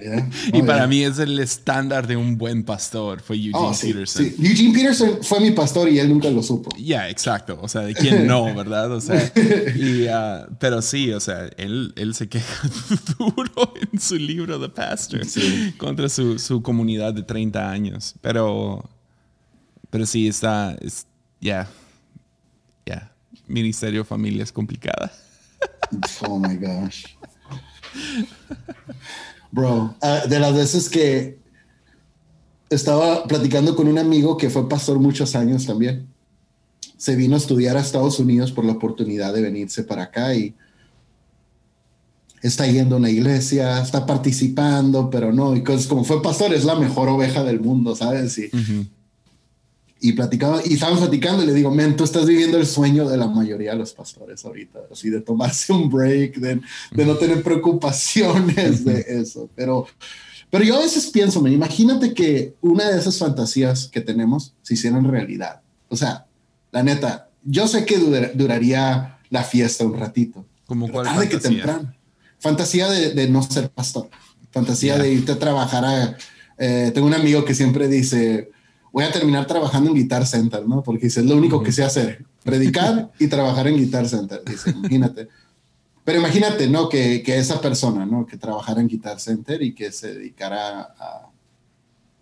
Yeah. 0.00 0.28
Y 0.52 0.60
Oh, 0.62 0.66
para 0.66 0.78
yeah. 0.80 0.86
mí 0.88 1.04
es 1.04 1.18
el 1.20 1.38
estándar 1.38 2.06
de 2.08 2.16
un 2.16 2.36
buen 2.36 2.64
pastor, 2.64 3.20
fue 3.20 3.36
Eugene 3.36 3.52
Oh, 3.54 3.72
sí, 3.74 3.92
Peterson. 3.92 4.24
sí. 4.24 4.34
Eugene 4.40 4.72
Peterson 4.74 5.18
fue 5.22 5.38
mi 5.40 5.52
pastor 5.52 5.88
y 5.88 5.98
él 6.00 6.08
nunca 6.08 6.28
lo 6.30 6.42
supo. 6.42 6.70
Ya, 6.76 7.08
exacto. 7.08 7.58
O 7.62 7.68
sea, 7.68 7.82
de 7.82 7.94
quién 7.94 8.26
no, 8.26 8.52
¿verdad? 8.54 8.90
O 8.92 9.00
sea, 9.00 9.32
y, 9.76 10.06
ah, 10.08 10.48
pero 10.58 10.82
sí, 10.82 11.12
o 11.12 11.20
sea, 11.20 11.48
él, 11.56 11.92
él 11.96 12.14
se 12.14 12.28
queja 12.28 12.68
duro 13.18 13.72
en 13.92 14.00
su 14.00 14.16
libro 14.16 14.58
The 14.60 14.68
Pastor 14.68 15.24
Sí. 15.24 15.74
contra 15.78 16.08
su, 16.08 16.38
su 16.40 16.60
comunidad 16.62 17.14
de 17.14 17.22
30 17.22 17.70
años. 17.70 18.14
Pero, 18.20 18.88
pero 19.90 20.06
sí, 20.06 20.26
está, 20.26 20.76
es- 20.80 21.06
ya, 21.40 21.68
ya. 22.84 23.12
Ministerio 23.46 24.04
familia 24.04 24.42
es 24.42 24.50
complicada. 24.50 25.12
Oh 26.26 26.38
my 26.38 26.56
gosh. 26.56 27.04
Bro, 29.50 29.96
ah, 30.02 30.22
de 30.28 30.38
las 30.38 30.54
veces 30.54 30.88
que 30.88 31.38
estaba 32.70 33.24
platicando 33.24 33.74
con 33.74 33.88
un 33.88 33.98
amigo 33.98 34.36
que 34.36 34.50
fue 34.50 34.68
pastor 34.68 34.98
muchos 34.98 35.34
años 35.34 35.66
también. 35.66 36.06
Se 36.96 37.16
vino 37.16 37.34
a 37.34 37.38
estudiar 37.38 37.76
a 37.76 37.80
Estados 37.80 38.18
Unidos 38.18 38.52
por 38.52 38.64
la 38.64 38.72
oportunidad 38.72 39.32
de 39.32 39.42
venirse 39.42 39.84
para 39.84 40.04
acá 40.04 40.34
y 40.34 40.54
está 42.42 42.66
yendo 42.66 42.96
a 42.96 42.98
una 42.98 43.10
iglesia, 43.10 43.80
está 43.80 44.04
participando, 44.06 45.10
pero 45.10 45.32
no, 45.32 45.56
y 45.56 45.62
cosas 45.62 45.86
como 45.86 46.04
fue 46.04 46.22
pastor, 46.22 46.52
es 46.54 46.64
la 46.64 46.74
mejor 46.74 47.08
oveja 47.08 47.42
del 47.44 47.60
mundo, 47.60 47.96
¿sabes? 47.96 48.38
Y, 48.38 48.50
y 50.00 50.12
platicaba, 50.12 50.60
y 50.64 50.74
estábamos 50.74 51.00
platicando 51.00 51.42
y 51.42 51.46
le 51.46 51.54
digo, 51.54 51.70
men, 51.70 51.96
tú 51.96 52.04
estás 52.04 52.24
viviendo 52.26 52.56
el 52.58 52.66
sueño 52.66 53.08
de 53.08 53.16
la 53.16 53.26
mayoría 53.26 53.72
de 53.72 53.78
los 53.78 53.92
pastores 53.92 54.44
ahorita, 54.44 54.80
así 54.92 55.10
de 55.10 55.20
tomarse 55.20 55.72
un 55.72 55.90
break, 55.90 56.36
de, 56.36 56.60
de 56.92 57.06
no 57.06 57.16
tener 57.16 57.42
preocupaciones 57.42 58.84
de 58.84 59.04
eso. 59.08 59.48
Pero, 59.54 59.86
pero 60.50 60.64
yo 60.64 60.76
a 60.76 60.80
veces 60.80 61.06
pienso, 61.10 61.40
men, 61.40 61.52
imagínate 61.52 62.14
que 62.14 62.54
una 62.60 62.88
de 62.90 62.98
esas 62.98 63.18
fantasías 63.18 63.88
que 63.88 64.00
tenemos 64.00 64.54
se 64.62 64.74
hicieran 64.74 65.04
realidad. 65.04 65.60
O 65.88 65.96
sea, 65.96 66.26
la 66.70 66.82
neta, 66.82 67.28
yo 67.44 67.66
sé 67.66 67.84
que 67.84 67.98
dura- 67.98 68.30
duraría 68.34 69.18
la 69.30 69.42
fiesta 69.42 69.84
un 69.84 69.98
ratito. 69.98 70.44
Como 70.66 70.88
cuál 70.90 71.06
tarde 71.06 71.28
que 71.28 71.38
fantasía? 71.40 71.62
temprano. 71.64 71.94
Fantasía 72.40 72.88
de, 72.90 73.14
de 73.14 73.28
no 73.28 73.42
ser 73.42 73.70
pastor. 73.70 74.08
Fantasía 74.52 74.96
Ya. 74.96 75.02
de 75.02 75.12
irte 75.12 75.32
a 75.32 75.38
trabajar 75.38 75.84
a... 75.84 76.16
eh, 76.58 76.90
tengo 76.94 77.06
un 77.06 77.14
amigo 77.14 77.44
que 77.44 77.54
siempre 77.54 77.88
dice, 77.88 78.50
voy 78.92 79.04
a 79.04 79.12
terminar 79.12 79.46
trabajando 79.46 79.90
en 79.90 79.96
Guitar 79.96 80.26
Center, 80.26 80.66
¿no? 80.66 80.82
Porque 80.82 81.06
dice, 81.06 81.20
es 81.20 81.26
lo 81.26 81.36
único 81.36 81.62
que 81.62 81.72
sé 81.72 81.84
hacer, 81.84 82.24
predicar 82.44 83.10
y 83.18 83.26
trabajar 83.28 83.66
en 83.68 83.76
Guitar 83.76 84.08
Center. 84.08 84.42
Dice, 84.44 84.70
imagínate. 84.70 85.28
Pero 86.04 86.20
imagínate, 86.20 86.68
¿no? 86.68 86.88
Que, 86.88 87.22
que 87.22 87.36
esa 87.38 87.60
persona, 87.60 88.06
¿no? 88.06 88.24
Que 88.26 88.38
trabajara 88.38 88.80
en 88.80 88.88
Guitar 88.88 89.20
Center 89.20 89.60
y 89.62 89.74
que 89.74 89.92
se 89.92 90.14
dedicara 90.14 90.94
a, 90.98 91.28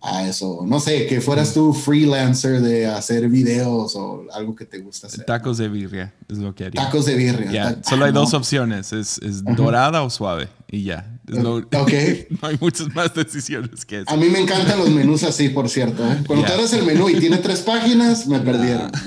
a 0.02 0.26
eso. 0.28 0.64
No 0.66 0.80
sé, 0.80 1.06
que 1.06 1.20
fueras 1.20 1.54
tú 1.54 1.72
freelancer 1.72 2.60
de 2.62 2.86
hacer 2.86 3.28
videos 3.28 3.94
o 3.94 4.24
algo 4.32 4.56
que 4.56 4.64
te 4.64 4.78
gusta 4.78 5.06
hacer. 5.06 5.24
Tacos 5.24 5.58
de 5.58 5.68
birria 5.68 6.12
es 6.28 6.38
lo 6.38 6.52
que 6.52 6.64
haría. 6.64 6.82
Tacos 6.82 7.06
de 7.06 7.14
birria. 7.14 7.76
Ta- 7.80 7.88
solo 7.88 8.06
hay 8.06 8.12
no. 8.12 8.20
dos 8.20 8.34
opciones, 8.34 8.92
es, 8.92 9.18
es 9.18 9.44
dorada 9.44 10.02
o 10.02 10.10
suave 10.10 10.48
y 10.68 10.82
ya. 10.82 11.15
Es 11.28 11.42
lo- 11.42 11.56
Ok. 11.56 11.92
no 12.42 12.48
hay 12.48 12.56
muchas 12.60 12.94
más 12.94 13.12
decisiones 13.14 13.84
que 13.84 13.98
eso. 14.00 14.10
A 14.10 14.16
mí 14.16 14.28
me 14.28 14.38
encantan 14.40 14.78
los 14.78 14.90
menús 14.90 15.22
así, 15.24 15.48
por 15.48 15.68
cierto. 15.68 16.04
¿eh? 16.10 16.18
Cuando 16.26 16.42
Ya. 16.44 16.48
te 16.48 16.54
abres 16.54 16.72
el 16.72 16.84
menú 16.84 17.08
y 17.08 17.16
tiene 17.18 17.38
tres 17.38 17.60
páginas, 17.60 18.26
me 18.26 18.38
perdieron. 18.40 18.90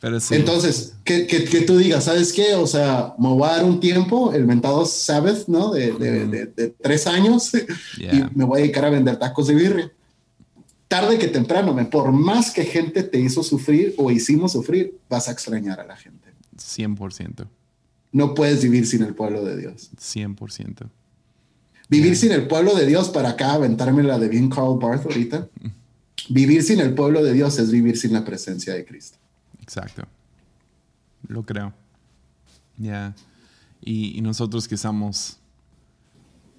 Pero 0.00 0.20
sí. 0.20 0.36
Entonces, 0.36 0.94
que, 1.02 1.26
que, 1.26 1.42
que 1.44 1.62
tú 1.62 1.76
digas, 1.76 2.04
¿sabes 2.04 2.32
qué? 2.32 2.54
O 2.54 2.68
sea, 2.68 3.14
me 3.18 3.28
voy 3.28 3.48
a 3.48 3.56
dar 3.56 3.64
un 3.64 3.80
tiempo, 3.80 4.32
el 4.32 4.46
mentado 4.46 4.86
Sabbath, 4.86 5.48
¿no? 5.48 5.72
De, 5.72 5.90
de, 5.92 6.26
de- 6.26 6.46
de 6.46 6.68
tres 6.80 7.06
años 7.08 7.50
Yeah. 7.98 8.14
y 8.32 8.36
me 8.38 8.44
voy 8.44 8.60
a 8.60 8.62
dedicar 8.62 8.84
a 8.84 8.90
vender 8.90 9.16
tacos 9.18 9.48
de 9.48 9.54
birria. 9.56 9.92
Tarde 10.86 11.18
que 11.18 11.26
temprano, 11.28 11.76
por 11.90 12.12
más 12.12 12.50
que 12.52 12.64
gente 12.64 13.02
te 13.02 13.18
hizo 13.18 13.42
sufrir 13.42 13.94
o 13.98 14.10
hicimos 14.10 14.52
sufrir, 14.52 14.96
vas 15.10 15.28
a 15.28 15.32
extrañar 15.32 15.80
a 15.80 15.84
la 15.84 15.96
gente. 15.96 16.28
100%. 16.56 17.46
No 18.12 18.34
puedes 18.34 18.62
vivir 18.62 18.86
sin 18.86 19.02
el 19.02 19.14
pueblo 19.14 19.44
de 19.44 19.56
Dios. 19.56 19.90
100%. 19.96 20.88
Vivir 21.88 22.12
Yeah. 22.12 22.14
sin 22.14 22.32
el 22.32 22.46
pueblo 22.48 22.74
de 22.74 22.86
Dios 22.86 23.08
para 23.08 23.30
acá, 23.30 23.52
aventarme 23.52 24.02
la 24.02 24.18
de 24.18 24.28
bien 24.28 24.48
Carl 24.50 24.78
Barth 24.78 25.06
ahorita. 25.06 25.48
Vivir 26.28 26.62
sin 26.62 26.80
el 26.80 26.94
pueblo 26.94 27.22
de 27.24 27.32
Dios 27.32 27.58
es 27.58 27.70
vivir 27.70 27.96
sin 27.96 28.12
la 28.12 28.24
presencia 28.24 28.74
de 28.74 28.84
Cristo. 28.84 29.16
Exacto. 29.62 30.02
Lo 31.26 31.42
creo. 31.44 31.72
Ya. 32.76 33.14
Y, 33.80 34.18
y 34.18 34.20
nosotros 34.20 34.68
que 34.68 34.74
estamos. 34.74 35.38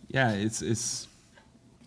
Ya, 0.07 0.35
es, 0.35 0.61
es, 0.63 1.07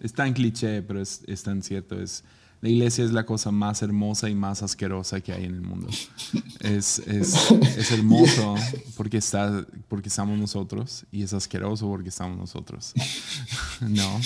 es 0.00 0.12
tan 0.12 0.32
cliché, 0.32 0.82
pero 0.82 1.00
es, 1.00 1.22
es 1.26 1.42
tan 1.42 1.62
cierto. 1.62 2.00
Es, 2.00 2.22
la 2.62 2.68
iglesia 2.68 3.04
es 3.04 3.10
la 3.12 3.26
cosa 3.26 3.50
más 3.50 3.82
hermosa 3.82 4.30
y 4.30 4.34
más 4.34 4.62
asquerosa 4.62 5.20
que 5.20 5.32
hay 5.32 5.44
en 5.44 5.54
el 5.54 5.60
mundo. 5.62 5.88
Es, 6.60 7.00
es, 7.00 7.50
es 7.76 7.90
hermoso 7.90 8.54
porque, 8.96 9.16
está, 9.18 9.66
porque 9.88 10.08
estamos 10.08 10.38
nosotros 10.38 11.04
y 11.12 11.22
es 11.24 11.32
asqueroso 11.34 11.88
porque 11.88 12.08
estamos 12.08 12.38
nosotros. 12.38 12.94
No, 13.80 14.20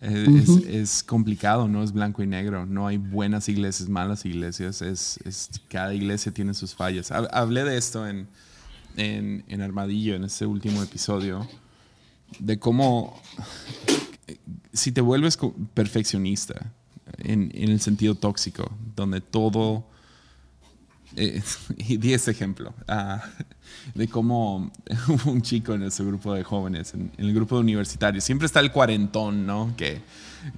es, 0.00 0.28
es- 0.28 0.66
es 0.68 1.02
complicado, 1.02 1.66
no 1.66 1.82
es 1.82 1.90
blanco 1.92 2.22
y 2.22 2.28
negro. 2.28 2.64
No 2.64 2.86
hay 2.86 2.96
buenas 2.96 3.48
iglesias, 3.48 3.88
malas 3.88 4.24
iglesias. 4.24 4.82
Es, 4.82 5.18
es- 5.24 5.50
cada 5.68 5.92
iglesia 5.92 6.32
tiene 6.32 6.54
sus 6.54 6.76
fallas. 6.76 7.10
Hab- 7.10 7.28
Hablé 7.32 7.64
de 7.64 7.76
esto 7.76 8.06
en, 8.06 8.28
en, 8.96 9.44
en 9.48 9.62
Armadillo, 9.62 10.14
en 10.14 10.22
este 10.22 10.46
último 10.46 10.80
episodio, 10.80 11.48
de 12.38 12.60
cómo 12.60 13.20
si 14.72 14.92
te 14.92 15.00
vuelves 15.00 15.36
perfeccionista 15.74 16.72
en, 17.20 17.50
en 17.54 17.70
el 17.70 17.80
sentido 17.80 18.14
tóxico, 18.14 18.70
donde 18.96 19.20
todo... 19.20 19.84
eh, 21.16 21.42
y 21.76 21.96
di 21.96 22.12
este 22.14 22.30
ejemplo 22.30 22.72
ah, 22.88 23.22
de 23.94 24.08
cómo 24.08 24.70
hubo 25.08 25.30
un 25.30 25.42
chico 25.42 25.74
en 25.74 25.82
ese 25.82 26.04
grupo 26.04 26.34
de 26.34 26.44
jóvenes, 26.44 26.94
en, 26.94 27.10
en 27.18 27.24
el 27.26 27.34
grupo 27.34 27.56
de 27.56 27.62
universitarios, 27.62 28.24
siempre 28.24 28.46
está 28.46 28.60
el 28.60 28.70
cuarentón, 28.72 29.46
¿no? 29.46 29.74
Que, 29.76 30.00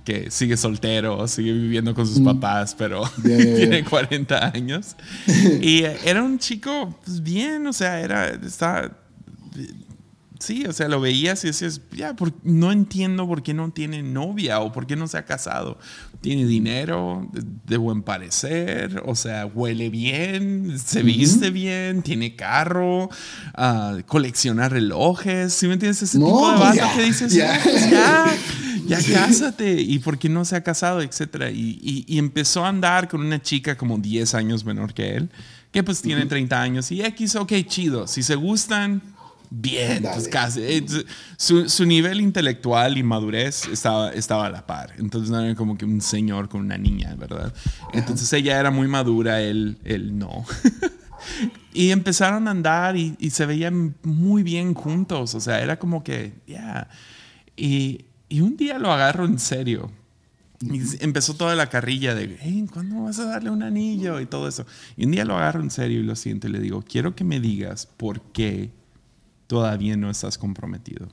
que 0.05 0.31
sigue 0.31 0.57
soltero, 0.57 1.27
sigue 1.27 1.53
viviendo 1.53 1.95
con 1.95 2.07
sus 2.07 2.21
papás, 2.21 2.75
pero 2.77 3.03
Ya, 3.25 3.31
ya, 3.37 3.45
ya. 3.45 3.57
tiene 3.57 3.85
40 3.85 4.53
años. 4.55 4.95
Y 5.61 5.83
eh, 5.85 5.97
era 6.05 6.23
un 6.23 6.39
chico, 6.39 6.99
pues 7.05 7.21
bien, 7.23 7.67
o 7.67 7.73
sea, 7.73 8.01
era, 8.01 8.29
estaba, 8.29 8.93
Sí, 10.43 10.65
o 10.67 10.73
sea, 10.73 10.89
lo 10.89 11.01
veías 11.01 11.45
y 11.45 11.47
decías, 11.49 11.81
ya, 11.93 12.17
por- 12.17 12.33
no 12.43 12.73
entiendo 12.73 13.29
por 13.29 13.45
qué 13.45 13.55
no 13.55 13.71
tiene 13.71 14.03
novia 14.03 14.59
o 14.59 14.73
por 14.73 14.89
qué 14.89 14.97
no 14.97 15.07
se 15.07 15.17
ha 15.17 15.25
casado. 15.25 15.79
Tiene 16.21 16.47
dinero, 16.47 17.29
de, 17.33 17.43
de 17.67 17.77
buen 17.77 18.03
parecer, 18.03 19.01
o 19.07 19.15
sea, 19.15 19.47
huele 19.47 19.89
bien, 19.89 20.77
se 20.85 21.05
viste 21.05 21.51
bien, 21.51 22.03
tiene 22.03 22.35
carro, 22.35 23.09
ah, 23.55 23.99
colecciona 24.07 24.69
relojes, 24.69 25.53
¿sí 25.53 25.69
me 25.69 25.75
entiendes? 25.75 26.03
Ese 26.03 26.19
No, 26.19 26.27
tipo 26.27 26.51
de 26.53 26.59
banda 26.59 26.75
ya, 26.75 26.93
que 26.97 27.03
dices, 27.05 27.33
ya. 27.33 27.57
"No, 27.57 27.63
pues 27.63 27.91
ya, 27.91 28.99
ya 29.01 29.01
cásate, 29.15 29.81
y 29.81 30.01
por 30.01 30.19
qué 30.19 30.29
no 30.29 30.45
se 30.45 30.57
ha 30.57 30.63
casado, 30.65 31.03
etcétera. 31.03 31.53
Y, 31.53 31.79
y- 31.81 32.05
y 32.09 32.19
empezó 32.19 32.65
a 32.65 32.69
andar 32.69 33.09
con 33.09 33.21
una 33.21 33.41
chica 33.41 33.77
como 33.77 33.97
10 33.99 34.35
años 34.35 34.65
menor 34.65 34.93
que 34.93 35.15
él, 35.17 35.31
que 35.71 35.83
pues 35.85 36.03
tiene 36.03 36.27
30 36.27 36.61
años 36.61 36.91
y 36.91 37.01
X, 37.03 37.37
ok, 37.37 37.53
chido, 37.67 38.07
si 38.09 38.23
se 38.25 38.35
gustan, 38.35 39.01
bien, 39.53 40.03
pues 40.03 40.29
casi. 40.29 40.85
Su, 41.37 41.69
su 41.69 41.85
nivel 41.85 42.21
intelectual 42.21 42.97
y 42.97 43.03
madurez 43.03 43.69
estaba, 43.69 44.11
estaba 44.13 44.47
a 44.47 44.51
la 44.51 44.67
par, 44.67 44.95
entonces 44.99 45.31
no 45.31 45.41
era 45.41 45.55
como 45.55 45.77
que 45.77 45.85
un 45.85 46.01
señor 46.01 46.49
con 46.49 46.63
una 46.63 46.79
niña, 46.79 47.15
¿verdad? 47.17 47.53
Entonces 47.93 48.33
ella 48.33 48.59
era 48.59 48.71
muy 48.71 48.89
madura, 48.89 49.41
él, 49.41 49.79
él 49.85 50.19
no. 50.19 50.45
Y 51.75 51.91
empezaron 51.91 52.49
a 52.49 52.51
andar 52.51 52.97
y, 52.97 53.17
y 53.19 53.31
se 53.31 53.47
veían 53.47 53.95
muy 54.03 54.43
bien 54.43 54.75
juntos. 54.75 55.35
O 55.35 55.41
sea, 55.41 55.63
era 55.63 55.79
como 55.79 56.05
que, 56.05 56.35
ya. 56.47 56.89
Y, 57.57 58.07
y 58.29 58.41
un 58.41 58.57
día 58.57 58.79
lo 58.79 58.93
agarro 58.93 59.25
en 59.25 59.39
serio. 59.39 59.91
Y 60.61 60.81
empezó 61.03 61.35
toda 61.35 61.55
la 61.55 61.71
carrilla 61.71 62.15
de, 62.15 62.37
hey, 62.41 62.67
¿cuándo 62.73 63.03
vas 63.03 63.19
a 63.19 63.25
darle 63.25 63.51
un 63.51 63.63
anillo? 63.63 64.21
Y 64.21 64.27
todo 64.27 64.49
eso. 64.49 64.67
Y 64.97 65.07
un 65.07 65.13
día 65.13 65.25
lo 65.25 65.37
agarro 65.37 65.63
en 65.63 65.71
serio 65.71 66.01
y 66.01 66.03
lo 66.03 66.15
siento 66.15 66.49
y 66.49 66.53
le 66.53 66.61
digo, 66.61 66.83
quiero 66.83 67.17
que 67.17 67.25
me 67.25 67.41
digas 67.41 67.87
por 67.87 68.21
qué 68.21 68.71
todavía 69.53 69.99
no 69.99 70.09
estás 70.09 70.39
comprometido. 70.39 71.11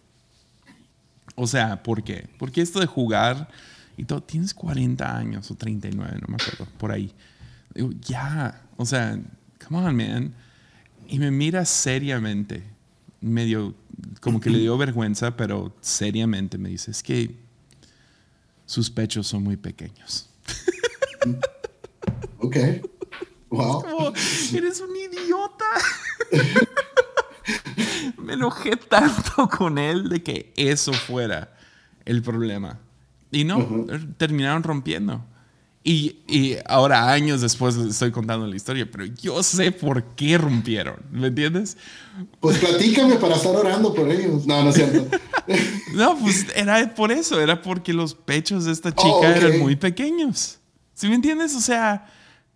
O 1.35 1.45
sea, 1.45 1.83
¿por 1.83 2.05
qué? 2.05 2.29
Porque 2.37 2.61
esto 2.61 2.79
de 2.79 2.85
jugar 2.85 3.49
y 3.97 4.05
todo, 4.05 4.23
tienes 4.23 4.53
40 4.53 5.17
años 5.17 5.51
o 5.51 5.55
39, 5.55 6.19
no 6.21 6.27
me 6.29 6.35
acuerdo, 6.41 6.65
por 6.77 6.89
ahí. 6.89 7.13
Digo, 7.75 7.89
ya, 7.99 8.65
o 8.77 8.85
sea, 8.85 9.19
come 9.67 9.79
on, 9.79 9.93
man. 9.93 10.33
Y 11.09 11.19
me 11.19 11.31
mira 11.31 11.65
seriamente, 11.65 12.63
medio, 13.19 13.75
como 14.21 14.39
que 14.39 14.49
le 14.49 14.59
dio 14.59 14.77
vergüenza, 14.77 15.35
pero 15.35 15.75
seriamente 15.81 16.57
me 16.57 16.69
dice, 16.69 16.91
es 16.91 17.03
que 17.03 17.35
sus 18.65 18.89
pechos 18.89 19.27
son 19.27 19.43
muy 19.43 19.57
pequeños. 19.57 20.29
Ok. 22.41 22.55
Wow. 23.49 23.81
Como, 23.81 24.13
eres 24.53 24.79
un 24.79 24.95
idiota. 24.95 25.65
me 28.30 28.36
enojé 28.36 28.75
tanto 28.75 29.49
con 29.57 29.77
él 29.77 30.07
de 30.07 30.21
que 30.21 30.53
eso 30.55 30.93
fuera 30.93 31.51
el 32.05 32.21
problema. 32.21 32.80
Y 33.32 33.43
no, 33.43 33.86
terminaron 34.17 34.63
rompiendo. 34.63 35.23
Y, 35.84 36.17
y, 36.27 36.57
ahora, 36.65 37.11
años 37.11 37.41
después, 37.41 37.75
estoy 37.77 38.11
contando 38.11 38.45
la 38.45 38.55
historia, 38.55 38.89
pero 38.91 39.05
yo 39.05 39.41
sé 39.41 39.71
por 39.71 40.03
qué 40.15 40.38
rompieron, 40.38 40.97
¿me 41.09 41.27
entiendes? 41.27 41.77
Pues 42.39 42.57
platícame 42.57 43.15
para 43.15 43.36
estar 43.36 43.55
orando 43.55 43.93
por 43.93 44.11
ellos. 44.11 44.45
No, 44.45 44.61
no 44.61 44.69
es 44.69 44.75
cierto. 44.75 45.07
no, 45.93 46.17
pues 46.19 46.47
era 46.53 46.93
por 46.93 47.11
eso, 47.11 47.39
era 47.39 47.61
porque 47.61 47.93
los 47.93 48.13
pechos 48.13 48.65
de 48.65 48.73
esta 48.73 48.91
chica 48.91 49.09
oh, 49.09 49.23
eran 49.23 49.59
muy 49.59 49.75
pequeños. 49.75 50.59
¿Sí 50.93 51.07
me 51.07 51.15
entiendes? 51.15 51.55
O 51.55 51.61
sea, 51.61 52.05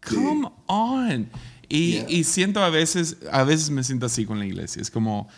come 0.08 0.52
on. 0.68 1.30
Y, 1.70 2.04
y, 2.10 2.26
siento 2.26 2.62
a 2.62 2.70
veces, 2.70 3.18
a 3.32 3.44
veces 3.44 3.70
me 3.70 3.84
siento 3.84 4.06
así 4.06 4.26
con 4.26 4.38
la 4.38 4.46
iglesia. 4.46 4.82
Es 4.82 4.92
como 4.92 5.30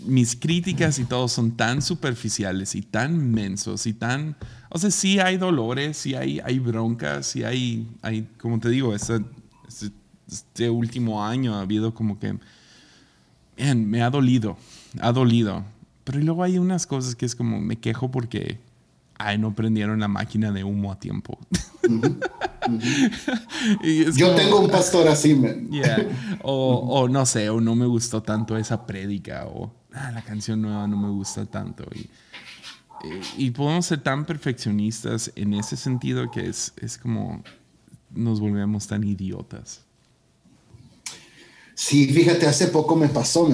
mis 0.00 0.36
críticas 0.36 0.98
y 0.98 1.04
todo 1.04 1.28
son 1.28 1.52
tan 1.52 1.82
superficiales 1.82 2.74
y 2.74 2.82
tan 2.82 3.30
mensos 3.30 3.86
y 3.86 3.92
tan 3.92 4.36
o 4.76 4.78
sea, 4.78 4.90
sí 4.90 5.20
hay 5.20 5.36
dolores, 5.36 5.96
sí 5.96 6.16
hay, 6.16 6.40
hay 6.44 6.58
broncas, 6.58 7.28
sí 7.28 7.44
hay, 7.44 7.86
hay, 8.02 8.26
como 8.40 8.58
te 8.58 8.68
digo, 8.68 8.92
este, 8.92 9.20
este, 10.26 10.68
último 10.68 11.24
año 11.24 11.54
ha 11.54 11.60
habido 11.60 11.94
como 11.94 12.18
que, 12.18 12.36
me 13.56 14.02
ha 14.02 14.10
dolido, 14.10 14.56
ha 15.00 15.12
dolido. 15.12 15.64
Pero 16.02 16.18
luego 16.18 16.42
hay 16.42 16.58
unas 16.58 16.88
cosas 16.88 17.14
que 17.14 17.24
es 17.24 17.36
como, 17.36 17.60
me 17.60 17.76
quejo 17.76 18.10
porque, 18.10 18.58
ay, 19.16 19.38
no 19.38 19.54
prendieron 19.54 20.00
la 20.00 20.08
máquina 20.08 20.50
de 20.50 20.64
humo 20.64 20.90
a 20.90 20.98
tiempo. 20.98 21.38
Yo 24.16 24.34
tengo 24.34 24.58
un 24.58 24.70
pastor 24.70 25.06
así, 25.06 25.36
man. 25.36 25.70
O, 26.42 27.00
o, 27.00 27.08
no 27.08 27.24
sé, 27.26 27.48
o 27.48 27.60
no 27.60 27.76
me 27.76 27.86
gustó 27.86 28.24
tanto 28.24 28.56
esa 28.56 28.86
prédica, 28.86 29.46
o 29.46 29.72
ah, 29.94 30.10
la 30.12 30.22
canción 30.22 30.60
nueva 30.60 30.86
no 30.86 30.96
me 30.96 31.08
gusta 31.10 31.46
tanto. 31.46 31.84
Y, 31.94 32.10
y 33.36 33.50
podemos 33.50 33.86
ser 33.86 34.02
tan 34.02 34.24
perfeccionistas 34.24 35.32
en 35.36 35.54
ese 35.54 35.76
sentido 35.76 36.30
que 36.30 36.48
es, 36.48 36.72
es 36.80 36.98
como 36.98 37.42
nos 38.10 38.40
volvemos 38.40 38.86
tan 38.86 39.04
idiotas. 39.04 39.80
Sí, 41.74 42.06
fíjate, 42.06 42.46
hace 42.46 42.68
poco 42.68 42.94
me 42.94 43.08
pasó, 43.08 43.48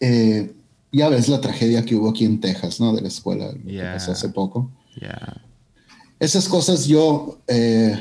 eh, 0.00 0.54
ya 0.92 1.08
ves 1.08 1.28
la 1.28 1.40
tragedia 1.40 1.84
que 1.84 1.94
hubo 1.94 2.10
aquí 2.10 2.24
en 2.26 2.40
Texas, 2.40 2.78
¿no? 2.78 2.92
De 2.92 3.00
la 3.00 3.08
escuela, 3.08 3.52
que 3.66 3.80
pasó 3.80 4.12
hace 4.12 4.28
poco. 4.28 4.70
Esas 6.20 6.46
cosas 6.48 6.86
yo, 6.86 7.40
eh, 7.48 7.98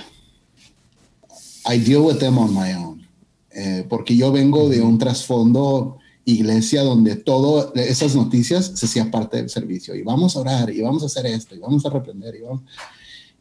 I 1.65 1.77
deal 1.79 2.01
with 2.01 2.17
them 2.17 2.37
on 2.37 2.53
my 2.53 2.73
own, 2.73 3.07
eh, 3.51 3.85
porque 3.89 4.15
yo 4.15 4.31
vengo 4.31 4.67
de 4.67 4.81
un 4.81 4.97
trasfondo 4.97 6.00
iglesia 6.25 6.83
donde 6.83 7.15
todas 7.15 7.75
esas 7.75 8.15
noticias 8.15 8.71
se 8.75 8.85
hacía 8.85 9.09
parte 9.09 9.37
del 9.37 9.49
servicio. 9.49 9.95
Y 9.95 10.03
vamos 10.03 10.35
a 10.35 10.39
orar 10.39 10.69
y 10.69 10.81
vamos 10.81 11.03
a 11.03 11.07
hacer 11.07 11.25
esto 11.25 11.55
y 11.55 11.59
vamos 11.59 11.85
a 11.85 11.89
reprender 11.89 12.35
y 12.35 12.41
vamos 12.41 12.61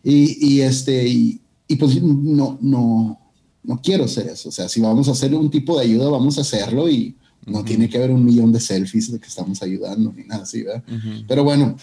y, 0.02 0.60
este 0.60 1.06
y, 1.06 1.40
pues 1.78 2.02
no 2.02 2.58
no 2.60 3.20
no 3.62 3.80
quiero 3.82 4.04
hacer 4.04 4.28
eso. 4.28 4.48
O 4.48 4.52
sea 4.52 4.68
si 4.68 4.80
vamos 4.80 5.08
a 5.08 5.12
hacer 5.12 5.34
un 5.34 5.50
tipo 5.50 5.78
de 5.78 5.84
ayuda 5.84 6.08
vamos 6.08 6.38
a 6.38 6.40
hacerlo 6.40 6.88
y 6.88 7.14
no 7.46 7.64
tiene 7.64 7.88
que 7.88 7.98
haber 7.98 8.10
un 8.10 8.24
millón 8.24 8.52
de 8.52 8.60
selfies 8.60 9.12
de 9.12 9.18
que 9.18 9.28
estamos 9.28 9.62
ayudando 9.62 10.12
ni 10.12 10.24
nada 10.24 10.42
así 10.42 10.62
¿verdad? 10.62 10.84
pero 11.26 11.42
bueno 11.42 11.74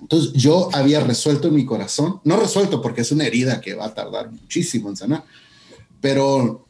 entonces 0.00 0.32
yo 0.32 0.68
había 0.72 1.00
resuelto 1.00 1.48
en 1.48 1.54
mi 1.54 1.64
corazón 1.64 2.20
no 2.24 2.36
resuelto 2.36 2.82
porque 2.82 3.02
es 3.02 3.12
una 3.12 3.24
herida 3.24 3.60
que 3.60 3.74
va 3.74 3.86
a 3.86 3.94
tardar 3.94 4.30
muchísimo 4.30 4.88
en 4.88 4.96
sanar 4.96 5.24
pero 6.00 6.67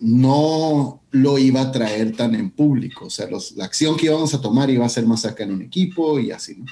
no 0.00 1.02
lo 1.10 1.38
iba 1.38 1.60
a 1.60 1.72
traer 1.72 2.16
tan 2.16 2.34
en 2.34 2.50
público. 2.50 3.06
O 3.06 3.10
sea, 3.10 3.28
la 3.56 3.64
acción 3.64 3.96
que 3.96 4.06
íbamos 4.06 4.32
a 4.34 4.40
tomar 4.40 4.70
iba 4.70 4.84
a 4.84 4.88
ser 4.88 5.06
más 5.06 5.24
acá 5.24 5.44
en 5.44 5.52
un 5.52 5.62
equipo 5.62 6.18
y 6.18 6.30
así. 6.30 6.62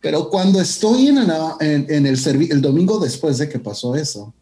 Pero 0.00 0.28
cuando 0.28 0.60
estoy 0.60 1.08
en, 1.08 1.18
en, 1.60 2.06
el, 2.06 2.18
el 2.50 2.60
domingo 2.60 2.98
después 2.98 3.38
de 3.38 3.48
que 3.48 3.58
pasó 3.58 3.94
eso, 3.94 4.34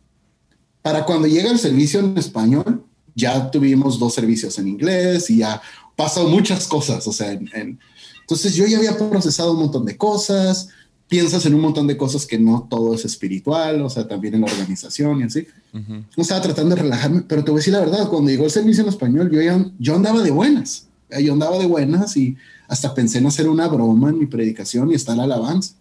para 0.83 1.05
cuando 1.05 1.29
llega 1.29 1.51
el 1.51 1.59
servicio 1.59 2.01
en 2.01 2.17
español, 2.17 2.85
ya 3.15 3.51
tuvimos 3.51 3.99
dos 3.99 4.15
servicios 4.15 4.59
en 4.59 4.69
inglés 4.69 5.29
y 5.29 5.39
ya 5.39 5.61
pasó 5.97 6.29
muchas 6.29 6.67
cosas. 6.67 7.07
O 7.07 7.13
sea, 7.13 7.33
entonces 7.33 8.55
yo 8.55 8.67
ya 8.67 8.79
había 8.79 8.97
procesado 8.97 9.53
un 9.53 9.59
montón 9.59 9.85
de 9.85 9.97
cosas, 9.97 10.69
piensas 11.09 11.47
en 11.47 11.55
un 11.55 11.63
montón 11.63 11.87
de 11.87 11.97
cosas 11.97 12.27
que 12.27 12.39
no 12.39 12.67
todo 12.69 12.95
es 12.95 13.05
espiritual, 13.05 13.81
o 13.83 13.91
sea, 13.91 14.07
también 14.07 14.35
en 14.35 14.43
la 14.43 14.47
organización 14.47 15.21
y 15.21 15.25
así. 15.25 15.47
No 15.73 16.05
estaba 16.17 16.43
tratando 16.43 16.75
de 16.75 16.83
relajarme, 16.83 17.23
pero 17.23 17.43
te 17.43 17.51
voy 17.51 17.59
a 17.59 17.61
decir 17.61 17.73
la 17.73 17.81
verdad, 17.81 18.09
cuando 18.09 18.31
llegó 18.31 18.45
el 18.45 18.51
servicio 18.51 18.83
en 18.83 18.91
español, 18.91 19.31
yo, 19.31 19.41
ya, 19.41 19.65
yo 19.79 19.97
andaba 19.97 20.23
de 20.23 20.31
buenas, 20.31 20.87
yo 21.21 21.33
andaba 21.33 21.59
de 21.59 21.67
buenas 21.67 22.17
y 22.17 22.37
hasta 22.69 22.95
pensé 22.95 23.19
en 23.19 23.27
hacer 23.27 23.49
una 23.49 23.67
broma 23.69 24.11
en 24.11 24.19
mi 24.19 24.27
predicación 24.27 24.91
y 24.91 24.95
estar 24.95 25.17
la 25.17 25.25
alabanza. 25.25 25.75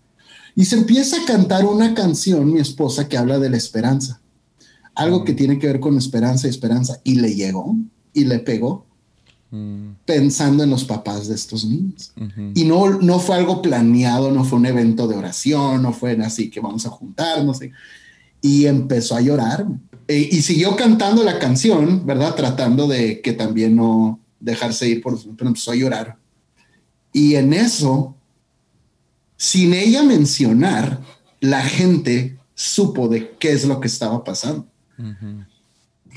Y 0.56 0.66
se 0.66 0.76
empieza 0.76 1.22
a 1.22 1.26
cantar 1.26 1.66
una 1.66 1.94
canción, 1.94 2.52
mi 2.52 2.60
esposa, 2.60 3.08
que 3.08 3.18
habla 3.18 3.38
de 3.38 3.50
la 3.50 3.58
esperanza. 3.58 4.22
Algo 4.96 5.24
que 5.24 5.34
tiene 5.34 5.60
que 5.60 5.68
ver 5.68 5.80
con 5.80 5.98
esperanza 5.98 6.48
y 6.48 6.50
esperanza. 6.50 7.00
Y 7.04 7.16
le 7.16 7.36
llegó 7.36 7.76
y 8.12 8.26
le 8.26 8.40
pegó 8.40 8.87
pensando 10.06 10.64
en 10.64 10.70
los 10.70 10.84
papás 10.84 11.28
de 11.28 11.36
estos 11.36 11.66
niños. 11.66 12.12
Y 12.54 12.66
no, 12.66 13.00
no 13.00 13.20
fue 13.20 13.36
algo 13.36 13.62
planeado, 13.62 14.32
no 14.32 14.44
fue 14.44 14.60
un 14.60 14.66
evento 14.66 15.08
de 15.08 15.16
oración, 15.16 15.82
no 15.82 15.94
fue 15.94 16.14
así 16.22 16.50
que 16.50 16.60
vamos 16.60 16.86
a 16.86 16.90
juntarnos. 16.90 17.60
Y 18.42 18.66
empezó 18.66 19.16
a 19.16 19.22
llorar. 19.22 19.66
E, 20.08 20.30
y 20.32 20.42
siguió 20.42 20.76
cantando 20.76 21.24
la 21.24 21.40
canción, 21.40 22.06
¿verdad? 22.06 22.36
Tratando 22.36 22.88
de 22.88 23.22
que 23.22 23.34
también 23.34 23.76
no 23.76 24.20
dejarse 24.40 24.88
ir, 24.88 25.02
por, 25.02 25.20
pero 25.36 25.50
empezó 25.50 25.72
a 25.72 25.76
llorar. 25.76 26.18
Y 27.14 27.36
en 27.36 27.54
eso, 27.54 28.16
sin 29.38 29.74
ella 29.74 30.04
mencionar, 30.04 31.02
la 31.40 31.62
gente 31.62 32.38
supo 32.54 33.08
de 33.08 33.36
qué 33.40 33.52
es 33.52 33.66
lo 33.66 33.80
que 33.80 33.88
estaba 33.88 34.24
pasando 34.24 34.68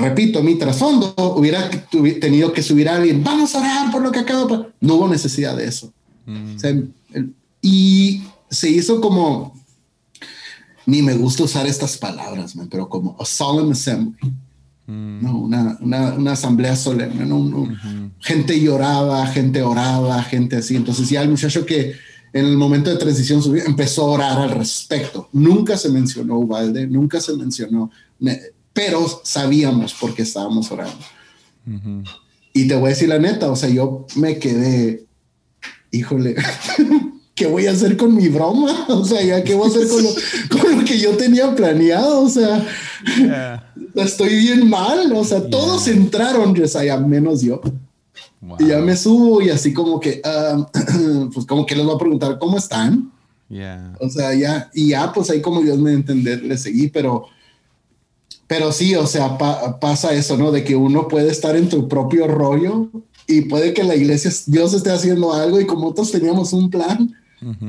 repito, 0.00 0.42
mi 0.42 0.56
trasfondo 0.56 1.14
hubiera 1.36 1.70
tenido 2.20 2.52
que 2.52 2.62
subir 2.62 2.88
a 2.88 2.96
alguien, 2.96 3.22
vamos 3.22 3.54
a 3.54 3.60
orar 3.60 3.90
por 3.90 4.02
lo 4.02 4.10
que 4.10 4.18
acaba 4.18 4.44
de 4.44 4.66
No 4.80 4.94
hubo 4.94 5.08
necesidad 5.08 5.56
de 5.56 5.66
eso. 5.66 5.92
Mm. 6.26 6.56
y 7.62 8.22
se 8.50 8.70
hizo 8.70 9.00
como, 9.00 9.54
ni 10.86 11.02
me 11.02 11.14
gusta 11.14 11.44
usar 11.44 11.66
estas 11.66 11.96
palabras, 11.96 12.54
pero 12.70 12.88
como 12.88 13.16
a 13.18 13.24
solemn 13.24 13.72
assembly. 13.72 14.32
Mm. 14.86 15.22
No, 15.22 15.38
una, 15.38 15.78
una, 15.80 16.32
asamblea 16.32 16.76
solemne, 16.76 17.24
¿no? 17.24 17.68
gente 18.18 18.60
lloraba, 18.60 19.26
gente 19.28 19.62
oraba, 19.62 20.22
gente 20.22 20.56
así. 20.56 20.76
Entonces 20.76 21.08
ya 21.08 21.22
el 21.22 21.30
muchacho 21.30 21.64
que 21.64 21.94
en 22.32 22.46
el 22.46 22.56
momento 22.56 22.90
de 22.90 22.96
transición 22.96 23.42
subió, 23.42 23.64
empezó 23.64 24.02
a 24.02 24.10
orar 24.10 24.38
al 24.38 24.50
respecto. 24.50 25.28
Nunca 25.32 25.76
se 25.76 25.88
mencionó 25.88 26.38
Ubalde, 26.38 26.86
nunca 26.86 27.20
se 27.20 27.34
mencionó 27.34 27.90
pero 28.80 29.06
sabíamos 29.24 29.94
porque 30.00 30.22
estábamos 30.22 30.72
orando. 30.72 31.04
Y 32.54 32.66
te 32.66 32.74
voy 32.74 32.86
a 32.86 32.88
decir 32.94 33.10
la 33.10 33.18
neta, 33.18 33.50
o 33.50 33.54
sea, 33.54 33.68
yo 33.68 34.06
me 34.16 34.38
quedé, 34.38 35.04
híjole, 35.90 36.34
¿qué 37.34 37.46
voy 37.46 37.66
a 37.66 37.72
hacer 37.72 37.98
con 37.98 38.14
mi 38.14 38.28
broma? 38.28 38.86
O 38.88 39.04
sea, 39.04 39.22
ya 39.22 39.44
qué 39.44 39.54
voy 39.54 39.66
a 39.66 39.70
hacer 39.70 39.86
con 39.86 40.78
lo, 40.78 40.84
que 40.86 40.98
yo 40.98 41.14
tenía 41.18 41.54
planeado, 41.54 42.22
o 42.22 42.28
sea, 42.30 42.66
estoy 43.96 44.30
bien 44.30 44.70
mal, 44.70 45.12
o 45.12 45.24
sea, 45.24 45.46
todos 45.50 45.86
entraron, 45.86 46.54
ya 46.54 46.96
menos 46.96 47.42
yo. 47.42 47.60
Y 48.60 48.68
ya 48.68 48.78
me 48.78 48.96
subo 48.96 49.42
y 49.42 49.50
así 49.50 49.74
como 49.74 50.00
que, 50.00 50.22
ah, 50.24 50.66
pues 51.34 51.44
como 51.44 51.66
que 51.66 51.76
les 51.76 51.84
voy 51.84 51.96
a 51.96 51.98
preguntar 51.98 52.38
cómo 52.38 52.56
están. 52.56 53.12
O 54.00 54.08
sea, 54.08 54.32
ya, 54.34 54.70
y 54.72 54.88
ya, 54.88 55.12
pues 55.12 55.28
ahí 55.28 55.42
como 55.42 55.60
Dios 55.60 55.78
me 55.78 55.92
entender, 55.92 56.42
le 56.42 56.56
seguí, 56.56 56.88
pero 56.88 57.26
pero 58.50 58.72
sí, 58.72 58.96
o 58.96 59.06
sea, 59.06 59.38
pasa 59.78 60.12
eso, 60.12 60.36
¿no? 60.36 60.50
De 60.50 60.64
que 60.64 60.74
uno 60.74 61.06
puede 61.06 61.30
estar 61.30 61.54
en 61.54 61.68
tu 61.68 61.86
propio 61.86 62.26
rollo 62.26 62.90
y 63.28 63.42
puede 63.42 63.72
que 63.72 63.84
la 63.84 63.94
iglesia, 63.94 64.32
Dios 64.46 64.74
esté 64.74 64.90
haciendo 64.90 65.32
algo 65.32 65.60
y 65.60 65.66
como 65.66 65.86
otros 65.86 66.10
teníamos 66.10 66.52
un 66.52 66.68
plan, 66.68 67.14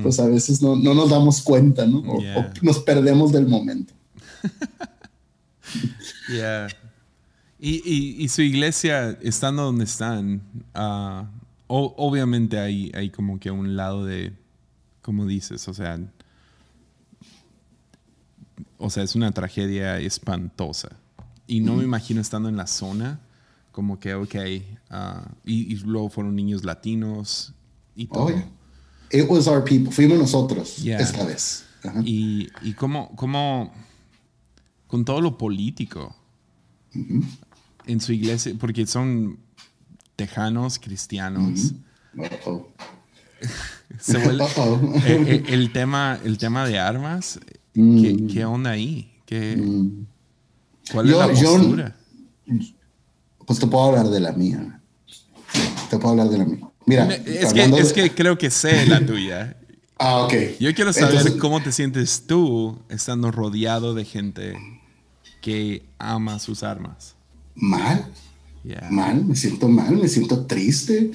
pues 0.02 0.20
a 0.20 0.26
veces 0.26 0.60
no, 0.60 0.76
no, 0.76 0.96
nos 0.96 1.12
damos 1.12 1.42
cuenta, 1.42 1.86
¿no? 1.86 2.00
O, 2.00 2.20
nos 2.64 2.80
perdemos 2.80 3.32
del 3.32 3.46
momento. 3.46 3.94
yeah. 6.34 6.68
Y, 7.60 8.16
y, 8.18 8.28
su 8.30 8.42
iglesia, 8.42 9.20
estando 9.22 9.62
donde 9.62 9.84
están, 9.84 10.42
uh, 10.74 11.28
obviamente 11.68 12.58
hay, 12.58 12.92
hay 12.96 13.12
como 13.12 13.40
que 13.40 13.52
un 13.52 13.76
lado 13.76 14.04
de, 14.04 14.34
como 15.04 15.28
dices, 15.28 15.68
o 15.68 15.76
sea, 15.76 16.00
o 18.82 18.90
sea, 18.90 19.04
es 19.04 19.16
una 19.16 19.32
tragedia 19.32 20.00
espantosa. 20.00 20.90
Y 21.48 21.60
no 21.60 21.76
me 21.76 21.84
imagino 21.84 22.22
estando 22.22 22.50
en 22.50 22.58
la 22.58 22.68
zona, 22.68 23.20
como 23.72 24.00
que, 24.00 24.14
ok, 24.14 24.36
ah, 24.90 25.30
y, 25.46 25.76
luego 25.78 26.10
fueron 26.10 26.36
niños 26.36 26.64
latinos 26.64 27.54
y 27.96 28.08
todo. 28.08 28.26
Oh, 28.26 28.44
It 29.12 29.26
was 29.30 29.48
our 29.48 29.64
people, 29.64 29.92
fuimos 29.92 30.18
nosotros 30.18 30.80
esta 30.86 31.26
vez. 31.26 31.66
Y, 32.04 32.48
y 32.62 32.74
cómo, 32.74 33.14
cómo, 33.16 33.74
con 34.88 35.04
todo 35.04 35.20
lo 35.20 35.38
político 35.38 36.16
en 37.86 38.00
su 38.00 38.14
iglesia, 38.14 38.54
porque 38.58 38.86
son 38.86 39.40
tejanos, 40.16 40.80
cristianos, 40.80 41.74
Uh-oh. 42.16 42.68
Se 44.00 44.18
vuelve- 44.20 44.46
eh, 45.06 45.44
el, 45.48 45.72
tema, 45.72 46.20
el 46.24 46.38
tema 46.38 46.66
de 46.66 46.80
armas, 46.80 47.40
¿qué, 47.44 47.61
Mm. 47.74 48.28
qué 48.28 48.46
onda 48.46 48.72
ahí? 48.72 49.12
¿Qué, 49.26 49.56
Mm. 49.58 50.06
¿Cuál 50.92 51.08
Yo- 51.08 51.22
es 51.24 51.28
la 51.38 51.42
yo- 51.42 51.54
postura? 51.58 51.96
Pues 53.46 53.60
te 53.60 53.68
puedo 53.68 53.86
hablar 53.86 54.10
de 54.10 54.20
la 54.20 54.32
mía. 54.34 54.82
Te 55.90 55.98
puedo 55.98 56.10
hablar 56.10 56.30
de 56.30 56.38
la 56.38 56.46
mía. 56.46 56.68
Mira, 56.86 57.06
es 57.14 57.54
que, 57.54 57.64
es 57.64 57.94
que 57.94 58.12
creo 58.14 58.38
que 58.38 58.50
sé 58.50 58.86
la 58.86 59.06
tuya. 59.06 59.58
Ah, 60.04 60.24
ok. 60.24 60.34
Yo 60.60 60.74
quiero 60.74 60.92
saber 60.94 61.18
Entonces, 61.18 61.40
cómo 61.40 61.62
te 61.62 61.72
sientes 61.72 62.24
tú 62.26 62.80
estando 62.90 63.30
rodeado 63.30 63.94
de 63.94 64.04
gente 64.04 64.56
que 65.44 65.84
ama 66.00 66.40
sus 66.40 66.64
armas. 66.64 67.14
Mal, 67.54 68.08
Yeah. 68.64 68.88
mal, 68.90 69.24
me 69.24 69.36
siento 69.36 69.68
mal, 69.68 69.96
me 69.96 70.08
siento 70.08 70.48
triste. 70.48 71.12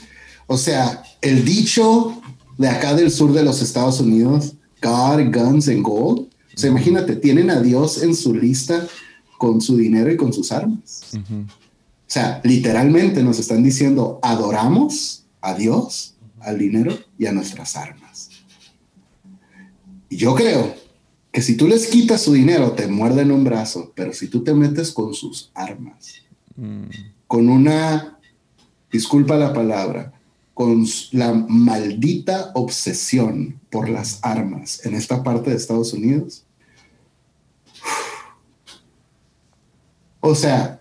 O 0.46 0.56
sea, 0.56 1.02
el 1.20 1.44
dicho 1.44 2.22
de 2.58 2.68
acá 2.68 2.94
del 2.94 3.10
sur 3.10 3.32
de 3.32 3.42
los 3.42 3.60
Estados 3.60 3.98
Unidos, 3.98 4.52
God, 4.80 5.34
guns 5.34 5.66
and 5.66 5.82
gold. 5.82 6.28
O 6.56 6.58
sea, 6.58 6.70
imagínate, 6.70 7.16
tienen 7.16 7.50
a 7.50 7.60
Dios 7.60 8.02
en 8.02 8.14
su 8.14 8.34
lista 8.34 8.86
con 9.38 9.60
su 9.60 9.76
dinero 9.76 10.10
y 10.10 10.16
con 10.16 10.32
sus 10.32 10.52
armas. 10.52 11.02
O 11.14 12.08
sea, 12.08 12.40
literalmente 12.44 13.22
nos 13.22 13.38
están 13.38 13.62
diciendo, 13.62 14.18
adoramos 14.22 15.26
a 15.40 15.54
Dios, 15.54 16.14
al 16.40 16.58
dinero 16.58 16.96
y 17.18 17.26
a 17.26 17.32
nuestras 17.32 17.76
armas. 17.76 18.30
Y 20.08 20.16
yo 20.16 20.34
creo 20.34 20.74
que 21.30 21.42
si 21.42 21.56
tú 21.56 21.68
les 21.68 21.88
quitas 21.88 22.22
su 22.22 22.32
dinero, 22.32 22.72
te 22.72 22.86
muerden 22.86 23.30
un 23.30 23.44
brazo, 23.44 23.92
pero 23.94 24.12
si 24.14 24.28
tú 24.28 24.42
te 24.42 24.54
metes 24.54 24.92
con 24.92 25.12
sus 25.12 25.50
armas, 25.54 26.26
Mm. 26.56 26.84
con 27.26 27.48
una, 27.48 28.18
disculpa 28.90 29.36
la 29.36 29.52
palabra, 29.52 30.12
con 30.54 30.86
la 31.12 31.34
maldita 31.34 32.52
obsesión 32.54 33.60
por 33.70 33.90
las 33.90 34.20
armas 34.22 34.84
en 34.86 34.94
esta 34.94 35.22
parte 35.22 35.50
de 35.50 35.56
Estados 35.56 35.92
Unidos. 35.92 36.45
O 40.28 40.34
sea, 40.34 40.80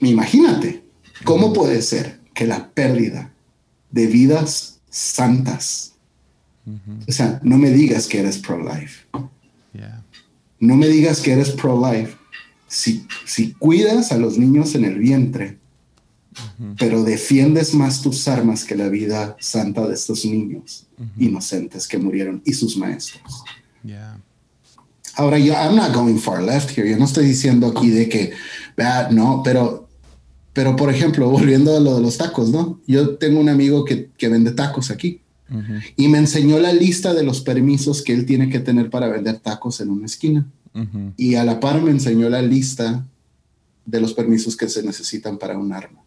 imagínate, 0.00 0.82
¿cómo 1.24 1.52
puede 1.52 1.82
ser 1.82 2.18
que 2.34 2.46
la 2.46 2.70
pérdida 2.70 3.32
de 3.92 4.06
vidas 4.08 4.80
santas, 4.90 5.92
o 7.08 7.12
sea, 7.12 7.40
no 7.44 7.58
me 7.58 7.70
digas 7.70 8.08
que 8.08 8.18
eres 8.18 8.38
pro-life, 8.38 9.06
Yeah. 9.72 10.02
no 10.58 10.74
me 10.74 10.88
digas 10.88 11.20
que 11.20 11.32
eres 11.32 11.50
pro-life 11.50 12.16
si, 12.66 13.06
si 13.24 13.52
cuidas 13.52 14.10
a 14.10 14.18
los 14.18 14.36
niños 14.36 14.74
en 14.74 14.84
el 14.84 14.98
vientre, 14.98 15.58
pero 16.76 17.04
defiendes 17.04 17.72
más 17.72 18.02
tus 18.02 18.26
armas 18.26 18.64
que 18.64 18.74
la 18.74 18.88
vida 18.88 19.36
santa 19.38 19.86
de 19.86 19.94
estos 19.94 20.24
niños 20.24 20.88
inocentes 21.16 21.86
que 21.86 21.98
murieron 21.98 22.42
y 22.44 22.52
sus 22.52 22.76
maestros. 22.76 23.44
Yeah. 23.84 24.20
Ahora, 25.16 25.38
yo, 25.38 25.54
I'm 25.54 25.76
not 25.76 25.92
going 25.92 26.18
far 26.18 26.42
left 26.42 26.76
here. 26.76 26.88
Yo 26.88 26.96
no 26.96 27.04
estoy 27.04 27.26
diciendo 27.26 27.66
aquí 27.66 27.90
de 27.90 28.08
que, 28.08 28.32
"Ah, 28.78 29.08
no, 29.10 29.42
pero, 29.44 29.88
pero 30.52 30.76
por 30.76 30.90
ejemplo, 30.90 31.28
volviendo 31.30 31.76
a 31.76 31.80
lo 31.80 31.96
de 31.96 32.02
los 32.02 32.16
tacos, 32.16 32.50
¿no? 32.50 32.80
Yo 32.86 33.16
tengo 33.16 33.40
un 33.40 33.48
amigo 33.48 33.84
que, 33.84 34.10
que 34.16 34.28
vende 34.28 34.52
tacos 34.52 34.90
aquí 34.90 35.20
y 35.96 36.08
me 36.08 36.18
enseñó 36.18 36.58
la 36.58 36.72
lista 36.72 37.12
de 37.12 37.24
los 37.24 37.40
permisos 37.40 38.02
que 38.02 38.12
él 38.12 38.24
tiene 38.24 38.48
que 38.48 38.60
tener 38.60 38.88
para 38.88 39.08
vender 39.08 39.40
tacos 39.40 39.80
en 39.80 39.90
una 39.90 40.06
esquina. 40.06 40.46
Y 41.16 41.34
a 41.34 41.44
la 41.44 41.58
par 41.58 41.82
me 41.82 41.90
enseñó 41.90 42.28
la 42.28 42.42
lista 42.42 43.04
de 43.84 44.00
los 44.00 44.14
permisos 44.14 44.56
que 44.56 44.68
se 44.68 44.84
necesitan 44.84 45.38
para 45.38 45.58
un 45.58 45.72
arma. 45.72 46.00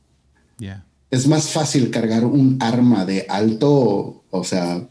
Yeah. 0.57 0.85
Es 1.11 1.27
más 1.27 1.49
fácil 1.49 1.89
cargar 1.89 2.23
un 2.23 2.57
arma 2.61 3.05
de 3.05 3.25
alto, 3.27 4.23
o 4.29 4.43
sea, 4.45 4.87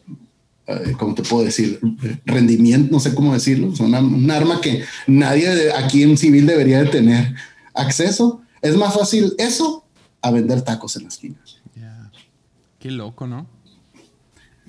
¿cómo 0.98 1.14
te 1.14 1.22
puedo 1.22 1.44
decir? 1.44 1.80
Rendimiento, 2.24 2.92
no 2.92 3.00
sé 3.00 3.14
cómo 3.14 3.32
decirlo. 3.34 3.74
Sea, 3.74 3.86
una- 3.86 4.00
un 4.00 4.30
arma 4.30 4.60
que 4.60 4.84
nadie 5.06 5.48
de- 5.54 5.72
aquí 5.72 6.02
en 6.02 6.16
civil 6.16 6.46
debería 6.46 6.82
de 6.82 6.90
tener 6.90 7.34
acceso. 7.74 8.42
Es 8.60 8.76
más 8.76 8.94
fácil 8.94 9.34
eso 9.38 9.84
a 10.20 10.30
vender 10.30 10.62
tacos 10.62 10.96
en 10.96 11.02
la 11.02 11.08
esquina. 11.08 11.36
Yeah. 11.74 12.10
Qué 12.78 12.90
loco, 12.90 13.26
¿no? 13.26 13.46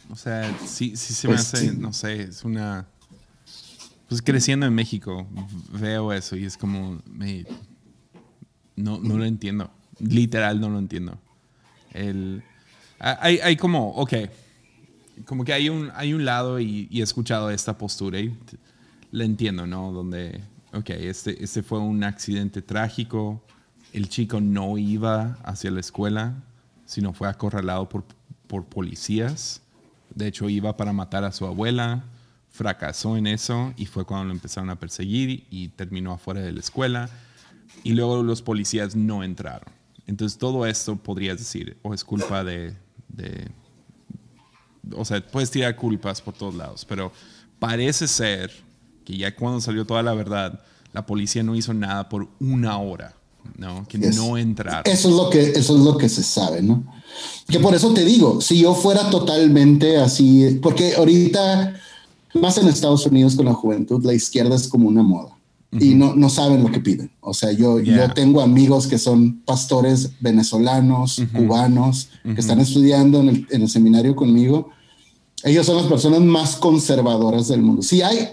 O 0.09 0.15
sea, 0.15 0.55
sí, 0.65 0.95
sí 0.95 1.13
se 1.13 1.27
me 1.27 1.35
Pues 1.35 1.53
hace, 1.53 1.69
sí. 1.69 1.77
no 1.77 1.93
sé, 1.93 2.23
es 2.23 2.43
una... 2.43 2.87
Pues 4.09 4.21
creciendo 4.21 4.65
en 4.67 4.73
México, 4.75 5.25
veo 5.71 6.13
eso 6.13 6.35
y 6.35 6.45
es 6.45 6.55
como, 6.57 7.01
me, 7.05 7.45
no, 8.75 8.99
no 8.99 9.17
lo 9.17 9.25
entiendo. 9.25 9.71
Literal 9.99 10.59
no 10.59 10.69
lo 10.69 10.77
entiendo. 10.77 11.17
El, 11.93 12.43
hay, 12.99 13.39
hay 13.39 13.55
como, 13.57 13.89
ok, 13.91 14.13
como 15.25 15.45
que 15.45 15.53
hay 15.53 15.69
un, 15.69 15.91
hay 15.95 16.13
un 16.13 16.25
lado 16.25 16.59
y, 16.59 16.87
y 16.91 17.01
he 17.01 17.03
escuchado 17.03 17.49
esta 17.49 17.77
postura 17.77 18.19
y 18.19 18.35
la 19.11 19.23
entiendo, 19.25 19.67
¿no? 19.67 19.91
Donde, 19.91 20.41
ok, 20.73 20.89
este, 20.91 21.43
este 21.43 21.63
fue 21.63 21.79
un 21.79 22.03
accidente 22.03 22.61
trágico, 22.61 23.43
el 23.93 24.09
chico 24.09 24.41
no 24.41 24.77
iba 24.77 25.37
hacia 25.43 25.69
la 25.71 25.79
escuela, 25.79 26.33
sino 26.85 27.13
fue 27.13 27.27
acorralado 27.29 27.87
por, 27.89 28.03
por 28.47 28.65
policías. 28.65 29.61
De 30.13 30.27
hecho, 30.27 30.49
iba 30.49 30.75
para 30.77 30.93
matar 30.93 31.23
a 31.23 31.31
su 31.31 31.45
abuela, 31.45 32.03
fracasó 32.49 33.17
en 33.17 33.27
eso 33.27 33.73
y 33.77 33.85
fue 33.85 34.05
cuando 34.05 34.25
lo 34.25 34.31
empezaron 34.33 34.69
a 34.69 34.79
perseguir 34.79 35.45
y 35.49 35.69
terminó 35.69 36.11
afuera 36.13 36.41
de 36.41 36.51
la 36.51 36.59
escuela. 36.59 37.09
Y 37.83 37.93
luego 37.93 38.21
los 38.23 38.41
policías 38.41 38.95
no 38.95 39.23
entraron. 39.23 39.71
Entonces 40.05 40.37
todo 40.37 40.65
esto 40.65 40.95
podrías 40.95 41.37
decir, 41.37 41.77
o 41.81 41.93
es 41.93 42.03
culpa 42.03 42.43
de, 42.43 42.75
de- 43.09 43.49
O 44.95 45.05
sea, 45.05 45.25
puedes 45.25 45.49
tirar 45.51 45.75
culpas 45.75 46.21
por 46.21 46.33
todos 46.33 46.55
lados, 46.55 46.85
pero 46.87 47.11
parece 47.59 48.07
ser 48.07 48.51
que 49.05 49.17
ya 49.17 49.35
cuando 49.35 49.61
salió 49.61 49.85
toda 49.85 50.03
la 50.03 50.13
verdad, 50.13 50.59
la 50.93 51.05
policía 51.05 51.43
no 51.43 51.55
hizo 51.55 51.73
nada 51.73 52.09
por 52.09 52.27
una 52.39 52.77
hora, 52.77 53.15
¿no? 53.57 53.85
Que 53.87 53.97
Yes. 53.97 54.15
no 54.17 54.37
entraron. 54.37 54.83
Eso 54.85 55.09
es 55.09 55.15
lo 55.15 55.29
que, 55.29 55.41
eso 55.51 55.75
es 55.77 55.81
lo 55.83 55.97
que 55.97 56.09
se 56.09 56.23
sabe, 56.23 56.61
¿no? 56.61 56.83
Que 57.47 57.59
por 57.59 57.73
eso 57.75 57.93
te 57.93 58.03
digo, 58.05 58.41
si 58.41 58.59
yo 58.59 58.73
fuera 58.73 59.09
totalmente 59.09 59.97
así, 59.97 60.59
porque 60.61 60.95
ahorita, 60.95 61.75
más 62.35 62.57
en 62.57 62.67
Estados 62.67 63.05
Unidos 63.05 63.35
con 63.35 63.45
la 63.45 63.53
juventud, 63.53 64.03
la 64.05 64.13
izquierda 64.13 64.55
es 64.55 64.67
como 64.67 64.87
una 64.87 65.03
moda 65.03 65.35
y 65.79 65.95
no, 65.95 66.15
no 66.15 66.29
saben 66.29 66.63
lo 66.63 66.71
que 66.71 66.79
piden. 66.79 67.11
O 67.21 67.33
sea, 67.33 67.51
yo, 67.51 67.79
Yeah. 67.79 68.07
yo 68.07 68.13
tengo 68.13 68.41
amigos 68.41 68.87
que 68.87 68.97
son 68.97 69.41
pastores 69.45 70.11
venezolanos, 70.19 71.21
cubanos, 71.35 72.09
que 72.23 72.39
están 72.39 72.59
estudiando 72.59 73.19
en 73.21 73.29
el, 73.29 73.47
en 73.49 73.61
el 73.63 73.69
seminario 73.69 74.15
conmigo. 74.15 74.69
Ellos 75.43 75.65
son 75.65 75.77
las 75.77 75.87
personas 75.87 76.21
más 76.21 76.55
conservadoras 76.55 77.47
del 77.47 77.61
mundo. 77.61 77.81
Si 77.81 78.01
hay, 78.01 78.29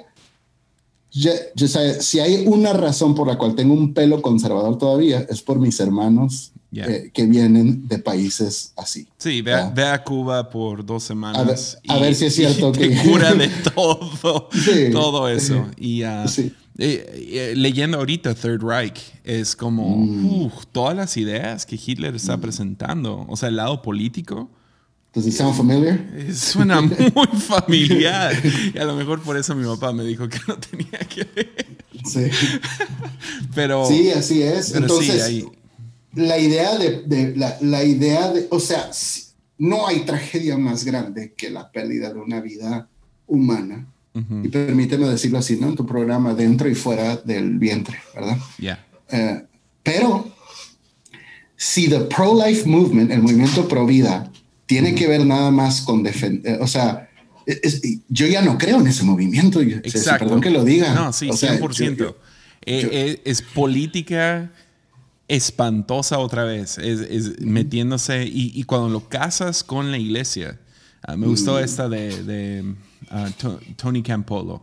ya- 1.13 1.33
ya 1.57 1.69
sabe, 1.69 2.01
si 2.01 2.21
hay 2.21 2.45
una 2.47 2.73
razón 2.73 3.15
por 3.15 3.27
la 3.27 3.37
cual 3.37 3.55
tengo 3.55 3.75
un 3.75 3.93
pelo 3.95 4.23
conservador 4.23 4.79
todavía, 4.79 5.27
es 5.29 5.43
por 5.43 5.59
mis 5.59 5.79
hermanos 5.81 6.53
Yeah. 6.73 6.87
eh, 6.87 7.11
que 7.13 7.27
vienen 7.27 7.89
de 7.89 7.99
países 7.99 8.73
así. 8.77 9.09
Sí, 9.19 9.43
ve 9.43 9.57
ve 9.75 9.85
a 9.89 10.05
Cuba 10.05 10.49
por 10.51 10.87
dos 10.87 11.03
semanas. 11.03 11.77
A 11.89 11.95
ver- 11.95 11.99
a 11.99 12.01
ver 12.01 12.15
si 12.15 12.27
es 12.27 12.35
cierto 12.37 12.69
y 12.77 12.79
te 12.79 12.91
que- 12.91 13.03
cura 13.11 13.35
de 13.35 13.49
todo, 13.75 14.49
Sí. 14.53 14.91
todo 14.93 15.29
eso. 15.29 15.67
Y 15.77 16.05
ah, 16.05 16.29
Sí. 16.29 16.53
Eh, 16.83 17.27
eh, 17.33 17.55
leyendo 17.57 17.99
ahorita 17.99 18.35
Third 18.35 18.63
Reich, 18.63 19.13
es 19.25 19.55
como 19.55 19.97
Mm. 19.99 20.43
uf, 20.47 20.67
todas 20.73 20.97
las 20.97 21.17
ideas 21.17 21.67
que 21.67 21.77
Hitler 21.77 22.15
está 22.17 22.39
presentando. 22.39 23.27
O 23.29 23.37
sea, 23.37 23.49
el 23.51 23.57
lado 23.57 23.83
político. 23.83 24.51
Does 25.13 25.27
it 25.27 25.33
sound 25.35 25.57
familiar? 25.57 25.99
eh, 26.15 26.33
Suena 26.33 26.81
muy 27.15 27.27
familiar. 27.39 28.33
Y 28.75 28.79
a 28.79 28.85
lo 28.85 28.95
mejor 28.97 29.21
por 29.23 29.37
eso 29.37 29.55
mi 29.55 29.65
papá 29.67 29.93
me 29.93 30.05
dijo 30.05 30.29
que 30.29 30.39
no 30.49 30.57
tenía 30.59 30.99
que 31.01 31.25
ver. 31.35 31.67
Sí. 32.05 32.29
Pero, 33.55 33.87
Sí, 33.87 34.11
así 34.11 34.43
es. 34.43 34.71
pero 34.71 34.85
Entonces, 34.87 35.15
sí, 35.15 35.21
ahí. 35.21 35.45
la 36.15 36.39
idea 36.39 36.79
de, 36.79 37.03
de- 37.03 37.37
la, 37.37 37.57
la 37.61 37.85
idea 37.85 38.33
de, 38.33 38.47
o 38.51 38.61
sea, 38.61 38.91
no 39.59 39.87
hay 39.87 40.01
tragedia 40.07 40.57
más 40.57 40.85
grande 40.85 41.35
que 41.37 41.51
la 41.51 41.71
pérdida 41.71 42.13
de 42.13 42.21
una 42.21 42.41
vida 42.41 42.89
humana. 43.27 43.87
Ujú, 44.15 44.43
Y 44.45 44.49
permíteme 44.49 45.07
decirlo 45.09 45.39
así, 45.39 45.57
¿no? 45.57 45.69
En 45.69 45.77
tu 45.77 45.87
programa, 45.87 46.35
dentro 46.35 46.69
y 46.69 46.75
fuera 46.75 47.17
del 47.19 47.59
vientre, 47.59 47.97
¿verdad? 48.15 48.39
ya. 48.59 48.85
Eh, 49.11 49.45
pero 49.83 50.31
si 51.57 51.89
the 51.89 52.01
pro-life 52.01 52.69
movement, 52.69 53.11
el 53.11 53.23
movimiento 53.23 53.69
pro 53.69 53.87
vida, 53.87 54.31
tiene 54.67 54.95
que 54.95 55.07
ver 55.09 55.25
nada 55.27 55.51
más 55.51 55.81
con 55.83 56.03
defender, 56.03 56.61
o 56.63 56.67
sea, 56.67 57.09
es- 57.47 57.61
es- 57.63 57.83
yo 58.09 58.27
ya 58.27 58.43
no 58.43 58.57
creo 58.59 58.81
en 58.81 58.87
ese 58.87 59.03
movimiento. 59.05 59.61
Exacto. 59.61 60.25
Perdón 60.25 60.41
que 60.41 60.51
lo 60.51 60.65
diga. 60.65 60.95
No, 60.95 61.13
sí, 61.13 61.29
O 61.31 61.37
sea, 61.37 61.51
100%. 61.59 61.97
yo- 61.97 62.05
yo- 62.11 62.17
Eh, 62.67 62.81
yo- 62.83 62.89
eh, 62.93 63.21
es 63.25 63.43
política 63.43 64.51
espantosa 65.29 66.19
otra 66.19 66.45
vez, 66.45 66.79
es, 66.79 67.01
es 67.01 67.41
metiéndose 67.41 68.25
y, 68.27 68.53
y 68.55 68.65
cuando 68.65 68.89
lo 68.89 69.09
casas 69.09 69.63
con 69.65 69.91
la 69.91 69.99
iglesia. 69.99 70.59
ah, 71.03 71.17
me 71.17 71.27
gustó 71.27 71.55
Mm. 71.55 71.65
esta 71.65 71.89
de, 71.89 72.23
de, 72.25 72.75
To- 73.39 73.61
Tony 73.77 74.03
Campolo, 74.03 74.63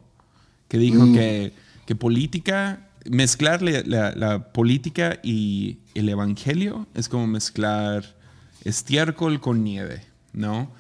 que 0.68 0.78
dijo 0.78 1.06
Mm. 1.06 1.14
que, 1.14 1.54
que 1.86 1.96
política, 1.96 2.88
mezclar 3.10 3.62
la, 3.62 3.82
la- 3.86 4.12
la 4.16 4.52
política 4.54 5.20
y 5.24 5.80
el 5.96 6.08
evangelio 6.10 6.88
es 6.94 7.10
como 7.10 7.28
mezclar 7.28 8.16
estiércol 8.64 9.40
con 9.40 9.64
nieve, 9.64 10.04
¿no? 10.34 10.72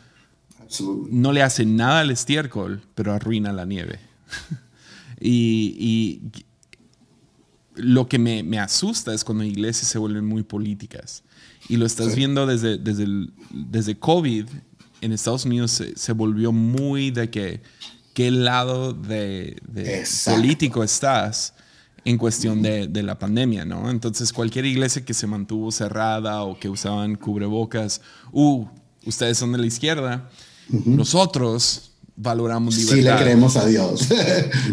Absolutely. 0.61 1.15
No 1.15 1.31
le 1.33 1.41
hace 1.43 1.65
nada 1.65 1.99
al 2.01 2.11
estiércol, 2.11 2.81
pero 2.95 3.13
arruina 3.13 3.51
la 3.53 3.65
nieve. 3.65 3.99
y, 5.19 5.75
y 5.79 6.21
lo 7.75 8.07
que 8.07 8.17
me, 8.19 8.43
me, 8.43 8.59
asusta 8.59 9.13
es 9.13 9.23
cuando 9.23 9.43
iglesias 9.43 9.87
se 9.89 9.97
vuelven 9.97 10.25
muy 10.25 10.43
políticas. 10.43 11.23
Y 11.69 11.77
lo 11.77 11.85
estás 11.85 12.09
Sí. 12.11 12.15
viendo 12.17 12.45
desde, 12.45 12.77
desde, 12.77 13.03
el- 13.03 13.31
desde 13.51 13.97
COVID. 13.97 14.45
En 15.01 15.11
Estados 15.11 15.45
Unidos 15.45 15.71
se, 15.71 15.95
se 15.95 16.13
volvió 16.13 16.51
muy 16.51 17.11
de 17.11 17.29
que 17.29 17.61
qué 18.13 18.31
lado 18.31 18.93
de, 18.93 19.57
de 19.67 20.03
político 20.25 20.83
estás 20.83 21.53
en 22.03 22.17
cuestión 22.17 22.61
de, 22.61 22.87
de 22.87 23.03
la 23.03 23.19
pandemia, 23.19 23.65
¿no? 23.65 23.89
Entonces 23.89 24.31
cualquier 24.31 24.65
iglesia 24.65 25.03
que 25.03 25.13
se 25.13 25.27
mantuvo 25.27 25.71
cerrada 25.71 26.41
o 26.43 26.57
que 26.57 26.69
usaban 26.69 27.15
cubrebocas, 27.15 28.01
uh, 28.31 28.65
ustedes 29.05 29.37
son 29.37 29.51
de 29.51 29.57
la 29.57 29.67
izquierda, 29.67 30.29
nosotros 30.85 31.86
valoramos 32.19 32.73
Sí 32.75 32.81
libertad. 32.95 33.17
le 33.19 33.23
creemos 33.23 33.55
a 33.57 33.65
Dios. 33.67 34.09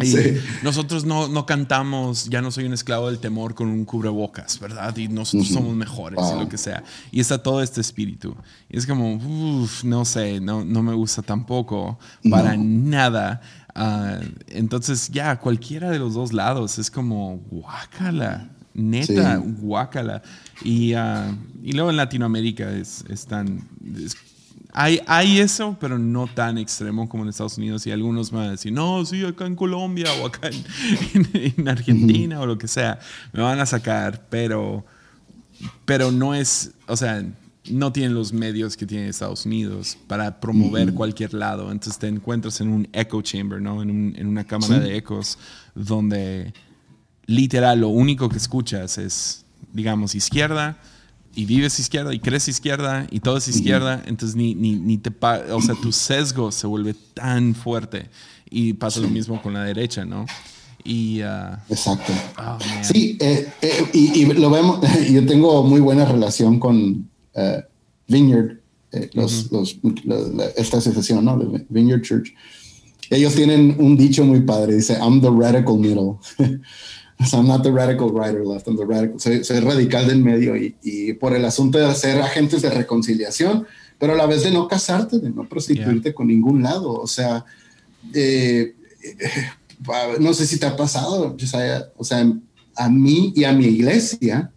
Y 0.02 0.06
sí. 0.06 0.18
Nosotros 0.62 1.04
no, 1.04 1.28
no 1.28 1.44
cantamos, 1.44 2.24
ya 2.30 2.40
no 2.40 2.50
soy 2.50 2.64
un 2.64 2.72
esclavo 2.72 3.08
del 3.10 3.18
temor 3.18 3.54
con 3.54 3.68
un 3.68 3.84
cubrebocas, 3.84 4.58
¿verdad? 4.58 4.96
Y 4.96 5.08
nosotros 5.08 5.48
somos 5.48 5.74
mejores 5.76 6.18
y 6.20 6.22
Wow. 6.32 6.40
lo 6.40 6.48
que 6.48 6.56
sea. 6.58 6.82
Y 7.12 7.20
está 7.20 7.42
todo 7.42 7.62
este 7.62 7.80
espíritu. 7.82 8.34
Y 8.70 8.78
es 8.78 8.86
como, 8.86 9.14
uff, 9.16 9.84
no 9.84 10.04
sé, 10.06 10.40
no, 10.40 10.64
no 10.64 10.82
me 10.82 10.94
gusta 10.94 11.20
tampoco 11.22 11.98
para 12.30 12.56
nada. 12.56 13.40
Ah, 13.74 14.18
entonces, 14.48 15.10
ya, 15.10 15.38
cualquiera 15.38 15.90
de 15.90 15.98
los 15.98 16.14
dos 16.14 16.32
lados 16.32 16.78
es 16.78 16.90
como, 16.90 17.38
guácala, 17.50 18.48
neta, 18.72 19.36
Sí. 19.36 19.42
guácala. 19.58 20.22
Y, 20.62 20.94
ah, 20.94 21.36
y 21.62 21.72
luego 21.72 21.90
en 21.90 21.96
Latinoamérica 21.96 22.70
es, 22.72 23.04
es 23.08 23.26
tan... 23.26 23.68
es- 23.96 24.16
hay, 24.74 25.00
hay 25.06 25.38
eso, 25.38 25.76
pero 25.80 25.98
no 25.98 26.26
tan 26.26 26.58
extremo 26.58 27.08
como 27.08 27.22
en 27.22 27.28
Estados 27.30 27.56
Unidos. 27.58 27.86
Y 27.86 27.92
algunos 27.92 28.30
van 28.32 28.48
a 28.48 28.50
decir, 28.50 28.72
no, 28.72 29.04
sí, 29.06 29.24
acá 29.24 29.46
en 29.46 29.54
Colombia 29.56 30.06
o 30.20 30.26
acá 30.26 30.48
en, 30.48 30.64
en- 31.32 31.54
en 31.56 31.68
Argentina 31.68 32.40
o 32.40 32.46
lo 32.46 32.58
que 32.58 32.68
sea. 32.68 32.98
Me 33.32 33.40
van 33.42 33.60
a 33.60 33.66
sacar, 33.66 34.26
pero, 34.28 34.84
pero 35.84 36.10
no 36.10 36.34
es, 36.34 36.72
o 36.88 36.96
sea, 36.96 37.24
no 37.70 37.92
tienen 37.92 38.12
los 38.14 38.32
medios 38.32 38.76
que 38.76 38.84
tiene 38.84 39.08
Estados 39.08 39.46
Unidos 39.46 39.96
para 40.06 40.38
promover 40.40 40.92
cualquier 40.92 41.32
lado. 41.34 41.70
Entonces 41.72 41.98
te 41.98 42.08
encuentras 42.08 42.60
en 42.60 42.68
un 42.68 42.88
echo 42.92 43.22
chamber, 43.22 43.62
¿no? 43.62 43.80
En, 43.82 43.90
un- 43.90 44.14
en 44.18 44.26
una 44.26 44.44
cámara 44.44 44.80
de 44.80 44.96
ecos 44.96 45.38
donde 45.74 46.52
literal 47.26 47.80
lo 47.80 47.88
único 47.88 48.28
que 48.28 48.36
escuchas 48.36 48.98
es, 48.98 49.44
digamos, 49.72 50.14
izquierda 50.14 50.76
y 51.36 51.44
vives 51.46 51.78
izquierda 51.80 52.14
y 52.14 52.20
crees 52.20 52.48
izquierda 52.48 53.06
y 53.10 53.20
todo 53.20 53.36
es 53.38 53.48
izquierda, 53.48 54.02
entonces 54.06 54.36
ni, 54.36 54.54
ni, 54.54 54.72
ni 54.76 54.98
te, 54.98 55.10
o 55.52 55.60
sea, 55.60 55.74
tu 55.74 55.90
sesgo 55.92 56.52
se 56.52 56.66
vuelve 56.66 56.94
tan 57.14 57.54
fuerte 57.54 58.08
y 58.50 58.72
pasa 58.74 59.00
lo 59.00 59.08
mismo 59.08 59.40
con 59.42 59.52
la 59.54 59.64
derecha, 59.64 60.04
¿no? 60.04 60.26
Y, 60.84 61.22
ah, 61.22 61.64
Exacto. 61.70 62.12
oh. 62.38 62.58
Sí, 62.82 63.16
eh, 63.20 63.48
eh, 63.62 63.84
y, 63.94 64.20
y 64.20 64.26
lo 64.26 64.50
vemos, 64.50 64.80
yo 65.10 65.24
tengo 65.26 65.62
muy 65.64 65.80
buena 65.80 66.04
relación 66.04 66.60
con 66.60 67.08
eh, 67.34 67.62
Vineyard, 68.06 68.58
eh, 68.92 69.10
los, 69.14 69.50
los- 69.50 69.76
la- 70.04 70.16
la- 70.20 70.46
esta 70.56 70.76
asociación, 70.78 71.24
¿no? 71.24 71.38
De 71.38 71.64
Vineyard 71.70 72.02
Church. 72.02 72.28
Ellos 73.10 73.34
tienen 73.34 73.76
un 73.78 73.96
dicho 73.96 74.24
muy 74.24 74.40
padre, 74.42 74.76
dice, 74.76 74.94
I'm 75.00 75.20
the 75.20 75.30
radical 75.30 75.78
middle. 75.78 76.16
So 77.26 77.38
I'm 77.38 77.46
not 77.46 77.62
the 77.62 77.70
radical 77.70 78.10
right 78.10 78.34
or 78.34 78.44
left, 78.44 78.66
I'm 78.66 78.76
the 78.76 78.84
radical. 78.84 79.18
Soy, 79.18 79.44
soy 79.44 79.60
radical 79.60 80.06
del 80.06 80.22
medio 80.22 80.56
y, 80.56 80.74
y 80.82 81.12
por 81.14 81.34
el 81.34 81.44
asunto 81.44 81.78
de 81.78 81.94
ser 81.94 82.20
agentes 82.20 82.60
de 82.60 82.70
reconciliación, 82.70 83.66
pero 83.98 84.14
a 84.14 84.16
la 84.16 84.26
vez 84.26 84.42
de 84.42 84.50
no 84.50 84.66
casarte, 84.66 85.18
de 85.18 85.30
no 85.30 85.48
prostituirte 85.48 86.12
con 86.12 86.26
ningún 86.26 86.62
lado. 86.62 86.92
O 86.92 87.06
sea, 87.06 87.44
eh, 88.12 88.74
eh, 89.02 89.18
no 90.20 90.34
sé 90.34 90.46
si 90.46 90.58
te 90.58 90.66
ha 90.66 90.76
pasado, 90.76 91.36
Josiah, 91.38 91.86
o 91.96 92.04
sea, 92.04 92.26
a 92.76 92.88
mí 92.88 93.32
y 93.36 93.44
a 93.44 93.52
mi 93.52 93.66
iglesia, 93.66 94.50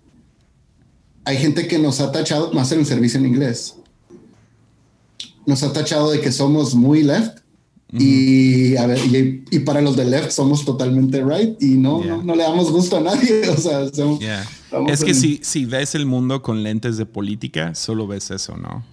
hay 1.23 1.37
gente 1.37 1.67
que 1.67 1.77
nos 1.77 1.99
ha 1.99 2.11
tachado, 2.11 2.51
más 2.53 2.71
en 2.71 2.79
el 2.79 2.85
servicio 2.85 3.19
en 3.19 3.27
inglés, 3.27 3.75
nos 5.45 5.63
ha 5.63 5.71
tachado 5.71 6.11
de 6.11 6.19
que 6.19 6.31
somos 6.31 6.73
muy 6.73 7.03
left. 7.03 7.36
Y, 7.93 8.75
a 8.75 8.85
ver, 8.85 8.97
y, 8.99 9.45
y 9.55 9.59
para 9.59 9.81
los 9.81 9.95
de 9.95 10.05
left 10.05 10.31
somos 10.31 10.65
totalmente 10.65 11.23
right 11.23 11.61
y 11.61 11.75
no, 11.75 12.03
Yeah. 12.03 12.17
no, 12.17 12.23
no 12.23 12.35
le 12.35 12.43
damos 12.43 12.69
gusto 12.71 12.97
a 12.97 13.01
nadie. 13.01 13.41
O 13.49 13.57
sea, 13.57 13.87
somos- 13.93 14.19
Yeah. 14.19 14.45
Es 14.89 15.03
que 15.03 15.11
en- 15.11 15.15
si, 15.15 15.39
si 15.41 15.65
ves 15.65 15.95
el 15.95 16.05
mundo 16.05 16.41
con 16.41 16.63
lentes 16.63 16.97
de 16.97 17.05
política, 17.05 17.73
solo 17.75 18.05
ves 18.07 18.29
eso, 18.31 18.57
¿no? 18.57 18.83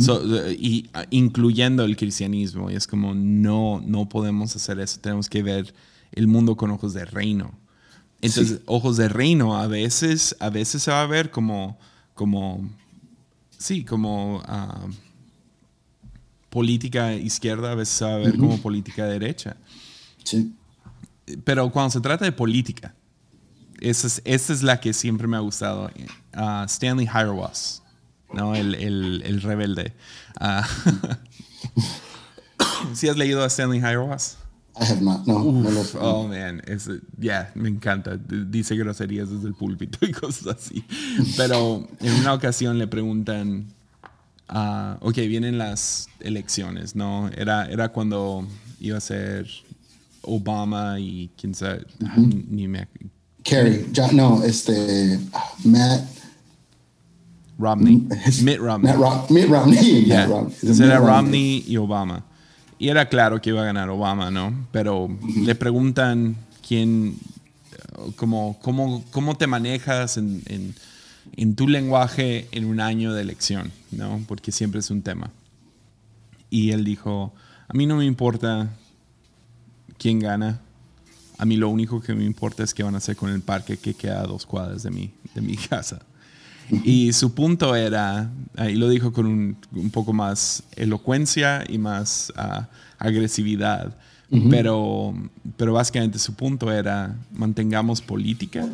So, 0.00 0.20
eh, 0.46 0.56
y 0.58 0.88
ah, 0.94 1.04
incluyendo 1.10 1.84
el 1.84 1.96
cristianismo. 1.96 2.70
Y 2.70 2.74
es 2.74 2.86
como, 2.86 3.14
no, 3.14 3.80
no 3.86 4.08
podemos 4.08 4.54
hacer 4.56 4.80
eso. 4.80 4.98
Tenemos 5.00 5.28
que 5.28 5.42
ver 5.42 5.72
el 6.12 6.26
mundo 6.26 6.56
con 6.56 6.70
ojos 6.72 6.92
de 6.92 7.04
reino. 7.04 7.52
Entonces, 8.20 8.56
Sí. 8.58 8.62
ojos 8.66 8.96
de 8.96 9.08
reino 9.08 9.56
a 9.56 9.66
veces, 9.68 10.34
a 10.40 10.50
veces 10.50 10.82
se 10.82 10.90
va 10.90 11.02
a 11.02 11.06
ver 11.06 11.30
como, 11.30 11.78
como, 12.14 12.68
sí, 13.58 13.84
como 13.84 14.42
ah, 14.46 14.86
política 16.50 17.14
izquierda, 17.14 17.72
a 17.72 17.74
veces 17.74 17.94
se 17.96 18.04
va 18.04 18.14
a 18.14 18.18
ver 18.18 18.36
como 18.36 18.58
política 18.60 19.04
derecha. 19.06 19.56
Sí. 20.24 20.54
Pero 21.44 21.70
cuando 21.70 21.90
se 21.90 22.00
trata 22.00 22.24
de 22.24 22.32
política, 22.32 22.94
esa 23.80 24.06
es, 24.06 24.22
esa 24.24 24.52
es 24.52 24.62
la 24.62 24.80
que 24.80 24.92
siempre 24.92 25.26
me 25.26 25.36
ha 25.36 25.40
gustado. 25.40 25.90
Ah, 26.32 26.64
Stanley 26.68 27.06
Hierwas, 27.06 27.82
¿no? 28.32 28.54
El, 28.54 28.74
el, 28.76 29.22
el 29.24 29.42
rebelde. 29.42 29.92
Ah, 30.40 30.66
¿Sí 32.94 33.08
has 33.08 33.16
leído 33.16 33.42
a 33.42 33.46
Stanley 33.46 33.80
Hierwas? 33.80 34.38
I 34.78 34.84
have 34.84 35.00
not. 35.00 35.26
No, 35.26 35.38
no 35.52 35.70
lo- 35.70 35.84
Oh, 36.00 36.28
man. 36.28 36.62
es- 36.66 36.90
Ya, 37.18 37.50
me 37.54 37.68
encanta. 37.68 38.16
Dice 38.16 38.76
groserías 38.76 39.30
desde 39.30 39.48
el 39.48 39.54
púlpito 39.54 39.98
y 40.06 40.12
cosas 40.12 40.56
así. 40.58 40.84
Pero 41.36 41.86
en 42.00 42.14
una 42.20 42.34
ocasión 42.34 42.78
le 42.78 42.86
preguntan, 42.86 43.66
ah, 44.48 44.96
ok, 45.00 45.14
vienen 45.16 45.58
las 45.58 46.08
elecciones, 46.20 46.94
¿no? 46.96 47.28
Era, 47.36 47.66
era 47.66 47.88
cuando 47.90 48.46
iba 48.80 48.98
a 48.98 49.00
ser 49.00 49.46
Obama 50.22 50.98
y 51.00 51.30
quién 51.36 51.54
sabe, 51.54 51.86
ni 52.48 52.68
me... 52.68 52.88
Kerry, 53.42 53.86
no, 54.12 54.42
este, 54.42 55.20
Matt, 55.64 56.02
Romney. 57.58 58.06
Mitt 58.42 58.58
Romney. 58.58 58.92
Matt 58.96 59.30
Mitt 59.30 59.48
Romney. 59.48 59.76
Matt 59.76 60.06
Yeah. 60.06 60.26
Romney. 60.26 60.54
Entonces 60.60 60.80
era 60.80 60.98
Romney 60.98 61.64
y 61.66 61.76
Obama. 61.76 62.24
Y 62.78 62.88
era 62.88 63.08
claro 63.08 63.40
que 63.40 63.50
iba 63.50 63.62
a 63.62 63.64
ganar 63.64 63.88
Obama, 63.88 64.30
¿no? 64.30 64.66
Pero 64.72 65.08
le 65.42 65.54
preguntan 65.54 66.36
quién, 66.66 67.16
como, 68.16 68.58
cómo, 68.60 69.02
cómo 69.10 69.36
te 69.36 69.46
manejas 69.46 70.16
en, 70.18 70.42
en- 70.46 70.74
en 71.34 71.54
tu 71.54 71.68
lenguaje 71.68 72.48
en 72.52 72.64
un 72.64 72.80
año 72.80 73.12
de 73.12 73.22
elección, 73.22 73.72
¿no? 73.90 74.22
Porque 74.26 74.52
siempre 74.52 74.80
es 74.80 74.90
un 74.90 75.02
tema. 75.02 75.30
Y 76.50 76.70
él 76.70 76.84
dijo, 76.84 77.34
a 77.68 77.74
mí 77.74 77.86
no 77.86 77.96
me 77.96 78.04
importa 78.04 78.70
quién 79.98 80.20
gana. 80.20 80.60
A 81.38 81.44
mí 81.44 81.56
lo 81.56 81.68
único 81.68 82.00
que 82.00 82.14
me 82.14 82.24
importa 82.24 82.62
es 82.62 82.72
qué 82.72 82.82
van 82.82 82.94
a 82.94 82.98
hacer 82.98 83.16
con 83.16 83.30
el 83.30 83.42
parque 83.42 83.76
que 83.76 83.94
queda 83.94 84.22
a 84.22 84.26
dos 84.26 84.46
cuadras 84.46 84.82
de 84.82 84.90
mi, 84.90 85.12
de 85.34 85.40
mi 85.40 85.56
casa. 85.68 86.00
Y 86.84 87.12
su 87.12 87.32
punto 87.32 87.76
era, 87.76 88.30
y 88.68 88.74
lo 88.74 88.88
dijo 88.88 89.12
con 89.12 89.26
un, 89.26 89.56
un 89.72 89.90
poco 89.90 90.12
más 90.12 90.64
elocuencia 90.74 91.64
y 91.68 91.78
más 91.78 92.32
ah, 92.36 92.68
agresividad, 92.98 93.96
pero, 94.50 95.14
pero 95.56 95.72
básicamente 95.72 96.18
su 96.18 96.34
punto 96.34 96.72
era, 96.72 97.14
mantengamos 97.32 98.00
política, 98.00 98.68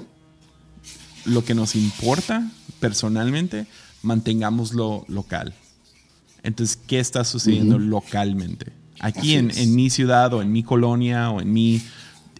lo 1.24 1.44
que 1.44 1.54
nos 1.54 1.74
importa 1.74 2.50
personalmente, 2.80 3.66
mantengámoslo 4.02 5.04
local. 5.08 5.54
Entonces, 6.42 6.76
¿qué 6.86 6.98
está 6.98 7.24
sucediendo 7.24 7.78
localmente? 7.78 8.72
Aquí 9.00 9.34
en, 9.34 9.50
en 9.56 9.74
mi 9.74 9.90
ciudad 9.90 10.32
o 10.34 10.42
en 10.42 10.52
mi 10.52 10.62
colonia 10.62 11.30
o 11.30 11.40
en 11.40 11.52
mi... 11.52 11.82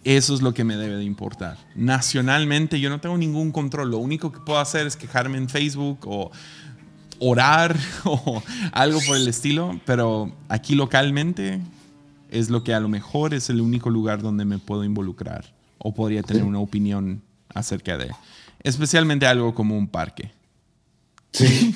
Eso 0.03 0.35
es 0.35 0.41
lo 0.41 0.53
que 0.53 0.65
me 0.65 0.75
debe 0.75 0.97
de 0.97 1.05
importar. 1.05 1.57
Nacionalmente 1.75 2.81
yo 2.81 2.89
no 2.89 2.99
tengo 2.99 3.17
ningún 3.17 3.53
control. 3.53 3.91
Lo 3.91 3.99
único 3.99 4.33
que 4.33 4.39
puedo 4.39 4.59
hacer 4.59 4.85
es 4.85 4.97
quejarme 4.97 5.37
en 5.37 5.47
Facebook 5.47 5.99
o 6.03 6.29
orar 7.19 7.77
o 8.03 8.43
algo 8.73 8.99
por 9.07 9.15
el 9.15 9.27
estilo. 9.29 9.79
Pero 9.85 10.35
aquí 10.49 10.75
localmente 10.75 11.61
es 12.29 12.49
lo 12.49 12.63
que 12.63 12.73
a 12.73 12.81
lo 12.81 12.89
mejor 12.89 13.33
es 13.33 13.49
el 13.49 13.61
único 13.61 13.89
lugar 13.89 14.21
donde 14.21 14.43
me 14.43 14.57
puedo 14.57 14.83
involucrar 14.83 15.53
o 15.77 15.93
podría 15.93 16.23
tener 16.23 16.43
una 16.43 16.59
opinión 16.59 17.21
acerca 17.53 17.97
de. 17.97 18.11
Especialmente 18.63 19.25
algo 19.25 19.53
como 19.53 19.77
un 19.77 19.87
parque. 19.87 20.31
Sí. 21.33 21.75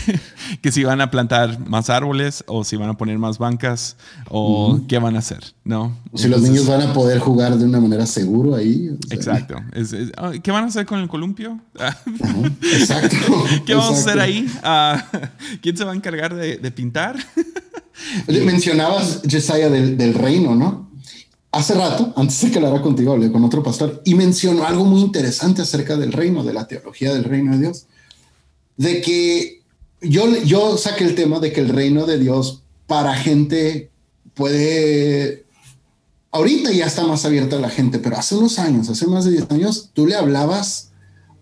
que 0.62 0.70
si 0.70 0.84
van 0.84 1.00
a 1.00 1.10
plantar 1.10 1.58
más 1.68 1.90
árboles 1.90 2.44
o 2.46 2.62
si 2.62 2.76
van 2.76 2.88
a 2.88 2.96
poner 2.96 3.18
más 3.18 3.36
bancas 3.38 3.96
o 4.28 4.80
qué 4.86 4.98
van 5.00 5.16
a 5.16 5.18
hacer, 5.18 5.40
¿no? 5.64 5.96
Si 6.14 6.28
los 6.28 6.40
niños 6.40 6.68
van 6.68 6.82
a 6.82 6.92
poder 6.92 7.18
jugar 7.18 7.56
de 7.58 7.64
una 7.64 7.80
manera 7.80 8.06
segura 8.06 8.58
ahí. 8.58 8.90
o 8.90 9.06
sea, 9.08 9.16
Exacto. 9.16 9.56
Es- 9.72 9.92
es- 9.92 10.12
ah, 10.16 10.30
¿Qué 10.40 10.52
van 10.52 10.62
a 10.62 10.66
hacer 10.68 10.86
con 10.86 11.00
el 11.00 11.08
columpio? 11.08 11.58
Ah, 11.80 11.96
Exacto. 12.62 13.16
¿Qué 13.66 13.74
vamos 13.74 13.98
a 13.98 14.00
hacer 14.00 14.20
ahí? 14.20 14.48
Ah, 14.62 15.04
¿Quién 15.62 15.76
se 15.76 15.82
va 15.84 15.90
a 15.90 15.96
encargar 15.96 16.32
de, 16.36 16.58
de 16.58 16.70
pintar? 16.70 17.16
Mencionabas, 18.28 19.22
del, 19.22 19.96
del 19.96 20.14
reino, 20.14 20.54
¿no? 20.54 20.91
Hace 21.52 21.74
rato, 21.74 22.12
antes 22.16 22.40
de 22.40 22.50
que 22.50 22.58
hablara 22.58 22.80
contigo, 22.80 23.12
hablé 23.12 23.30
con 23.30 23.44
otro 23.44 23.62
pastor 23.62 24.02
y 24.04 24.14
mencionó 24.14 24.66
algo 24.66 24.84
muy 24.84 25.00
interesante 25.00 25.62
acerca 25.62 25.96
del 25.96 26.12
reino, 26.12 26.42
de 26.42 26.54
la 26.54 26.66
teología 26.66 27.12
del 27.12 27.24
reino 27.24 27.52
de 27.52 27.58
Dios. 27.58 27.86
De 28.76 29.02
que 29.02 29.62
yo, 30.00 30.34
yo 30.44 30.78
saqué 30.78 31.04
el 31.04 31.14
tema 31.14 31.40
de 31.40 31.52
que 31.52 31.60
el 31.60 31.68
reino 31.68 32.06
de 32.06 32.18
Dios 32.18 32.62
para 32.86 33.14
gente 33.14 33.90
puede... 34.34 35.44
Ahorita 36.30 36.72
ya 36.72 36.86
está 36.86 37.06
más 37.06 37.26
abierta 37.26 37.58
la 37.58 37.68
gente, 37.68 37.98
pero 37.98 38.16
hace 38.16 38.34
unos 38.34 38.58
años, 38.58 38.88
hace 38.88 39.06
más 39.06 39.26
de 39.26 39.32
10 39.32 39.50
años, 39.50 39.90
tú 39.92 40.06
le 40.06 40.14
hablabas 40.14 40.92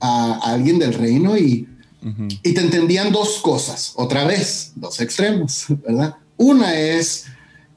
a, 0.01 0.33
a 0.33 0.53
alguien 0.55 0.81
del 0.81 0.95
reino 0.95 1.37
y 1.39 1.69
y 2.43 2.55
te 2.55 2.61
entendían 2.61 3.13
dos 3.13 3.41
cosas, 3.41 3.93
otra 3.95 4.25
vez, 4.25 4.73
dos 4.75 5.01
extremos, 5.01 5.67
¿verdad? 5.87 6.17
Una 6.37 6.75
es 6.79 7.27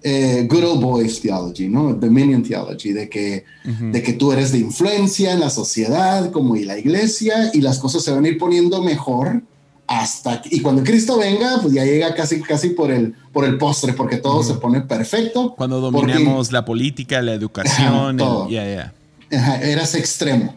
eh, 0.04 0.46
good 0.50 0.64
old 0.64 0.82
boys 0.82 1.22
theology, 1.22 1.68
¿no? 1.68 1.94
Dominion 1.94 2.44
theology, 2.44 2.92
de 2.94 3.08
que, 3.10 3.46
de 3.64 4.04
que 4.04 4.14
tú 4.14 4.32
eres 4.32 4.52
de 4.52 4.60
influencia 4.60 5.32
en 5.32 5.40
la 5.40 5.50
sociedad, 5.50 6.30
como 6.32 6.56
y 6.56 6.66
la 6.66 6.78
iglesia, 6.78 7.52
y 7.54 7.62
las 7.62 7.80
cosas 7.80 8.04
se 8.04 8.12
van 8.12 8.26
a 8.26 8.28
ir 8.28 8.38
poniendo 8.38 8.82
mejor 8.82 9.42
hasta 9.86 10.42
y 10.50 10.62
cuando 10.62 10.82
Cristo 10.84 11.18
venga, 11.18 11.60
pues 11.62 11.74
ya 11.74 11.84
llega 11.84 12.16
casi 12.16 12.42
casi 12.42 12.70
por 12.70 12.90
el 12.90 13.14
por 13.34 13.44
el 13.46 13.58
postre, 13.58 13.94
porque 13.94 14.18
todo 14.18 14.42
se 14.44 14.54
pone 14.56 14.82
perfecto. 14.82 15.54
Cuando 15.58 15.92
porque- 15.92 16.14
dominemos 16.14 16.52
la 16.52 16.64
política, 16.64 17.22
la 17.22 17.34
educación, 17.34 18.18
ya, 18.50 18.66
ya. 18.66 18.94
Ajá, 19.38 19.62
eras 19.62 19.96
extremo. 19.96 20.56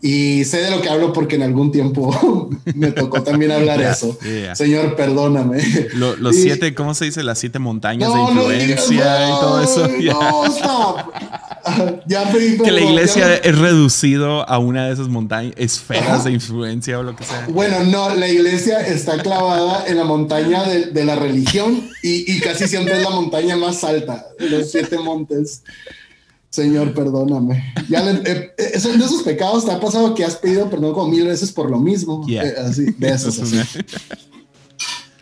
Y 0.00 0.44
sé 0.44 0.58
de 0.62 0.70
lo 0.70 0.80
que 0.80 0.88
hablo 0.88 1.12
porque 1.12 1.36
en 1.36 1.42
algún 1.42 1.70
tiempo 1.72 2.48
me 2.74 2.90
tocó 2.92 3.22
también 3.22 3.50
hablar 3.52 3.80
Ya, 3.80 3.92
eso. 3.92 4.16
ya. 4.22 4.54
Señor, 4.56 4.96
perdóname. 4.96 5.62
Lo- 5.94 6.16
los 6.16 6.36
Y- 6.36 6.42
siete, 6.42 6.74
¿cómo 6.74 6.94
se 6.94 7.04
dice? 7.06 7.22
Las 7.22 7.38
siete 7.38 7.58
montañas 7.58 8.08
de 8.08 8.14
No, 8.18 8.30
no 8.32 8.40
influencia 8.42 8.86
digas, 8.88 9.28
y 9.28 9.40
todo 9.40 9.62
eso. 9.62 9.88
no, 9.88 9.98
ya. 10.00 10.12
No, 10.14 10.44
stop. 10.46 10.98
ya 12.06 12.30
pedí 12.32 12.56
que 12.58 12.70
la 12.72 12.80
iglesia 12.80 13.26
me- 13.26 13.48
es 13.50 13.58
reducido 13.58 14.48
a 14.48 14.58
una 14.58 14.86
de 14.86 14.94
esas 14.94 15.08
montañas, 15.08 15.52
esferas 15.56 16.24
de 16.24 16.32
influencia 16.32 16.98
o 16.98 17.02
lo 17.02 17.14
que 17.14 17.24
sea. 17.24 17.46
Bueno, 17.50 17.84
no, 17.84 18.14
la 18.14 18.28
iglesia 18.28 18.80
está 18.80 19.18
clavada 19.22 19.84
en 19.86 19.96
la 19.98 20.04
montaña 20.04 20.64
de, 20.64 20.86
de 20.86 21.04
la 21.04 21.16
religión 21.16 21.88
y, 22.02 22.32
y 22.32 22.40
casi 22.40 22.66
siempre 22.68 22.96
es 22.96 23.02
la 23.02 23.10
montaña 23.10 23.56
más 23.56 23.84
alta 23.84 24.26
de 24.38 24.48
los 24.48 24.70
siete 24.70 24.96
montes. 24.98 25.62
Señor, 26.50 26.94
perdóname. 26.94 27.74
Ya 27.88 28.02
le- 28.02 28.20
eh, 28.30 28.50
eh, 28.56 28.70
eso- 28.74 28.90
de 28.92 29.04
esos 29.04 29.22
pecados 29.22 29.64
te 29.66 29.70
ha 29.72 29.78
pasado 29.80 30.14
que 30.14 30.24
has 30.24 30.36
pedido 30.36 30.68
perdón 30.70 30.94
como 30.94 31.08
mil 31.08 31.26
veces 31.26 31.52
por 31.52 31.70
lo 31.70 31.78
mismo. 31.78 32.26
Yeah. 32.26 32.44
Eh, 32.46 32.54
así, 32.58 32.86
de 32.98 33.08
esos, 33.10 33.38
así. 33.38 33.56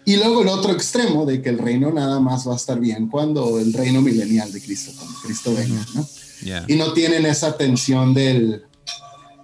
Y 0.09 0.17
luego 0.19 0.43
el 0.43 0.49
otro 0.49 0.73
extremo 0.73 1.27
de 1.27 1.43
que 1.43 1.49
el 1.49 1.59
reino 1.59 1.91
nada 1.93 2.21
más 2.21 2.47
va 2.47 2.53
a 2.53 2.57
estar 2.57 2.79
bien 2.79 3.09
cuando 3.09 3.59
el 3.59 3.73
reino 3.73 4.01
milenial 4.01 4.53
de 4.53 4.61
Cristo, 4.63 4.93
cuando 4.97 5.19
Cristo 5.21 5.53
venga, 5.53 5.85
¿no? 5.97 6.07
Yeah. 6.45 6.65
Y 6.69 6.77
no 6.77 6.93
tienen 6.93 7.27
esa 7.27 7.57
tensión 7.57 8.15
del 8.15 8.63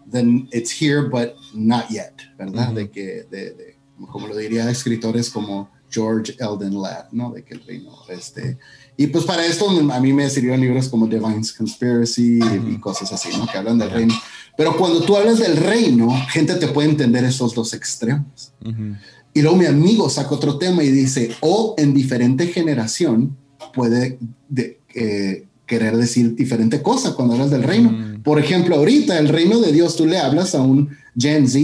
then 0.08 0.48
it's 0.52 0.70
here 0.80 1.00
but 1.08 1.30
not 1.52 1.88
yet, 1.88 2.12
¿verdad? 2.38 2.68
De 2.74 2.90
que, 2.92 3.26
de, 3.28 3.50
de- 3.54 3.76
como 4.12 4.28
lo 4.28 4.36
diría 4.36 4.70
escritores 4.70 5.30
como 5.30 5.68
George 5.90 6.36
Eldon 6.38 6.80
Ladd, 6.80 7.06
¿no? 7.10 7.32
De 7.32 7.42
que 7.44 7.54
el 7.54 7.64
reino, 7.66 7.90
este... 8.08 8.56
Y 8.96 9.06
pues 9.08 9.24
para 9.24 9.44
esto 9.46 9.68
a 9.70 10.00
mí 10.00 10.12
me 10.12 10.28
sirvieron 10.28 10.60
libros 10.60 10.88
como 10.88 11.06
Divine's 11.06 11.52
Conspiracy 11.52 12.40
y 12.70 12.76
cosas 12.78 13.12
así, 13.12 13.30
¿no? 13.36 13.46
Que 13.46 13.58
hablan 13.58 13.78
del 13.78 13.90
reino. 13.90 14.14
Pero 14.56 14.76
cuando 14.76 15.00
tú 15.02 15.16
hablas 15.16 15.38
del 15.38 15.56
reino, 15.56 16.10
gente 16.28 16.54
te 16.56 16.68
puede 16.68 16.90
entender 16.90 17.24
esos 17.24 17.54
dos 17.54 17.72
extremos. 17.72 18.52
Y 19.34 19.40
luego 19.40 19.56
mi 19.56 19.64
amigo 19.66 20.10
saca 20.10 20.34
otro 20.34 20.58
tema 20.58 20.82
y 20.84 20.90
dice, 20.90 21.34
o 21.40 21.74
en 21.78 21.94
diferente 21.94 22.46
generación 22.48 23.34
puede 23.74 24.18
de- 24.48 24.78
eh, 24.94 25.46
querer 25.64 25.96
decir 25.96 26.34
diferente 26.34 26.82
cosa 26.82 27.14
cuando 27.14 27.32
hablas 27.34 27.50
del 27.50 27.62
reino. 27.62 28.20
Por 28.22 28.38
ejemplo, 28.38 28.76
ahorita 28.76 29.18
el 29.18 29.28
reino 29.30 29.58
de 29.58 29.72
Dios, 29.72 29.96
tú 29.96 30.04
le 30.06 30.18
hablas 30.18 30.54
a 30.54 30.60
un 30.60 30.90
Gen 31.18 31.48
Z 31.48 31.58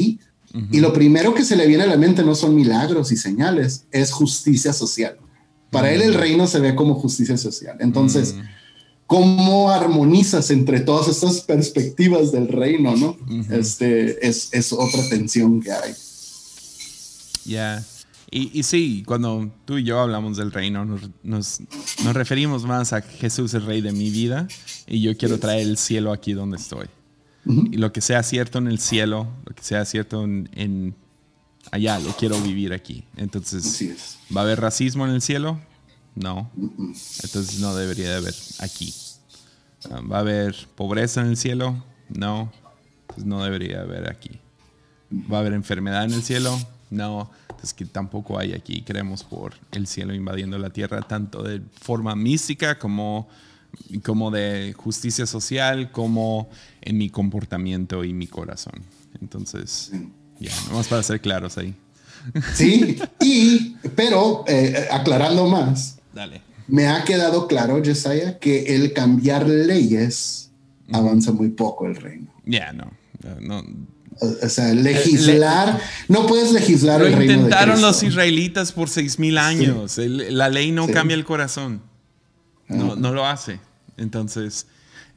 y 0.72 0.80
lo 0.80 0.94
primero 0.94 1.34
que 1.34 1.44
se 1.44 1.56
le 1.56 1.66
viene 1.66 1.82
a 1.82 1.86
la 1.86 1.98
mente 1.98 2.22
no 2.24 2.34
son 2.34 2.54
milagros 2.54 3.12
y 3.12 3.16
señales, 3.18 3.84
es 3.92 4.10
justicia 4.12 4.72
social. 4.72 5.18
Para 5.70 5.92
él 5.92 6.02
el 6.02 6.14
reino 6.14 6.46
se 6.46 6.60
ve 6.60 6.74
como 6.74 6.94
justicia 6.94 7.36
social. 7.36 7.76
Entonces, 7.80 8.34
Mm. 8.34 8.40
¿cómo 9.06 9.70
armonizas 9.70 10.50
entre 10.50 10.80
todas 10.80 11.08
estas 11.08 11.40
perspectivas 11.40 12.32
del 12.32 12.48
reino? 12.48 12.96
¿no? 12.96 13.16
Este, 13.50 14.26
es, 14.26 14.48
es 14.52 14.72
otra 14.72 15.08
tensión 15.08 15.60
que 15.60 15.72
hay. 15.72 15.94
Ya. 17.44 17.84
Y, 18.30 18.58
y 18.58 18.62
sí, 18.62 19.02
cuando 19.06 19.50
tú 19.64 19.78
y 19.78 19.84
yo 19.84 19.98
hablamos 20.00 20.36
del 20.36 20.52
reino, 20.52 20.84
nos, 20.84 21.00
nos, 21.22 21.60
nos 22.04 22.14
referimos 22.14 22.64
más 22.66 22.92
a 22.92 23.00
Jesús, 23.00 23.54
el 23.54 23.64
rey 23.64 23.80
de 23.80 23.92
mi 23.92 24.10
vida, 24.10 24.46
y 24.86 25.00
yo 25.00 25.16
quiero 25.16 25.38
traer 25.38 25.62
el 25.66 25.78
cielo 25.78 26.12
aquí 26.12 26.34
donde 26.34 26.58
estoy. 26.58 26.86
Y 27.46 27.78
lo 27.78 27.90
que 27.94 28.02
sea 28.02 28.22
cierto 28.22 28.58
en 28.58 28.66
el 28.66 28.78
cielo, 28.78 29.26
lo 29.46 29.54
que 29.54 29.62
sea 29.62 29.86
cierto 29.86 30.22
en, 30.24 30.50
en 30.52 30.94
allá, 31.70 31.98
lo 31.98 32.14
quiero 32.16 32.40
vivir 32.40 32.72
aquí. 32.72 33.04
Entonces, 33.16 33.64
Así 33.64 33.90
es. 33.90 34.18
¿va 34.34 34.42
a 34.42 34.44
haber 34.44 34.60
racismo 34.60 35.06
en 35.06 35.12
el 35.12 35.22
cielo? 35.22 35.60
No. 36.14 36.50
Entonces 36.56 37.60
no 37.60 37.74
debería 37.76 38.10
de 38.10 38.16
haber 38.16 38.34
aquí. 38.60 38.92
Ah, 39.90 40.00
¿Va 40.00 40.16
a 40.16 40.20
haber 40.20 40.54
pobreza 40.74 41.20
en 41.20 41.28
el 41.28 41.36
cielo? 41.36 41.84
No. 42.08 42.52
Entonces 43.02 43.24
no 43.24 43.42
debería 43.44 43.82
haber 43.82 44.10
aquí. 44.10 44.40
¿Va 45.12 45.38
a 45.38 45.40
haber 45.40 45.52
enfermedad 45.52 46.04
en 46.04 46.12
el 46.12 46.22
cielo? 46.22 46.58
No. 46.90 47.30
Entonces 47.42 47.72
que 47.74 47.84
tampoco 47.84 48.38
hay 48.38 48.52
aquí. 48.52 48.82
Creemos 48.82 49.22
por 49.22 49.54
el 49.72 49.86
cielo 49.86 50.14
invadiendo 50.14 50.58
la 50.58 50.70
tierra, 50.70 51.02
tanto 51.02 51.42
de 51.42 51.62
forma 51.80 52.16
mística 52.16 52.78
como, 52.78 53.28
como 54.02 54.30
de 54.30 54.74
justicia 54.76 55.26
social, 55.26 55.92
como 55.92 56.50
en 56.80 56.98
mi 56.98 57.10
comportamiento 57.10 58.04
y 58.04 58.12
mi 58.12 58.26
corazón. 58.26 58.82
Entonces, 59.20 59.92
ya, 60.40 60.52
nomás 60.68 60.86
para 60.88 61.02
ser 61.02 61.20
claros 61.20 61.58
ahí. 61.58 61.74
Sí, 62.54 62.98
y, 63.20 63.76
pero 63.96 64.44
eh, 64.46 64.86
aclarando 64.90 65.46
más, 65.46 65.98
Dale. 66.12 66.42
me 66.66 66.86
ha 66.88 67.04
quedado 67.04 67.46
claro, 67.46 67.82
Jesiah, 67.82 68.38
que 68.38 68.74
el 68.76 68.92
cambiar 68.92 69.48
leyes 69.48 70.50
avanza 70.92 71.32
muy 71.32 71.48
poco 71.50 71.86
el 71.86 71.96
reino. 71.96 72.28
Ya, 72.44 72.72
no. 72.72 72.90
no. 73.40 73.64
O, 74.20 74.26
o 74.46 74.48
sea, 74.48 74.74
legislar, 74.74 75.80
no 76.08 76.26
puedes 76.26 76.50
legislar 76.52 77.00
Lo 77.00 77.06
el 77.06 77.12
reino 77.14 77.32
de 77.34 77.38
intentaron 77.38 77.80
los 77.80 78.02
israelitas 78.02 78.72
por 78.72 78.88
seis 78.90 79.18
mil 79.18 79.38
años. 79.38 79.96
El- 79.98 80.36
la 80.36 80.48
ley 80.48 80.72
no 80.72 80.86
Sí. 80.86 80.92
cambia 80.92 81.14
el 81.14 81.24
corazón. 81.24 81.82
No, 82.68 82.92
Ah. 82.92 82.96
no 82.98 83.12
lo 83.12 83.24
hace. 83.26 83.60
Entonces, 83.96 84.66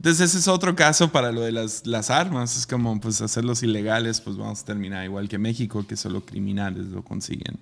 entonces 0.02 0.30
ese 0.32 0.40
es 0.40 0.48
otro 0.48 0.76
caso 0.76 1.12
para 1.12 1.32
lo 1.32 1.42
de 1.42 1.52
las, 1.52 1.86
las 1.86 2.10
armas. 2.10 2.58
Es 2.58 2.66
como 2.66 3.00
pues 3.00 3.22
hacerlos 3.22 3.62
ilegales, 3.62 4.20
pues 4.20 4.36
vamos 4.36 4.62
a 4.64 4.66
terminar 4.66 5.06
igual 5.06 5.30
que 5.30 5.38
México, 5.38 5.86
que 5.86 5.96
solo 5.96 6.26
criminales 6.26 6.88
lo 6.88 7.04
consiguen. 7.04 7.60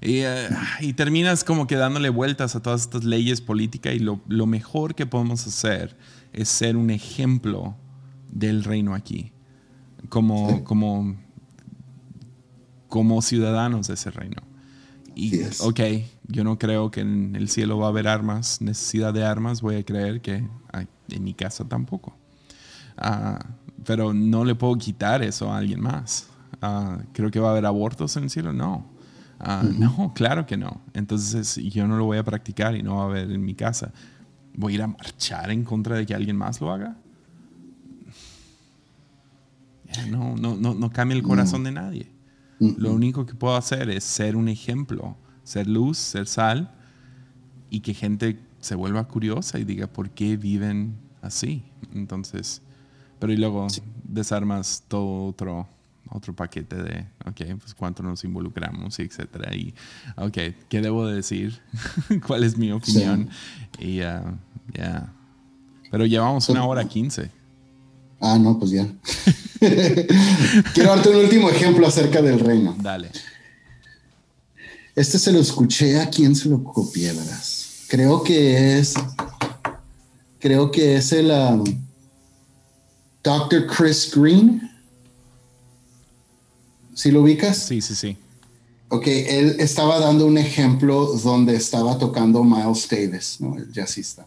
Y, 0.00 0.20
eh, 0.20 0.48
y 0.80 0.94
terminas 0.94 1.44
como 1.44 1.66
que 1.66 1.76
dándole 1.76 2.08
vueltas 2.08 2.56
a 2.56 2.62
todas 2.62 2.80
estas 2.80 3.04
leyes 3.04 3.42
políticas 3.42 3.94
y 3.94 3.98
lo, 3.98 4.22
lo 4.26 4.46
mejor 4.46 4.94
que 4.94 5.04
podemos 5.04 5.46
hacer 5.46 5.94
es 6.32 6.48
ser 6.48 6.78
un 6.78 6.88
ejemplo 6.88 7.76
del 8.30 8.64
reino 8.64 8.94
aquí. 8.94 9.32
Como, 10.08 10.48
Sí. 10.48 10.62
como, 10.64 11.14
como 12.88 13.20
ciudadanos 13.20 13.88
de 13.88 13.94
ese 13.94 14.10
reino. 14.10 14.42
Y, 15.14 15.42
ok, 15.60 15.80
yo 16.28 16.42
no 16.42 16.58
creo 16.58 16.90
que 16.90 17.00
en 17.00 17.36
el 17.36 17.50
cielo 17.50 17.76
va 17.76 17.86
a 17.86 17.90
haber 17.90 18.08
armas, 18.08 18.62
necesidad 18.62 19.12
de 19.12 19.24
armas, 19.26 19.60
voy 19.60 19.74
a 19.76 19.84
creer 19.84 20.22
que 20.22 20.48
en 21.08 21.24
mi 21.24 21.34
casa 21.34 21.64
tampoco. 21.68 22.16
Ah, 22.96 23.38
pero 23.84 24.12
no 24.14 24.44
le 24.44 24.54
puedo 24.54 24.76
quitar 24.76 25.22
eso 25.22 25.52
a 25.52 25.58
alguien 25.58 25.80
más. 25.80 26.28
Ah, 26.60 26.98
creo 27.12 27.30
que 27.30 27.40
va 27.40 27.48
a 27.48 27.50
haber 27.52 27.66
abortos 27.66 28.16
en 28.16 28.24
el 28.24 28.30
cielo, 28.30 28.52
no. 28.52 28.86
Ah, 29.40 29.62
No, 29.78 30.12
claro 30.14 30.46
que 30.46 30.56
no. 30.56 30.80
Entonces 30.94 31.56
yo 31.56 31.86
no 31.88 31.96
lo 31.96 32.04
voy 32.04 32.18
a 32.18 32.24
practicar 32.24 32.76
y 32.76 32.82
no 32.82 32.96
va 32.96 33.02
a 33.02 33.06
haber 33.06 33.30
en 33.30 33.44
mi 33.44 33.54
casa. 33.54 33.92
¿Voy 34.54 34.72
a 34.72 34.74
ir 34.76 34.82
a 34.82 34.86
marchar 34.86 35.50
en 35.50 35.64
contra 35.64 35.96
de 35.96 36.06
que 36.06 36.14
alguien 36.14 36.36
más 36.36 36.60
lo 36.60 36.70
haga? 36.70 36.96
No, 40.10 40.36
no, 40.36 40.56
no, 40.56 40.74
no 40.74 40.90
cambia 40.90 41.16
el 41.16 41.22
corazón 41.22 41.64
de 41.64 41.72
nadie. 41.72 42.10
Lo 42.58 42.92
único 42.92 43.26
que 43.26 43.34
puedo 43.34 43.56
hacer 43.56 43.90
es 43.90 44.04
ser 44.04 44.36
un 44.36 44.48
ejemplo, 44.48 45.16
ser 45.42 45.66
luz, 45.66 45.98
ser 45.98 46.26
sal 46.28 46.72
y 47.70 47.80
que 47.80 47.92
gente 47.92 48.38
se 48.62 48.76
vuelva 48.76 49.06
curiosa 49.06 49.58
y 49.58 49.64
diga 49.64 49.88
por 49.88 50.10
qué 50.10 50.36
viven 50.36 50.94
así. 51.20 51.64
Entonces, 51.94 52.62
pero 53.18 53.32
y 53.32 53.36
luego 53.36 53.66
desarmas 54.04 54.84
todo 54.88 55.26
otro, 55.26 55.68
otro 56.08 56.34
paquete 56.34 56.76
de, 56.76 57.06
ok, 57.26 57.58
pues 57.60 57.74
cuánto 57.74 58.02
nos 58.02 58.24
involucramos, 58.24 58.98
y 58.98 59.02
etcétera. 59.02 59.54
Y, 59.54 59.74
ok, 60.16 60.38
¿qué 60.68 60.80
debo 60.80 61.06
de 61.06 61.16
decir? 61.16 61.60
¿Cuál 62.26 62.44
es 62.44 62.56
mi 62.56 62.72
opinión? 62.72 63.28
Y 63.78 63.96
ya, 63.96 64.38
ya. 64.72 65.12
Pero 65.90 66.06
llevamos 66.06 66.48
una 66.48 66.64
hora 66.64 66.84
quince. 66.86 67.30
Ah, 68.20 68.38
no, 68.38 68.58
pues 68.58 68.70
ya. 68.70 68.86
Quiero 70.74 70.90
darte 70.90 71.08
un 71.08 71.16
último 71.16 71.50
ejemplo 71.50 71.86
acerca 71.86 72.22
del 72.22 72.38
reino. 72.38 72.76
Dale. 72.80 73.10
Este 74.94 75.18
se 75.18 75.32
lo 75.32 75.40
escuché 75.40 76.00
a 76.00 76.08
quién 76.08 76.36
se 76.36 76.48
lo 76.48 76.62
copié, 76.62 77.12
verás. 77.12 77.61
Creo 77.92 78.22
que 78.22 78.78
es. 78.78 78.94
Creo 80.38 80.70
que 80.70 80.96
es 80.96 81.12
el 81.12 81.30
um, 81.30 81.62
Dr. 83.22 83.66
Chris 83.66 84.10
Green. 84.16 84.62
¿Sí 86.94 87.10
lo 87.10 87.20
ubicas? 87.20 87.58
Sí, 87.58 87.82
sí, 87.82 87.94
sí. 87.94 88.16
Ok, 88.88 89.08
él 89.08 89.56
estaba 89.58 89.98
dando 90.00 90.24
un 90.24 90.38
ejemplo 90.38 91.04
donde 91.22 91.54
estaba 91.54 91.98
tocando 91.98 92.42
Miles 92.42 92.88
Davis, 92.88 93.36
¿no? 93.40 93.58
el 93.58 93.70
jazzista. 93.70 94.26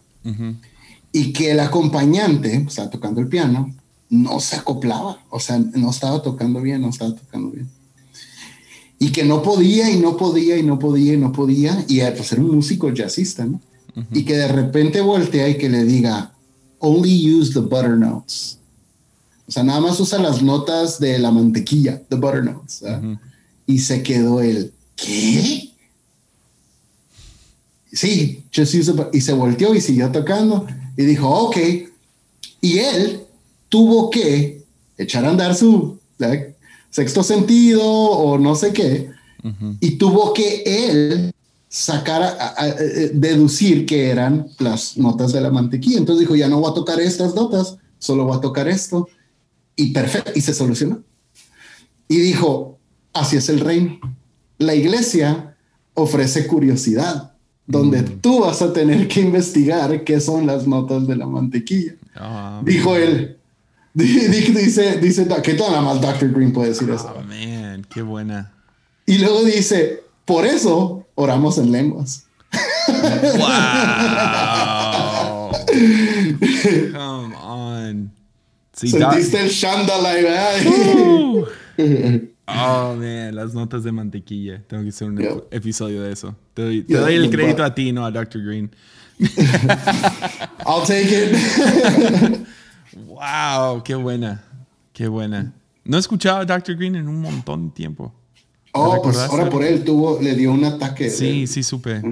Y 1.10 1.32
que 1.32 1.50
el 1.50 1.58
acompañante, 1.58 2.54
estaba 2.68 2.88
tocando 2.88 3.20
el 3.20 3.26
piano, 3.26 3.74
no 4.08 4.38
se 4.38 4.54
acoplaba, 4.54 5.18
o 5.28 5.40
sea, 5.40 5.58
no 5.58 5.90
estaba 5.90 6.22
tocando 6.22 6.60
bien, 6.60 6.82
no 6.82 6.90
estaba 6.90 7.16
tocando 7.16 7.50
bien. 7.50 7.68
Y 8.98 9.10
que 9.10 9.24
no 9.24 9.42
podía 9.42 9.90
y 9.90 9.98
no 9.98 10.16
podía 10.16 10.56
y 10.56 10.62
no 10.62 10.78
podía 10.78 11.14
y 11.14 11.16
no 11.18 11.32
podía, 11.32 11.84
y 11.86 12.00
pues 12.16 12.32
era 12.32 12.40
un 12.40 12.54
músico 12.54 12.90
jazzista, 12.90 13.44
¿no? 13.44 13.60
Y 14.12 14.24
que 14.24 14.36
de 14.36 14.48
repente 14.48 15.00
voltea 15.00 15.48
y 15.48 15.58
que 15.58 15.68
le 15.68 15.84
diga, 15.84 16.32
only 16.78 17.32
use 17.32 17.52
the 17.52 17.60
butter 17.60 17.96
notes. 17.96 18.58
O 19.48 19.52
sea, 19.52 19.62
nada 19.62 19.80
más 19.80 19.98
usa 20.00 20.18
las 20.18 20.42
notas 20.42 20.98
de 20.98 21.18
la 21.18 21.30
mantequilla, 21.30 22.02
the 22.08 22.16
butter 22.16 22.44
notes. 22.44 22.82
Y 23.66 23.78
se 23.78 24.02
quedó 24.02 24.40
el, 24.40 24.72
¿qué? 24.96 25.70
Sí, 27.92 28.44
just 28.54 28.74
use 28.74 28.92
y 29.12 29.20
se 29.20 29.32
volteó 29.32 29.74
y 29.74 29.80
siguió 29.80 30.10
tocando 30.10 30.66
y 30.96 31.04
dijo, 31.04 31.28
ok. 31.28 31.56
Y 32.60 32.78
él 32.78 33.20
tuvo 33.68 34.10
que 34.10 34.62
echar 34.98 35.24
a 35.24 35.30
andar 35.30 35.54
su 35.54 35.98
sexto 36.90 37.22
sentido 37.22 37.84
o 37.84 38.38
no 38.38 38.54
sé 38.54 38.72
qué, 38.72 39.10
y 39.80 39.92
tuvo 39.92 40.32
que 40.32 40.62
él 40.66 41.32
sacar, 41.68 42.36
deducir 43.12 43.86
que 43.86 44.08
eran 44.08 44.48
las 44.58 44.96
notas 44.96 45.32
de 45.32 45.40
la 45.40 45.50
mantequilla. 45.50 45.98
Entonces 45.98 46.20
dijo, 46.20 46.34
ya 46.34 46.48
no 46.48 46.60
voy 46.60 46.70
a 46.70 46.74
tocar 46.74 46.98
estas 47.00 47.34
notas, 47.34 47.76
solo 47.98 48.24
voy 48.24 48.36
a 48.36 48.40
tocar 48.40 48.66
esto. 48.66 49.08
Y 49.76 49.92
perfecto, 49.92 50.32
y 50.34 50.40
se 50.40 50.54
solucionó. 50.54 51.02
Y 52.08 52.16
dijo, 52.18 52.78
así 53.12 53.36
es 53.36 53.48
el 53.48 53.60
reino. 53.60 53.98
La 54.58 54.74
iglesia 54.74 55.54
ofrece 55.94 56.46
curiosidad, 56.46 57.34
donde 57.66 58.02
mm. 58.02 58.20
tú 58.20 58.40
vas 58.40 58.62
a 58.62 58.72
tener 58.72 59.06
que 59.06 59.20
investigar 59.20 60.02
qué 60.04 60.20
son 60.20 60.46
las 60.46 60.66
notas 60.66 61.06
de 61.06 61.16
la 61.16 61.26
mantequilla. 61.26 61.94
Ah, 62.14 62.62
dijo 62.64 62.96
él, 62.96 63.38
dice, 64.52 64.98
dice, 65.00 65.26
que 65.42 65.54
nada 65.54 65.80
más 65.80 66.02
Dr. 66.02 66.30
Green 66.30 66.52
puede 66.52 66.68
decir 66.68 66.90
eso. 66.90 67.14
Oh, 67.16 67.22
man, 67.22 67.86
qué 67.88 68.02
buena. 68.02 68.52
Y 69.06 69.16
luego 69.16 69.42
dice, 69.42 70.02
por 70.26 70.44
eso 70.44 71.06
oramos 71.14 71.56
en 71.58 71.72
lenguas. 71.72 72.24
Wow. 72.88 73.52
Come 76.92 77.34
on. 77.36 78.12
Sentiste 78.72 79.40
el 79.40 79.48
Shandala, 79.48 80.14
Oh, 82.46 82.94
man, 82.94 83.34
las 83.34 83.54
notas 83.54 83.82
de 83.82 83.92
mantequilla. 83.92 84.62
Tengo 84.66 84.82
que 84.82 84.90
hacer 84.90 85.08
un 85.08 85.42
episodio 85.50 86.02
de 86.02 86.12
eso. 86.12 86.36
Te 86.54 86.62
doy, 86.62 86.82
te 86.82 86.96
doy 86.96 87.14
el 87.14 87.30
crédito 87.30 87.64
a 87.64 87.74
ti, 87.74 87.92
no 87.92 88.04
a 88.04 88.10
Dr. 88.10 88.44
Green. 88.44 88.70
I'll 90.66 90.84
take 90.86 91.08
it. 91.10 92.46
Wow, 93.04 93.82
qué 93.82 93.94
buena. 93.94 94.44
Qué 94.92 95.08
buena. 95.08 95.52
No 95.84 95.96
he 95.96 96.00
escuchado 96.00 96.38
a 96.38 96.44
Dr. 96.44 96.76
Green 96.76 96.96
en 96.96 97.08
un 97.08 97.20
montón 97.20 97.68
de 97.68 97.74
tiempo. 97.74 98.12
Oh, 98.72 99.00
pues 99.02 99.16
ahora 99.18 99.48
por 99.48 99.64
él 99.64 99.84
tuvo, 99.84 100.18
le 100.20 100.34
dio 100.34 100.52
un 100.52 100.64
ataque. 100.64 101.10
Sí, 101.10 101.46
sí, 101.46 101.62
supe. 101.62 102.02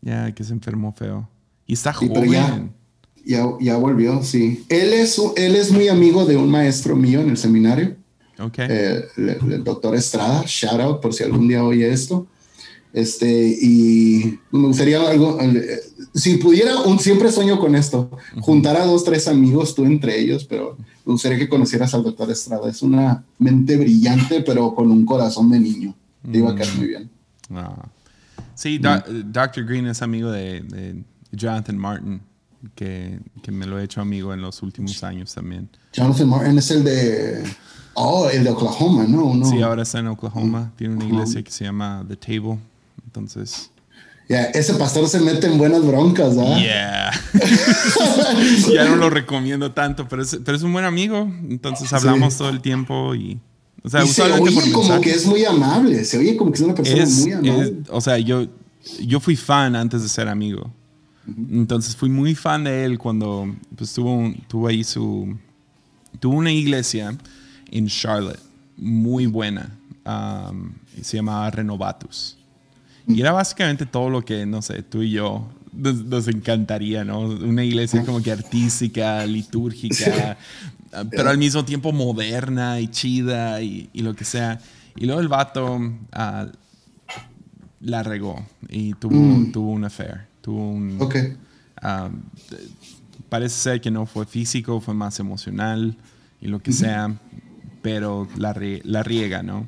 Ya, 0.00 0.32
que 0.32 0.44
se 0.44 0.52
enfermó 0.52 0.92
feo. 0.92 1.28
Y 1.66 1.74
está 1.74 1.92
joven. 1.92 2.72
Ya, 3.24 3.44
ya, 3.60 3.76
volvió, 3.76 4.22
sí. 4.22 4.64
Él 4.68 4.92
es, 4.92 5.20
él 5.36 5.56
es 5.56 5.72
muy 5.72 5.88
amigo 5.88 6.24
de 6.24 6.36
un 6.36 6.50
maestro 6.50 6.94
mío 6.94 7.20
en 7.20 7.30
el 7.30 7.36
seminario. 7.36 7.96
Ok. 8.38 8.58
Eh, 8.58 9.04
el, 9.16 9.64
doctor 9.64 9.96
Estrada, 9.96 10.44
shout 10.46 10.80
out 10.80 11.00
por 11.00 11.12
si 11.12 11.24
algún 11.24 11.48
día 11.48 11.64
oye 11.64 11.90
esto. 11.90 12.26
Este, 12.96 13.28
y 13.60 14.38
me 14.52 14.68
gustaría 14.68 15.06
algo, 15.06 15.38
eh, 15.38 15.80
si 16.14 16.38
pudiera, 16.38 16.80
un, 16.80 16.98
siempre 16.98 17.30
sueño 17.30 17.58
con 17.58 17.76
esto, 17.76 18.10
juntar 18.40 18.78
a 18.78 18.86
dos, 18.86 19.04
tres 19.04 19.28
amigos, 19.28 19.74
tú 19.74 19.84
entre 19.84 20.18
ellos, 20.18 20.46
pero 20.46 20.78
me 21.04 21.12
gustaría 21.12 21.36
que 21.36 21.46
conocieras 21.46 21.92
al 21.92 22.04
doctor 22.04 22.30
Estrada. 22.30 22.70
Es 22.70 22.80
una 22.80 23.22
mente 23.38 23.76
brillante, 23.76 24.40
pero 24.40 24.74
con 24.74 24.90
un 24.90 25.04
corazón 25.04 25.50
de 25.50 25.60
niño. 25.60 25.94
Te 26.32 26.38
iba 26.38 26.52
a 26.52 26.54
quedar 26.54 26.74
muy 26.74 26.86
bien. 26.86 27.10
Ah. 27.50 27.86
Sí, 28.54 28.78
Dr. 28.78 29.66
Green 29.66 29.88
es 29.88 30.00
amigo 30.00 30.30
de, 30.30 31.04
Jonathan 31.32 31.76
Martin, 31.76 32.22
que, 32.74 33.20
que, 33.42 33.52
me 33.52 33.66
lo 33.66 33.78
he 33.78 33.84
hecho 33.84 34.00
amigo 34.00 34.32
en 34.32 34.40
los 34.40 34.62
últimos 34.62 35.04
años 35.04 35.34
también. 35.34 35.68
Jonathan 35.92 36.30
Martin 36.30 36.56
es 36.56 36.70
el 36.70 36.82
de... 36.82 37.44
Oh, 37.92 38.30
el 38.30 38.42
de 38.42 38.50
Oklahoma, 38.50 39.04
¿no? 39.06 39.34
no. 39.34 39.44
Sí, 39.44 39.60
ahora 39.60 39.82
está 39.82 39.98
en 39.98 40.06
Oklahoma. 40.06 40.72
Tiene 40.76 40.94
una 40.94 41.04
iglesia 41.04 41.42
que 41.42 41.50
se 41.50 41.64
llama 41.64 42.02
The 42.08 42.16
Table. 42.16 42.58
Entonces... 43.16 43.70
Ya, 44.28 44.42
ese 44.46 44.74
pastor 44.74 45.08
se 45.08 45.20
mete 45.20 45.46
en 45.46 45.56
buenas 45.56 45.86
broncas, 45.86 46.36
¿ah? 46.36 46.58
Yeah. 46.58 47.12
ya 48.74 48.84
no 48.88 48.96
lo 48.96 49.08
recomiendo 49.08 49.70
tanto, 49.70 50.08
pero 50.08 50.22
es, 50.22 50.40
pero 50.44 50.56
es 50.56 50.64
un 50.64 50.72
buen 50.72 50.84
amigo. 50.84 51.30
Entonces 51.48 51.92
hablamos 51.92 52.36
todo 52.36 52.48
el 52.48 52.60
tiempo 52.60 53.14
y. 53.14 53.38
O 53.84 53.88
sea, 53.88 54.04
se 54.04 54.22
oye 54.22 54.72
como 54.72 55.00
que 55.00 55.12
es 55.12 55.26
muy 55.26 55.44
amable. 55.44 56.04
Se 56.04 56.18
oye 56.18 56.36
como 56.36 56.50
que 56.50 56.56
es 56.56 56.62
una 56.62 56.74
persona 56.74 57.06
muy 57.06 57.32
amable. 57.32 57.76
o 57.88 58.00
sea, 58.00 58.18
yo, 58.18 58.48
yo 59.00 59.20
fui 59.20 59.36
fan 59.36 59.76
antes 59.76 60.02
de 60.02 60.08
ser 60.08 60.26
amigo. 60.26 60.72
Entonces 61.52 61.94
fui 61.94 62.08
muy 62.08 62.34
fan 62.34 62.64
de 62.64 62.84
él 62.84 62.98
cuando 62.98 63.54
pues, 63.76 63.92
tuvo, 63.92 64.32
tuvo 64.48 64.66
ahí 64.66 64.82
su. 64.82 65.36
Tuvo 66.18 66.34
una 66.34 66.50
iglesia 66.50 67.16
en 67.70 67.86
Charlotte 67.86 68.40
muy 68.76 69.26
buena. 69.26 69.78
Um, 70.04 70.72
se 71.00 71.18
llamaba 71.18 71.50
Renovatus. 71.50 72.35
Y 73.06 73.20
era 73.20 73.32
básicamente 73.32 73.86
todo 73.86 74.10
lo 74.10 74.24
que, 74.24 74.46
no 74.46 74.62
sé, 74.62 74.82
tú 74.82 75.02
y 75.02 75.10
yo 75.12 75.48
nos, 75.72 76.28
encantaría, 76.28 77.04
¿no? 77.04 77.20
Una 77.20 77.64
iglesia 77.64 78.04
como 78.04 78.22
que 78.22 78.32
artística, 78.32 79.24
litúrgica, 79.26 80.36
pero 81.10 81.30
al 81.30 81.38
mismo 81.38 81.64
tiempo 81.64 81.92
moderna 81.92 82.80
y 82.80 82.88
chida 82.88 83.60
y, 83.62 83.90
lo 83.94 84.14
que 84.14 84.24
sea. 84.24 84.58
Y 84.96 85.06
luego 85.06 85.20
el 85.20 85.28
vato 85.28 85.78
ah, 86.12 86.46
la 87.80 88.02
regó 88.02 88.44
y 88.68 88.94
tuvo, 88.94 89.14
mm. 89.14 89.52
tuvo 89.52 89.70
un 89.72 89.84
affair. 89.84 90.26
Tuvo 90.40 90.70
un. 90.70 90.96
Ok. 91.00 91.16
Ah, 91.82 92.08
parece 93.28 93.56
ser 93.56 93.80
que 93.80 93.90
no 93.90 94.06
fue 94.06 94.26
físico, 94.26 94.80
fue 94.80 94.94
más 94.94 95.20
emocional 95.20 95.96
y 96.40 96.48
lo 96.48 96.60
que 96.60 96.72
sea, 96.72 97.14
pero 97.82 98.28
la, 98.36 98.54
la 98.84 99.02
riega, 99.02 99.42
¿no? 99.42 99.66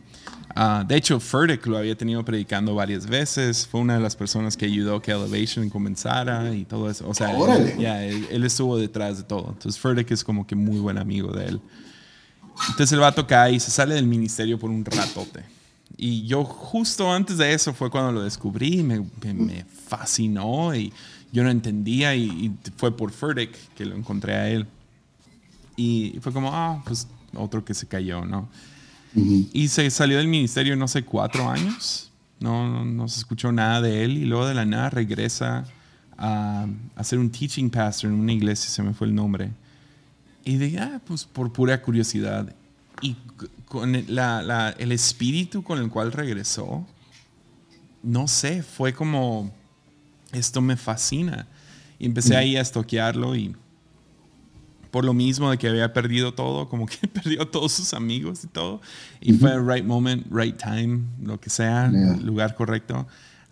Ah, 0.60 0.82
de 0.84 0.96
hecho, 0.96 1.20
Furtick 1.20 1.64
lo 1.66 1.78
había 1.78 1.96
tenido 1.96 2.24
predicando 2.24 2.74
varias 2.74 3.06
veces. 3.06 3.64
Fue 3.64 3.80
una 3.80 3.94
de 3.94 4.00
las 4.00 4.16
personas 4.16 4.56
que 4.56 4.66
ayudó 4.66 4.96
a 4.96 5.02
que 5.02 5.12
Elevation 5.12 5.70
comenzara 5.70 6.52
y 6.52 6.64
todo 6.64 6.90
eso. 6.90 7.08
O 7.08 7.14
sea, 7.14 7.30
él, 7.30 8.42
estuvo 8.42 8.76
detrás 8.76 9.18
de 9.18 9.22
todo. 9.22 9.50
Entonces, 9.52 9.80
Furtick 9.80 10.10
es 10.10 10.24
como 10.24 10.44
que 10.48 10.56
muy 10.56 10.80
buen 10.80 10.98
amigo 10.98 11.30
de 11.30 11.44
él. 11.44 11.60
Entonces, 12.70 12.90
el 12.90 12.98
vato 12.98 13.24
cae 13.24 13.52
y 13.52 13.60
se 13.60 13.70
sale 13.70 13.94
del 13.94 14.08
ministerio 14.08 14.58
por 14.58 14.68
un 14.68 14.84
ratote. 14.84 15.44
Y 15.96 16.26
yo, 16.26 16.42
justo 16.42 17.08
antes 17.08 17.38
de 17.38 17.54
eso, 17.54 17.72
fue 17.72 17.88
cuando 17.88 18.10
lo 18.10 18.24
descubrí. 18.24 18.82
Me, 18.82 19.06
me, 19.32 19.64
fascinó 19.86 20.74
y 20.74 20.92
yo 21.30 21.44
no 21.44 21.50
entendía. 21.50 22.16
Y, 22.16 22.52
fue 22.76 22.96
por 22.96 23.12
Furtick 23.12 23.52
que 23.76 23.86
lo 23.86 23.94
encontré 23.94 24.34
a 24.34 24.50
él. 24.50 24.66
Y 25.76 26.18
fue 26.20 26.32
como, 26.32 26.52
ah, 26.52 26.82
pues 26.84 27.06
otro 27.36 27.64
que 27.64 27.74
se 27.74 27.86
cayó, 27.86 28.24
¿no? 28.24 28.48
Y 29.14 29.68
se 29.68 29.90
salió 29.90 30.18
del 30.18 30.28
ministerio, 30.28 30.76
no 30.76 30.88
sé, 30.88 31.04
cuatro 31.04 31.48
años. 31.48 32.10
No, 32.40 32.84
no, 32.84 33.08
se 33.08 33.18
escuchó 33.18 33.50
nada 33.50 33.80
de 33.80 34.04
él. 34.04 34.18
Y 34.18 34.24
luego 34.24 34.46
de 34.46 34.54
la 34.54 34.64
nada 34.64 34.90
regresa 34.90 35.64
a, 36.16 36.66
a 36.94 37.04
ser 37.04 37.18
un 37.18 37.30
teaching 37.30 37.70
pastor 37.70 38.10
en 38.10 38.16
una 38.16 38.32
iglesia, 38.32 38.68
se 38.70 38.82
me 38.82 38.94
fue 38.94 39.06
el 39.06 39.14
nombre. 39.14 39.50
Y 40.44 40.56
dije, 40.56 40.78
ah, 40.78 41.00
pues 41.04 41.24
por 41.24 41.52
pura 41.52 41.80
curiosidad. 41.82 42.54
Y 43.00 43.16
con 43.66 43.92
la, 44.08 44.42
la, 44.42 44.70
el 44.70 44.92
espíritu 44.92 45.62
con 45.62 45.78
el 45.78 45.88
cual 45.90 46.12
regresó, 46.12 46.86
no 48.02 48.28
sé, 48.28 48.62
fue 48.62 48.92
como, 48.92 49.52
esto 50.32 50.60
me 50.60 50.76
fascina. 50.76 51.46
Y 51.98 52.06
empecé 52.06 52.36
ahí 52.36 52.56
a 52.56 52.60
estoquearlo 52.60 53.34
y 53.34 53.56
por 54.90 55.04
lo 55.04 55.12
mismo 55.14 55.50
de 55.50 55.58
que 55.58 55.68
había 55.68 55.92
perdido 55.92 56.32
todo, 56.34 56.68
como 56.68 56.86
que 56.86 57.06
perdió 57.12 57.42
a 57.42 57.50
todos 57.50 57.72
sus 57.72 57.94
amigos 57.94 58.44
y 58.44 58.46
todo. 58.48 58.80
Y 59.20 59.32
fue 59.34 59.52
el 59.52 59.66
right 59.66 59.84
moment, 59.84 60.26
right 60.30 60.56
time, 60.56 61.00
lo 61.22 61.38
que 61.40 61.50
sea, 61.50 61.90
Yeah. 61.92 62.16
lugar 62.16 62.54
correcto. 62.54 63.06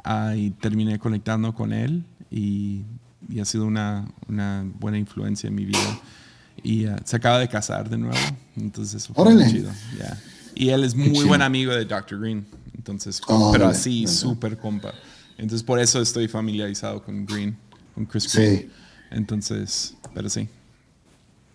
Ah, 0.04 0.34
y 0.36 0.50
terminé 0.50 0.98
conectando 0.98 1.52
con 1.54 1.72
él 1.72 2.04
y, 2.30 2.82
y 3.28 3.40
ha 3.40 3.44
sido 3.44 3.66
una, 3.66 4.06
una 4.28 4.64
buena 4.78 4.98
influencia 4.98 5.48
en 5.48 5.54
mi 5.54 5.64
vida. 5.64 5.98
Y 6.62 6.86
ah, 6.86 6.96
se 7.04 7.16
acaba 7.16 7.38
de 7.38 7.48
casar 7.48 7.88
de 7.90 7.98
nuevo, 7.98 8.16
entonces 8.56 9.02
eso 9.02 9.12
fue 9.14 9.24
muy 9.24 9.34
Órale. 9.34 9.50
chido. 9.50 9.70
yeah. 9.96 10.18
Y 10.54 10.70
él 10.70 10.84
es 10.84 10.94
muy 10.94 11.24
buen 11.26 11.42
amigo 11.42 11.72
de 11.74 11.84
Dr. 11.84 12.18
Green, 12.18 12.46
entonces, 12.76 13.20
Órale. 13.26 13.52
pero 13.52 13.66
así, 13.68 14.04
Ajá. 14.04 14.12
súper 14.14 14.56
compa. 14.56 14.94
Entonces 15.36 15.62
por 15.62 15.78
eso 15.80 16.00
estoy 16.00 16.28
familiarizado 16.28 17.02
con 17.02 17.26
Green, 17.26 17.56
con 17.94 18.06
Chris 18.06 18.24
Sí. 18.24 18.38
Green. 18.40 18.70
Entonces, 19.10 19.94
pero 20.14 20.30
sí. 20.30 20.48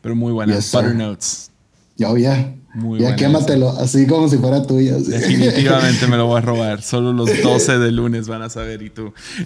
Pero 0.01 0.15
muy 0.15 0.31
buena. 0.31 0.55
Yes. 0.55 0.71
Butter 0.71 0.95
Notes. 0.95 1.51
Ya, 1.97 2.17
ya. 2.17 2.55
Muy 2.73 2.99
ya 2.99 3.07
buena 3.07 3.15
quématelo, 3.17 3.69
así 3.69 4.07
como 4.07 4.29
si 4.29 4.37
fuera 4.37 4.65
tuyo. 4.65 4.95
así. 4.95 5.11
Definitivamente 5.11 6.07
me 6.07 6.15
lo 6.17 6.25
voy 6.27 6.37
a 6.37 6.41
robar. 6.41 6.81
Solo 6.81 7.11
los 7.11 7.29
12 7.43 7.77
de 7.79 7.91
lunes 7.91 8.27
van 8.29 8.41
a 8.43 8.49
saber 8.49 8.81
y 8.81 8.89
tú. 8.89 9.13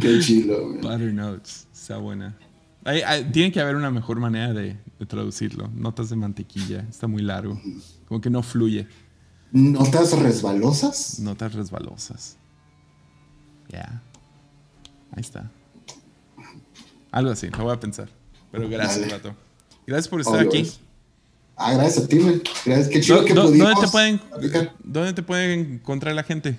Qué 0.00 0.18
chilo, 0.20 0.68
man. 0.68 0.80
Butter 0.80 1.12
Notes. 1.14 1.66
Está 1.72 1.98
buena. 1.98 2.36
Hay- 2.84 3.02
hay- 3.02 3.24
tiene 3.30 3.52
que 3.52 3.60
haber 3.60 3.76
una 3.76 3.90
mejor 3.90 4.18
manera 4.20 4.52
de, 4.52 4.76
de 4.98 5.06
traducirlo. 5.06 5.70
Notas 5.74 6.10
de 6.10 6.16
mantequilla. 6.16 6.84
Está 6.90 7.06
muy 7.06 7.22
largo. 7.22 7.60
Como 8.08 8.20
que 8.20 8.28
no 8.30 8.42
fluye. 8.42 8.86
¿Notas 9.52 10.18
resbalosas? 10.18 11.20
Notas 11.20 11.54
resbalosas. 11.54 12.36
Ya. 13.70 14.02
Ahí 15.12 15.20
está. 15.20 15.50
Algo 17.12 17.30
así. 17.30 17.48
Lo 17.50 17.64
voy 17.64 17.72
a 17.72 17.80
pensar. 17.80 18.08
Pero 18.54 18.68
gracias, 18.68 19.00
Dale. 19.00 19.12
Vato. 19.12 19.34
Gracias 19.86 20.08
por 20.08 20.20
estar 20.20 20.36
Obvio, 20.36 20.48
aquí. 20.48 20.58
es. 20.60 20.78
Ah, 21.56 21.72
gracias 21.74 22.04
a 22.04 22.08
ti, 22.08 22.16
man. 22.16 22.42
Gracias. 22.64 22.88
Qué 22.88 23.00
chido 23.00 23.18
¿Dó- 23.20 23.24
que 23.24 23.34
pudimos. 23.34 23.68
¿Dónde 23.68 23.80
te 23.86 23.92
pueden, 23.92 24.20
dónde 24.82 25.12
te 25.12 25.22
pueden 25.22 25.60
encontrar 25.74 26.14
la 26.14 26.22
gente? 26.24 26.56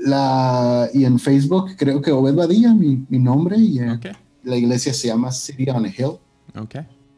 la, 0.06 0.88
y 0.94 1.05
en 1.05 1.18
Facebook 1.18 1.72
creo 1.76 2.00
que 2.00 2.12
Obed 2.12 2.34
Badilla, 2.34 2.72
mi, 2.74 3.05
mi 3.09 3.18
nombre, 3.18 3.56
y 3.59 3.80
eh, 3.80 3.98
la 4.44 4.56
iglesia 4.56 4.92
se 4.94 5.09
llama 5.09 5.32
City 5.32 5.68
on 5.70 5.84
a 5.86 5.88
Hill. 5.88 6.18
Ok. 6.59 6.76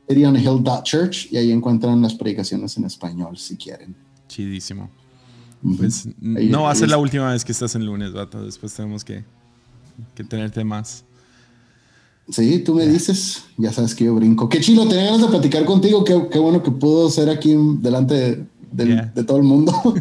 cityonhill.church 0.09 1.32
y 1.32 1.37
ahí 1.37 1.53
encuentran 1.53 2.01
las 2.03 2.15
predicaciones 2.15 2.77
en 2.77 2.85
español 2.85 3.37
si 3.37 3.57
quieren. 3.57 3.95
Chidísimo. 4.28 4.91
Pues 5.77 6.07
Ahí- 6.37 6.49
no 6.49 6.62
va 6.62 6.70
a 6.73 6.74
ser 6.74 6.89
la 6.89 6.97
última 6.99 7.32
vez 7.32 7.45
que 7.45 7.53
estás 7.53 7.74
en 7.74 7.85
lunes, 7.85 8.12
vato. 8.12 8.43
Después 8.45 8.73
tenemos 8.74 9.05
que, 9.05 9.24
que 10.15 10.24
tenerte 10.24 10.65
más. 10.65 11.05
Sí, 12.28 12.61
tú 12.61 12.74
me 12.74 12.87
dices, 12.87 13.45
ya 13.59 13.73
sabes 13.73 13.95
que 13.95 14.05
yo 14.05 14.15
brinco. 14.15 14.49
Qué 14.49 14.61
chilo, 14.61 14.87
tenía 14.87 15.07
ganas 15.07 15.20
de 15.23 15.27
platicar 15.28 15.65
contigo, 15.65 16.05
qué, 16.05 16.28
qué 16.31 16.39
bueno 16.39 16.62
que 16.62 16.70
pudo 16.70 17.11
ser 17.11 17.28
aquí 17.28 17.57
delante 17.81 18.15
de, 18.15 18.45
del- 18.73 18.89
Yeah. 18.89 19.13
de 19.15 19.25
todo 19.25 19.37
el 19.39 19.43
mundo. 19.45 19.73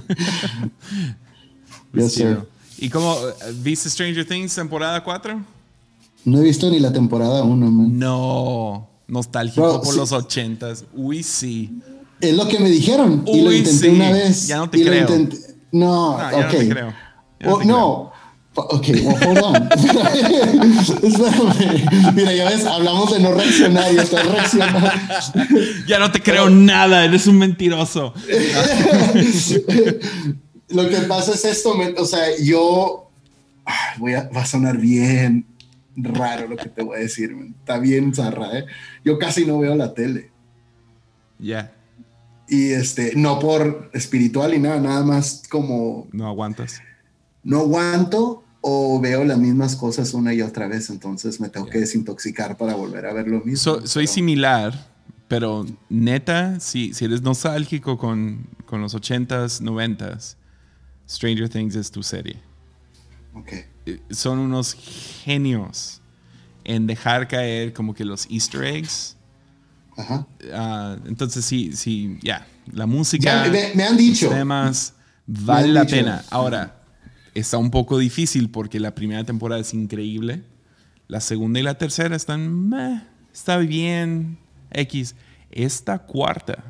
Yes, 1.93 2.13
sir. 2.13 2.39
¿Y 2.77 2.89
cómo 2.89 3.15
eh, 3.15 3.53
viste 3.61 3.89
Stranger 3.89 4.25
Things 4.25 4.53
temporada 4.55 5.03
4? 5.03 5.41
No 6.25 6.37
he 6.39 6.43
visto 6.43 6.69
ni 6.69 6.79
la 6.79 6.91
temporada 6.93 7.43
1, 7.43 7.71
man. 7.71 7.97
No. 7.97 8.87
Nostálgico 9.07 9.61
Bro, 9.61 9.81
por 9.81 9.93
sí. 9.93 9.99
los 9.99 10.11
ochentas. 10.11 10.85
Uy, 10.93 11.23
sí. 11.23 11.81
Es 12.21 12.35
lo 12.35 12.47
que 12.47 12.59
me 12.59 12.69
dijeron 12.69 13.23
y 13.25 13.41
lo 13.41 13.49
Uy, 13.49 13.57
intenté 13.57 13.89
sí. 13.89 13.95
una 13.95 14.11
vez. 14.11 14.47
Ya 14.47 14.57
no 14.57 14.69
te 14.69 14.77
y 14.77 14.83
lo 14.83 14.91
creo. 14.91 15.01
intenté- 15.07 15.55
No, 15.71 16.17
No, 16.17 16.31
ya 16.31 16.41
no 16.43 16.47
te 16.51 16.69
creo. 16.69 16.93
Ya 17.39 17.47
no 17.47 17.57
te 17.57 17.65
no. 17.65 18.11
Ok, 18.55 18.87
well, 19.03 19.15
hold 19.25 19.37
on. 19.43 19.53
Mira, 22.15 22.33
ya 22.33 22.49
ves, 22.49 22.65
hablamos 22.65 23.11
de 23.13 23.19
no 23.19 23.31
reaccionar 23.33 23.93
y 23.93 23.97
estás 23.97 24.25
reaccionando. 24.25 24.89
Ya 25.87 25.99
no 25.99 26.11
te 26.11 26.21
creo 26.21 26.49
nada. 26.49 27.05
Eres 27.05 27.27
un 27.27 27.37
mentiroso. 27.37 28.13
Lo 30.69 30.87
que 30.89 30.97
pasa 31.07 31.33
es 31.33 31.45
esto, 31.45 31.75
o 31.97 32.05
sea, 32.05 32.25
yo 32.43 33.09
ay, 33.65 33.99
voy 33.99 34.13
a, 34.13 34.29
va 34.29 34.41
a 34.41 34.45
sonar 34.45 34.77
bien 34.77 35.45
raro 35.95 36.47
lo 36.47 36.55
que 36.55 36.69
te 36.69 36.83
voy 36.83 36.97
a 36.97 36.99
decir, 37.01 37.35
está 37.59 37.79
bien 37.79 38.13
zarra, 38.13 38.59
¿eh? 38.59 38.65
Yo 39.03 39.17
casi 39.17 39.45
no 39.45 39.57
veo 39.59 39.75
la 39.75 39.93
tele 39.95 40.29
Ya. 41.39 41.71
y 42.47 42.71
este, 42.71 43.13
no 43.15 43.39
por 43.39 43.89
espiritual 43.93 44.53
y 44.53 44.59
nada, 44.59 44.79
nada 44.79 45.03
más 45.03 45.41
como 45.49 46.07
No 46.11 46.27
aguantas. 46.27 46.81
No 47.43 47.59
aguanto 47.59 48.43
o 48.61 48.99
veo 48.99 49.23
las 49.23 49.37
mismas 49.37 49.75
cosas 49.75 50.13
una 50.13 50.33
y 50.33 50.41
otra 50.41 50.67
vez, 50.67 50.89
entonces 50.89 51.39
me 51.39 51.49
tengo 51.49 51.67
que 51.67 51.79
desintoxicar 51.79 52.57
para 52.57 52.75
volver 52.75 53.05
a 53.05 53.13
ver 53.13 53.27
lo 53.27 53.39
mismo. 53.39 53.55
So- 53.57 53.87
soy 53.87 54.03
Pero- 54.03 54.13
similar, 54.13 54.87
pero 55.27 55.65
neta, 55.89 56.59
si, 56.59 56.93
si 56.93 57.05
eres 57.05 57.21
nostálgico 57.21 57.97
con, 57.97 58.45
con 58.65 58.81
los 58.81 58.93
80s, 58.95 59.61
90s, 59.61 60.35
Stranger 61.07 61.47
Things 61.49 61.75
es 61.75 61.89
tu 61.89 62.03
serie. 62.03 62.37
Ok. 63.33 63.53
Eh, 63.85 63.99
Son 64.11 64.39
unos 64.39 64.73
genios 65.23 66.01
en 66.65 66.85
dejar 66.85 67.27
caer 67.27 67.73
como 67.73 67.93
que 67.93 68.03
los 68.05 68.27
easter 68.29 68.63
eggs. 68.63 69.15
Ajá. 69.97 70.27
Ah, 70.53 70.97
entonces 71.07 71.45
sí, 71.45 71.71
sí, 71.73 72.17
ya. 72.21 72.45
La 72.71 72.85
música, 72.85 73.45
Ya, 73.45 73.51
me, 73.51 73.71
me 73.75 73.83
han 73.83 73.97
dicho. 73.97 74.27
los 74.27 74.35
temas, 74.35 74.93
vale 75.25 75.69
la 75.69 75.81
dicho. 75.83 75.95
pena. 75.95 76.23
Ahora, 76.29 76.78
está 77.39 77.57
un 77.57 77.71
poco 77.71 77.97
difícil 77.97 78.49
porque 78.49 78.79
la 78.79 78.95
primera 78.95 79.23
temporada 79.23 79.61
es 79.61 79.73
increíble. 79.73 80.43
La 81.07 81.21
segunda 81.21 81.59
y 81.59 81.63
la 81.63 81.77
tercera 81.77 82.15
están, 82.15 82.69
meh, 82.69 83.01
está 83.33 83.57
bien, 83.57 84.37
X. 84.71 85.15
Esta 85.51 85.99
cuarta 85.99 86.63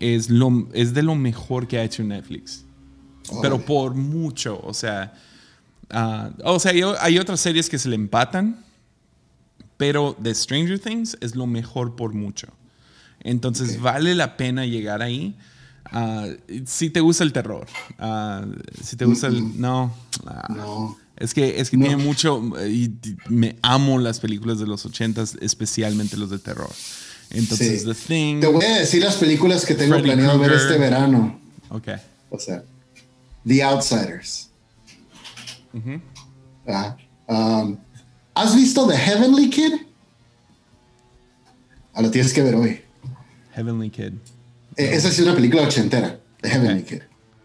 es, 0.00 0.28
lo, 0.30 0.68
es 0.72 0.94
de 0.94 1.02
lo 1.02 1.14
mejor 1.14 1.68
que 1.68 1.78
ha 1.78 1.84
hecho 1.84 2.02
Netflix. 2.02 2.64
Pero 3.42 3.64
por 3.64 3.94
mucho, 3.94 4.58
o 4.64 4.72
sea, 4.72 5.12
ah, 5.90 6.30
o 6.44 6.58
sea, 6.58 6.72
hay, 6.72 6.80
hay 7.00 7.18
otras 7.18 7.40
series 7.40 7.68
que 7.68 7.78
se 7.78 7.88
le 7.88 7.94
empatan, 7.94 8.64
pero 9.76 10.16
The 10.22 10.34
Stranger 10.34 10.78
Things 10.78 11.16
es 11.20 11.36
lo 11.36 11.46
mejor 11.46 11.94
por 11.94 12.14
mucho. 12.14 12.48
Entonces 13.20 13.76
Ok. 13.76 13.82
vale 13.82 14.14
la 14.14 14.36
pena 14.36 14.64
llegar 14.64 15.02
ahí. 15.02 15.36
Ah, 15.92 16.26
si 16.66 16.90
te 16.90 17.00
gusta 17.00 17.24
el 17.24 17.32
terror, 17.32 17.66
ah, 17.98 18.44
si 18.84 18.96
te 18.96 19.04
gusta 19.04 19.28
el... 19.28 19.58
No, 19.60 19.94
ah, 20.26 20.46
No. 20.54 20.96
es 21.16 21.32
que, 21.34 21.60
es 21.60 21.70
que 21.70 21.76
No. 21.76 21.86
tiene 21.86 22.02
mucho... 22.02 22.42
Y 22.68 22.92
me 23.28 23.56
amo 23.62 23.98
las 23.98 24.20
películas 24.20 24.58
de 24.58 24.66
los 24.66 24.84
ochentas, 24.86 25.36
especialmente 25.40 26.16
los 26.16 26.30
de 26.30 26.38
terror. 26.38 26.70
Entonces, 27.30 27.82
Sí. 27.82 27.86
The 27.86 27.94
Thing... 27.94 28.40
Te 28.40 28.46
voy 28.46 28.64
a 28.64 28.78
decir 28.78 29.02
las 29.02 29.16
películas 29.16 29.64
que 29.64 29.74
tengo 29.74 29.94
Freddy 29.94 30.04
planeado 30.08 30.38
ver 30.38 30.52
este 30.52 30.78
verano. 30.78 31.40
Ok. 31.70 31.88
O 32.30 32.38
sea, 32.38 32.62
The 33.46 33.62
Outsiders. 33.62 34.50
Um, 37.26 37.76
¿Has 38.34 38.54
visto 38.54 38.86
The 38.86 38.96
Heavenly 38.96 39.50
Kid? 39.50 39.72
Ah, 41.94 42.02
lo 42.02 42.10
tienes 42.10 42.32
que 42.32 42.42
ver 42.42 42.54
hoy. 42.54 42.80
Heavenly 43.54 43.90
Kid. 43.90 44.12
Eh, 44.78 44.90
Esa 44.94 45.08
es 45.08 45.18
una 45.18 45.34
película 45.34 45.62
ochentera, 45.62 46.18
The 46.40 46.48
Heavenly 46.50 46.82
Kid. 46.84 47.00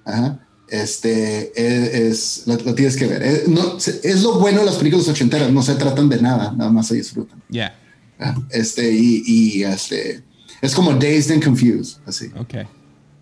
Ajá. 0.05 0.39
Este 0.69 1.51
es, 1.55 1.93
es- 1.93 2.43
lo, 2.47 2.55
lo 2.55 2.73
tienes 2.75 2.95
que 2.95 3.05
ver. 3.07 3.21
Eh, 3.23 3.43
no, 3.47 3.77
es 3.77 4.21
lo 4.23 4.39
bueno 4.39 4.59
de 4.59 4.65
las 4.65 4.75
películas 4.75 5.07
ochenteras, 5.07 5.51
no 5.51 5.61
se 5.61 5.75
tratan 5.75 6.09
de 6.09 6.21
nada, 6.21 6.53
nada 6.57 6.71
más 6.71 6.87
se 6.87 6.95
disfrutan. 6.95 7.41
Yeah. 7.49 7.75
Ah, 8.19 8.35
Este, 8.49 8.91
y, 8.93 9.23
y, 9.25 9.63
este, 9.63 10.23
es 10.61 10.73
como 10.73 10.93
Dazed 10.93 11.31
and 11.33 11.43
Confused, 11.43 11.97
así. 12.05 12.27
Ok. 12.37 12.55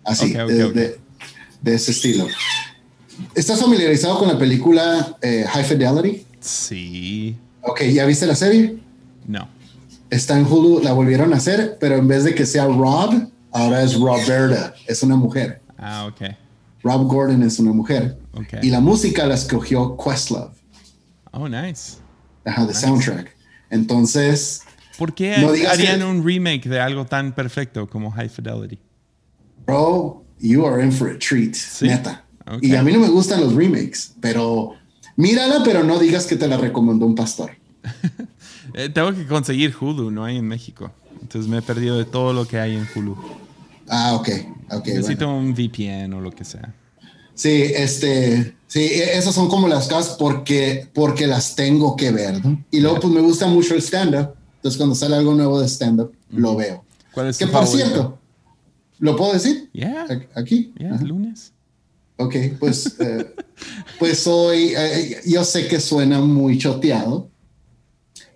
Así, 0.04 0.34
Ok, 0.36 0.42
ok, 0.44 0.50
de, 0.50 0.64
ok. 0.64 0.72
de- 0.74 0.98
de 1.62 1.74
ese 1.74 1.90
estilo. 1.92 2.26
¿Estás 3.34 3.60
familiarizado 3.60 4.18
con 4.18 4.28
la 4.28 4.38
película 4.38 5.16
eh, 5.22 5.44
High 5.48 5.64
Fidelity? 5.64 6.26
Sí. 6.40 7.36
Ok, 7.62 7.82
¿ya 7.84 8.04
viste 8.06 8.26
la 8.26 8.34
serie? 8.34 8.78
No. 9.26 9.48
Está 10.10 10.36
en 10.38 10.44
Hulu, 10.46 10.80
la 10.82 10.92
volvieron 10.92 11.32
a 11.32 11.36
hacer, 11.36 11.76
pero 11.80 11.96
en 11.96 12.08
vez 12.08 12.24
de 12.24 12.34
que 12.34 12.44
sea 12.46 12.64
Rob, 12.66 13.28
ahora 13.52 13.82
es 13.82 13.94
Roberta, 13.98 14.74
es 14.86 15.02
una 15.02 15.16
mujer. 15.16 15.60
Ah, 15.78 16.06
ok. 16.06 16.34
Rob 16.82 17.06
Gordon 17.06 17.42
es 17.42 17.58
una 17.58 17.72
mujer. 17.72 18.18
Ok. 18.32 18.54
Y 18.62 18.70
la 18.70 18.80
música 18.80 19.26
la 19.26 19.34
escogió 19.34 19.96
Questlove, 19.96 20.52
Oh, 21.32 21.48
nice. 21.48 21.98
ajá, 22.44 22.66
de 22.66 22.74
soundtrack. 22.74 23.36
Entonces, 23.70 24.62
¿Por 24.98 25.14
qué 25.14 25.38
No 25.38 25.48
harían 25.70 25.98
que- 26.00 26.04
un 26.04 26.24
remake 26.24 26.68
de 26.68 26.78
algo 26.80 27.06
tan 27.06 27.34
perfecto 27.34 27.88
como 27.88 28.10
High 28.10 28.28
Fidelity? 28.28 28.78
bro, 29.66 30.24
you 30.38 30.66
are 30.66 30.82
in 30.84 30.92
for 30.92 31.08
a 31.08 31.18
treat, 31.18 31.54
Sí. 31.54 31.86
neta. 31.86 32.24
Ok. 32.46 32.58
Y 32.62 32.74
a 32.76 32.82
mí 32.82 32.92
no 32.92 32.98
me 33.00 33.08
gustan 33.08 33.40
los 33.40 33.54
remakes, 33.54 34.14
pero 34.20 34.74
Mírala, 35.16 35.62
pero 35.62 35.84
no 35.84 35.98
digas 35.98 36.26
que 36.26 36.36
te 36.36 36.48
la 36.48 36.56
recomendó 36.56 37.04
un 37.06 37.14
pastor. 37.14 37.50
Eh, 38.74 38.88
tengo 38.88 39.12
que 39.12 39.26
conseguir 39.26 39.74
Hulu, 39.78 40.10
no 40.10 40.24
hay 40.24 40.38
en 40.38 40.46
México. 40.48 40.90
Entonces 41.22 41.48
me 41.50 41.58
he 41.58 41.62
perdido 41.62 41.96
de 41.96 42.04
todo 42.04 42.32
lo 42.32 42.46
que 42.46 42.58
hay 42.58 42.76
en 42.76 42.86
Hulu. 42.94 43.16
Ah, 43.88 44.14
ok, 44.14 44.28
ok. 44.72 44.86
Necesito 44.88 45.26
bueno. 45.26 45.38
un 45.40 45.54
VPN 45.54 46.12
o 46.14 46.20
lo 46.20 46.30
que 46.30 46.44
sea. 46.44 46.74
Sí, 47.34 47.62
este, 47.74 48.54
sí, 48.66 48.80
e- 48.80 49.16
esas 49.16 49.34
son 49.34 49.48
como 49.48 49.66
las 49.68 49.88
cosas 49.88 50.16
porque, 50.18 50.88
porque 50.92 51.26
las 51.26 51.54
tengo 51.56 51.96
que 51.96 52.10
ver, 52.10 52.44
¿no? 52.44 52.62
Y 52.70 52.80
luego, 52.80 53.00
pues 53.00 53.12
me 53.12 53.20
gusta 53.20 53.46
mucho 53.46 53.74
el 53.74 53.80
stand-up. 53.82 54.34
Entonces, 54.56 54.76
cuando 54.76 54.94
sale 54.94 55.16
algo 55.16 55.34
nuevo 55.34 55.60
de 55.60 55.66
stand-up, 55.68 56.12
lo 56.30 56.54
veo. 56.56 56.84
¿Cuál 57.12 57.28
es 57.28 57.38
Que 57.38 57.46
por 57.46 57.64
favorito? 57.64 57.76
cierto, 57.88 58.18
¿lo 58.98 59.16
puedo 59.16 59.32
decir? 59.32 59.70
Yeah, 59.72 60.06
Aquí. 60.34 60.72
yeah, 60.78 60.94
Ajá. 60.94 61.04
lunes. 61.04 61.52
Ok, 62.18 62.36
pues, 62.60 62.94
eh, 63.00 63.34
pues 63.98 64.20
soy, 64.20 64.74
eh, 64.76 65.20
yo 65.26 65.42
sé 65.44 65.66
que 65.66 65.80
suena 65.80 66.20
muy 66.20 66.58
choteado, 66.58 67.28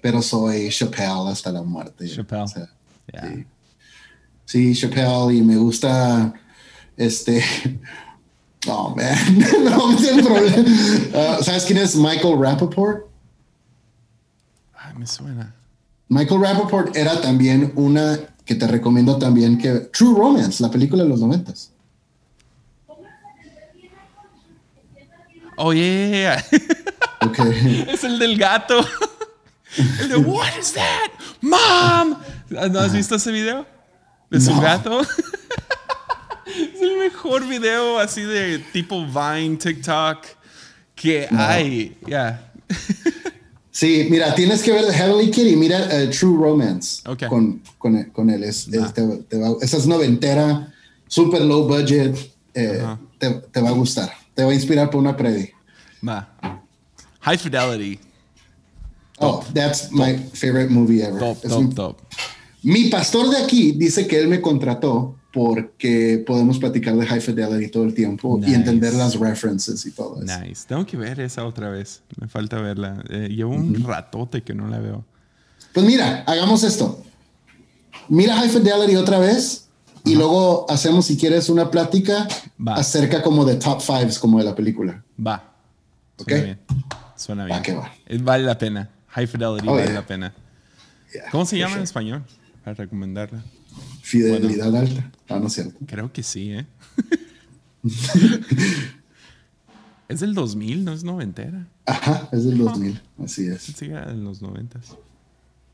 pero 0.07 0.23
soy 0.23 0.69
Chappelle 0.71 1.29
hasta 1.33 1.51
la 1.51 1.65
muerte. 1.65 2.09
Chappelle. 2.09 2.43
O 2.43 2.47
sea, 2.47 2.69
Yeah. 3.13 3.29
sí. 3.29 3.47
Sí, 4.45 4.75
Chappelle, 4.81 5.35
y 5.35 5.43
me 5.43 5.57
gusta, 5.57 6.33
este, 6.97 7.43
oh, 8.69 8.95
man, 8.95 9.17
no, 9.65 9.89
me 9.89 10.09
el 10.09 10.25
problema. 10.25 10.71
Ah, 11.15 11.39
¿Sabes 11.43 11.65
quién 11.65 11.79
es 11.79 11.97
Michael 11.97 12.39
Rappaport? 12.39 13.07
Ay, 14.75 14.95
me 14.97 15.07
suena. 15.09 15.53
Michael 16.09 16.41
Rappaport 16.41 16.97
era 16.97 17.21
también 17.21 17.73
una 17.75 18.17
que 18.45 18.55
te 18.55 18.69
recomiendo 18.69 19.19
también 19.19 19.59
que 19.59 19.73
True 19.93 20.17
Romance, 20.17 20.63
la 20.63 20.71
película 20.71 21.03
de 21.03 21.09
los 21.09 21.21
noventas. 21.21 21.73
Oh, 25.57 25.73
yeah. 25.73 26.45
Ok. 27.23 27.39
es 27.89 28.05
el 28.05 28.21
del 28.21 28.39
gato. 28.39 28.85
el 30.01 30.09
de, 30.09 30.17
what 30.17 30.57
is 30.59 30.73
that? 30.73 31.11
Mom. 31.41 32.17
¿No 32.51 32.81
has 32.81 32.93
visto 32.93 33.15
ese 33.17 33.31
video? 33.33 33.67
De 34.31 34.41
su 34.41 34.53
No. 34.55 34.61
gato. 34.61 35.01
es 36.47 36.81
el 36.81 36.99
mejor 36.99 37.47
video 37.47 37.99
así 37.99 38.23
de 38.23 38.59
tipo 38.73 39.05
Vine, 39.07 39.57
TikTok 39.57 40.19
que 40.95 41.29
hay. 41.31 41.97
Yeah. 42.07 42.51
Sí, 43.71 44.07
mira, 44.11 44.35
tienes 44.35 44.63
que 44.63 44.73
ver 44.73 44.87
The 44.87 44.93
Heavenly 44.95 45.31
Kid 45.31 45.47
y 45.49 45.57
mira 45.57 45.87
eh, 45.95 46.07
True 46.09 46.39
Romance 46.39 47.03
Ok. 47.07 47.27
con, 47.29 47.61
con, 47.77 48.05
con 48.05 48.31
él. 48.31 48.43
Es, 48.45 48.67
es- 48.69 48.81
Va. 48.83 48.93
te- 48.93 49.17
te 49.29 49.39
va- 49.39 49.57
esa 49.61 49.77
es 49.77 49.87
noventera, 49.87 50.73
super 51.09 51.43
low 51.43 51.69
budget. 51.69 52.17
eh, 52.55 52.83
te, 53.19 53.31
te 53.53 53.61
va 53.61 53.69
a 53.69 53.73
gustar. 53.73 54.11
Te 54.35 54.45
va 54.45 54.51
a 54.51 54.55
inspirar 54.55 54.89
por 54.89 55.01
una 55.01 55.15
predi. 55.17 55.51
High 57.21 57.39
Fidelity. 57.39 58.01
Oh, 59.19 59.43
that's 59.55 59.91
my 59.93 60.17
favorite 60.35 60.71
movie 60.71 61.03
ever. 61.03 61.19
Top, 61.19 61.39
Es 61.43 61.51
top, 61.51 61.63
mi, 61.63 61.75
top. 61.75 61.97
mi 62.63 62.85
pastor 62.89 63.31
de 63.31 63.39
aquí 63.39 63.73
dice 63.73 64.07
que 64.07 64.19
él 64.21 64.29
me 64.29 64.41
contrató 64.41 65.17
porque 65.33 66.23
podemos 66.27 66.59
platicar 66.59 66.97
de 66.97 67.07
High 67.07 67.21
Fidelity 67.21 67.71
todo 67.71 67.85
el 67.85 67.93
tiempo 67.95 68.39
Nice. 68.39 68.51
y 68.51 68.55
entender 68.55 68.95
las 68.95 69.19
references 69.19 69.85
y 69.85 69.91
todo 69.93 70.23
eso. 70.23 70.41
Nice. 70.41 70.65
Tengo 70.67 70.85
que 70.87 70.97
ver 70.97 71.21
esa 71.21 71.45
otra 71.45 71.69
vez. 71.71 72.03
Me 72.21 72.27
falta 72.29 72.59
verla. 72.61 73.03
Eh, 73.11 73.29
llevo 73.31 73.55
un 73.55 73.85
ratote 73.85 74.43
que 74.43 74.55
no 74.55 74.67
la 74.69 74.79
veo. 74.79 75.05
Pues 75.75 75.85
mira, 75.85 76.25
hagamos 76.27 76.63
esto. 76.63 77.03
Mira 78.09 78.35
High 78.37 78.49
Fidelity 78.49 78.97
otra 78.97 79.19
vez 79.19 79.69
y 80.05 80.15
luego 80.15 80.65
hacemos, 80.71 81.05
si 81.07 81.17
quieres, 81.19 81.49
una 81.51 81.71
plática 81.71 82.27
Va. 82.67 82.75
acerca 82.77 83.23
como 83.23 83.45
de 83.45 83.57
top 83.57 83.81
fives 83.83 84.19
como 84.19 84.39
de 84.39 84.45
la 84.45 84.55
película. 84.55 85.03
Va. 85.25 85.53
Ok. 86.19 86.29
Suena 86.29 86.43
bien. 86.45 86.59
Suena 87.17 87.45
bien. 87.45 87.59
Va 87.59 87.63
que 87.63 87.75
va. 87.75 87.93
Vale 88.21 88.45
la 88.45 88.57
pena. 88.57 88.91
High 89.17 89.27
Fidelity 89.27 89.67
Oh, 89.69 89.73
vale 89.73 89.85
yeah. 89.87 89.95
la 89.95 90.07
pena. 90.07 90.33
Yeah, 91.13 91.31
¿Cómo 91.31 91.45
se 91.47 91.57
llama 91.59 91.73
en 91.73 91.79
sure. 91.79 91.85
español? 91.85 92.23
Para 92.65 92.75
recomendarla. 92.75 93.43
Fidelidad 94.03 94.75
alta. 94.77 95.11
Ah, 95.29 95.39
no 95.39 95.47
es 95.49 95.53
cierto. 95.55 95.75
Creo 95.87 96.13
que 96.13 96.23
sí, 96.23 96.53
¿eh? 96.53 96.67
es 100.09 100.21
del 100.21 100.35
2000, 100.35 100.85
no 100.85 100.93
es 100.93 101.03
noventera. 101.05 101.67
Ajá, 101.87 102.29
es 102.33 102.45
del 102.45 102.59
2000. 102.59 103.01
Así 103.25 103.47
es. 103.49 103.63
Sí, 103.63 103.87
en 103.87 104.25
los 104.25 104.41
noventas. 104.43 104.95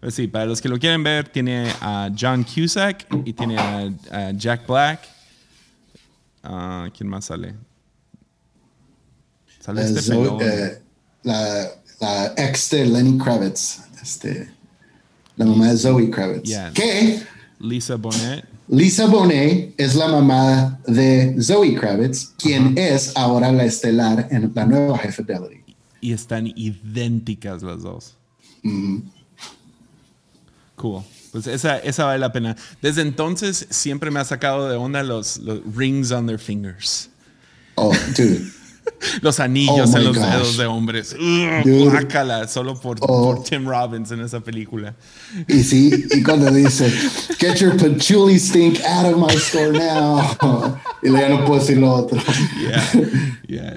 Pues 0.01 0.15
sí, 0.15 0.27
para 0.27 0.47
los 0.47 0.61
que 0.61 0.69
lo 0.69 0.79
quieren 0.79 1.03
ver, 1.03 1.29
tiene 1.29 1.71
a 1.81 2.11
John 2.19 2.45
Cusack 2.45 3.07
y 3.25 3.33
tiene 3.35 3.59
a, 3.59 3.91
a 4.11 4.31
Jack 4.33 4.67
Black. 4.67 5.01
Ah, 6.43 6.89
¿Quién 6.97 7.09
más 7.09 7.27
sale? 7.27 7.55
Sale 9.61 9.83
Eh, 9.83 9.85
este 9.85 10.01
Zoe- 10.13 10.39
eh, 10.43 10.83
la, 11.23 11.69
la 12.03 12.35
ex 12.37 12.69
de 12.71 12.85
Lenny 12.85 13.17
Kravitz. 13.17 13.81
Este, 14.03 14.51
la 15.37 15.47
mamá 15.47 15.69
de 15.69 15.79
Zoe 15.79 16.11
Kravitz. 16.11 16.43
Yeah. 16.43 16.73
Que 16.73 17.23
Lisa 17.61 17.97
Bonet. 17.97 18.45
Lisa 18.69 19.07
Bonet 19.07 19.75
es 19.79 19.95
la 19.95 20.09
mamá 20.09 20.81
de 20.87 21.37
Zoe 21.41 21.75
Kravitz, 21.75 22.33
quien 22.39 22.77
es 22.77 23.13
ahora 23.17 23.53
la 23.53 23.65
estelar 23.65 24.29
en 24.31 24.51
la 24.55 24.67
nueva 24.67 24.99
High 24.99 25.13
Fidelity. 25.13 25.77
Y 26.01 26.13
están 26.13 26.49
idénticas 26.57 27.63
las 27.63 27.83
dos. 27.83 28.17
Cool. 30.75 31.03
Pues 31.31 31.47
esa, 31.47 31.79
esa 31.79 32.05
vale 32.05 32.19
la 32.19 32.33
pena. 32.33 32.57
Desde 32.83 33.03
entonces 33.03 33.69
siempre 33.71 34.11
me 34.11 34.19
ha 34.19 34.25
sacado 34.25 34.69
de 34.69 34.77
onda 34.77 35.03
los, 35.05 35.39
los 35.39 35.61
rings 35.75 36.11
on 36.11 36.27
their 36.27 36.39
fingers. 36.39 37.09
Oh, 37.77 37.95
dude. 38.17 38.51
Los 39.21 39.41
anillos 39.41 39.91
Oh 39.93 39.99
en 39.99 40.05
los 40.05 40.17
gosh. 40.17 40.27
dedos 40.31 40.57
de 40.57 40.67
hombres. 40.67 41.17
Guácala, 41.65 42.49
solo 42.49 42.79
por, 42.79 42.99
Oh. 43.01 43.35
por 43.35 43.45
Tim 43.45 43.67
Robbins 43.67 44.11
en 44.11 44.21
esa 44.21 44.41
película. 44.41 44.95
Y 45.49 45.63
sí, 45.63 46.05
y 46.11 46.23
cuando 46.23 46.51
dice, 46.51 46.91
get 47.39 47.57
your 47.57 47.77
patchouli 47.77 48.39
stink 48.39 48.81
out 48.85 49.13
of 49.15 49.19
my 49.19 49.35
store 49.37 49.73
now. 49.73 50.77
Y 51.03 51.11
ya 51.13 51.29
no 51.29 51.45
puedo 51.45 51.61
decir 51.61 51.79
lo 51.79 51.93
otro. 51.93 52.21
Yeah, 52.61 52.91
yeah, 53.49 53.75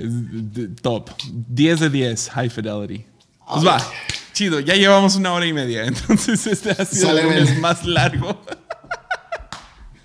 top. 0.82 1.10
10 1.50 1.80
de 1.80 1.90
10, 1.90 2.30
high 2.30 2.50
fidelity. 2.50 3.06
Pues 3.48 3.66
va, 3.66 3.78
chido, 4.34 4.60
ya 4.60 4.74
llevamos 4.76 5.16
una 5.16 5.34
hora 5.34 5.46
y 5.46 5.54
media, 5.54 5.86
entonces 5.88 6.46
este 6.48 6.72
ha 6.72 6.86
sido 6.86 7.18
el 7.18 7.26
lunes 7.26 7.60
más 7.60 7.86
largo. 7.86 8.42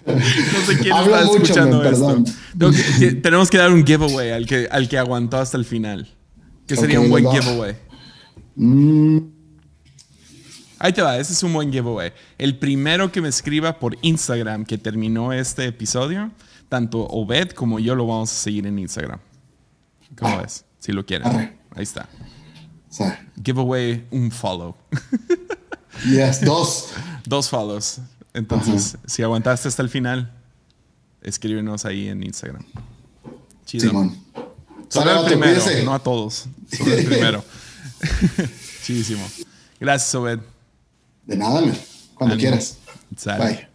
No 0.07 0.67
sé 0.67 0.79
quién 0.79 0.93
Hablo 0.93 1.15
está 1.15 1.27
mucho, 1.27 1.43
escuchando 1.43 1.83
esto. 1.85 2.25
perdón. 2.59 2.75
Que- 2.99 3.13
tenemos 3.13 3.51
que 3.51 3.59
dar 3.59 3.71
un 3.73 3.85
giveaway 3.87 4.31
al 4.31 4.47
que, 4.47 4.67
al 4.71 4.89
que 4.89 4.99
aguantó 4.99 5.37
hasta 5.39 5.57
el 5.57 5.65
final. 5.65 6.09
Que 6.67 6.77
sería 6.77 7.01
un 7.01 7.11
buen 7.11 7.27
va. 7.27 7.33
giveaway. 7.33 7.77
Mm, 8.57 9.19
Ahí 10.79 10.93
te 10.95 11.03
va, 11.03 11.19
ese 11.19 11.35
es 11.35 11.43
un 11.43 11.53
buen 11.53 11.71
giveaway. 11.71 12.13
El 12.39 12.57
primero 12.59 13.13
que 13.13 13.21
me 13.21 13.29
escriba 13.29 13.79
por 13.79 13.99
Instagram 14.01 14.65
que 14.65 14.79
terminó 14.79 15.31
este 15.33 15.67
episodio, 15.67 16.31
tanto 16.71 17.01
Obed 17.07 17.51
como 17.51 17.79
yo 17.79 17.95
lo 17.95 18.07
vamos 18.07 18.31
a 18.31 18.35
seguir 18.35 18.67
en 18.67 18.79
Instagram. 18.79 19.19
¿Cómo 20.19 20.39
ves? 20.41 20.65
Si 20.79 20.93
lo 20.93 21.05
quieren. 21.05 21.29
Ahí 21.29 21.83
está. 21.83 22.09
Giveaway, 23.45 24.07
un 24.11 24.31
follow. 24.31 24.75
yes, 26.07 26.43
dos. 26.45 26.89
Dos 27.27 27.49
follows. 27.51 28.01
Entonces, 28.35 28.97
si 29.07 29.23
aguantaste 29.23 29.69
hasta 29.69 29.83
el 29.83 29.89
final, 29.89 30.33
escríbenos 31.23 31.85
ahí 31.85 32.09
en 32.09 32.23
Instagram. 32.23 32.65
Chido. 33.67 33.89
Simón. 33.89 34.17
Solo 34.89 35.21
el 35.21 35.27
primero, 35.27 35.63
no 35.85 35.95
a 35.95 35.99
todos. 36.01 36.47
Solo 36.77 36.95
el 36.95 37.05
primero. 37.07 37.45
Chidísimo. 38.85 39.29
Gracias, 39.79 40.15
Obed. 40.15 40.41
De 41.27 41.37
nada, 41.37 41.61
man. 41.61 41.77
Cuando 42.15 42.35
Ánimo. 42.35 42.49
quieras. 42.51 42.79
Sale. 43.17 43.45
Bye. 43.45 43.70